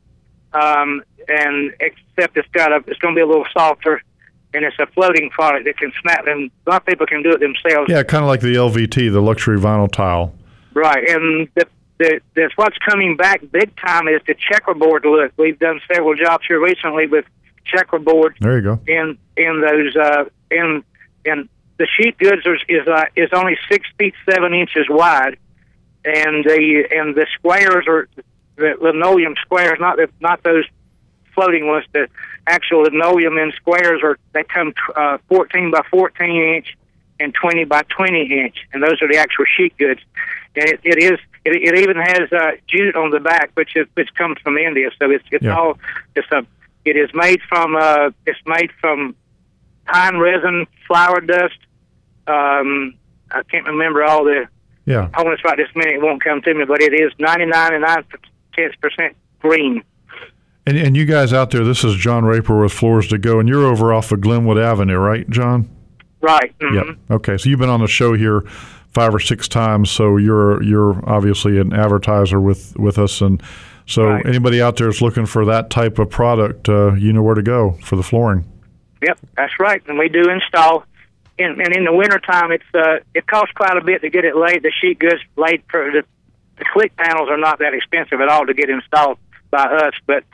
Um, 0.54 1.04
and 1.28 1.74
except 1.80 2.38
it's 2.38 2.48
got 2.54 2.72
a, 2.72 2.78
it's 2.88 3.00
going 3.00 3.14
to 3.14 3.18
be 3.18 3.22
a 3.22 3.28
little 3.28 3.46
softer, 3.54 4.02
and 4.54 4.66
it's 4.66 4.78
a 4.80 4.88
floating 4.88 5.30
product 5.30 5.66
that 5.66 5.78
can 5.78 5.92
snap. 6.02 6.26
And 6.28 6.52
a 6.66 6.70
lot 6.70 6.82
of 6.82 6.86
people 6.86 7.06
can 7.06 7.22
do 7.22 7.32
it 7.32 7.40
themselves. 7.40 7.90
Yeah, 7.90 8.04
kind 8.04 8.24
of 8.24 8.28
like 8.28 8.42
the 8.42 8.56
LVT, 8.56 9.12
the 9.12 9.22
luxury 9.22 9.60
vinyl 9.60 9.92
tile. 9.92 10.34
Right, 10.74 11.08
and 11.08 11.48
the, 11.56 11.68
the, 11.98 12.22
that's 12.36 12.56
what's 12.56 12.78
coming 12.78 13.18
back 13.18 13.42
big 13.52 13.76
time 13.78 14.08
is 14.08 14.22
the 14.28 14.36
checkerboard 14.36 15.06
look. 15.06 15.32
We've 15.38 15.60
done 15.60 15.80
several 15.92 16.16
jobs 16.16 16.46
here 16.48 16.62
recently 16.64 17.08
with 17.08 17.26
checkerboard 17.66 18.36
There 18.40 18.58
you 18.58 18.64
go. 18.64 18.80
in 18.88 19.18
in 19.38 19.62
those 19.62 19.96
uh, 19.96 20.26
in 20.50 20.84
in 21.26 21.50
the 21.78 21.88
sheet 21.98 22.18
goods 22.18 22.42
is 22.46 22.62
is, 22.68 22.88
uh, 22.88 23.06
is 23.16 23.30
only 23.34 23.58
six 23.70 23.88
feet 23.98 24.14
seven 24.30 24.54
inches 24.54 24.86
wide, 24.90 25.38
and 26.06 26.44
the 26.44 26.88
and 26.92 27.16
the 27.16 27.28
squares 27.36 27.86
are 27.88 28.08
the 28.56 28.76
linoleum 28.82 29.36
squares, 29.42 29.78
not 29.80 29.98
the 29.98 30.10
not 30.20 30.44
those 30.44 30.66
floating 31.34 31.68
ones. 31.68 31.86
The 31.94 32.08
actual 32.50 32.82
linoleum 32.84 33.38
in 33.38 33.52
squares 33.54 34.02
are 34.04 34.18
they 34.34 34.44
come 34.44 34.74
uh, 34.96 35.18
14 35.30 35.72
by 35.72 35.82
14 35.90 36.30
inch 36.56 36.76
and 37.20 37.34
20 37.34 37.66
by 37.66 37.84
20 37.84 38.42
inch, 38.44 38.56
and 38.74 38.82
those 38.82 39.02
are 39.02 39.08
the 39.08 39.18
actual 39.18 39.46
sheet 39.58 39.78
goods. 39.78 40.00
And 40.56 40.66
it, 40.70 40.80
it 40.84 40.98
is 41.04 41.20
it, 41.46 41.56
it 41.76 41.78
even 41.80 41.98
has 41.98 42.32
uh, 42.32 42.52
jute 42.68 42.96
on 42.96 43.12
the 43.12 43.20
back, 43.20 43.52
which 43.54 43.76
is 43.76 43.88
which 43.94 44.10
comes 44.16 44.38
from 44.44 44.58
India. 44.58 44.90
So 45.00 45.10
it's 45.12 45.24
it's 45.32 45.44
Yeah. 45.46 45.56
all 45.58 45.78
it's 46.16 46.32
a 46.32 46.46
it 46.86 46.96
is 46.96 47.10
made 47.14 47.42
from 47.48 47.76
uh, 47.76 48.12
it's 48.26 48.40
made 48.46 48.72
from 48.82 49.16
pine 49.86 50.18
resin, 50.18 50.66
flour 50.88 51.22
dust. 51.22 51.58
Um, 52.28 52.96
I 53.32 53.44
can't 53.44 53.66
remember 53.68 54.04
all 54.04 54.24
the 54.24 54.48
Yeah. 54.86 55.04
components 55.06 55.44
right 55.44 55.58
this 55.58 55.70
minute. 55.76 55.96
It 55.96 56.02
won't 56.02 56.24
come 56.24 56.42
to 56.42 56.54
me, 56.54 56.66
but 56.66 56.82
it 56.82 56.94
is 56.94 57.12
99 57.20 57.74
and 57.74 57.82
9 57.84 58.04
percent 58.82 59.16
green. 59.40 59.84
And, 60.66 60.78
and 60.78 60.96
you 60.96 61.06
guys 61.06 61.34
out 61.34 61.52
there, 61.52 61.64
this 61.64 61.84
is 61.84 61.96
John 61.96 62.26
Raper 62.26 62.60
with 62.62 62.72
Floors 62.72 63.08
to 63.08 63.18
Go, 63.18 63.40
and 63.40 63.48
you're 63.50 63.66
over 63.66 63.94
off 63.94 64.12
of 64.12 64.22
Glenwood 64.22 64.58
Avenue, 64.58 64.98
right, 64.98 65.28
John? 65.30 65.70
Right. 66.22 66.54
mhm. 66.60 66.88
Yep. 66.88 66.98
Okay, 67.12 67.38
so 67.38 67.50
you've 67.50 67.60
been 67.60 67.70
on 67.70 67.80
the 67.80 67.88
show 67.88 68.14
here 68.14 68.42
five 68.92 69.16
or 69.16 69.20
six 69.20 69.48
times, 69.48 69.90
so 69.90 70.18
you're 70.18 70.62
you're 70.64 71.02
obviously 71.10 71.60
an 71.60 71.72
advertiser 71.74 72.42
with 72.42 72.76
with 72.78 72.98
us, 73.00 73.22
and 73.22 73.42
so 73.86 74.04
Right. 74.10 74.26
anybody 74.26 74.62
out 74.62 74.76
there 74.76 74.90
is 74.90 75.02
looking 75.02 75.26
for 75.26 75.46
that 75.46 75.70
type 75.70 75.98
of 75.98 76.10
product, 76.10 76.68
uh, 76.68 76.94
you 76.96 77.14
know 77.14 77.24
where 77.24 77.36
to 77.36 77.42
go 77.42 77.78
for 77.84 77.96
the 77.96 78.04
flooring. 78.04 78.44
Yep, 79.02 79.18
that's 79.38 79.54
right. 79.60 79.82
And 79.88 79.98
we 79.98 80.10
do 80.10 80.30
install. 80.30 80.84
In, 81.38 81.52
and 81.62 81.74
in 81.74 81.86
the 81.86 81.94
wintertime, 81.94 82.52
it's 82.52 82.66
uh, 82.74 82.98
it 83.16 83.26
costs 83.26 83.54
quite 83.56 83.78
a 83.78 83.82
bit 83.82 84.02
to 84.02 84.10
get 84.10 84.26
it 84.26 84.36
laid. 84.36 84.62
The 84.62 84.74
sheet 84.82 85.00
goods 85.00 85.22
laid 85.38 85.64
for 85.72 85.90
the, 85.90 86.04
the 86.58 86.66
click 86.74 86.94
panels 86.98 87.30
are 87.30 87.38
not 87.38 87.60
that 87.60 87.74
expensive 87.74 88.20
at 88.20 88.28
all 88.28 88.46
to 88.46 88.54
get 88.54 88.70
installed 88.70 89.18
by 89.50 89.64
us. 89.64 89.94
But 90.06 90.26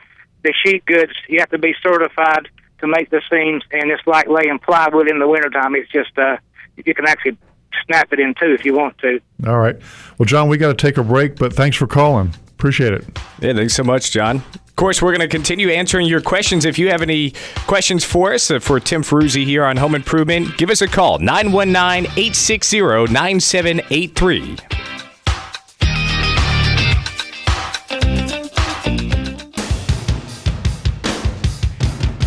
the 0.46 0.54
sheet 0.64 0.84
goods, 0.86 1.12
you 1.28 1.40
have 1.40 1.50
to 1.50 1.58
be 1.58 1.74
certified 1.82 2.48
to 2.78 2.86
make 2.86 3.10
the 3.10 3.20
seams, 3.30 3.62
and 3.72 3.90
it's 3.90 4.06
like 4.06 4.28
laying 4.28 4.58
plywood 4.58 5.08
in 5.10 5.18
the 5.18 5.26
wintertime. 5.26 5.74
It's 5.74 5.90
just 5.90 6.16
uh, 6.16 6.36
you 6.76 6.94
can 6.94 7.06
actually 7.06 7.36
snap 7.84 8.12
it 8.12 8.20
in 8.20 8.34
two 8.34 8.52
if 8.52 8.64
you 8.64 8.74
want 8.74 8.96
to. 8.98 9.20
All 9.46 9.58
right. 9.58 9.76
Well, 10.18 10.26
John, 10.26 10.48
we 10.48 10.56
got 10.56 10.68
to 10.68 10.86
take 10.86 10.96
a 10.96 11.02
break, 11.02 11.36
but 11.36 11.52
thanks 11.52 11.76
for 11.76 11.86
calling. 11.86 12.34
Appreciate 12.50 12.94
it. 12.94 13.04
Yeah, 13.40 13.52
thanks 13.54 13.74
so 13.74 13.84
much, 13.84 14.12
John. 14.12 14.36
Of 14.54 14.76
course, 14.76 15.00
we're 15.02 15.12
going 15.12 15.26
to 15.26 15.28
continue 15.28 15.70
answering 15.70 16.06
your 16.06 16.20
questions. 16.20 16.64
If 16.64 16.78
you 16.78 16.90
have 16.90 17.02
any 17.02 17.32
questions 17.66 18.04
for 18.04 18.34
us, 18.34 18.50
uh, 18.50 18.58
for 18.58 18.78
Tim 18.78 19.02
Ferruzzi 19.02 19.44
here 19.44 19.64
on 19.64 19.76
Home 19.78 19.94
Improvement, 19.94 20.56
give 20.58 20.70
us 20.70 20.82
a 20.82 20.86
call 20.86 21.18
919 21.18 22.10
860 22.12 22.80
9783. 23.12 24.95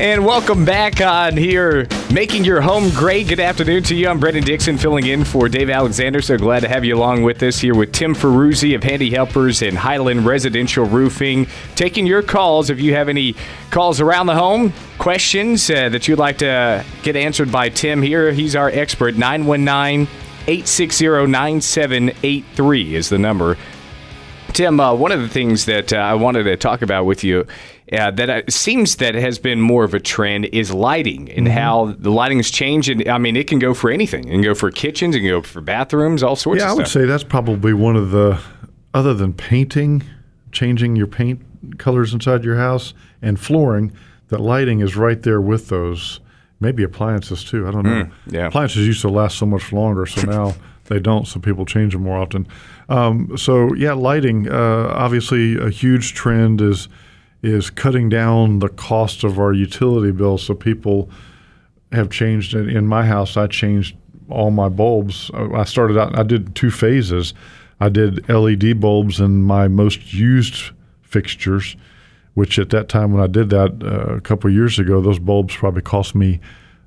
And 0.01 0.25
welcome 0.25 0.63
back 0.63 1.01
on 1.01 1.35
here, 1.35 1.85
making 2.09 2.45
your 2.45 2.61
home 2.61 2.89
great. 2.91 3.27
Good 3.27 3.41
afternoon 3.41 3.83
to 3.83 3.95
you. 3.95 4.07
I'm 4.07 4.17
Brendan 4.17 4.45
Dixon, 4.45 4.77
filling 4.77 5.07
in 5.07 5.25
for 5.25 5.49
Dave 5.49 5.69
Alexander. 5.69 6.21
So 6.21 6.37
glad 6.37 6.61
to 6.61 6.69
have 6.69 6.85
you 6.85 6.95
along 6.95 7.23
with 7.23 7.43
us 7.43 7.59
here 7.59 7.75
with 7.75 7.91
Tim 7.91 8.15
Ferruzzi 8.15 8.75
of 8.75 8.81
Handy 8.81 9.09
Helpers 9.09 9.61
and 9.61 9.77
Highland 9.77 10.25
Residential 10.25 10.85
Roofing. 10.85 11.47
Taking 11.75 12.07
your 12.07 12.21
calls 12.21 12.69
if 12.69 12.79
you 12.79 12.93
have 12.93 13.09
any 13.09 13.35
calls 13.71 13.99
around 13.99 14.27
the 14.27 14.35
home, 14.35 14.71
questions 14.99 15.69
uh, 15.69 15.89
that 15.89 16.07
you'd 16.07 16.17
like 16.17 16.37
to 16.37 16.85
get 17.03 17.17
answered 17.17 17.51
by 17.51 17.67
Tim 17.67 18.01
here. 18.01 18.31
He's 18.31 18.55
our 18.55 18.69
expert. 18.69 19.17
919 19.17 20.07
860 20.47 21.27
9783 21.27 22.95
is 22.95 23.09
the 23.09 23.17
number. 23.17 23.57
Tim, 24.53 24.79
uh, 24.79 24.93
one 24.93 25.11
of 25.11 25.21
the 25.21 25.29
things 25.29 25.65
that 25.65 25.93
uh, 25.93 25.97
I 25.97 26.13
wanted 26.15 26.43
to 26.43 26.57
talk 26.57 26.81
about 26.81 27.05
with 27.05 27.23
you 27.23 27.45
uh, 27.91 28.11
that 28.11 28.29
uh, 28.29 28.41
seems 28.49 28.97
that 28.97 29.15
has 29.15 29.39
been 29.39 29.59
more 29.59 29.83
of 29.83 29.93
a 29.93 29.99
trend 29.99 30.45
is 30.45 30.71
lighting 30.73 31.29
and 31.31 31.47
how 31.47 31.95
the 31.97 32.11
lighting's 32.11 32.51
changed. 32.51 32.89
And 32.89 33.07
I 33.07 33.17
mean, 33.17 33.35
it 33.35 33.47
can 33.47 33.59
go 33.59 33.73
for 33.73 33.89
anything. 33.89 34.27
It 34.27 34.31
can 34.31 34.41
go 34.41 34.53
for 34.53 34.69
kitchens, 34.71 35.15
it 35.15 35.19
can 35.19 35.29
go 35.29 35.41
for 35.41 35.61
bathrooms, 35.61 36.21
all 36.21 36.35
sorts 36.35 36.61
of 36.61 36.67
things. 36.67 36.69
Yeah, 36.69 36.71
I 36.71 36.75
would 36.75 36.87
stuff. 36.87 37.01
say 37.01 37.05
that's 37.07 37.23
probably 37.23 37.73
one 37.73 37.95
of 37.95 38.11
the, 38.11 38.39
other 38.93 39.13
than 39.13 39.33
painting, 39.33 40.03
changing 40.51 40.95
your 40.95 41.07
paint 41.07 41.41
colors 41.77 42.13
inside 42.13 42.43
your 42.43 42.57
house 42.57 42.93
and 43.21 43.39
flooring, 43.39 43.91
that 44.29 44.39
lighting 44.39 44.79
is 44.81 44.95
right 44.95 45.21
there 45.23 45.41
with 45.41 45.69
those. 45.69 46.19
Maybe 46.59 46.83
appliances 46.83 47.43
too. 47.43 47.67
I 47.67 47.71
don't 47.71 47.83
know. 47.83 48.09
yeah. 48.27 48.47
Appliances 48.47 48.85
used 48.85 49.01
to 49.01 49.09
last 49.09 49.37
so 49.37 49.45
much 49.45 49.71
longer, 49.71 50.05
so 50.05 50.21
now 50.29 50.55
they 50.85 50.99
don't. 50.99 51.25
So 51.25 51.39
people 51.39 51.65
change 51.65 51.93
them 51.93 52.03
more 52.03 52.17
often. 52.17 52.47
Um, 52.89 53.37
so 53.37 53.73
yeah, 53.75 53.93
lighting. 53.93 54.49
Uh, 54.49 54.91
obviously, 54.93 55.57
a 55.57 55.69
huge 55.69 56.13
trend 56.13 56.59
is 56.59 56.89
is 57.41 57.69
cutting 57.69 58.09
down 58.09 58.59
the 58.59 58.69
cost 58.69 59.23
of 59.23 59.39
our 59.39 59.53
utility 59.53 60.11
bills. 60.11 60.43
So 60.43 60.53
people 60.53 61.09
have 61.91 62.09
changed 62.09 62.53
in, 62.53 62.69
in 62.69 62.87
my 62.87 63.05
house. 63.05 63.37
I 63.37 63.47
changed 63.47 63.95
all 64.29 64.51
my 64.51 64.69
bulbs. 64.69 65.31
I 65.33 65.63
started 65.63 65.97
out. 65.97 66.17
I 66.17 66.23
did 66.23 66.55
two 66.55 66.71
phases. 66.71 67.33
I 67.79 67.89
did 67.89 68.27
LED 68.29 68.79
bulbs 68.79 69.19
in 69.19 69.43
my 69.43 69.67
most 69.67 70.13
used 70.13 70.71
fixtures, 71.01 71.75
which 72.33 72.59
at 72.59 72.69
that 72.69 72.89
time 72.89 73.13
when 73.13 73.23
I 73.23 73.27
did 73.27 73.49
that 73.49 73.81
uh, 73.81 74.15
a 74.15 74.21
couple 74.21 74.49
of 74.49 74.53
years 74.53 74.77
ago, 74.77 75.01
those 75.01 75.19
bulbs 75.19 75.55
probably 75.55 75.81
cost 75.81 76.13
me, 76.13 76.39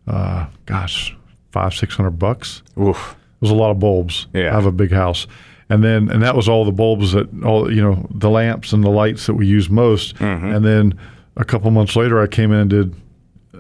uh, 0.07 0.47
gosh, 0.67 1.17
five 1.51 1.75
six 1.75 1.97
hundred 1.97 2.19
bucks. 2.19 2.63
Oof. 2.79 3.17
It 3.19 3.41
was 3.41 3.51
a 3.51 3.55
lot 3.55 3.71
of 3.71 3.81
bulbs. 3.81 4.29
Yeah. 4.35 4.51
I 4.51 4.55
have 4.55 4.67
a 4.67 4.73
big 4.73 4.93
house. 4.93 5.27
And 5.73 5.83
then 5.83 6.11
and 6.11 6.23
that 6.23 6.37
was 6.37 6.49
all 6.49 6.65
the 6.65 6.73
bulbs 6.73 7.13
that 7.13 7.29
all 7.45 7.73
you 7.73 7.83
know, 7.83 8.07
the 8.11 8.29
lamps 8.29 8.73
and 8.73 8.85
the 8.85 8.91
lights 8.91 9.27
that 9.27 9.35
we 9.35 9.47
use 9.47 9.71
most. 9.71 10.21
And 10.55 10.65
then 10.65 10.99
a 11.37 11.45
couple 11.45 11.71
months 11.71 11.97
later 11.97 12.21
I 12.21 12.27
came 12.27 12.53
in 12.53 12.61
and 12.61 12.71
did 12.71 12.95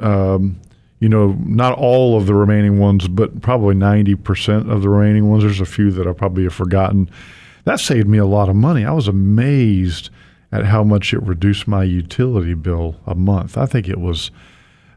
um, 0.01 0.61
you 1.01 1.09
know, 1.09 1.37
not 1.45 1.77
all 1.79 2.17
of 2.17 2.27
the 2.27 2.35
remaining 2.35 2.79
ones, 2.79 3.09
but 3.09 3.41
probably 3.41 3.75
90% 3.75 4.71
of 4.71 4.83
the 4.83 4.89
remaining 4.89 5.29
ones. 5.31 5.43
There's 5.43 5.61
a 5.61 5.65
few 5.65 5.91
that 5.91 6.07
I 6.07 6.13
probably 6.13 6.45
have 6.45 6.55
forgotten. 6.55 7.11
That 7.65 7.81
saved 7.81 8.07
me 8.07 8.19
a 8.19 8.27
lot 8.27 8.49
of 8.49 8.57
money. 8.57 8.85
I 8.85 8.93
was 8.93 9.09
amazed 9.09 10.11
at 10.53 10.67
how 10.67 10.85
much 10.85 11.13
it 11.13 11.23
reduced 11.23 11.67
my 11.67 11.83
utility 11.83 12.55
bill 12.55 12.97
a 13.07 13.15
month. 13.15 13.57
I 13.57 13.67
think 13.67 13.89
it 13.89 14.01
was 14.01 14.31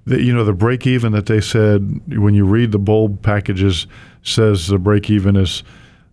the, 0.06 0.22
you 0.22 0.34
know 0.34 0.44
the 0.44 0.54
break 0.54 0.86
even 0.86 1.12
that 1.14 1.26
they 1.26 1.42
said 1.42 2.02
when 2.08 2.36
you 2.36 2.46
read 2.46 2.72
the 2.72 2.80
bulb 2.80 3.24
packages 3.24 3.88
says 4.22 4.68
the 4.68 4.78
break 4.78 5.10
even 5.10 5.36
is 5.36 5.64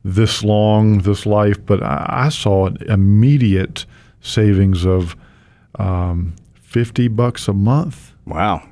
this 0.05 0.43
long 0.43 0.99
this 0.99 1.27
life 1.27 1.65
but 1.65 1.83
i, 1.83 2.25
I 2.27 2.29
saw 2.29 2.67
an 2.67 2.77
immediate 2.89 3.87
savings 4.23 4.85
of 4.85 5.17
um, 5.79 6.35
50 6.55 7.09
bucks 7.09 7.49
a 7.49 7.53
month. 7.53 8.13
Wow. 8.25 8.63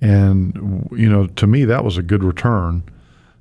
and 0.00 0.88
you 0.92 1.08
know 1.08 1.26
to 1.26 1.46
me 1.46 1.64
that 1.64 1.84
was 1.84 1.96
a 1.98 2.02
good 2.02 2.22
return. 2.22 2.82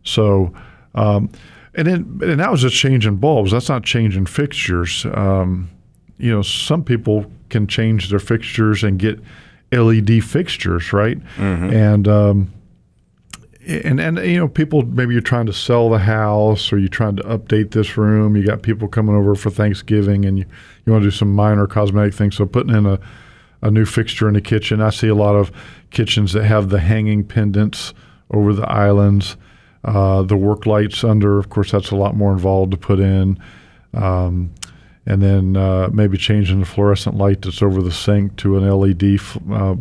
So 0.04 0.54
um, 0.96 1.30
and 1.76 1.88
then 1.88 2.20
and 2.24 2.40
that 2.40 2.50
was 2.50 2.62
just 2.62 2.76
changing 2.76 3.18
bulbs. 3.18 3.52
That's 3.52 3.70
not 3.70 3.84
changing 3.84 4.26
fixtures. 4.26 5.06
Um, 5.14 5.70
you 6.18 6.32
know 6.32 6.42
some 6.42 6.84
people 6.84 7.26
can 7.50 7.68
change 7.68 8.10
their 8.10 8.20
fixtures 8.20 8.84
and 8.84 8.98
get 8.98 9.20
led 9.72 10.24
fixtures 10.24 10.92
right? 10.94 11.18
And 11.74 12.08
um, 12.08 12.54
and 13.70 14.00
and 14.00 14.18
you 14.18 14.38
know 14.40 14.48
people 14.48 14.82
maybe 14.84 15.14
you're 15.14 15.22
trying 15.22 15.46
to 15.46 15.54
sell 15.54 15.90
the 15.90 16.00
house 16.00 16.74
or 16.74 16.80
you're 16.80 16.90
trying 16.90 17.16
to 17.18 17.24
update 17.24 17.72
this 17.72 17.98
room. 17.98 18.36
You 18.36 18.46
got 18.46 18.64
people 18.64 18.88
coming 18.88 19.16
over 19.16 19.36
for 19.36 19.50
thanksgiving 19.50 20.26
and 20.26 20.40
you, 20.40 20.46
you 20.86 20.92
want 20.92 21.04
to 21.04 21.08
do 21.08 21.16
some 21.16 21.34
minor 21.34 21.68
cosmetic 21.68 22.14
things. 22.14 22.36
So 22.36 22.46
putting 22.46 22.76
in 22.76 22.86
a, 22.86 23.00
a 23.62 23.70
new 23.70 23.86
fixture 23.86 24.28
in 24.28 24.34
the 24.34 24.42
kitchen. 24.42 24.82
I 24.82 24.90
see 24.90 25.08
a 25.08 25.16
lot 25.16 25.36
of 25.36 25.52
kitchens 25.92 26.34
that 26.34 26.46
have 26.46 26.70
the 26.70 26.80
hanging 26.80 27.24
pendants 27.24 27.94
over 28.32 28.54
the 28.54 28.68
islands. 28.70 29.38
Uh, 29.84 30.24
the 30.24 30.36
work 30.36 30.66
lights 30.66 31.04
under 31.04 31.38
of 31.38 31.50
course 31.50 31.72
that's 31.72 31.92
a 31.92 31.96
lot 31.96 32.16
more 32.16 32.34
involved 32.34 32.72
to 32.72 32.78
put 32.78 33.00
in. 33.00 33.40
Um, 33.94 34.52
and 35.06 35.22
then 35.22 35.58
uh, 35.58 35.90
maybe 35.94 36.18
changing 36.18 36.60
the 36.60 36.66
fluorescent 36.66 37.16
light 37.16 37.42
that's 37.42 37.62
over 37.62 37.82
the 37.82 37.92
sink 37.92 38.36
to 38.38 38.58
an 38.58 38.70
led 38.70 39.04
uh, 39.52 39.76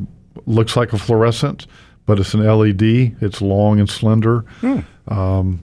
looks 0.46 0.76
like 0.76 0.92
a 0.92 0.98
fluorescent 0.98 1.66
but 2.08 2.18
it's 2.18 2.32
an 2.32 2.42
LED. 2.42 3.16
It's 3.20 3.42
long 3.42 3.78
and 3.78 3.88
slender. 3.88 4.46
Um, 5.08 5.60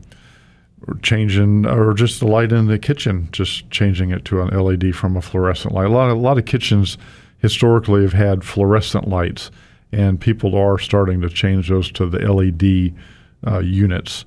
changing, 1.02 1.66
or 1.66 1.96
just 1.96 2.20
the 2.20 2.28
light 2.28 2.52
in 2.52 2.68
the 2.68 2.78
kitchen, 2.78 3.30
just 3.32 3.68
changing 3.72 4.12
it 4.12 4.24
to 4.26 4.44
an 4.44 4.50
LED 4.50 4.96
from 4.96 5.18
a 5.18 5.24
fluorescent 5.24 5.74
light. 5.74 5.88
A 5.88 5.90
lot, 5.90 6.12
of, 6.12 6.18
a 6.18 6.22
lot 6.22 6.38
of 6.38 6.46
kitchens 6.46 7.00
historically 7.40 8.04
have 8.04 8.14
had 8.14 8.44
fluorescent 8.44 9.08
lights, 9.08 9.50
and 9.92 10.22
people 10.22 10.56
are 10.56 10.78
starting 10.78 11.20
to 11.22 11.30
change 11.30 11.68
those 11.70 11.92
to 11.94 12.06
the 12.06 12.20
LED 12.20 12.94
uh, 13.52 13.60
units. 13.60 14.26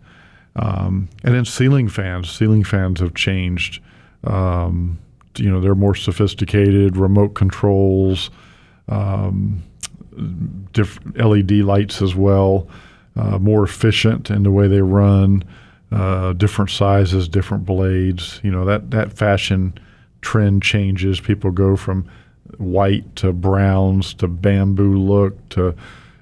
Um, 0.56 1.08
and 1.22 1.36
then 1.36 1.44
ceiling 1.44 1.88
fans. 1.88 2.28
Ceiling 2.28 2.64
fans 2.64 2.98
have 2.98 3.14
changed. 3.14 3.80
Um, 4.24 4.98
you 5.36 5.48
know, 5.48 5.60
they're 5.60 5.76
more 5.76 5.94
sophisticated, 5.94 6.96
remote 6.96 7.34
controls. 7.34 8.30
Um, 8.88 9.62
diff- 10.72 11.00
LED 11.16 11.52
lights 11.52 12.02
as 12.02 12.14
well, 12.14 12.68
uh, 13.16 13.38
more 13.38 13.64
efficient 13.64 14.30
in 14.30 14.42
the 14.42 14.50
way 14.50 14.68
they 14.68 14.82
run, 14.82 15.44
uh, 15.90 16.32
different 16.34 16.70
sizes, 16.70 17.28
different 17.28 17.64
blades. 17.64 18.40
You 18.42 18.50
know 18.50 18.64
that 18.64 18.90
that 18.90 19.12
fashion 19.12 19.74
trend 20.20 20.62
changes. 20.62 21.20
People 21.20 21.50
go 21.50 21.76
from 21.76 22.08
white 22.56 23.14
to 23.16 23.32
browns 23.32 24.14
to 24.14 24.26
bamboo 24.26 24.98
look 24.98 25.48
to 25.50 25.74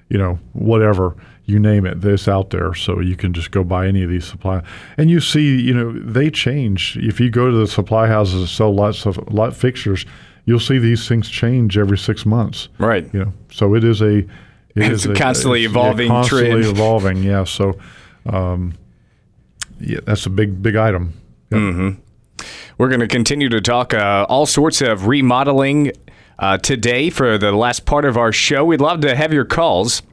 you 0.09 0.17
know 0.17 0.37
whatever 0.53 1.15
you 1.45 1.57
name 1.57 1.85
it 1.85 2.01
this 2.01 2.27
out 2.27 2.49
there 2.49 2.73
so 2.73 2.99
you 2.99 3.15
can 3.15 3.33
just 3.33 3.51
go 3.51 3.63
buy 3.63 3.87
any 3.87 4.03
of 4.03 4.09
these 4.09 4.25
supply 4.25 4.61
and 4.97 5.09
you 5.09 5.21
see 5.21 5.59
you 5.59 5.73
know 5.73 5.91
they 5.99 6.29
change 6.29 6.97
if 6.97 7.19
you 7.19 7.29
go 7.29 7.49
to 7.49 7.57
the 7.57 7.67
supply 7.67 8.07
houses 8.07 8.41
that 8.41 8.47
sell 8.47 8.73
lots 8.73 9.05
of 9.05 9.17
light 9.33 9.55
fixtures 9.55 10.05
you'll 10.47 10.59
see 10.59 10.79
these 10.79 11.07
things 11.07 11.29
change 11.29 11.77
every 11.77 11.97
six 11.99 12.25
months 12.25 12.69
Right. 12.79 13.07
you 13.13 13.19
know 13.19 13.33
so 13.51 13.75
it 13.75 13.83
is 13.83 14.01
a 14.01 14.17
it 14.19 14.27
It's 14.75 15.05
is 15.05 15.05
a 15.05 15.13
constantly 15.15 15.63
it's, 15.65 15.71
evolving 15.71 16.07
constantly 16.07 16.61
trend. 16.61 16.65
evolving 16.65 17.23
yeah 17.23 17.43
so 17.43 17.77
um, 18.25 18.73
yeah 19.79 19.99
that's 20.05 20.25
a 20.25 20.29
big 20.31 20.61
big 20.63 20.75
item 20.75 21.13
We're 21.51 22.89
going 22.89 22.99
to 22.99 23.07
continue 23.07 23.49
to 23.49 23.61
talk 23.61 23.93
uh, 23.93 24.25
all 24.29 24.45
sorts 24.45 24.81
of 24.81 25.07
remodeling 25.07 25.91
uh, 26.39 26.57
today 26.59 27.09
for 27.09 27.37
the 27.37 27.51
last 27.51 27.85
part 27.85 28.05
of 28.05 28.15
our 28.17 28.31
show. 28.31 28.63
We'd 28.65 28.81
love 28.81 29.01
to 29.01 29.15
have 29.15 29.33
your 29.33 29.45
calls. 29.45 30.03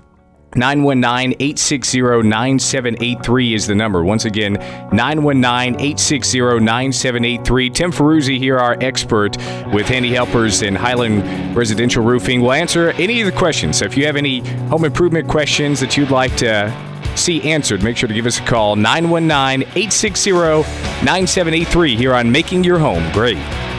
919 0.56 1.32
860 1.40 2.00
9783 2.00 3.54
is 3.54 3.66
the 3.66 3.74
number. 3.74 4.04
Once 4.04 4.24
again, 4.24 4.54
919 4.92 5.74
860 5.74 6.40
9783. 6.40 7.70
Tim 7.70 7.92
Ferruzzi 7.92 8.38
here, 8.38 8.58
our 8.58 8.76
expert 8.80 9.36
with 9.72 9.86
Handy 9.86 10.12
Helpers 10.12 10.62
and 10.62 10.76
Highland 10.76 11.56
Residential 11.56 12.04
Roofing, 12.04 12.40
will 12.40 12.52
answer 12.52 12.90
any 12.92 13.20
of 13.20 13.26
the 13.26 13.32
questions. 13.32 13.78
So 13.78 13.84
if 13.84 13.96
you 13.96 14.06
have 14.06 14.16
any 14.16 14.40
home 14.68 14.84
improvement 14.84 15.28
questions 15.28 15.80
that 15.80 15.96
you'd 15.96 16.10
like 16.10 16.36
to 16.36 16.72
see 17.16 17.42
answered, 17.42 17.82
make 17.82 17.96
sure 17.96 18.08
to 18.08 18.14
give 18.14 18.26
us 18.26 18.38
a 18.38 18.44
call 18.44 18.76
919 18.76 19.68
860 19.68 20.32
9783 20.32 21.96
here 21.96 22.14
on 22.14 22.30
Making 22.30 22.64
Your 22.64 22.78
Home 22.78 23.10
Great. 23.12 23.73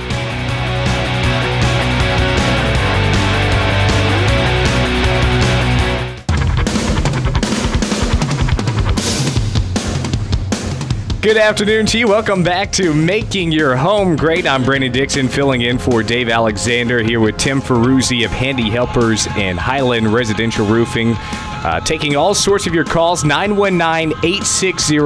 Good 11.26 11.38
afternoon 11.38 11.88
to 11.88 11.98
you. 11.98 12.08
Welcome 12.08 12.44
back 12.44 12.72
to 12.74 12.94
Making 12.94 13.52
Your 13.52 13.76
Home 13.76 14.16
Great. 14.16 14.46
I'm 14.46 14.64
Brandon 14.64 14.92
Dixon, 14.92 15.28
filling 15.28 15.62
in 15.62 15.80
for 15.80 16.04
Dave 16.04 16.30
Alexander 16.30 17.02
here 17.02 17.20
with 17.20 17.36
Tim 17.38 17.62
Ferruzzi 17.62 18.24
of 18.26 18.30
Handy 18.30 18.70
Helpers 18.70 19.26
and 19.32 19.58
Highland 19.58 20.14
Residential 20.14 20.68
Roofing. 20.68 21.16
Uh, 21.18 21.80
taking 21.80 22.16
all 22.16 22.36
sorts 22.36 22.68
of 22.68 22.76
your 22.76 22.86
calls. 22.86 23.24
919 23.24 24.16
860 24.24 24.98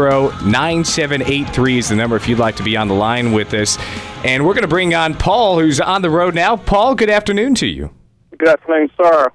9783 0.46 1.78
is 1.78 1.88
the 1.88 1.96
number 1.96 2.18
if 2.18 2.28
you'd 2.28 2.38
like 2.38 2.58
to 2.58 2.64
be 2.64 2.76
on 2.76 2.90
the 2.90 2.94
line 2.94 3.32
with 3.32 3.54
us. 3.54 3.78
And 4.26 4.46
we're 4.46 4.56
going 4.56 4.64
to 4.64 4.68
bring 4.68 4.94
on 4.94 5.14
Paul, 5.14 5.58
who's 5.58 5.80
on 5.80 6.02
the 6.02 6.10
road 6.10 6.36
now. 6.36 6.58
Paul, 6.58 6.96
good 6.96 7.10
afternoon 7.10 7.56
to 7.56 7.66
you. 7.66 7.92
Good 8.38 8.50
afternoon, 8.50 8.92
sir. 9.02 9.32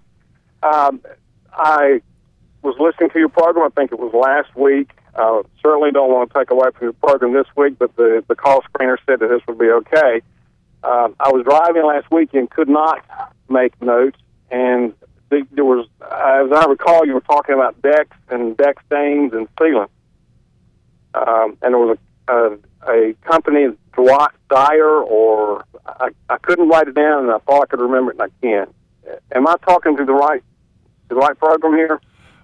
Um, 0.62 1.01
I 1.51 2.03
was 2.61 2.76
listening 2.78 3.09
to 3.09 3.18
your 3.18 3.30
program. 3.30 3.64
I 3.64 3.70
think 3.70 3.91
it 3.91 3.99
was 3.99 4.12
last 4.12 4.55
week. 4.55 4.91
Uh, 5.15 5.43
certainly 5.62 5.91
don't 5.93 6.11
want 6.11 6.33
to 6.33 6.39
take 6.39 6.51
away 6.51 6.69
from 6.77 6.87
your 6.87 6.93
program 6.95 7.33
this 7.33 7.47
week, 7.57 7.79
but 7.79 7.95
the, 7.97 8.25
the 8.29 8.35
call 8.35 8.62
screener 8.62 8.97
said 9.07 9.21
that 9.21 9.29
this 9.29 9.41
would 9.47 9.59
be 9.59 9.71
okay. 9.71 10.23
Um, 10.83 11.15
I 11.21 11.31
was 11.31 11.45
driving 11.45 11.87
last 11.87 12.11
week 12.11 12.35
and 12.35 12.51
could 12.51 12.69
not 12.69 13.05
make 13.49 13.81
notes, 13.81 14.19
and 14.51 14.93
the, 15.31 15.47
there 15.53 15.65
was, 15.65 15.87
as 16.03 16.53
I 16.53 16.67
recall, 16.69 17.07
you 17.07 17.15
were 17.15 17.21
talking 17.21 17.55
about 17.55 17.81
decks 17.81 18.17
and 18.29 18.57
deck 18.57 18.77
stains 18.87 19.33
and 19.33 19.49
sealant. 19.57 19.89
Um, 21.15 21.57
and 21.62 21.75
there 21.75 21.79
was 21.79 21.97
a, 22.29 22.33
a, 22.33 22.59
a 22.93 23.15
company, 23.23 23.69
Dwight 23.95 24.33
Dyer, 24.51 25.01
or 25.01 25.65
I, 25.87 26.09
I 26.29 26.39
couldn't 26.39 26.69
write 26.69 26.89
it 26.89 26.95
down, 26.95 27.25
and 27.25 27.33
I 27.33 27.39
thought 27.39 27.62
I 27.62 27.67
could 27.67 27.81
remember 27.81 28.11
it, 28.11 28.19
and 28.19 28.31
I 28.31 28.47
can't. 28.47 28.75
Am 29.33 29.47
I 29.47 29.57
talking 29.65 29.97
to 29.97 30.05
the 30.05 30.12
right 30.12 30.43
the 31.09 31.15
right 31.15 31.39
program 31.39 31.75
here? 31.75 32.01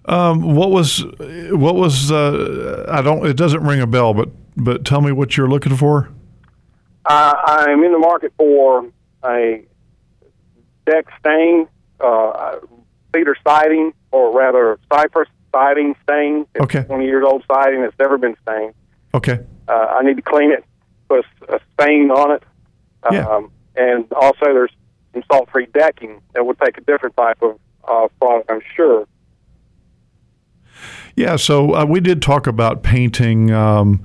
Um, 0.07 0.55
what 0.55 0.70
was 0.70 1.05
what 1.51 1.74
was 1.74 2.11
uh, 2.11 2.86
I 2.88 3.03
don't 3.03 3.26
it 3.26 3.36
doesn't 3.36 3.62
ring 3.62 3.80
a 3.80 3.86
bell, 3.86 4.14
but 4.14 4.28
but 4.57 4.84
tell 4.84 5.01
me 5.01 5.12
what 5.12 5.36
you're 5.36 5.48
looking 5.48 5.76
for. 5.76 6.09
Uh, 7.05 7.34
I'm 7.46 7.82
in 7.84 7.92
the 7.92 7.98
market 7.98 8.32
for 8.36 8.86
a 9.24 9.64
deck 10.86 11.07
stain, 11.18 11.66
uh, 12.01 12.57
cedar 13.14 13.36
siding, 13.46 13.92
or 14.11 14.36
rather 14.36 14.78
cypress 14.92 15.28
siding 15.53 15.94
stain. 16.03 16.46
It's 16.55 16.62
Okay. 16.64 16.82
20 16.84 17.05
years 17.07 17.24
old 17.26 17.42
siding 17.53 17.82
that's 17.82 17.98
never 17.98 18.18
been 18.18 18.36
stained. 18.42 18.74
Okay. 19.14 19.40
Uh, 19.68 19.72
I 19.72 20.03
need 20.03 20.16
to 20.16 20.22
clean 20.22 20.53
it, 20.53 20.64
put 21.09 21.24
a, 21.48 21.55
a 21.57 21.61
stain 21.74 22.11
on 22.11 22.32
it. 22.32 22.42
Yeah. 23.11 23.26
Um, 23.26 23.51
and 23.76 24.11
also, 24.12 24.44
there's 24.46 24.70
some 25.12 25.22
salt-free 25.32 25.66
decking 25.72 26.20
that 26.34 26.44
would 26.44 26.59
take 26.61 26.76
a 26.76 26.82
different 26.82 27.16
type 27.16 27.40
of 27.42 27.59
uh, 27.88 28.09
product, 28.20 28.51
I'm 28.51 28.61
sure. 28.76 29.07
Yeah, 31.16 31.36
so 31.36 31.74
uh, 31.74 31.84
we 31.84 32.00
did 32.00 32.22
talk 32.22 32.46
about 32.46 32.82
painting 32.82 33.50
um, 33.50 34.04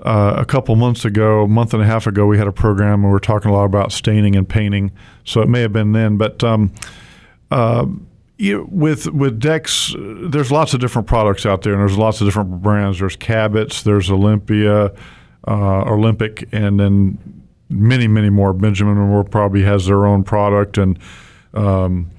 uh, 0.00 0.36
a 0.38 0.44
couple 0.44 0.76
months 0.76 1.04
ago, 1.04 1.44
a 1.44 1.48
month 1.48 1.72
and 1.74 1.82
a 1.82 1.86
half 1.86 2.06
ago. 2.06 2.26
We 2.26 2.38
had 2.38 2.46
a 2.46 2.52
program 2.52 3.02
where 3.02 3.10
we 3.10 3.14
were 3.14 3.20
talking 3.20 3.50
a 3.50 3.54
lot 3.54 3.64
about 3.64 3.92
staining 3.92 4.36
and 4.36 4.48
painting, 4.48 4.92
so 5.24 5.40
it 5.40 5.48
may 5.48 5.60
have 5.62 5.72
been 5.72 5.92
then. 5.92 6.16
But 6.16 6.44
um, 6.44 6.72
uh, 7.50 7.86
you, 8.36 8.68
with 8.70 9.06
with 9.12 9.40
decks, 9.40 9.94
uh, 9.94 10.28
there's 10.28 10.52
lots 10.52 10.74
of 10.74 10.80
different 10.80 11.08
products 11.08 11.46
out 11.46 11.62
there, 11.62 11.72
and 11.72 11.80
there's 11.80 11.98
lots 11.98 12.20
of 12.20 12.26
different 12.26 12.62
brands. 12.62 12.98
There's 12.98 13.16
Cabot's, 13.16 13.82
there's 13.82 14.10
Olympia, 14.10 14.92
uh, 15.46 15.82
Olympic, 15.82 16.48
and 16.52 16.78
then 16.78 17.46
many, 17.70 18.06
many 18.08 18.30
more. 18.30 18.52
Benjamin 18.52 18.96
Moore 18.96 19.24
probably 19.24 19.62
has 19.62 19.86
their 19.86 20.06
own 20.06 20.24
product, 20.24 20.76
and 20.78 20.98
um, 21.54 22.10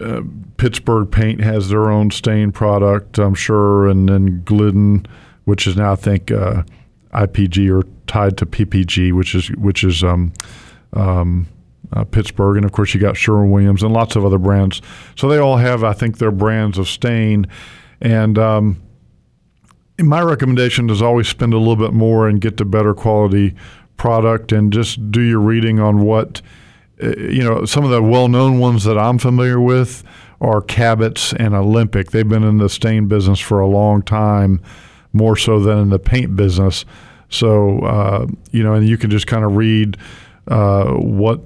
uh, 0.00 0.22
Pittsburgh 0.56 1.10
Paint 1.10 1.40
has 1.40 1.68
their 1.68 1.90
own 1.90 2.10
stain 2.10 2.52
product, 2.52 3.18
I'm 3.18 3.34
sure, 3.34 3.88
and 3.88 4.08
then 4.08 4.42
Glidden, 4.44 5.06
which 5.44 5.66
is 5.66 5.76
now 5.76 5.92
I 5.92 5.96
think 5.96 6.30
uh, 6.30 6.62
IPG 7.12 7.70
or 7.70 7.86
tied 8.06 8.36
to 8.38 8.46
PPG, 8.46 9.12
which 9.12 9.34
is 9.34 9.50
which 9.52 9.84
is 9.84 10.04
um, 10.04 10.32
um, 10.92 11.48
uh, 11.92 12.04
Pittsburgh, 12.04 12.56
and 12.56 12.64
of 12.64 12.72
course 12.72 12.94
you 12.94 13.00
got 13.00 13.16
Sherwin 13.16 13.50
Williams 13.50 13.82
and 13.82 13.92
lots 13.92 14.16
of 14.16 14.24
other 14.24 14.38
brands. 14.38 14.82
So 15.16 15.28
they 15.28 15.38
all 15.38 15.56
have, 15.56 15.84
I 15.84 15.92
think, 15.92 16.18
their 16.18 16.32
brands 16.32 16.78
of 16.78 16.88
stain, 16.88 17.46
and 18.00 18.38
um, 18.38 18.82
my 19.98 20.22
recommendation 20.22 20.90
is 20.90 21.02
always 21.02 21.28
spend 21.28 21.54
a 21.54 21.58
little 21.58 21.76
bit 21.76 21.92
more 21.92 22.28
and 22.28 22.40
get 22.40 22.56
the 22.56 22.64
better 22.64 22.94
quality 22.94 23.54
product, 23.96 24.52
and 24.52 24.72
just 24.72 25.10
do 25.10 25.20
your 25.20 25.40
reading 25.40 25.80
on 25.80 26.02
what 26.02 26.40
you 27.00 27.42
know, 27.42 27.64
some 27.64 27.84
of 27.84 27.90
the 27.90 28.02
well-known 28.02 28.58
ones 28.58 28.84
that 28.84 28.98
I'm 28.98 29.18
familiar 29.18 29.60
with 29.60 30.02
are 30.40 30.60
Cabot's 30.60 31.32
and 31.32 31.54
Olympic. 31.54 32.10
They've 32.10 32.28
been 32.28 32.44
in 32.44 32.58
the 32.58 32.68
stain 32.68 33.08
business 33.08 33.40
for 33.40 33.60
a 33.60 33.66
long 33.66 34.02
time, 34.02 34.60
more 35.12 35.36
so 35.36 35.60
than 35.60 35.78
in 35.78 35.90
the 35.90 35.98
paint 35.98 36.36
business. 36.36 36.84
So, 37.28 37.80
uh, 37.80 38.26
you 38.52 38.62
know, 38.62 38.74
and 38.74 38.88
you 38.88 38.96
can 38.96 39.10
just 39.10 39.26
kind 39.26 39.44
of 39.44 39.56
read 39.56 39.96
uh, 40.48 40.92
what 40.94 41.40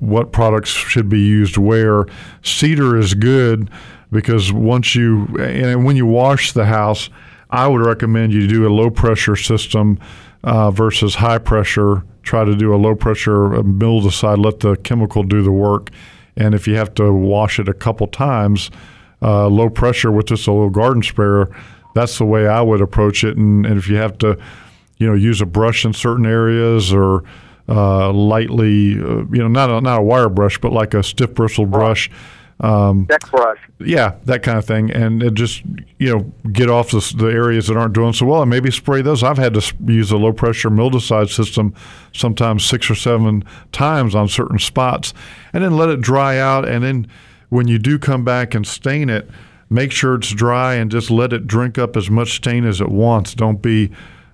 what 0.00 0.32
products 0.32 0.70
should 0.70 1.08
be 1.08 1.20
used 1.20 1.56
where. 1.58 2.06
Cedar 2.42 2.96
is 2.96 3.14
good 3.14 3.70
because 4.10 4.52
once 4.52 4.94
you 4.94 5.26
and 5.38 5.84
when 5.84 5.96
you 5.96 6.06
wash 6.06 6.52
the 6.52 6.64
house, 6.64 7.10
I 7.50 7.68
would 7.68 7.82
recommend 7.82 8.32
you 8.32 8.48
do 8.48 8.66
a 8.66 8.70
low 8.70 8.90
pressure 8.90 9.36
system 9.36 9.98
uh, 10.42 10.70
versus 10.70 11.16
high 11.16 11.38
pressure. 11.38 12.02
Try 12.22 12.44
to 12.44 12.54
do 12.54 12.74
a 12.74 12.76
low 12.76 12.94
pressure 12.94 13.54
uh, 13.54 13.62
mild 13.62 14.04
let 14.04 14.60
the 14.60 14.76
chemical 14.82 15.22
do 15.22 15.42
the 15.42 15.52
work. 15.52 15.90
And 16.36 16.54
if 16.54 16.66
you 16.66 16.76
have 16.76 16.94
to 16.94 17.12
wash 17.12 17.58
it 17.58 17.68
a 17.68 17.74
couple 17.74 18.06
times, 18.06 18.70
uh, 19.20 19.48
low 19.48 19.68
pressure 19.68 20.10
with 20.10 20.26
just 20.26 20.46
a 20.46 20.52
little 20.52 20.70
garden 20.70 21.02
sprayer, 21.02 21.54
that's 21.94 22.18
the 22.18 22.24
way 22.24 22.46
I 22.46 22.62
would 22.62 22.80
approach 22.80 23.22
it. 23.24 23.36
And, 23.36 23.66
and 23.66 23.76
if 23.76 23.88
you 23.88 23.96
have 23.96 24.16
to, 24.18 24.38
you 24.98 25.06
know, 25.06 25.14
use 25.14 25.40
a 25.40 25.46
brush 25.46 25.84
in 25.84 25.92
certain 25.92 26.26
areas 26.26 26.92
or 26.92 27.24
uh, 27.68 28.12
lightly, 28.12 28.94
uh, 28.94 29.24
you 29.30 29.38
know, 29.38 29.48
not 29.48 29.70
a, 29.70 29.80
not 29.80 30.00
a 30.00 30.02
wire 30.02 30.28
brush, 30.28 30.58
but 30.58 30.72
like 30.72 30.94
a 30.94 31.02
stiff 31.02 31.34
bristle 31.34 31.66
brush. 31.66 32.10
Um, 32.62 33.06
Deck 33.06 33.28
brush. 33.28 33.58
yeah, 33.80 34.14
that 34.24 34.44
kind 34.44 34.56
of 34.56 34.64
thing, 34.64 34.90
and 34.92 35.20
it 35.20 35.34
just 35.34 35.62
you 35.98 36.12
know 36.12 36.20
get 36.52 36.70
off 36.70 36.92
the, 36.92 37.14
the 37.16 37.26
areas 37.26 37.66
that 37.66 37.76
aren't 37.76 37.92
doing 37.92 38.12
so 38.12 38.26
well, 38.26 38.42
and 38.42 38.50
maybe 38.50 38.70
spray 38.70 39.02
those. 39.02 39.24
I've 39.24 39.38
had 39.38 39.54
to 39.54 39.74
use 39.84 40.12
a 40.12 40.16
low 40.16 40.32
pressure 40.32 40.70
mildewcide 40.70 41.28
system 41.28 41.74
sometimes 42.12 42.64
six 42.64 42.88
or 42.88 42.94
seven 42.94 43.44
times 43.72 44.14
on 44.14 44.28
certain 44.28 44.60
spots, 44.60 45.12
and 45.52 45.64
then 45.64 45.76
let 45.76 45.88
it 45.88 46.00
dry 46.00 46.38
out, 46.38 46.66
and 46.68 46.84
then 46.84 47.08
when 47.48 47.66
you 47.66 47.78
do 47.78 47.98
come 47.98 48.24
back 48.24 48.54
and 48.54 48.64
stain 48.64 49.10
it, 49.10 49.28
make 49.68 49.90
sure 49.90 50.14
it's 50.14 50.30
dry 50.30 50.74
and 50.74 50.90
just 50.90 51.10
let 51.10 51.32
it 51.32 51.48
drink 51.48 51.78
up 51.78 51.96
as 51.96 52.08
much 52.08 52.36
stain 52.36 52.64
as 52.64 52.80
it 52.80 52.90
wants. 52.90 53.34
Don't 53.34 53.60
be 53.60 53.90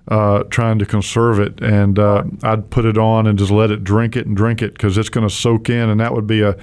uh, 0.07 0.43
trying 0.43 0.77
to 0.77 0.85
conserve 0.85 1.39
it, 1.39 1.59
and 1.61 1.97
uh, 1.97 2.23
I'd 2.43 2.69
put 2.69 2.85
it 2.85 2.97
on 2.97 3.25
and 3.25 3.39
just 3.39 3.51
let 3.51 3.71
it 3.71 3.83
drink 3.83 4.15
it 4.15 4.27
and 4.27 4.37
drink 4.37 4.61
it 4.61 4.73
because 4.73 4.97
it's 4.99 5.09
going 5.09 5.27
to 5.27 5.33
soak 5.33 5.69
in, 5.69 5.89
and 5.89 5.99
that 5.99 6.13
would 6.13 6.27
be 6.27 6.41
a 6.41 6.55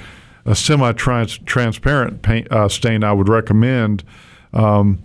a 0.47 0.55
semi-transparent 0.55 2.23
paint 2.23 2.51
uh, 2.51 2.69
stain 2.69 3.05
I 3.05 3.13
would 3.13 3.29
recommend 3.29 4.05
um, 4.53 5.03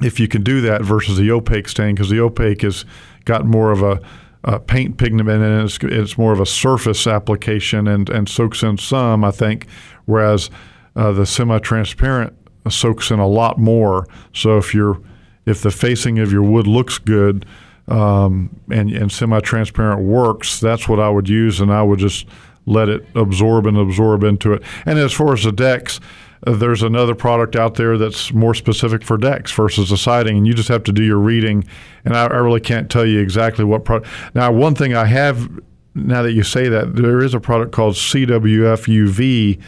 if 0.00 0.20
you 0.20 0.28
can 0.28 0.42
do 0.42 0.60
that 0.62 0.82
versus 0.82 1.18
the 1.18 1.30
opaque 1.30 1.68
stain 1.68 1.94
because 1.94 2.10
the 2.10 2.20
opaque 2.20 2.62
has 2.62 2.84
got 3.24 3.44
more 3.44 3.72
of 3.72 3.82
a 3.82 4.00
uh, 4.44 4.58
paint 4.58 4.96
pigment 4.96 5.42
and 5.42 5.64
it's, 5.64 5.78
it's 5.82 6.16
more 6.16 6.32
of 6.32 6.40
a 6.40 6.46
surface 6.46 7.06
application 7.06 7.88
and, 7.88 8.08
and 8.08 8.28
soaks 8.28 8.62
in 8.62 8.78
some, 8.78 9.24
I 9.24 9.32
think, 9.32 9.66
whereas 10.06 10.48
uh, 10.94 11.12
the 11.12 11.26
semi-transparent 11.26 12.34
soaks 12.70 13.10
in 13.10 13.18
a 13.18 13.26
lot 13.26 13.58
more. 13.58 14.06
So 14.32 14.58
if 14.58 14.74
you're 14.74 15.00
if 15.46 15.62
the 15.62 15.70
facing 15.70 16.18
of 16.18 16.30
your 16.30 16.42
wood 16.42 16.66
looks 16.66 16.98
good 16.98 17.46
um, 17.88 18.60
and, 18.70 18.90
and 18.90 19.10
semi-transparent 19.10 20.02
works, 20.02 20.60
that's 20.60 20.86
what 20.88 21.00
I 21.00 21.08
would 21.08 21.28
use, 21.28 21.60
and 21.60 21.72
I 21.72 21.82
would 21.82 21.98
just 21.98 22.26
let 22.68 22.88
it 22.88 23.06
absorb 23.14 23.66
and 23.66 23.76
absorb 23.76 24.22
into 24.22 24.52
it. 24.52 24.62
And 24.86 24.98
as 24.98 25.12
far 25.12 25.32
as 25.32 25.44
the 25.44 25.52
decks, 25.52 26.00
uh, 26.46 26.52
there's 26.52 26.82
another 26.82 27.14
product 27.14 27.56
out 27.56 27.74
there 27.74 27.98
that's 27.98 28.32
more 28.32 28.54
specific 28.54 29.02
for 29.02 29.16
decks 29.16 29.50
versus 29.52 29.90
the 29.90 29.96
siding, 29.96 30.36
and 30.36 30.46
you 30.46 30.54
just 30.54 30.68
have 30.68 30.84
to 30.84 30.92
do 30.92 31.02
your 31.02 31.18
reading. 31.18 31.64
And 32.04 32.16
I, 32.16 32.24
I 32.26 32.36
really 32.36 32.60
can't 32.60 32.90
tell 32.90 33.06
you 33.06 33.20
exactly 33.20 33.64
what 33.64 33.84
product. 33.84 34.10
Now, 34.34 34.52
one 34.52 34.74
thing 34.74 34.94
I 34.94 35.06
have 35.06 35.48
now 35.94 36.22
that 36.22 36.32
you 36.32 36.42
say 36.42 36.68
that, 36.68 36.94
there 36.96 37.22
is 37.22 37.34
a 37.34 37.40
product 37.40 37.72
called 37.72 37.94
CWF 37.94 38.86
UV. 38.86 39.60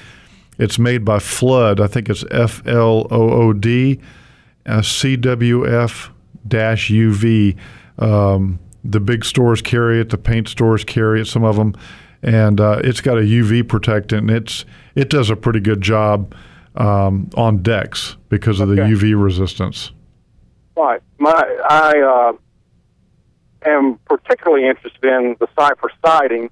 It's 0.59 0.79
made 0.79 1.05
by 1.05 1.19
Flood. 1.19 1.81
I 1.81 1.87
think 1.87 2.09
it's 2.09 2.25
F 2.31 2.65
L 2.67 3.07
O 3.11 3.31
O 3.31 3.53
D, 3.53 4.01
uh, 4.67 4.79
CWF 4.79 6.11
UV. 6.47 7.57
Um, 7.99 8.59
the 8.85 9.01
big 9.01 9.25
stores 9.25 9.61
carry 9.63 10.01
it. 10.01 10.11
The 10.11 10.19
paint 10.19 10.49
stores 10.49 10.85
carry 10.85 11.21
it. 11.21 11.27
Some 11.27 11.45
of 11.45 11.57
them, 11.57 11.75
and 12.23 12.61
uh, 12.61 12.81
it's 12.85 13.01
got 13.01 13.19
a 13.19 13.23
UV 13.23 13.67
protectant. 13.67 14.31
It's 14.31 14.65
it 14.95 15.09
does 15.09 15.31
a 15.31 15.37
pretty 15.37 15.61
good 15.61 15.81
job 15.81 16.35
um, 16.75 17.31
on 17.35 17.63
decks 17.63 18.17
because 18.29 18.61
of 18.61 18.71
okay. 18.71 18.83
the 18.83 18.89
UV 18.89 19.23
resistance. 19.23 19.93
Right. 20.77 21.01
My 21.19 21.59
I 21.69 22.01
uh, 22.01 23.69
am 23.69 23.99
particularly 24.07 24.67
interested 24.67 25.05
in 25.05 25.37
the 25.41 25.49
cypress 25.59 25.95
siding. 26.05 26.51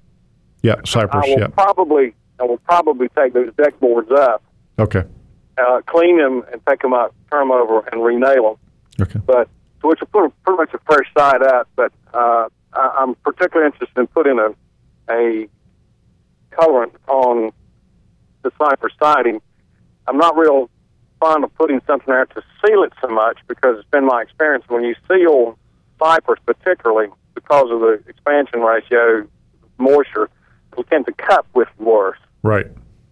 Yeah, 0.61 0.75
cypress. 0.85 1.25
I 1.25 1.29
will 1.29 1.39
yeah. 1.39 1.47
probably 1.47 2.13
I 2.39 2.43
will 2.43 2.57
probably 2.57 3.09
take 3.09 3.33
those 3.33 3.53
deck 3.55 3.79
boards 3.79 4.11
up. 4.11 4.43
Okay. 4.77 5.03
Uh, 5.57 5.81
clean 5.87 6.17
them 6.17 6.43
and 6.51 6.61
take 6.67 6.81
them 6.81 6.93
out, 6.93 7.13
turn 7.29 7.49
them 7.49 7.51
over, 7.51 7.79
and 7.91 8.01
renail 8.01 8.57
them. 8.97 9.07
Okay. 9.07 9.19
But 9.25 9.49
which 9.81 9.99
will 9.99 10.29
put 10.29 10.43
pretty 10.43 10.57
much 10.57 10.73
a 10.73 10.79
fresh 10.85 11.07
side 11.17 11.41
up. 11.41 11.69
But 11.75 11.91
uh, 12.13 12.49
I, 12.73 12.95
I'm 12.99 13.15
particularly 13.15 13.71
interested 13.71 13.99
in 13.99 14.07
putting 14.07 14.39
a 14.39 14.53
a 15.11 15.47
colorant 16.59 16.93
on 17.07 17.51
the 18.43 18.51
cypress 18.57 18.93
siding. 19.01 19.41
I'm 20.07 20.17
not 20.17 20.37
real 20.37 20.69
fond 21.19 21.43
of 21.43 21.53
putting 21.55 21.81
something 21.85 22.07
there 22.07 22.25
to 22.25 22.41
seal 22.65 22.83
it 22.83 22.93
so 23.01 23.07
much 23.07 23.39
because 23.47 23.77
it's 23.79 23.89
been 23.89 24.05
my 24.05 24.21
experience 24.21 24.63
when 24.67 24.83
you 24.83 24.95
seal 25.07 25.57
cypress, 26.01 26.39
particularly 26.45 27.09
because 27.35 27.69
of 27.71 27.81
the 27.81 28.01
expansion 28.07 28.61
ratio, 28.61 29.27
moisture, 29.77 30.29
it 30.77 30.89
tend 30.89 31.05
to 31.05 31.11
cut 31.13 31.45
with 31.53 31.67
worse. 31.77 32.17
Right. 32.41 32.67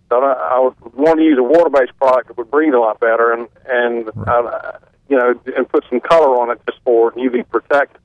So 0.09 0.23
I, 0.23 0.55
I 0.55 0.59
would 0.59 0.93
want 0.93 1.19
to 1.19 1.25
use 1.25 1.37
a 1.37 1.43
water-based 1.43 1.97
product 1.97 2.29
that 2.29 2.37
would 2.37 2.49
breathe 2.49 2.73
a 2.73 2.79
lot 2.79 2.99
better, 2.99 3.33
and 3.33 3.47
and 3.67 4.09
right. 4.15 4.45
uh, 4.45 4.79
you 5.09 5.17
know, 5.17 5.39
and 5.55 5.67
put 5.67 5.83
some 5.89 5.99
color 5.99 6.39
on 6.41 6.49
it 6.49 6.61
just 6.69 6.81
for 6.83 7.11
UV 7.11 7.47
protect. 7.49 7.97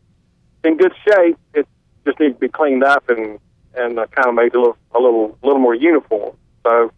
In 0.64 0.77
good 0.77 0.93
shape, 1.06 1.39
it 1.55 1.69
just 2.05 2.19
needs 2.19 2.35
to 2.35 2.40
be 2.40 2.48
cleaned 2.48 2.82
up 2.82 3.09
and 3.09 3.39
and 3.74 3.99
uh, 3.99 4.07
kind 4.09 4.28
of 4.28 4.35
made 4.35 4.55
a 4.55 4.59
little 4.59 4.77
a 4.94 4.99
little 4.99 5.39
little 5.43 5.61
more 5.61 5.74
uniform. 5.74 6.36
So. 6.65 6.93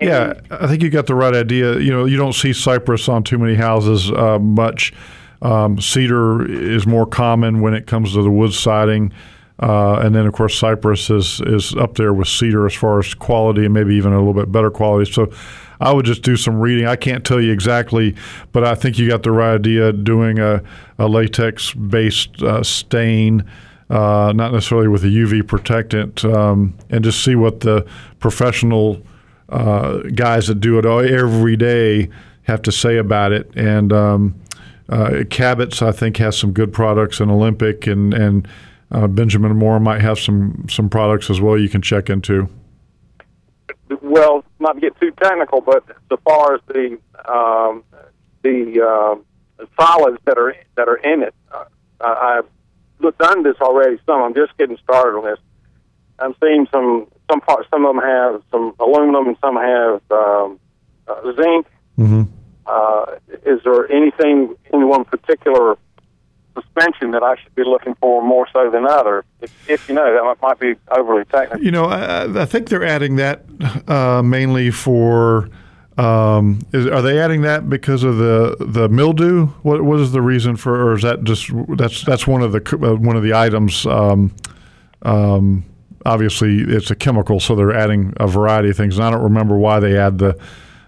Yeah, 0.00 0.34
I 0.50 0.66
think 0.66 0.82
you 0.82 0.90
got 0.90 1.06
the 1.06 1.14
right 1.14 1.34
idea. 1.34 1.78
You 1.78 1.92
know, 1.92 2.04
you 2.04 2.16
don't 2.16 2.32
see 2.32 2.52
cypress 2.52 3.08
on 3.08 3.22
too 3.22 3.38
many 3.38 3.54
houses 3.54 4.10
uh, 4.10 4.38
much. 4.38 4.92
Um, 5.40 5.80
cedar 5.80 6.44
is 6.44 6.86
more 6.86 7.06
common 7.06 7.60
when 7.60 7.74
it 7.74 7.86
comes 7.86 8.12
to 8.14 8.22
the 8.22 8.30
wood 8.30 8.52
siding. 8.52 9.12
Uh, 9.60 10.00
and 10.00 10.14
then, 10.14 10.26
of 10.26 10.32
course, 10.32 10.58
cypress 10.58 11.10
is 11.10 11.40
is 11.42 11.74
up 11.76 11.94
there 11.94 12.12
with 12.12 12.26
cedar 12.26 12.66
as 12.66 12.74
far 12.74 12.98
as 12.98 13.14
quality 13.14 13.64
and 13.64 13.72
maybe 13.72 13.94
even 13.94 14.12
a 14.12 14.18
little 14.18 14.34
bit 14.34 14.50
better 14.50 14.70
quality. 14.70 15.10
So, 15.10 15.30
I 15.80 15.92
would 15.92 16.06
just 16.06 16.22
do 16.22 16.36
some 16.36 16.60
reading. 16.60 16.86
I 16.86 16.96
can't 16.96 17.24
tell 17.24 17.40
you 17.40 17.52
exactly, 17.52 18.14
but 18.52 18.64
I 18.64 18.74
think 18.74 18.98
you 18.98 19.08
got 19.08 19.22
the 19.22 19.32
right 19.32 19.54
idea. 19.54 19.92
Doing 19.92 20.38
a, 20.38 20.62
a 20.98 21.06
latex 21.06 21.72
based 21.72 22.42
uh, 22.42 22.62
stain, 22.62 23.44
uh, 23.90 24.32
not 24.34 24.52
necessarily 24.52 24.88
with 24.88 25.04
a 25.04 25.08
UV 25.08 25.46
protectant, 25.46 26.24
um, 26.24 26.76
and 26.90 27.04
just 27.04 27.22
see 27.22 27.34
what 27.34 27.60
the 27.60 27.86
professional 28.18 29.02
uh, 29.48 29.98
guys 30.14 30.46
that 30.46 30.60
do 30.60 30.78
it 30.78 30.84
every 30.84 31.56
day 31.56 32.08
have 32.44 32.62
to 32.62 32.72
say 32.72 32.96
about 32.96 33.32
it. 33.32 33.50
And 33.56 33.92
um, 33.92 34.40
uh, 34.88 35.24
Cabot's, 35.30 35.82
I 35.82 35.92
think, 35.92 36.16
has 36.18 36.36
some 36.36 36.52
good 36.52 36.72
products, 36.72 37.20
and 37.20 37.30
Olympic 37.30 37.86
and 37.86 38.14
and 38.14 38.48
uh, 38.90 39.06
Benjamin 39.06 39.56
Moore 39.56 39.80
might 39.80 40.00
have 40.00 40.18
some 40.18 40.66
some 40.68 40.88
products 40.88 41.30
as 41.30 41.40
well 41.40 41.58
you 41.58 41.68
can 41.68 41.82
check 41.82 42.08
into. 42.08 42.48
Well, 44.02 44.44
not 44.60 44.74
to 44.74 44.80
get 44.80 44.98
too 45.00 45.10
technical, 45.22 45.60
but 45.60 45.84
as 46.10 46.18
far 46.24 46.54
as 46.54 46.60
the 46.68 46.98
um, 47.26 47.84
the 48.42 48.82
uh, 48.82 49.66
solids 49.78 50.18
that 50.26 50.38
are 50.38 50.54
that 50.76 50.88
are 50.88 50.96
in 50.96 51.22
it, 51.22 51.34
uh, 52.00 52.42
Into 53.06 53.42
this 53.42 53.60
already. 53.60 53.98
Some 54.06 54.22
I'm 54.22 54.34
just 54.34 54.56
getting 54.56 54.76
started 54.78 55.18
on 55.18 55.24
this. 55.24 55.38
I'm 56.18 56.34
seeing 56.42 56.66
some 56.72 57.06
some 57.30 57.40
parts. 57.40 57.68
Some 57.70 57.84
of 57.84 57.94
them 57.94 58.04
have 58.04 58.42
some 58.50 58.74
aluminum, 58.78 59.28
and 59.28 59.36
some 59.40 59.56
have 59.56 60.02
um, 60.10 60.60
uh, 61.08 61.32
zinc. 61.36 61.66
Mm-hmm. 61.98 62.22
Uh, 62.66 63.04
is 63.44 63.60
there 63.64 63.90
anything 63.92 64.56
in 64.72 64.88
one 64.88 65.04
particular 65.04 65.76
suspension 66.54 67.10
that 67.10 67.22
I 67.22 67.36
should 67.42 67.54
be 67.54 67.64
looking 67.64 67.94
for 67.96 68.22
more 68.22 68.46
so 68.52 68.70
than 68.70 68.86
other. 68.86 69.24
If, 69.40 69.68
if 69.68 69.88
you 69.88 69.94
know, 69.94 70.14
that 70.14 70.40
might 70.40 70.58
be 70.58 70.74
overly 70.90 71.24
technical. 71.24 71.64
You 71.64 71.70
know, 71.70 71.86
I, 71.86 72.42
I 72.42 72.44
think 72.46 72.68
they're 72.68 72.84
adding 72.84 73.16
that 73.16 73.44
uh, 73.88 74.22
mainly 74.22 74.70
for. 74.70 75.48
Um, 75.96 76.60
is, 76.72 76.86
are 76.86 77.02
they 77.02 77.20
adding 77.20 77.42
that 77.42 77.68
because 77.70 78.02
of 78.02 78.16
the 78.16 78.56
the 78.60 78.88
mildew? 78.88 79.46
What 79.62 79.82
what 79.82 80.00
is 80.00 80.12
the 80.12 80.22
reason 80.22 80.56
for, 80.56 80.74
or 80.74 80.94
is 80.94 81.02
that 81.02 81.24
just 81.24 81.50
that's 81.76 82.04
that's 82.04 82.26
one 82.26 82.42
of 82.42 82.52
the 82.52 82.78
uh, 82.82 82.96
one 82.96 83.16
of 83.16 83.22
the 83.22 83.34
items? 83.34 83.86
Um, 83.86 84.34
um, 85.02 85.64
obviously, 86.04 86.60
it's 86.62 86.90
a 86.90 86.96
chemical, 86.96 87.38
so 87.38 87.54
they're 87.54 87.74
adding 87.74 88.12
a 88.18 88.26
variety 88.26 88.70
of 88.70 88.76
things. 88.76 88.96
And 88.96 89.04
I 89.04 89.10
don't 89.10 89.22
remember 89.22 89.56
why 89.56 89.78
they 89.78 89.96
add 89.96 90.18
the 90.18 90.38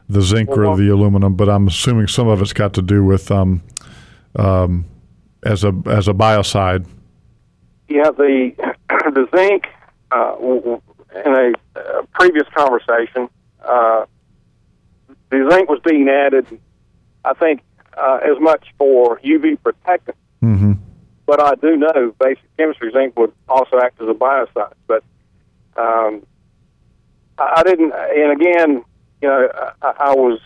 the 0.09 0.23
zinc 0.23 0.51
or 0.51 0.77
the 0.77 0.89
aluminum, 0.89 1.35
but 1.35 1.49
I'm 1.49 1.69
assuming 1.69 2.09
some 2.09 2.29
of 2.29 2.41
it's 2.41 2.53
got 2.53 2.73
to 2.75 2.83
do 2.83 3.05
with 3.05 3.31
um, 3.31 3.63
um, 4.37 4.87
as 5.45 5.65
a 5.65 5.75
as 5.87 6.09
a 6.09 6.13
biocide? 6.13 6.87
Yeah, 7.89 8.11
the 8.11 8.53
the 8.89 9.29
zinc 9.35 9.67
uh, 10.11 10.37
in 11.25 11.35
a 11.35 11.53
uh, 11.79 12.03
previous 12.13 12.47
conversation, 12.55 13.29
uh, 13.65 14.05
the 15.31 15.49
zinc 15.51 15.69
was 15.69 15.81
being 15.85 16.09
added. 16.09 16.47
I 17.25 17.35
think 17.35 17.63
uh, 17.97 18.21
as 18.23 18.41
much 18.41 18.67
for 18.79 19.19
UV 19.21 19.61
protectant. 19.63 20.17
Mm-hmm. 20.43 20.73
But 21.27 21.43
I 21.43 21.55
do 21.57 21.77
know 21.77 22.15
basic 22.21 22.57
chemistry 22.57 22.93
zinc 22.93 23.19
would 23.19 23.33
also 23.49 23.79
act 23.79 24.01
as 24.01 24.09
a 24.09 24.15
biocide. 24.15 24.75
But 24.87 25.03
um, 25.77 26.25
I 27.39 27.63
didn't. 27.65 27.93
And 27.93 28.41
again, 28.41 28.85
you 29.21 29.29
know, 29.29 29.49
I, 29.83 29.93
I 29.99 30.15
was 30.15 30.41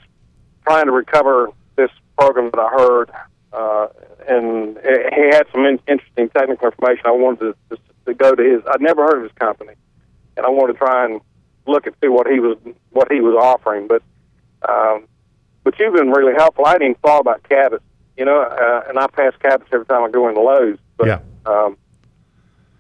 trying 0.67 0.87
to 0.87 0.93
recover 0.93 1.51
this 1.77 1.91
program 2.17 2.51
that 2.53 2.61
I 2.61 2.69
heard 2.69 3.11
uh, 3.53 3.89
and 4.29 4.79
he 4.79 5.29
had 5.31 5.47
some 5.53 5.65
in- 5.65 5.81
interesting 5.89 6.29
technical 6.29 6.67
information. 6.67 7.03
I 7.07 7.11
wanted 7.11 7.55
to, 7.71 7.77
to, 7.77 7.83
to 8.07 8.15
go 8.15 8.35
to 8.35 8.43
his. 8.43 8.63
I'd 8.71 8.81
never 8.81 9.03
heard 9.03 9.19
of 9.19 9.23
his 9.25 9.33
company, 9.33 9.75
and 10.37 10.47
I 10.47 10.51
wanted 10.51 10.75
to 10.75 10.79
try 10.79 11.05
and 11.05 11.21
look 11.67 11.87
and 11.87 11.95
see 12.03 12.09
what 12.09 12.27
he 12.27 12.39
was 12.39 12.57
what 12.91 13.11
he 13.11 13.21
was 13.21 13.35
offering. 13.35 13.89
But 13.89 14.03
um, 14.69 15.07
but 15.65 15.79
you've 15.79 15.95
been 15.95 16.11
really 16.11 16.35
helpful. 16.35 16.67
I 16.67 16.75
didn't 16.75 16.91
even 16.91 17.01
thought 17.03 17.21
about 17.21 17.49
Cabot, 17.49 17.83
you 18.17 18.25
know, 18.25 18.41
uh, 18.43 18.83
and 18.89 18.99
I 18.99 19.07
pass 19.09 19.35
Cabot 19.41 19.67
every 19.73 19.87
time 19.87 20.03
I 20.03 20.11
go 20.11 20.29
into 20.29 20.41
Lowe's. 20.41 20.79
But, 20.97 21.07
yeah. 21.07 21.21
Um, 21.47 21.77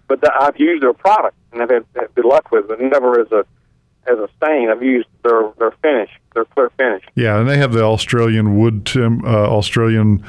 but 0.09 0.20
the, 0.20 0.32
I've 0.39 0.59
used 0.59 0.82
their 0.82 0.93
product 0.93 1.36
and 1.52 1.62
I've 1.62 1.70
had, 1.70 1.85
had 1.94 2.15
good 2.15 2.24
luck 2.24 2.51
with 2.51 2.70
it. 2.70 2.81
Never 2.81 3.20
as 3.20 3.31
a 3.32 3.44
as 4.07 4.19
a 4.19 4.28
stain. 4.36 4.70
I've 4.70 4.82
used 4.82 5.09
their 5.23 5.52
their 5.59 5.70
finish, 5.82 6.11
their 6.35 6.44
clear 6.47 6.70
finish. 6.77 7.05
Yeah, 7.15 7.39
and 7.39 7.48
they 7.48 7.59
have 7.59 7.73
the 7.73 7.82
Australian 7.85 8.59
wood 8.59 8.86
tim, 8.86 9.24
uh, 9.24 9.28
Australian 9.28 10.24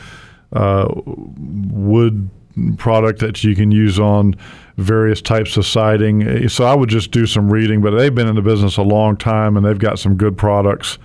uh, 0.53 0.87
wood 0.95 2.29
product 2.77 3.19
that 3.19 3.43
you 3.43 3.55
can 3.55 3.71
use 3.71 3.99
on 3.99 4.35
various 4.77 5.21
types 5.21 5.57
of 5.57 5.65
siding. 5.65 6.49
So 6.49 6.65
I 6.65 6.75
would 6.75 6.89
just 6.89 7.11
do 7.11 7.25
some 7.25 7.51
reading, 7.51 7.81
but 7.81 7.91
they've 7.91 8.13
been 8.13 8.27
in 8.27 8.35
the 8.35 8.41
business 8.41 8.77
a 8.77 8.83
long 8.83 9.15
time 9.17 9.57
and 9.57 9.65
they've 9.65 9.79
got 9.79 9.99
some 9.99 10.15
good 10.15 10.37
products. 10.37 10.97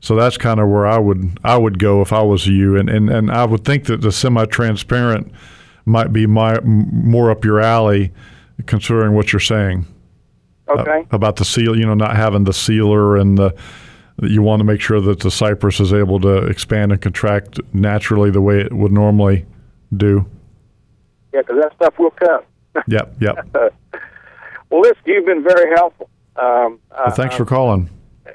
So 0.00 0.14
that's 0.14 0.36
kind 0.36 0.60
of 0.60 0.68
where 0.68 0.86
I 0.86 0.98
would 0.98 1.38
I 1.42 1.56
would 1.56 1.78
go 1.78 2.00
if 2.02 2.12
I 2.12 2.22
was 2.22 2.46
you, 2.46 2.76
and 2.76 2.88
and, 2.88 3.10
and 3.10 3.30
I 3.30 3.44
would 3.44 3.64
think 3.64 3.84
that 3.84 4.00
the 4.00 4.12
semi-transparent 4.12 5.32
might 5.84 6.12
be 6.12 6.26
my 6.26 6.60
more 6.60 7.30
up 7.30 7.44
your 7.44 7.60
alley, 7.60 8.12
considering 8.66 9.14
what 9.14 9.32
you're 9.32 9.40
saying. 9.40 9.86
Okay. 10.68 11.00
Uh, 11.00 11.04
about 11.10 11.36
the 11.36 11.44
seal, 11.44 11.76
you 11.76 11.86
know, 11.86 11.94
not 11.94 12.14
having 12.14 12.44
the 12.44 12.52
sealer 12.52 13.16
and 13.16 13.38
the 13.38 13.54
you 14.22 14.42
want 14.42 14.60
to 14.60 14.64
make 14.64 14.80
sure 14.80 15.00
that 15.00 15.20
the 15.20 15.30
cypress 15.30 15.80
is 15.80 15.92
able 15.92 16.20
to 16.20 16.38
expand 16.46 16.92
and 16.92 17.00
contract 17.00 17.60
naturally 17.72 18.30
the 18.30 18.40
way 18.40 18.60
it 18.60 18.72
would 18.72 18.92
normally 18.92 19.46
do. 19.96 20.26
Yeah, 21.32 21.42
because 21.42 21.62
that 21.62 21.72
stuff 21.76 21.98
will 21.98 22.10
cut. 22.10 22.46
Yep, 22.88 23.16
yep. 23.20 23.48
well, 24.70 24.80
listen, 24.80 25.02
you've 25.06 25.26
been 25.26 25.42
very 25.42 25.74
helpful. 25.76 26.08
Um, 26.36 26.80
well, 26.90 27.10
thanks 27.10 27.34
for 27.34 27.44
calling. 27.44 27.90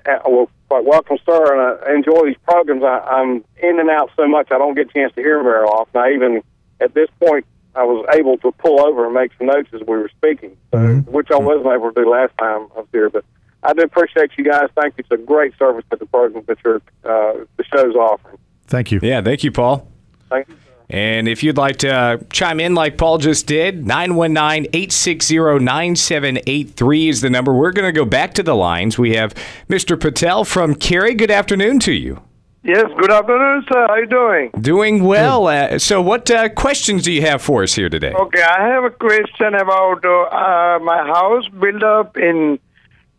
Uh, 0.05 0.19
well, 0.27 0.49
quite 0.69 0.85
welcome, 0.85 1.17
sir. 1.25 1.53
And 1.53 1.79
I 1.85 1.93
enjoy 1.95 2.25
these 2.27 2.37
programs. 2.43 2.83
I, 2.83 2.99
I'm 2.99 3.43
in 3.61 3.79
and 3.79 3.89
out 3.89 4.09
so 4.15 4.27
much 4.27 4.47
I 4.51 4.57
don't 4.57 4.75
get 4.75 4.89
a 4.89 4.93
chance 4.93 5.13
to 5.15 5.21
hear 5.21 5.35
them 5.37 5.45
very 5.45 5.65
often. 5.65 5.99
I 6.01 6.13
even 6.13 6.41
at 6.81 6.93
this 6.93 7.09
point 7.25 7.45
I 7.75 7.83
was 7.83 8.05
able 8.13 8.37
to 8.39 8.51
pull 8.51 8.81
over 8.81 9.05
and 9.05 9.13
make 9.13 9.31
some 9.37 9.47
notes 9.47 9.69
as 9.73 9.81
we 9.81 9.97
were 9.97 10.09
speaking, 10.17 10.55
so, 10.71 10.77
Mm-hmm. 10.77 11.11
which 11.11 11.29
I 11.31 11.37
wasn't 11.37 11.67
able 11.73 11.91
to 11.91 12.03
do 12.03 12.09
last 12.09 12.33
time 12.37 12.67
I 12.75 12.79
was 12.79 12.87
here. 12.91 13.09
But 13.09 13.25
I 13.63 13.73
do 13.73 13.81
appreciate 13.83 14.31
you 14.37 14.43
guys. 14.43 14.69
Thank 14.75 14.95
you. 14.97 15.05
It's 15.09 15.11
a 15.11 15.23
great 15.23 15.57
service 15.57 15.85
to 15.91 15.97
the 15.97 16.05
program 16.05 16.43
that 16.47 16.57
your 16.63 16.75
uh, 17.03 17.45
the 17.57 17.63
show's 17.63 17.95
offering. 17.95 18.37
Thank 18.67 18.91
you. 18.91 18.99
Yeah, 19.01 19.21
thank 19.21 19.43
you, 19.43 19.51
Paul. 19.51 19.87
Thank 20.29 20.49
you. 20.49 20.55
And 20.93 21.27
if 21.27 21.41
you'd 21.41 21.57
like 21.57 21.77
to 21.77 21.91
uh, 21.91 22.17
chime 22.31 22.59
in 22.59 22.75
like 22.75 22.99
Paul 22.99 23.17
just 23.17 23.47
did, 23.47 23.87
919 23.87 24.69
860 24.73 25.37
9783 25.59 27.09
is 27.09 27.21
the 27.21 27.31
number. 27.31 27.51
We're 27.51 27.71
going 27.71 27.91
to 27.91 27.99
go 27.99 28.05
back 28.05 28.35
to 28.35 28.43
the 28.43 28.55
lines. 28.55 28.99
We 28.99 29.15
have 29.15 29.33
Mr. 29.67 29.99
Patel 29.99 30.45
from 30.45 30.75
Cary. 30.75 31.15
Good 31.15 31.31
afternoon 31.31 31.79
to 31.79 31.93
you. 31.93 32.21
Yes, 32.61 32.85
good 32.95 33.11
afternoon, 33.11 33.65
sir. 33.73 33.87
How 33.87 33.95
you 33.95 34.05
doing? 34.05 34.51
Doing 34.61 35.03
well. 35.03 35.47
Uh, 35.47 35.79
so, 35.79 35.99
what 35.99 36.29
uh, 36.29 36.49
questions 36.49 37.01
do 37.01 37.11
you 37.11 37.23
have 37.23 37.41
for 37.41 37.63
us 37.63 37.73
here 37.73 37.89
today? 37.89 38.13
Okay, 38.13 38.43
I 38.43 38.67
have 38.67 38.83
a 38.83 38.91
question 38.91 39.55
about 39.55 40.05
uh, 40.05 40.21
uh, 40.25 40.79
my 40.83 40.97
house 41.07 41.47
built 41.59 41.81
up 41.81 42.17
in 42.17 42.59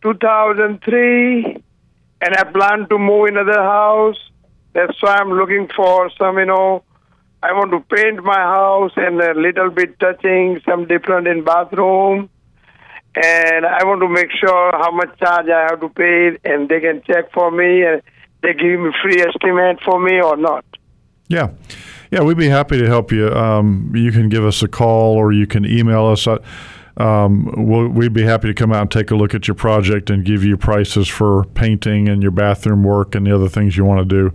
2003, 0.01 1.61
and 2.21 2.35
I 2.35 2.43
plan 2.45 2.87
to 2.87 2.97
move 2.97 3.27
another 3.27 3.61
house. 3.61 4.17
That's 4.71 4.99
why 5.03 5.17
I'm 5.17 5.33
looking 5.33 5.67
for 5.75 6.09
some, 6.17 6.39
you 6.39 6.45
know, 6.45 6.85
I 7.47 7.51
want 7.53 7.71
to 7.71 7.95
paint 7.95 8.23
my 8.23 8.43
house 8.57 8.93
and 8.95 9.21
a 9.21 9.33
little 9.33 9.69
bit 9.69 9.99
touching, 9.99 10.61
some 10.67 10.87
different 10.87 11.27
in 11.27 11.43
bathroom. 11.43 12.29
And 13.15 13.65
I 13.65 13.83
want 13.85 14.01
to 14.01 14.09
make 14.09 14.31
sure 14.31 14.71
how 14.83 14.91
much 14.91 15.17
charge 15.19 15.47
I 15.49 15.61
have 15.69 15.79
to 15.79 15.89
pay, 15.89 16.37
and 16.43 16.67
they 16.69 16.79
can 16.81 17.01
check 17.09 17.31
for 17.31 17.51
me, 17.51 17.83
and 17.83 18.01
they 18.41 18.53
give 18.53 18.79
me 18.79 18.91
free 19.01 19.21
estimate 19.21 19.77
for 19.83 19.99
me 19.99 20.21
or 20.21 20.37
not. 20.37 20.65
Yeah. 21.27 21.49
Yeah, 22.11 22.21
we'd 22.23 22.37
be 22.37 22.49
happy 22.49 22.77
to 22.77 22.87
help 22.87 23.11
you. 23.11 23.29
Um, 23.29 23.91
you 23.95 24.11
can 24.11 24.29
give 24.29 24.45
us 24.45 24.61
a 24.63 24.67
call 24.67 25.15
or 25.15 25.31
you 25.31 25.47
can 25.47 25.65
email 25.65 26.05
us. 26.07 26.27
Uh, 26.27 26.39
Um, 26.97 27.51
we'll, 27.57 27.89
we'd 27.89 28.13
be 28.13 28.23
happy 28.23 28.47
to 28.47 28.53
come 28.53 28.71
out 28.71 28.81
and 28.83 28.91
take 28.91 29.11
a 29.11 29.15
look 29.15 29.35
at 29.35 29.49
your 29.49 29.55
project 29.55 30.09
and 30.09 30.23
give 30.23 30.45
you 30.45 30.55
prices 30.55 31.09
for 31.09 31.43
painting 31.53 32.07
and 32.07 32.21
your 32.23 32.31
bathroom 32.31 32.83
work 32.83 33.15
and 33.15 33.27
the 33.27 33.35
other 33.35 33.49
things 33.49 33.75
you 33.75 33.83
want 33.83 33.99
to 34.07 34.15
do. 34.21 34.33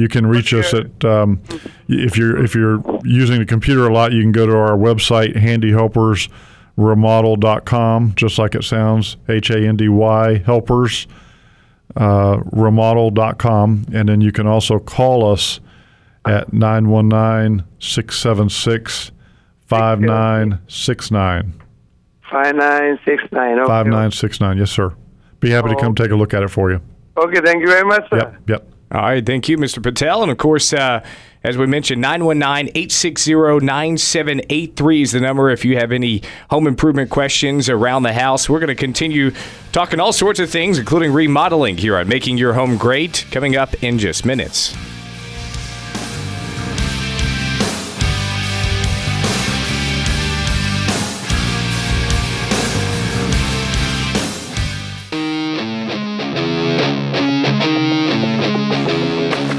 You 0.00 0.08
can 0.08 0.26
reach 0.26 0.54
us 0.54 0.72
at 0.72 1.04
um, 1.04 1.42
if 1.88 2.16
you're 2.16 2.42
if 2.42 2.54
you're 2.54 2.82
using 3.04 3.38
the 3.38 3.46
computer 3.46 3.86
a 3.86 3.92
lot. 3.92 4.12
You 4.12 4.22
can 4.22 4.32
go 4.32 4.46
to 4.46 4.56
our 4.56 4.76
website 4.76 5.36
handyhelpersremodel.com, 5.36 8.14
just 8.16 8.38
like 8.38 8.54
it 8.54 8.64
sounds. 8.64 9.18
H 9.28 9.50
A 9.50 9.58
N 9.58 9.76
D 9.76 9.88
Y 9.88 10.38
helpers 10.38 11.06
uh, 11.96 12.38
remodel.com, 12.52 13.86
and 13.92 14.08
then 14.08 14.20
you 14.20 14.32
can 14.32 14.46
also 14.46 14.78
call 14.78 15.30
us 15.30 15.60
at 16.24 16.52
919 16.52 17.66
676 17.78 19.12
5969. 19.66 21.54
5969. 22.22 23.58
Okay. 23.58 23.66
5969, 23.66 24.58
yes, 24.58 24.70
sir. 24.70 24.94
Be 25.40 25.50
happy 25.50 25.70
to 25.70 25.76
come 25.76 25.94
take 25.94 26.10
a 26.10 26.16
look 26.16 26.34
at 26.34 26.42
it 26.42 26.48
for 26.48 26.70
you. 26.70 26.80
Okay, 27.16 27.40
thank 27.40 27.60
you 27.60 27.66
very 27.66 27.84
much, 27.84 28.08
sir. 28.10 28.18
Yep, 28.18 28.48
yep. 28.48 28.68
All 28.92 29.02
right, 29.02 29.24
thank 29.24 29.48
you, 29.48 29.56
Mr. 29.56 29.80
Patel. 29.80 30.22
And 30.22 30.32
of 30.32 30.38
course, 30.38 30.72
uh, 30.72 31.04
as 31.44 31.56
we 31.56 31.66
mentioned, 31.66 32.02
919 32.02 32.72
860 32.74 33.64
9783 33.64 35.02
is 35.02 35.12
the 35.12 35.20
number 35.20 35.48
if 35.50 35.64
you 35.64 35.76
have 35.76 35.92
any 35.92 36.22
home 36.50 36.66
improvement 36.66 37.08
questions 37.08 37.68
around 37.68 38.02
the 38.02 38.12
house. 38.12 38.48
We're 38.48 38.58
going 38.58 38.68
to 38.68 38.74
continue 38.74 39.30
talking 39.72 40.00
all 40.00 40.12
sorts 40.12 40.40
of 40.40 40.50
things, 40.50 40.78
including 40.78 41.12
remodeling 41.12 41.78
here 41.78 41.96
on 41.96 42.08
Making 42.08 42.36
Your 42.36 42.54
Home 42.54 42.76
Great, 42.76 43.26
coming 43.30 43.56
up 43.56 43.82
in 43.82 43.98
just 43.98 44.26
minutes. 44.26 44.76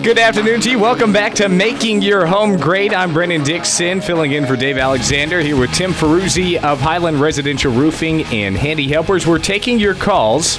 Good 0.04 0.18
afternoon 0.18 0.62
to 0.62 0.72
you. 0.72 0.80
Welcome 0.80 1.14
back 1.14 1.36
to 1.36 1.48
Making 1.48 2.02
Your 2.02 2.26
Home 2.26 2.58
Great. 2.58 2.92
I'm 2.92 3.14
Brennan 3.14 3.44
Dixon, 3.44 4.02
filling 4.02 4.32
in 4.32 4.48
for 4.48 4.56
Dave 4.56 4.80
Alexander 4.80 5.42
here 5.42 5.56
with 5.56 5.72
Tim 5.74 5.92
Ferruzzi 5.92 6.58
of 6.64 6.82
Highland 6.82 7.22
Residential 7.22 7.72
Roofing 7.72 8.24
and 8.26 8.58
Handy 8.58 8.88
Helpers. 8.88 9.28
We're 9.28 9.38
taking 9.38 9.78
your 9.78 9.94
calls. 9.94 10.58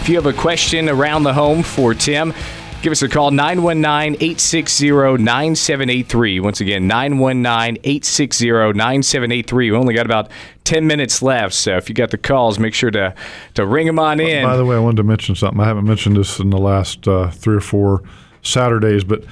If 0.00 0.08
you 0.08 0.14
have 0.14 0.24
a 0.24 0.32
question 0.32 0.88
around 0.88 1.24
the 1.24 1.34
home 1.34 1.62
for 1.62 1.92
Tim, 1.92 2.32
give 2.80 2.90
us 2.90 3.02
a 3.02 3.08
call 3.10 3.30
919 3.30 4.14
860 4.14 4.90
9783. 4.90 6.40
Once 6.40 6.62
again, 6.62 6.86
919 6.86 7.82
860 7.84 8.48
9783. 8.50 9.70
We 9.70 9.76
only 9.76 9.92
got 9.92 10.06
about 10.06 10.30
10 10.64 10.86
minutes 10.86 11.20
left, 11.20 11.52
so 11.52 11.76
if 11.76 11.90
you 11.90 11.94
got 11.94 12.12
the 12.12 12.18
calls, 12.18 12.58
make 12.58 12.72
sure 12.72 12.90
to, 12.90 13.14
to 13.54 13.66
ring 13.66 13.86
them 13.86 13.98
on 13.98 14.20
in. 14.20 14.42
By 14.42 14.56
the 14.56 14.64
way, 14.64 14.76
I 14.76 14.78
wanted 14.78 14.96
to 14.96 15.04
mention 15.04 15.34
something. 15.34 15.60
I 15.60 15.66
haven't 15.66 15.84
mentioned 15.84 16.16
this 16.16 16.38
in 16.38 16.48
the 16.48 16.56
last 16.58 17.06
uh, 17.06 17.28
three 17.30 17.56
or 17.56 17.60
four 17.60 18.02
Saturdays, 18.42 19.04
but 19.04 19.24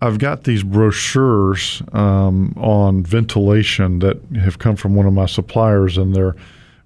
I've 0.00 0.18
got 0.18 0.44
these 0.44 0.62
brochures 0.62 1.82
um, 1.92 2.52
on 2.56 3.02
ventilation 3.02 4.00
that 4.00 4.20
have 4.38 4.58
come 4.58 4.76
from 4.76 4.94
one 4.94 5.06
of 5.06 5.12
my 5.12 5.26
suppliers, 5.26 5.96
and 5.96 6.14
they're 6.14 6.36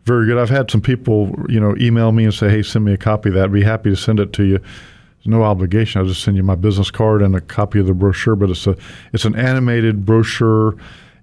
very 0.05 0.27
good. 0.27 0.39
I've 0.39 0.51
had 0.51 0.71
some 0.71 0.81
people, 0.81 1.35
you 1.49 1.59
know, 1.59 1.75
email 1.79 2.13
me 2.13 2.25
and 2.25 2.33
say, 2.33 2.49
"Hey, 2.49 2.63
send 2.63 2.85
me 2.85 2.93
a 2.93 2.97
copy 2.97 3.31
of 3.31 3.35
that." 3.35 3.45
I'd 3.45 3.53
be 3.53 3.63
happy 3.63 3.91
to 3.91 3.97
send 3.97 4.21
it 4.21 4.33
to 4.35 4.45
you. 4.45 4.59
There's 4.59 5.27
no 5.27 5.43
obligation. 5.43 6.01
I'll 6.01 6.07
just 6.07 6.23
send 6.23 6.37
you 6.37 6.43
my 6.43 6.55
business 6.55 6.91
card 6.91 7.23
and 7.23 7.35
a 7.35 7.41
copy 7.41 7.81
of 7.81 7.87
the 7.87 7.95
brochure. 7.95 8.37
But 8.37 8.51
it's 8.51 8.67
a 8.67 8.77
it's 9.13 9.25
an 9.25 9.35
animated 9.35 10.07
brochure, 10.07 10.77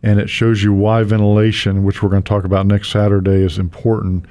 and 0.04 0.20
it 0.20 0.30
shows 0.30 0.64
you 0.64 0.74
why 0.74 1.04
ventilation, 1.04 1.84
which 1.84 2.04
we're 2.04 2.10
going 2.10 2.24
to 2.24 2.30
talk 2.30 2.44
about 2.44 2.66
next 2.66 2.92
Saturday, 2.92 3.44
is 3.44 3.58
important 3.58 4.26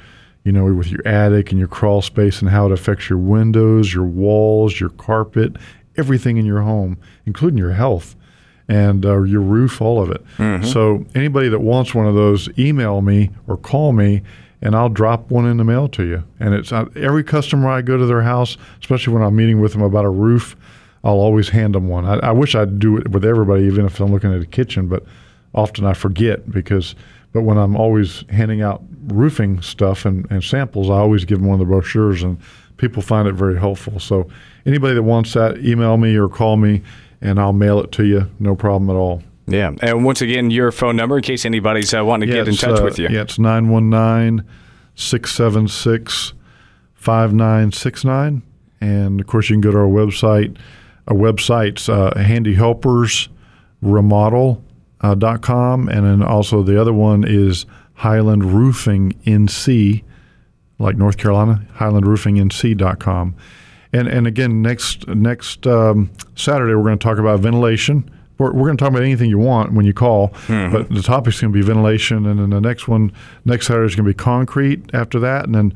you 0.45 0.53
know, 0.53 0.73
with 0.75 0.89
your 0.89 1.07
attic 1.09 1.51
and 1.51 1.59
your 1.59 1.69
crawl 1.69 2.03
space 2.03 2.41
and 2.43 2.51
how 2.51 2.67
it 2.67 2.73
affects 2.73 3.09
your 3.09 3.19
windows, 3.19 3.95
your 3.95 4.05
walls, 4.05 4.79
your 4.79 4.91
carpet, 4.91 5.57
everything 5.97 6.37
in 6.37 6.47
your 6.47 6.63
home, 6.63 6.99
including 7.27 7.59
your 7.59 7.73
health 7.73 8.17
and 8.69 9.05
uh, 9.05 9.23
your 9.23 9.43
roof, 9.43 9.81
all 9.83 10.03
of 10.03 10.11
it. 10.11 10.23
So, 10.65 11.05
anybody 11.15 11.49
that 11.49 11.61
wants 11.61 11.95
one 11.95 12.07
of 12.07 12.15
those, 12.15 12.49
email 12.59 13.03
me 13.03 13.31
or 13.47 13.57
call 13.57 13.93
me, 13.93 14.23
and 14.63 14.75
I'll 14.75 14.89
drop 14.89 15.31
one 15.31 15.47
in 15.47 15.59
the 15.59 15.65
mail 15.65 15.89
to 15.89 16.03
you. 16.05 16.25
And 16.41 16.55
it's 16.55 16.73
uh, 16.73 16.87
every 16.97 17.23
customer 17.25 17.69
I 17.69 17.83
go 17.83 17.99
to 17.99 18.07
their 18.07 18.23
house, 18.23 18.57
especially 18.81 19.13
when 19.13 19.23
I'm 19.23 19.37
meeting 19.37 19.61
with 19.61 19.73
them 19.73 19.83
about 19.83 20.07
a 20.07 20.11
roof, 20.11 20.57
I'll 21.03 21.21
always 21.21 21.51
hand 21.51 21.75
them 21.75 21.89
one. 21.89 22.07
I, 22.07 22.15
I 22.15 22.33
wish 22.33 22.55
I'd 22.55 22.79
do 22.79 22.97
it 22.97 23.09
with 23.09 23.25
everybody, 23.27 23.65
even 23.65 23.85
if 23.85 24.01
I'm 24.01 24.11
looking 24.11 24.33
at 24.33 24.41
a 24.41 24.47
kitchen, 24.47 24.89
but 24.89 25.05
often 25.55 25.85
I 25.85 25.93
forget 25.95 26.51
because. 26.51 26.95
But 27.35 27.43
when 27.43 27.59
I'm 27.59 27.75
always 27.77 28.23
handing 28.31 28.63
out 28.63 28.81
roofing 29.09 29.61
stuff 29.61 30.05
and, 30.05 30.25
and 30.31 30.43
samples, 30.43 30.89
I 30.89 30.95
always 30.95 31.25
give 31.25 31.41
them 31.41 31.49
one 31.49 31.61
of 31.61 31.67
the 31.67 31.71
brochures, 31.71 32.23
and 32.23 32.39
people 32.77 33.03
find 33.03 33.27
it 33.27 33.33
very 33.33 33.59
helpful. 33.59 33.99
So 33.99 34.29
anybody 34.67 34.95
that 34.95 35.03
wants 35.03 35.33
that, 35.35 35.59
email 35.59 35.97
me 35.97 36.17
or 36.17 36.29
call 36.29 36.57
me, 36.57 36.83
and 37.21 37.39
I'll 37.39 37.53
mail 37.53 37.81
it 37.81 37.93
to 37.93 38.05
you. 38.05 38.31
No 38.39 38.55
problem 38.55 38.91
at 38.91 38.99
all. 38.99 39.23
Yeah, 39.47 39.73
and 39.83 40.05
once 40.05 40.23
again, 40.23 40.51
your 40.51 40.73
phone 40.73 40.97
number 40.97 41.19
in 41.19 41.23
case 41.23 41.45
anybody's 41.45 41.93
uh, 41.93 42.05
wanting 42.05 42.29
to 42.31 42.35
get 42.35 42.49
in 42.49 42.55
touch 42.55 42.81
uh, 42.81 42.85
with 42.85 42.99
you. 42.99 43.09
Yeah, 43.09 43.23
it's 43.23 43.39
919 43.39 44.47
676 44.95 46.33
5969. 46.95 48.43
And 48.81 49.21
of 49.21 49.27
course, 49.27 49.51
you 49.51 49.55
can 49.55 49.61
go 49.61 49.71
to 49.71 49.79
our 49.79 49.87
website. 49.87 50.57
Our 51.09 51.15
website's 51.17 51.89
uh, 51.89 52.17
Handy 52.17 52.55
Helpers 52.55 53.29
Remodel 53.83 54.65
uh, 55.03 55.15
dot 55.15 55.43
com, 55.43 55.89
and 55.89 56.07
then 56.07 56.23
also 56.23 56.63
the 56.63 56.81
other 56.81 56.93
one 56.95 57.25
is 57.27 57.67
Highland 57.95 58.45
Roofing 58.45 59.13
NC, 59.27 60.03
like 60.79 60.97
North 60.97 61.19
Carolina, 61.19 61.67
Highland 61.75 62.07
Roofing 63.95 64.07
NC 64.07 64.09
dot 64.09 64.09
com. 64.09 64.09
And 64.09 64.09
and 64.09 64.27
again, 64.27 64.63
next 64.63 65.09
next 65.09 65.67
um, 65.67 66.11
Saturday 66.37 66.75
we're 66.75 66.83
going 66.83 66.99
to 66.99 67.05
talk 67.05 67.19
about 67.19 67.41
ventilation. 67.41 68.11
We're, 68.39 68.53
we're 68.53 68.67
going 68.67 68.77
to 68.77 68.83
talk 68.83 68.91
about 68.91 69.03
anything 69.03 69.31
you 69.31 69.39
want 69.39 69.75
when 69.75 69.87
you 69.87 69.93
call, 69.93 70.33
but 70.49 70.89
the 70.89 71.03
topic's 71.03 71.41
going 71.41 71.53
to 71.53 71.59
be 71.59 71.65
ventilation, 71.65 72.27
and 72.27 72.41
then 72.41 72.51
the 72.51 72.61
next 72.61 72.89
one 72.89 73.13
next 73.45 73.69
Saturday 73.69 73.87
is 73.87 73.95
going 73.95 74.07
to 74.07 74.11
be 74.11 74.15
concrete. 74.15 74.91
After 74.93 75.21
that, 75.21 75.45
and 75.47 75.55
then 75.55 75.73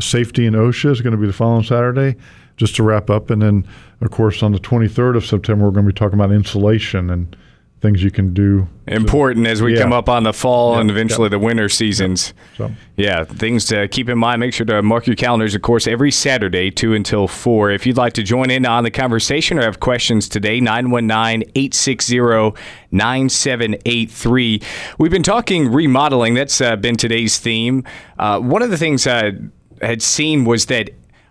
safety 0.00 0.46
and 0.46 0.56
OSHA 0.56 0.90
is 0.90 1.00
going 1.02 1.12
to 1.12 1.18
be 1.18 1.26
the 1.28 1.32
following 1.32 1.62
Saturday. 1.62 2.16
Just 2.56 2.76
to 2.76 2.82
wrap 2.82 3.08
up, 3.08 3.30
and 3.30 3.40
then 3.40 3.66
of 4.02 4.10
course 4.10 4.42
on 4.42 4.52
the 4.52 4.58
23rd 4.58 5.16
of 5.16 5.24
September 5.24 5.64
we're 5.64 5.70
going 5.70 5.86
to 5.86 5.92
be 5.92 5.96
talking 5.96 6.18
about 6.18 6.30
insulation 6.32 7.08
and 7.08 7.36
things 7.80 8.02
you 8.02 8.10
can 8.10 8.34
do. 8.34 8.68
Important 8.86 9.46
as 9.46 9.62
we 9.62 9.74
Yeah. 9.74 9.80
come 9.82 9.92
up 9.92 10.06
on 10.08 10.24
the 10.24 10.34
fall 10.34 10.74
Yeah, 10.74 10.80
and 10.82 10.90
eventually 10.90 11.26
yeah. 11.26 11.30
the 11.30 11.38
winter 11.38 11.68
seasons. 11.70 12.34
So 12.58 12.70
Yeah, 12.98 13.24
things 13.24 13.64
to 13.66 13.88
keep 13.88 14.08
in 14.10 14.18
mind. 14.18 14.40
Make 14.40 14.52
sure 14.52 14.66
to 14.66 14.82
mark 14.82 15.06
your 15.06 15.16
calendars, 15.16 15.54
of 15.54 15.62
course, 15.62 15.86
every 15.86 16.10
Saturday, 16.10 16.70
2 16.70 16.92
until 16.92 17.26
4. 17.26 17.70
If 17.70 17.86
you'd 17.86 17.96
like 17.96 18.12
to 18.14 18.22
join 18.22 18.50
in 18.50 18.66
on 18.66 18.84
the 18.84 18.90
conversation 18.90 19.58
or 19.58 19.62
have 19.62 19.80
questions 19.80 20.28
today, 20.28 20.60
919 20.60 21.50
860 21.54 22.52
9783. 22.90 24.60
We've 24.98 25.10
been 25.10 25.22
talking 25.22 25.72
remodeling. 25.72 26.34
That's 26.34 26.60
uh, 26.60 26.76
been 26.76 26.96
today's 26.96 27.38
theme. 27.38 27.84
Uh, 28.18 28.40
one 28.40 28.60
of 28.62 28.70
the 28.70 28.76
things 28.78 29.06
I 29.06 29.32
had 29.80 30.02
seen 30.02 30.44
was 30.44 30.66
that. 30.66 30.90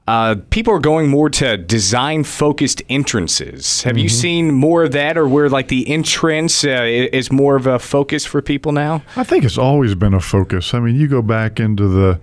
Uh, 0.09 0.37
people 0.49 0.73
are 0.73 0.79
going 0.79 1.07
more 1.07 1.29
to 1.29 1.55
design 1.55 2.23
focused 2.23 2.81
entrances. 2.89 3.83
Have 3.83 3.95
you 3.95 4.09
seen 4.09 4.51
more 4.51 4.83
of 4.83 4.91
that, 4.93 5.19
or 5.19 5.27
where 5.27 5.47
like 5.49 5.67
the 5.67 5.87
entrance 5.87 6.63
uh, 6.63 6.81
is 6.81 7.31
more 7.31 7.55
of 7.55 7.67
a 7.67 7.77
focus 7.77 8.25
for 8.25 8.41
people 8.41 8.71
now? 8.71 9.03
I 9.15 9.23
think 9.23 9.43
it's 9.45 9.59
always 9.59 9.93
been 9.93 10.15
a 10.15 10.19
focus. 10.19 10.73
I 10.73 10.79
mean, 10.79 10.95
you 10.95 11.07
go 11.07 11.21
back 11.21 11.59
into 11.59 11.87
the 11.87 12.19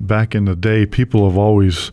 back 0.00 0.34
in 0.34 0.46
the 0.46 0.56
day, 0.56 0.86
people 0.86 1.28
have 1.28 1.36
always 1.36 1.92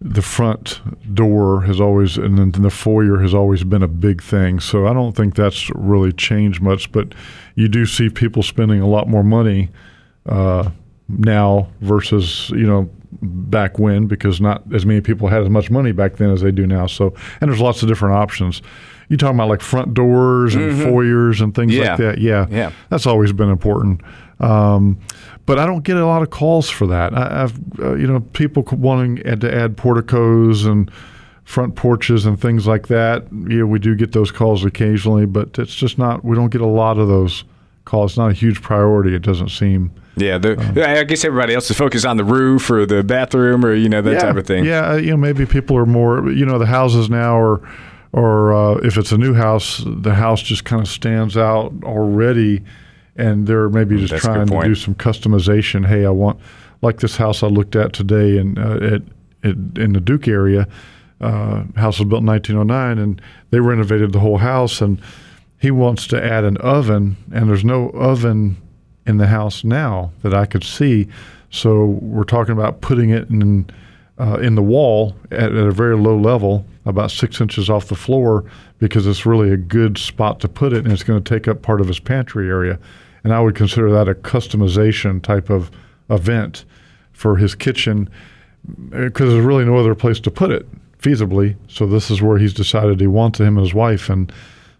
the 0.00 0.22
front 0.22 0.80
door 1.14 1.62
has 1.62 1.80
always 1.80 2.16
and 2.16 2.38
then 2.38 2.52
the 2.52 2.70
foyer 2.70 3.18
has 3.18 3.34
always 3.34 3.64
been 3.64 3.82
a 3.82 3.88
big 3.88 4.22
thing. 4.22 4.60
So 4.60 4.86
I 4.86 4.92
don't 4.92 5.16
think 5.16 5.34
that's 5.34 5.68
really 5.74 6.12
changed 6.12 6.62
much. 6.62 6.92
But 6.92 7.12
you 7.56 7.66
do 7.66 7.86
see 7.86 8.08
people 8.08 8.44
spending 8.44 8.80
a 8.80 8.86
lot 8.86 9.08
more 9.08 9.24
money 9.24 9.68
uh, 10.26 10.70
now 11.08 11.70
versus 11.80 12.50
you 12.50 12.68
know 12.68 12.88
back 13.22 13.78
when 13.78 14.06
because 14.06 14.40
not 14.40 14.62
as 14.74 14.84
many 14.86 15.00
people 15.00 15.28
had 15.28 15.42
as 15.42 15.48
much 15.48 15.70
money 15.70 15.92
back 15.92 16.16
then 16.16 16.30
as 16.30 16.40
they 16.42 16.50
do 16.50 16.66
now. 16.66 16.86
So 16.86 17.14
and 17.40 17.50
there's 17.50 17.60
lots 17.60 17.82
of 17.82 17.88
different 17.88 18.14
options. 18.14 18.62
You 19.08 19.16
talking 19.16 19.36
about 19.36 19.48
like 19.48 19.60
front 19.62 19.94
doors 19.94 20.54
and 20.54 20.82
foyers 20.82 21.40
and 21.40 21.54
things 21.54 21.72
Yeah. 21.74 21.90
like 21.90 21.98
that? 21.98 22.18
Yeah, 22.18 22.46
Yeah. 22.50 22.72
that's 22.90 23.06
always 23.06 23.32
been 23.32 23.50
important. 23.50 24.00
Um, 24.40 24.98
but 25.46 25.58
I 25.60 25.66
don't 25.66 25.84
get 25.84 25.96
a 25.96 26.04
lot 26.06 26.22
of 26.22 26.30
calls 26.30 26.68
for 26.68 26.86
that. 26.88 27.16
I, 27.16 27.44
I've 27.44 27.58
uh, 27.78 27.94
you 27.94 28.06
know 28.06 28.20
people 28.20 28.64
wanting 28.72 29.16
to 29.38 29.54
add 29.54 29.76
porticos 29.76 30.66
and 30.66 30.90
front 31.44 31.76
porches 31.76 32.26
and 32.26 32.40
things 32.40 32.66
like 32.66 32.88
that. 32.88 33.24
Yeah, 33.48 33.62
we 33.62 33.78
do 33.78 33.94
get 33.94 34.10
those 34.12 34.32
calls 34.32 34.64
occasionally, 34.64 35.24
but 35.26 35.56
it's 35.58 35.74
just 35.74 35.98
not. 35.98 36.24
We 36.24 36.34
don't 36.34 36.50
get 36.50 36.60
a 36.60 36.66
lot 36.66 36.98
of 36.98 37.06
those 37.06 37.44
calls. 37.84 38.12
It's 38.12 38.18
not 38.18 38.30
a 38.32 38.34
huge 38.34 38.60
priority. 38.60 39.14
It 39.14 39.22
doesn't 39.22 39.50
seem. 39.50 39.92
Yeah, 40.16 40.38
the, 40.38 40.58
Um, 40.58 40.78
I 40.78 41.04
guess 41.04 41.24
everybody 41.24 41.54
else 41.54 41.70
is 41.70 41.76
focused 41.76 42.06
on 42.06 42.16
the 42.16 42.24
roof 42.24 42.70
or 42.70 42.86
the 42.86 43.04
bathroom 43.04 43.64
or 43.64 43.74
you 43.74 43.88
know 43.88 44.00
that 44.00 44.12
yeah, 44.12 44.18
type 44.18 44.36
of 44.36 44.46
thing. 44.46 44.64
Yeah, 44.64 44.96
you 44.96 45.10
know, 45.10 45.16
maybe 45.16 45.44
people 45.44 45.76
are 45.76 45.86
more. 45.86 46.30
You 46.30 46.46
know, 46.46 46.58
the 46.58 46.66
houses 46.66 47.10
now 47.10 47.38
are, 47.38 47.68
or 48.12 48.54
uh, 48.54 48.74
if 48.76 48.96
it's 48.96 49.12
a 49.12 49.18
new 49.18 49.34
house, 49.34 49.82
the 49.86 50.14
house 50.14 50.40
just 50.40 50.64
kind 50.64 50.80
of 50.80 50.88
stands 50.88 51.36
out 51.36 51.72
already, 51.84 52.62
and 53.16 53.46
they're 53.46 53.68
maybe 53.68 53.98
just 53.98 54.12
That's 54.12 54.24
trying 54.24 54.46
to 54.46 54.62
do 54.62 54.74
some 54.74 54.94
customization. 54.94 55.86
Hey, 55.86 56.06
I 56.06 56.10
want 56.10 56.40
like 56.80 57.00
this 57.00 57.16
house 57.18 57.42
I 57.42 57.48
looked 57.48 57.76
at 57.76 57.92
today, 57.92 58.38
and 58.38 58.58
uh, 58.58 58.76
at, 58.76 59.02
at 59.44 59.56
in 59.78 59.92
the 59.92 60.00
Duke 60.00 60.28
area, 60.28 60.66
uh, 61.20 61.64
house 61.76 61.98
was 61.98 62.08
built 62.08 62.20
in 62.20 62.26
1909, 62.26 62.98
and 62.98 63.20
they 63.50 63.60
renovated 63.60 64.12
the 64.12 64.20
whole 64.20 64.38
house, 64.38 64.80
and 64.80 64.98
he 65.58 65.70
wants 65.70 66.06
to 66.06 66.24
add 66.24 66.44
an 66.44 66.56
oven, 66.58 67.18
and 67.34 67.50
there's 67.50 67.64
no 67.64 67.90
oven 67.90 68.56
in 69.06 69.18
the 69.18 69.26
house 69.26 69.64
now 69.64 70.10
that 70.22 70.34
I 70.34 70.46
could 70.46 70.64
see. 70.64 71.08
So 71.50 71.84
we're 71.84 72.24
talking 72.24 72.52
about 72.52 72.80
putting 72.80 73.10
it 73.10 73.28
in 73.30 73.68
uh, 74.18 74.38
in 74.40 74.54
the 74.54 74.62
wall 74.62 75.14
at, 75.30 75.52
at 75.52 75.66
a 75.66 75.70
very 75.70 75.96
low 75.96 76.16
level, 76.16 76.64
about 76.86 77.10
six 77.10 77.40
inches 77.40 77.68
off 77.68 77.88
the 77.88 77.94
floor, 77.94 78.44
because 78.78 79.06
it's 79.06 79.26
really 79.26 79.50
a 79.50 79.56
good 79.56 79.98
spot 79.98 80.40
to 80.40 80.48
put 80.48 80.72
it, 80.72 80.84
and 80.84 80.92
it's 80.92 81.02
going 81.02 81.22
to 81.22 81.34
take 81.34 81.46
up 81.48 81.62
part 81.62 81.80
of 81.80 81.86
his 81.86 82.00
pantry 82.00 82.48
area. 82.48 82.78
And 83.24 83.34
I 83.34 83.40
would 83.40 83.54
consider 83.54 83.90
that 83.90 84.08
a 84.08 84.14
customization 84.14 85.22
type 85.22 85.50
of 85.50 85.70
event 86.08 86.64
for 87.12 87.36
his 87.36 87.54
kitchen, 87.54 88.08
because 88.90 89.32
there's 89.32 89.44
really 89.44 89.64
no 89.64 89.76
other 89.76 89.94
place 89.94 90.20
to 90.20 90.30
put 90.30 90.50
it 90.50 90.66
feasibly. 90.98 91.56
So 91.68 91.86
this 91.86 92.10
is 92.10 92.22
where 92.22 92.38
he's 92.38 92.54
decided 92.54 93.00
he 93.00 93.06
wants 93.06 93.38
him 93.38 93.58
and 93.58 93.66
his 93.66 93.74
wife, 93.74 94.08
and 94.08 94.32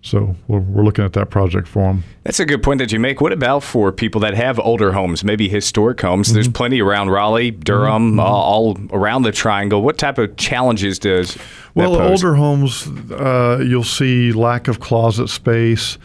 so 0.07 0.37
we're, 0.47 0.61
we're 0.61 0.85
looking 0.85 1.05
at 1.05 1.13
that 1.15 1.31
project 1.31 1.67
for 1.67 1.83
them. 1.83 2.05
That's 2.23 2.39
a 2.39 2.47
good 2.47 2.63
point 2.63 2.79
that 2.79 2.93
you 2.93 3.01
make. 3.01 3.21
What 3.21 3.33
about 3.33 3.65
for 3.65 3.91
people 3.91 4.21
that 4.21 4.35
have 4.35 4.61
older 4.61 4.93
homes, 4.93 5.25
maybe 5.25 5.49
historic 5.49 6.01
homes? 6.01 6.33
There's 6.33 6.49
plenty 6.49 6.81
around 6.81 7.11
Raleigh, 7.11 7.51
Durham, 7.51 8.21
uh, 8.21 8.23
all 8.23 8.79
around 8.93 9.23
the 9.23 9.33
Triangle. 9.33 9.83
What 9.83 9.99
type 9.99 10.19
of 10.19 10.37
challenges 10.37 11.01
does 11.01 11.35
that 11.35 11.43
Well, 11.75 12.01
older 12.01 12.37
homes, 12.37 12.87
uh, 13.11 13.63
you'll 13.67 13.83
see 13.83 14.33
lack 14.33 14.69
of 14.69 14.79
closet 14.79 15.29
space. 15.29 15.99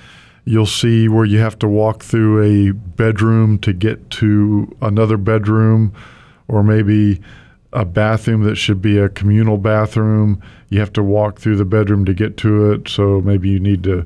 You'll 0.46 0.66
see 0.66 1.08
where 1.08 1.26
you 1.26 1.38
have 1.38 1.60
to 1.60 1.68
walk 1.68 2.02
through 2.02 2.42
a 2.42 2.74
bedroom 2.74 3.60
to 3.60 3.72
get 3.72 4.10
to 4.12 4.76
another 4.82 5.18
bedroom, 5.18 5.94
or 6.48 6.64
maybe 6.64 7.22
a 7.74 7.86
bathroom 7.86 8.44
that 8.44 8.56
should 8.56 8.82
be 8.82 8.98
a 8.98 9.10
communal 9.10 9.58
bathroom. 9.58 10.42
You 10.70 10.80
have 10.80 10.94
to 10.94 11.04
walk 11.04 11.40
through 11.40 11.56
the 11.58 11.66
bedroom 11.66 12.06
to 12.06 12.14
get 12.14 12.38
to 12.38 12.72
it. 12.72 12.88
So 12.90 13.22
maybe 13.22 13.50
you 13.50 13.60
need 13.60 13.84
to 13.84 14.06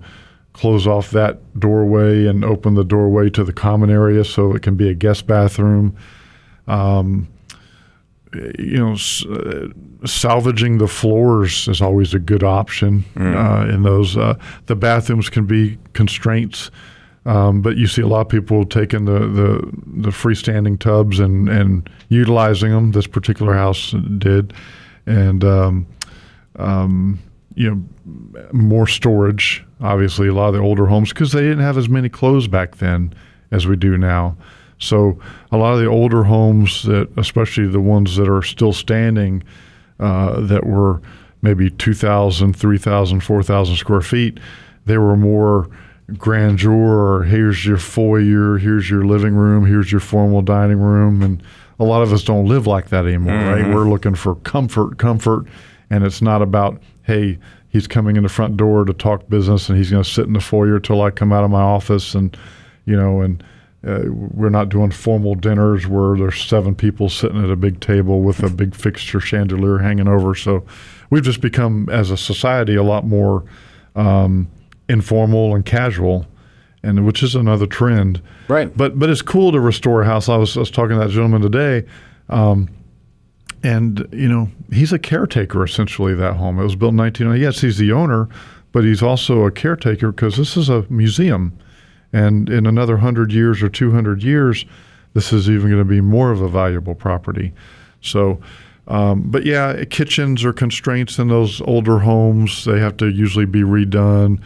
close 0.54 0.88
off 0.88 1.12
that 1.12 1.40
doorway 1.60 2.26
and 2.28 2.46
open 2.46 2.76
the 2.76 2.84
doorway 2.84 3.30
to 3.32 3.44
the 3.44 3.52
common 3.54 3.90
area 3.90 4.24
so 4.24 4.54
it 4.54 4.62
can 4.62 4.76
be 4.76 4.88
a 4.90 4.94
guest 4.94 5.28
bathroom. 5.28 5.96
Um, 6.68 7.28
you 8.60 8.78
know, 8.78 8.94
s- 8.94 9.26
uh, 9.26 9.68
salvaging 10.06 10.78
the 10.78 10.88
floors 10.88 11.68
is 11.68 11.82
always 11.82 12.14
a 12.14 12.20
good 12.20 12.44
option 12.44 13.06
uh, 13.18 13.68
in 13.74 13.84
those. 13.84 14.18
Uh, 14.18 14.38
the 14.66 14.76
bathrooms 14.76 15.30
can 15.30 15.46
be 15.46 15.78
constraints, 15.94 16.70
um, 17.26 17.62
but 17.62 17.78
you 17.78 17.88
see 17.88 18.02
a 18.02 18.08
lot 18.08 18.22
of 18.22 18.30
people 18.30 18.66
taking 18.66 19.06
the, 19.06 19.20
the, 19.20 19.72
the 19.88 20.10
freestanding 20.10 20.80
tubs 20.80 21.20
and, 21.20 21.50
and 21.50 21.90
utilizing 22.10 22.72
them. 22.72 22.92
This 22.92 23.08
particular 23.08 23.54
house 23.54 23.96
did. 24.18 24.54
And, 25.08 25.44
um, 25.44 25.88
um, 26.58 27.20
you 27.56 27.72
know, 27.72 28.50
more 28.52 28.86
storage, 28.86 29.66
obviously, 29.82 30.28
a 30.28 30.34
lot 30.34 30.50
of 30.50 30.54
the 30.54 30.60
older 30.60 30.86
homes, 30.86 31.10
because 31.10 31.32
they 31.32 31.42
didn't 31.42 31.60
have 31.60 31.78
as 31.78 31.90
many 31.90 32.10
clothes 32.10 32.48
back 32.48 32.78
then 32.78 33.14
as 33.52 33.66
we 33.66 33.76
do 33.76 33.98
now. 33.98 34.38
So 34.78 35.20
a 35.52 35.58
lot 35.58 35.74
of 35.74 35.80
the 35.80 35.88
older 35.88 36.24
homes 36.24 36.84
that, 36.84 37.10
especially 37.18 37.68
the 37.68 37.80
ones 37.80 38.18
that 38.18 38.30
are 38.30 38.42
still 38.44 38.74
standing, 38.74 39.44
uh, 40.00 40.42
that 40.42 40.66
were 40.66 41.02
maybe 41.42 41.70
2,000, 41.70 42.56
3,000, 42.56 43.20
4,000 43.22 43.76
square 43.78 44.02
feet, 44.02 44.40
they 44.86 44.98
were 44.98 45.16
more 45.16 45.70
grandeur. 46.18 46.72
Or 46.72 47.24
here's 47.24 47.66
your 47.66 47.78
foyer, 47.78 48.58
here's 48.58 48.90
your 48.90 49.06
living 49.06 49.36
room, 49.36 49.66
here's 49.66 49.92
your 49.92 50.02
formal 50.02 50.42
dining 50.42 50.80
room, 50.80 51.22
and 51.22 51.42
a 51.80 51.84
lot 51.84 52.02
of 52.02 52.14
us 52.14 52.24
don't 52.24 52.46
live 52.46 52.68
like 52.68 52.90
that 52.90 53.06
anymore, 53.06 53.36
right? 53.36 53.74
We're 53.74 53.90
looking 53.90 54.16
for 54.16 54.36
comfort, 54.36 54.98
comfort, 54.98 55.46
and 55.90 56.04
it's 56.04 56.22
not 56.22 56.42
about 56.42 56.82
hey, 57.04 57.38
he's 57.70 57.88
coming 57.88 58.16
in 58.16 58.24
the 58.24 58.30
front 58.30 58.58
door 58.58 58.84
to 58.84 58.94
talk 58.94 59.28
business, 59.30 59.70
and 59.70 59.78
he's 59.78 59.92
going 59.92 60.04
to 60.04 60.10
sit 60.10 60.26
in 60.26 60.34
the 60.34 60.40
foyer 60.40 60.80
till 60.80 61.02
I 61.02 61.12
come 61.12 61.32
out 61.32 61.44
of 61.44 61.52
my 61.52 61.62
office, 61.62 62.16
and 62.16 62.36
you 62.86 62.96
know, 62.96 63.22
and 63.22 63.44
uh, 63.86 64.02
we're 64.10 64.50
not 64.50 64.70
doing 64.70 64.90
formal 64.90 65.36
dinners 65.36 65.86
where 65.86 66.18
there's 66.18 66.44
seven 66.44 66.74
people 66.74 67.08
sitting 67.08 67.44
at 67.44 67.52
a 67.52 67.56
big 67.56 67.80
table 67.80 68.22
with 68.22 68.42
a 68.42 68.50
big 68.50 68.74
fixture 68.74 69.20
chandelier 69.20 69.78
hanging 69.78 70.08
over. 70.08 70.34
So 70.34 70.66
we've 71.12 71.24
just 71.24 71.42
become, 71.42 71.88
as 71.92 72.10
a 72.10 72.18
society, 72.18 72.76
a 72.76 72.84
lot 72.84 73.06
more 73.06 73.44
um, 73.96 74.48
informal 74.90 75.56
and 75.56 75.66
casual, 75.66 76.26
and 76.84 77.06
which 77.06 77.24
is 77.24 77.36
another 77.36 77.68
trend. 77.68 78.22
Right. 78.48 78.76
But 78.76 79.00
but 79.00 79.10
it's 79.10 79.22
cool 79.22 79.52
to 79.52 79.60
restore 79.60 80.02
a 80.02 80.06
house. 80.06 80.30
I 80.30 80.38
was, 80.38 80.56
I 80.56 80.62
was 80.62 80.72
talking 80.72 80.98
to 80.98 81.06
that 81.06 81.12
gentleman 81.12 81.42
today. 81.42 81.88
Um, 82.30 82.70
and 83.66 84.08
you 84.12 84.30
know 84.30 84.50
he's 84.72 84.94
a 84.94 85.00
caretaker 85.00 85.64
essentially 85.64 86.14
that 86.14 86.36
home. 86.36 86.60
It 86.60 86.64
was 86.64 86.76
built 86.76 86.92
in 86.92 86.98
1900. 86.98 87.42
Yes, 87.42 87.62
he's 87.62 87.78
the 87.78 87.92
owner, 87.92 88.30
but 88.72 88.84
he's 88.84 89.02
also 89.02 89.46
a 89.46 89.52
caretaker 89.52 90.12
because 90.12 90.38
this 90.38 90.56
is 90.56 90.70
a 90.70 90.86
museum, 90.90 91.58
and 92.14 92.48
in 92.48 92.68
another 92.68 92.98
hundred 92.98 93.34
years 93.34 93.64
or 93.64 93.70
200 93.70 94.22
years, 94.22 94.66
this 95.14 95.34
is 95.34 95.50
even 95.50 95.68
going 95.70 95.80
to 95.80 95.90
be 95.90 96.02
more 96.02 96.32
of 96.32 96.42
a 96.42 96.48
valuable 96.48 96.94
property. 96.94 97.54
So, 98.02 98.40
um, 98.88 99.24
but 99.32 99.46
yeah, 99.46 99.84
kitchens 99.86 100.46
are 100.46 100.54
constraints 100.54 101.18
in 101.18 101.30
those 101.30 101.60
older 101.62 102.00
homes. 102.00 102.66
They 102.66 102.80
have 102.80 102.98
to 102.98 103.08
usually 103.08 103.46
be 103.46 103.62
redone. 103.62 104.40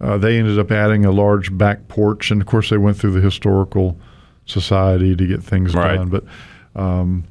Uh, 0.00 0.18
they 0.18 0.38
ended 0.38 0.58
up 0.58 0.70
adding 0.70 1.04
a 1.04 1.10
large 1.10 1.56
back 1.56 1.88
porch, 1.88 2.30
and 2.30 2.40
of 2.40 2.46
course, 2.46 2.70
they 2.70 2.76
went 2.76 2.96
through 2.96 3.12
the 3.12 3.20
historical 3.20 3.96
society 4.44 5.16
to 5.16 5.26
get 5.26 5.42
things 5.42 5.74
Right. 5.74 5.96
done. 5.96 6.08
But 6.08 6.24
um, 6.80 7.24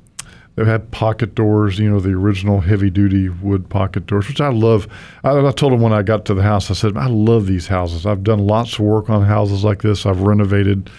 They've 0.56 0.66
had 0.66 0.90
pocket 0.92 1.36
doors, 1.36 1.80
you 1.80 1.90
know, 1.90 2.00
the 2.00 2.14
original 2.14 2.62
heavy 2.62 2.90
duty 2.90 3.28
wood 3.28 3.68
pocket 3.68 4.08
doors, 4.08 4.30
which 4.30 4.40
I 4.40 4.48
love. 4.48 4.88
I, 5.24 5.38
I 5.38 5.52
told 5.52 5.74
them 5.74 5.82
when 5.82 5.92
I 5.92 6.02
got 6.02 6.24
to 6.26 6.34
the 6.34 6.44
house, 6.44 6.72
I 6.72 6.76
said, 6.76 6.96
I 6.96 7.08
love 7.08 7.46
these 7.46 7.68
houses. 7.68 8.06
I've 8.06 8.24
done 8.24 8.40
lots 8.40 8.74
of 8.76 8.80
work 8.80 9.10
on 9.10 9.24
houses 9.24 9.66
like 9.66 9.82
this. 9.82 10.06
I've 10.06 10.22
renovated 10.22 10.90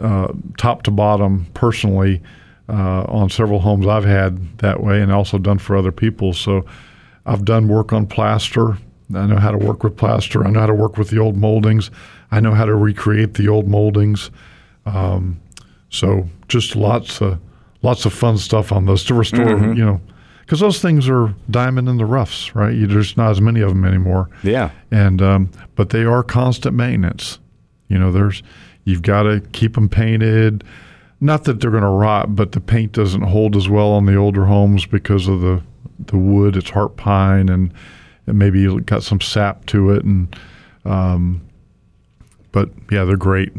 uh, 0.00 0.32
top 0.58 0.82
to 0.82 0.90
bottom 0.90 1.46
personally 1.54 2.20
uh, 2.68 3.04
on 3.04 3.30
several 3.30 3.60
homes 3.60 3.86
I've 3.86 4.04
had 4.04 4.58
that 4.58 4.82
way 4.82 5.00
and 5.00 5.12
also 5.12 5.38
done 5.38 5.58
for 5.58 5.76
other 5.76 5.92
people. 5.92 6.32
So 6.32 6.64
I've 7.26 7.44
done 7.44 7.68
work 7.68 7.92
on 7.92 8.06
plaster 8.08 8.76
I 9.14 9.26
know 9.26 9.36
how 9.36 9.50
to 9.50 9.58
work 9.58 9.84
with 9.84 9.96
plaster. 9.96 10.44
I 10.46 10.50
know 10.50 10.60
how 10.60 10.66
to 10.66 10.74
work 10.74 10.96
with 10.96 11.10
the 11.10 11.18
old 11.18 11.36
moldings. 11.36 11.90
I 12.30 12.40
know 12.40 12.52
how 12.52 12.64
to 12.64 12.74
recreate 12.74 13.34
the 13.34 13.48
old 13.48 13.68
moldings. 13.68 14.30
Um, 14.84 15.40
so 15.90 16.28
just 16.48 16.76
lots 16.76 17.20
of 17.20 17.38
lots 17.82 18.04
of 18.04 18.12
fun 18.12 18.38
stuff 18.38 18.72
on 18.72 18.86
those 18.86 19.04
to 19.04 19.14
restore. 19.14 19.46
Mm-hmm. 19.46 19.74
You 19.74 19.84
know, 19.84 20.00
because 20.40 20.60
those 20.60 20.80
things 20.80 21.08
are 21.08 21.34
diamond 21.50 21.88
in 21.88 21.96
the 21.98 22.04
roughs, 22.04 22.54
right? 22.54 22.74
You, 22.74 22.86
there's 22.86 23.16
not 23.16 23.30
as 23.30 23.40
many 23.40 23.60
of 23.60 23.70
them 23.70 23.84
anymore. 23.84 24.28
Yeah. 24.42 24.70
And 24.90 25.22
um, 25.22 25.50
but 25.74 25.90
they 25.90 26.04
are 26.04 26.22
constant 26.22 26.74
maintenance. 26.74 27.38
You 27.88 27.98
know, 27.98 28.10
there's 28.10 28.42
you've 28.84 29.02
got 29.02 29.24
to 29.24 29.40
keep 29.52 29.74
them 29.74 29.88
painted. 29.88 30.64
Not 31.20 31.44
that 31.44 31.60
they're 31.60 31.70
going 31.70 31.82
to 31.82 31.88
rot, 31.88 32.36
but 32.36 32.52
the 32.52 32.60
paint 32.60 32.92
doesn't 32.92 33.22
hold 33.22 33.56
as 33.56 33.68
well 33.68 33.92
on 33.92 34.04
the 34.04 34.16
older 34.16 34.46
homes 34.46 34.84
because 34.84 35.28
of 35.28 35.40
the 35.40 35.62
the 35.98 36.18
wood. 36.18 36.56
It's 36.56 36.70
heart 36.70 36.96
pine 36.96 37.48
and, 37.48 37.72
and 38.26 38.38
maybe 38.38 38.80
got 38.80 39.02
some 39.02 39.20
sap 39.20 39.66
to 39.66 39.90
it. 39.90 40.04
And 40.04 40.34
um, 40.84 41.42
but 42.52 42.70
yeah, 42.90 43.04
they're 43.04 43.16
great. 43.16 43.52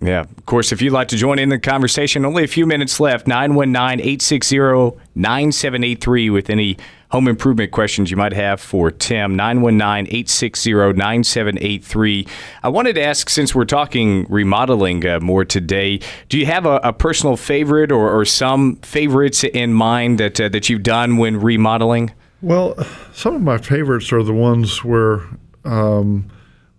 Yeah. 0.00 0.20
Of 0.20 0.46
course, 0.46 0.70
if 0.70 0.80
you'd 0.80 0.92
like 0.92 1.08
to 1.08 1.16
join 1.16 1.38
in 1.38 1.48
the 1.48 1.58
conversation, 1.58 2.24
only 2.24 2.44
a 2.44 2.48
few 2.48 2.64
minutes 2.64 3.00
left 3.00 3.26
919 3.26 4.00
860 4.00 5.00
9783 5.16 6.30
with 6.30 6.48
any 6.48 6.76
home 7.10 7.26
improvement 7.26 7.72
questions 7.72 8.08
you 8.10 8.16
might 8.16 8.32
have 8.32 8.60
for 8.60 8.92
Tim. 8.92 9.34
919 9.34 10.06
860 10.06 10.72
9783. 10.72 12.26
I 12.62 12.68
wanted 12.68 12.94
to 12.94 13.02
ask 13.02 13.28
since 13.28 13.52
we're 13.52 13.64
talking 13.64 14.26
remodeling 14.28 15.04
uh, 15.04 15.18
more 15.18 15.44
today, 15.44 16.00
do 16.28 16.38
you 16.38 16.46
have 16.46 16.66
a, 16.66 16.76
a 16.84 16.92
personal 16.92 17.36
favorite 17.36 17.90
or, 17.90 18.16
or, 18.16 18.24
some 18.24 18.76
favorites 18.76 19.42
in 19.42 19.72
mind 19.72 20.20
that, 20.20 20.40
uh, 20.40 20.48
that 20.50 20.68
you've 20.68 20.84
done 20.84 21.16
when 21.16 21.40
remodeling? 21.40 22.12
Well, 22.42 22.76
some 23.12 23.34
of 23.34 23.42
my 23.42 23.58
favorites 23.58 24.12
are 24.12 24.22
the 24.22 24.32
ones 24.32 24.84
where. 24.84 25.22
Um, 25.64 26.30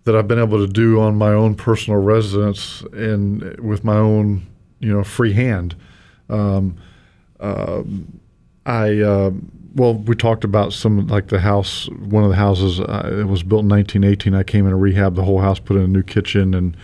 that 0.04 0.16
I've 0.16 0.26
been 0.26 0.38
able 0.38 0.58
to 0.58 0.72
do 0.72 1.00
on 1.00 1.16
my 1.16 1.32
own 1.32 1.54
personal 1.54 2.00
residence 2.00 2.82
and 2.92 3.58
with 3.60 3.84
my 3.84 3.96
own, 3.96 4.46
you 4.80 4.92
know, 4.92 5.04
free 5.04 5.32
hand. 5.32 5.76
Um, 6.28 6.76
uh, 7.38 7.82
I 8.66 9.00
uh, 9.00 9.30
well, 9.74 9.94
we 9.94 10.14
talked 10.14 10.44
about 10.44 10.72
some 10.72 11.06
like 11.06 11.28
the 11.28 11.40
house. 11.40 11.88
One 11.90 12.24
of 12.24 12.30
the 12.30 12.36
houses 12.36 12.80
uh, 12.80 13.18
it 13.20 13.26
was 13.26 13.42
built 13.42 13.62
in 13.62 13.68
1918. 13.68 14.34
I 14.34 14.42
came 14.42 14.66
in 14.66 14.72
and 14.72 14.82
rehab 14.82 15.14
the 15.14 15.24
whole 15.24 15.40
house, 15.40 15.58
put 15.58 15.76
in 15.76 15.82
a 15.82 15.88
new 15.88 16.02
kitchen, 16.02 16.54
and 16.54 16.76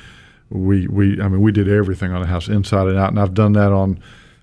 we 0.51 0.87
we 0.87 1.21
I 1.21 1.29
mean 1.29 1.41
we 1.41 1.53
did 1.53 1.69
everything 1.69 2.13
on 2.13 2.21
the 2.21 2.27
house 2.27 2.49
inside 2.49 2.89
and 2.89 2.99
out. 2.99 3.11
And 3.11 3.21
I've 3.21 3.35
done 3.35 3.53
that 3.55 3.73
on 3.73 4.01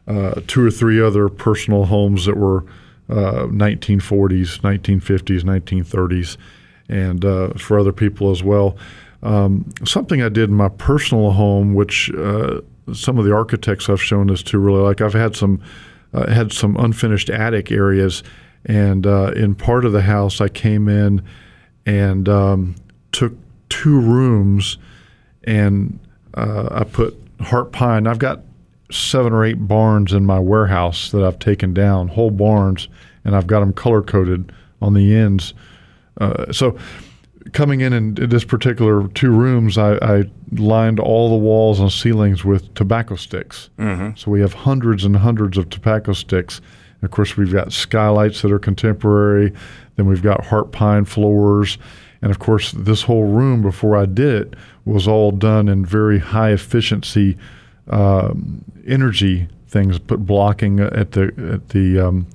uh, 0.07 0.41
two 0.47 0.65
or 0.65 0.71
three 0.71 1.01
other 1.01 1.29
personal 1.29 1.85
homes 1.85 2.25
that 2.25 2.37
were 2.37 2.65
1940s, 3.09 4.61
1950s, 4.61 5.41
1930s 5.43 6.37
and 6.89 7.25
uh, 7.25 7.49
for 7.53 7.79
other 7.79 7.91
people 7.91 8.31
as 8.31 8.43
well. 8.43 8.77
Um, 9.23 9.71
something 9.83 10.21
I 10.21 10.29
did 10.29 10.49
in 10.49 10.55
my 10.55 10.69
personal 10.69 11.31
home, 11.31 11.73
which 11.73 12.11
uh, 12.13 12.61
some 12.93 13.17
of 13.17 13.25
the 13.25 13.33
architects 13.33 13.89
I've 13.89 14.01
shown 14.01 14.27
this 14.27 14.43
to 14.43 14.59
really 14.59 14.81
like. 14.81 15.01
I've 15.01 15.13
had 15.13 15.35
some 15.35 15.61
uh, 16.13 16.31
had 16.31 16.53
some 16.53 16.77
unfinished 16.77 17.29
attic 17.29 17.71
areas, 17.71 18.23
and 18.65 19.05
uh, 19.05 19.31
in 19.35 19.55
part 19.55 19.85
of 19.85 19.91
the 19.91 20.01
house, 20.01 20.39
I 20.39 20.47
came 20.47 20.87
in 20.87 21.23
and 21.85 22.29
um, 22.29 22.75
took 23.11 23.33
two 23.69 23.99
rooms, 23.99 24.77
and 25.43 25.99
uh, 26.35 26.67
I 26.71 26.83
put 26.83 27.19
heart 27.41 27.71
pine. 27.71 28.07
I've 28.07 28.19
got 28.19 28.41
seven 28.95 29.33
or 29.33 29.43
eight 29.43 29.67
barns 29.67 30.13
in 30.13 30.25
my 30.25 30.39
warehouse 30.39 31.11
that 31.11 31.23
I've 31.23 31.39
taken 31.39 31.73
down, 31.73 32.09
whole 32.09 32.31
barns, 32.31 32.87
and 33.23 33.35
I've 33.35 33.47
got 33.47 33.59
them 33.61 33.73
color 33.73 34.01
coded 34.01 34.51
on 34.81 34.93
the 34.93 35.15
ends 35.15 35.53
uh, 36.19 36.51
so 36.51 36.77
coming 37.53 37.81
in 37.81 37.93
in 37.93 38.15
this 38.15 38.43
particular 38.43 39.07
two 39.09 39.31
rooms, 39.31 39.77
I, 39.77 39.95
I, 40.01 40.23
lined 40.51 40.99
all 40.99 41.29
the 41.29 41.43
walls 41.43 41.79
and 41.79 41.91
ceilings 41.91 42.45
with 42.45 42.73
tobacco 42.75 43.15
sticks. 43.15 43.69
Mm-hmm. 43.77 44.15
So 44.15 44.31
we 44.31 44.39
have 44.41 44.53
hundreds 44.53 45.03
and 45.03 45.15
hundreds 45.17 45.57
of 45.57 45.69
tobacco 45.69 46.13
sticks. 46.13 46.59
And 46.59 47.03
of 47.03 47.11
course, 47.11 47.35
we've 47.35 47.51
got 47.51 47.73
skylights 47.73 48.41
that 48.41 48.51
are 48.51 48.59
contemporary. 48.59 49.51
Then 49.95 50.05
we've 50.05 50.21
got 50.21 50.45
heart 50.45 50.71
pine 50.71 51.03
floors. 51.03 51.77
And 52.21 52.31
of 52.31 52.39
course, 52.39 52.71
this 52.71 53.01
whole 53.01 53.25
room 53.25 53.61
before 53.61 53.97
I 53.97 54.05
did 54.05 54.33
it 54.33 54.55
was 54.85 55.07
all 55.07 55.31
done 55.31 55.67
in 55.67 55.85
very 55.85 56.19
high 56.19 56.51
efficiency 56.51 57.37
um, 57.89 58.63
energy 58.85 59.47
things, 59.67 59.99
put 59.99 60.25
blocking 60.25 60.79
at 60.79 61.11
the 61.11 61.33
at 61.53 61.69
the 61.69 61.99
um, 61.99 62.27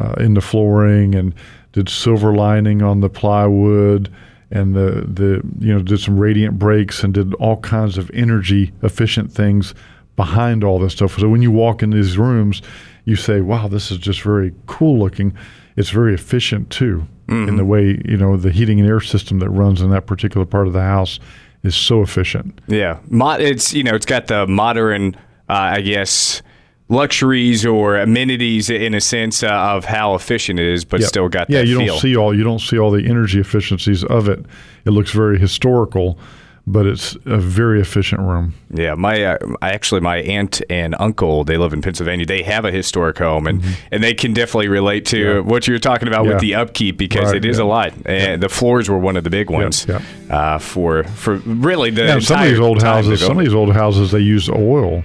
uh, 0.00 0.14
in 0.18 0.34
the 0.34 0.40
flooring 0.40 1.14
and 1.14 1.34
did 1.72 1.88
silver 1.88 2.34
lining 2.34 2.82
on 2.82 3.00
the 3.00 3.10
plywood 3.10 4.12
and 4.50 4.74
the 4.74 5.04
the 5.06 5.42
you 5.58 5.72
know 5.72 5.82
did 5.82 6.00
some 6.00 6.18
radiant 6.18 6.58
breaks 6.58 7.02
and 7.04 7.14
did 7.14 7.34
all 7.34 7.58
kinds 7.58 7.98
of 7.98 8.10
energy 8.14 8.72
efficient 8.82 9.32
things 9.32 9.74
behind 10.16 10.64
all 10.64 10.78
this 10.78 10.94
stuff. 10.94 11.18
So 11.18 11.28
when 11.28 11.42
you 11.42 11.50
walk 11.50 11.82
in 11.82 11.90
these 11.90 12.18
rooms, 12.18 12.62
you 13.04 13.16
say, 13.16 13.40
"Wow, 13.40 13.68
this 13.68 13.90
is 13.90 13.98
just 13.98 14.22
very 14.22 14.54
cool 14.66 14.98
looking." 14.98 15.34
It's 15.76 15.90
very 15.90 16.12
efficient 16.14 16.70
too 16.70 17.06
mm-hmm. 17.28 17.48
in 17.48 17.56
the 17.56 17.64
way 17.64 18.00
you 18.04 18.16
know 18.16 18.36
the 18.36 18.50
heating 18.50 18.80
and 18.80 18.88
air 18.88 19.00
system 19.00 19.38
that 19.40 19.50
runs 19.50 19.80
in 19.80 19.90
that 19.90 20.06
particular 20.06 20.46
part 20.46 20.66
of 20.66 20.72
the 20.72 20.82
house 20.82 21.20
is 21.62 21.74
so 21.74 22.02
efficient. 22.02 22.60
Yeah, 22.66 22.98
it's 23.10 23.74
you 23.74 23.82
know 23.82 23.94
it's 23.94 24.06
got 24.06 24.26
the 24.26 24.46
modern, 24.46 25.16
I 25.48 25.80
guess 25.80 26.42
luxuries 26.88 27.66
or 27.66 27.96
amenities 27.96 28.70
in 28.70 28.94
a 28.94 29.00
sense 29.00 29.42
uh, 29.42 29.48
of 29.48 29.84
how 29.84 30.14
efficient 30.14 30.58
it 30.58 30.66
is, 30.66 30.84
but 30.84 31.00
yep. 31.00 31.08
still 31.08 31.28
got 31.28 31.50
yeah. 31.50 31.60
you 31.60 31.78
feel. 31.78 31.86
don't 31.86 32.00
see 32.00 32.16
all 32.16 32.34
you 32.34 32.44
don't 32.44 32.60
see 32.60 32.78
all 32.78 32.90
the 32.90 33.06
energy 33.06 33.40
efficiencies 33.40 34.04
of 34.04 34.28
it. 34.28 34.44
It 34.84 34.90
looks 34.90 35.10
very 35.10 35.38
historical, 35.38 36.18
but 36.66 36.86
it's 36.86 37.14
a 37.26 37.36
very 37.36 37.80
efficient 37.80 38.22
room. 38.22 38.54
Yeah, 38.72 38.94
my 38.94 39.22
uh, 39.22 39.38
actually 39.60 40.00
my 40.00 40.18
aunt 40.18 40.62
and 40.70 40.94
uncle 40.98 41.44
they 41.44 41.58
live 41.58 41.74
in 41.74 41.82
Pennsylvania. 41.82 42.24
They 42.24 42.42
have 42.42 42.64
a 42.64 42.72
historic 42.72 43.18
home, 43.18 43.46
and 43.46 43.60
mm-hmm. 43.60 43.88
and 43.92 44.02
they 44.02 44.14
can 44.14 44.32
definitely 44.32 44.68
relate 44.68 45.04
to 45.06 45.18
yeah. 45.18 45.38
what 45.40 45.68
you're 45.68 45.78
talking 45.78 46.08
about 46.08 46.24
yeah. 46.24 46.32
with 46.32 46.40
the 46.40 46.54
upkeep 46.54 46.96
because 46.96 47.26
right, 47.26 47.36
it 47.36 47.44
is 47.44 47.58
yeah. 47.58 47.64
a 47.64 47.66
lot. 47.66 47.92
And 48.06 48.42
the 48.42 48.48
floors 48.48 48.88
were 48.88 48.98
one 48.98 49.18
of 49.18 49.24
the 49.24 49.30
big 49.30 49.50
ones 49.50 49.86
uh, 50.30 50.58
for 50.58 51.04
for 51.04 51.36
really 51.36 51.90
the 51.90 52.04
yeah, 52.04 52.18
some 52.18 52.40
of 52.40 52.48
these 52.48 52.60
old 52.60 52.82
houses. 52.82 53.20
Some 53.20 53.38
of 53.38 53.44
these 53.44 53.54
old 53.54 53.74
houses 53.74 54.10
they 54.10 54.20
use 54.20 54.48
oil 54.48 55.02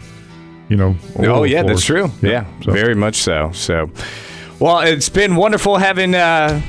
you 0.73 0.77
know. 0.77 0.95
Oh 1.19 1.43
yeah, 1.43 1.61
that's 1.61 1.85
true. 1.85 2.09
Yeah, 2.21 2.29
yeah 2.29 2.61
so. 2.63 2.71
very 2.71 2.95
much 2.95 3.17
so. 3.17 3.51
So, 3.53 3.91
well, 4.59 4.79
it's 4.79 5.09
been 5.09 5.35
wonderful 5.35 5.77
having. 5.77 6.15
Uh, 6.15 6.61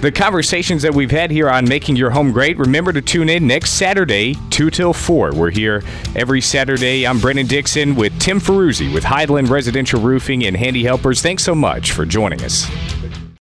the 0.00 0.12
conversations 0.12 0.82
that 0.82 0.94
we've 0.94 1.10
had 1.10 1.30
here 1.30 1.48
on 1.48 1.66
making 1.66 1.96
your 1.96 2.10
home 2.10 2.30
great. 2.30 2.58
Remember 2.58 2.92
to 2.92 3.00
tune 3.00 3.30
in 3.30 3.46
next 3.46 3.72
Saturday, 3.72 4.36
2 4.50 4.68
till 4.68 4.92
4. 4.92 5.32
We're 5.32 5.50
here 5.50 5.82
every 6.14 6.42
Saturday. 6.42 7.06
I'm 7.06 7.18
Brennan 7.18 7.46
Dixon 7.46 7.96
with 7.96 8.16
Tim 8.20 8.38
Ferruzzi 8.38 8.92
with 8.92 9.04
Highland 9.04 9.48
Residential 9.48 9.98
Roofing 9.98 10.44
and 10.44 10.54
Handy 10.54 10.84
Helpers. 10.84 11.22
Thanks 11.22 11.44
so 11.44 11.54
much 11.54 11.92
for 11.92 12.04
joining 12.04 12.42
us. 12.42 12.66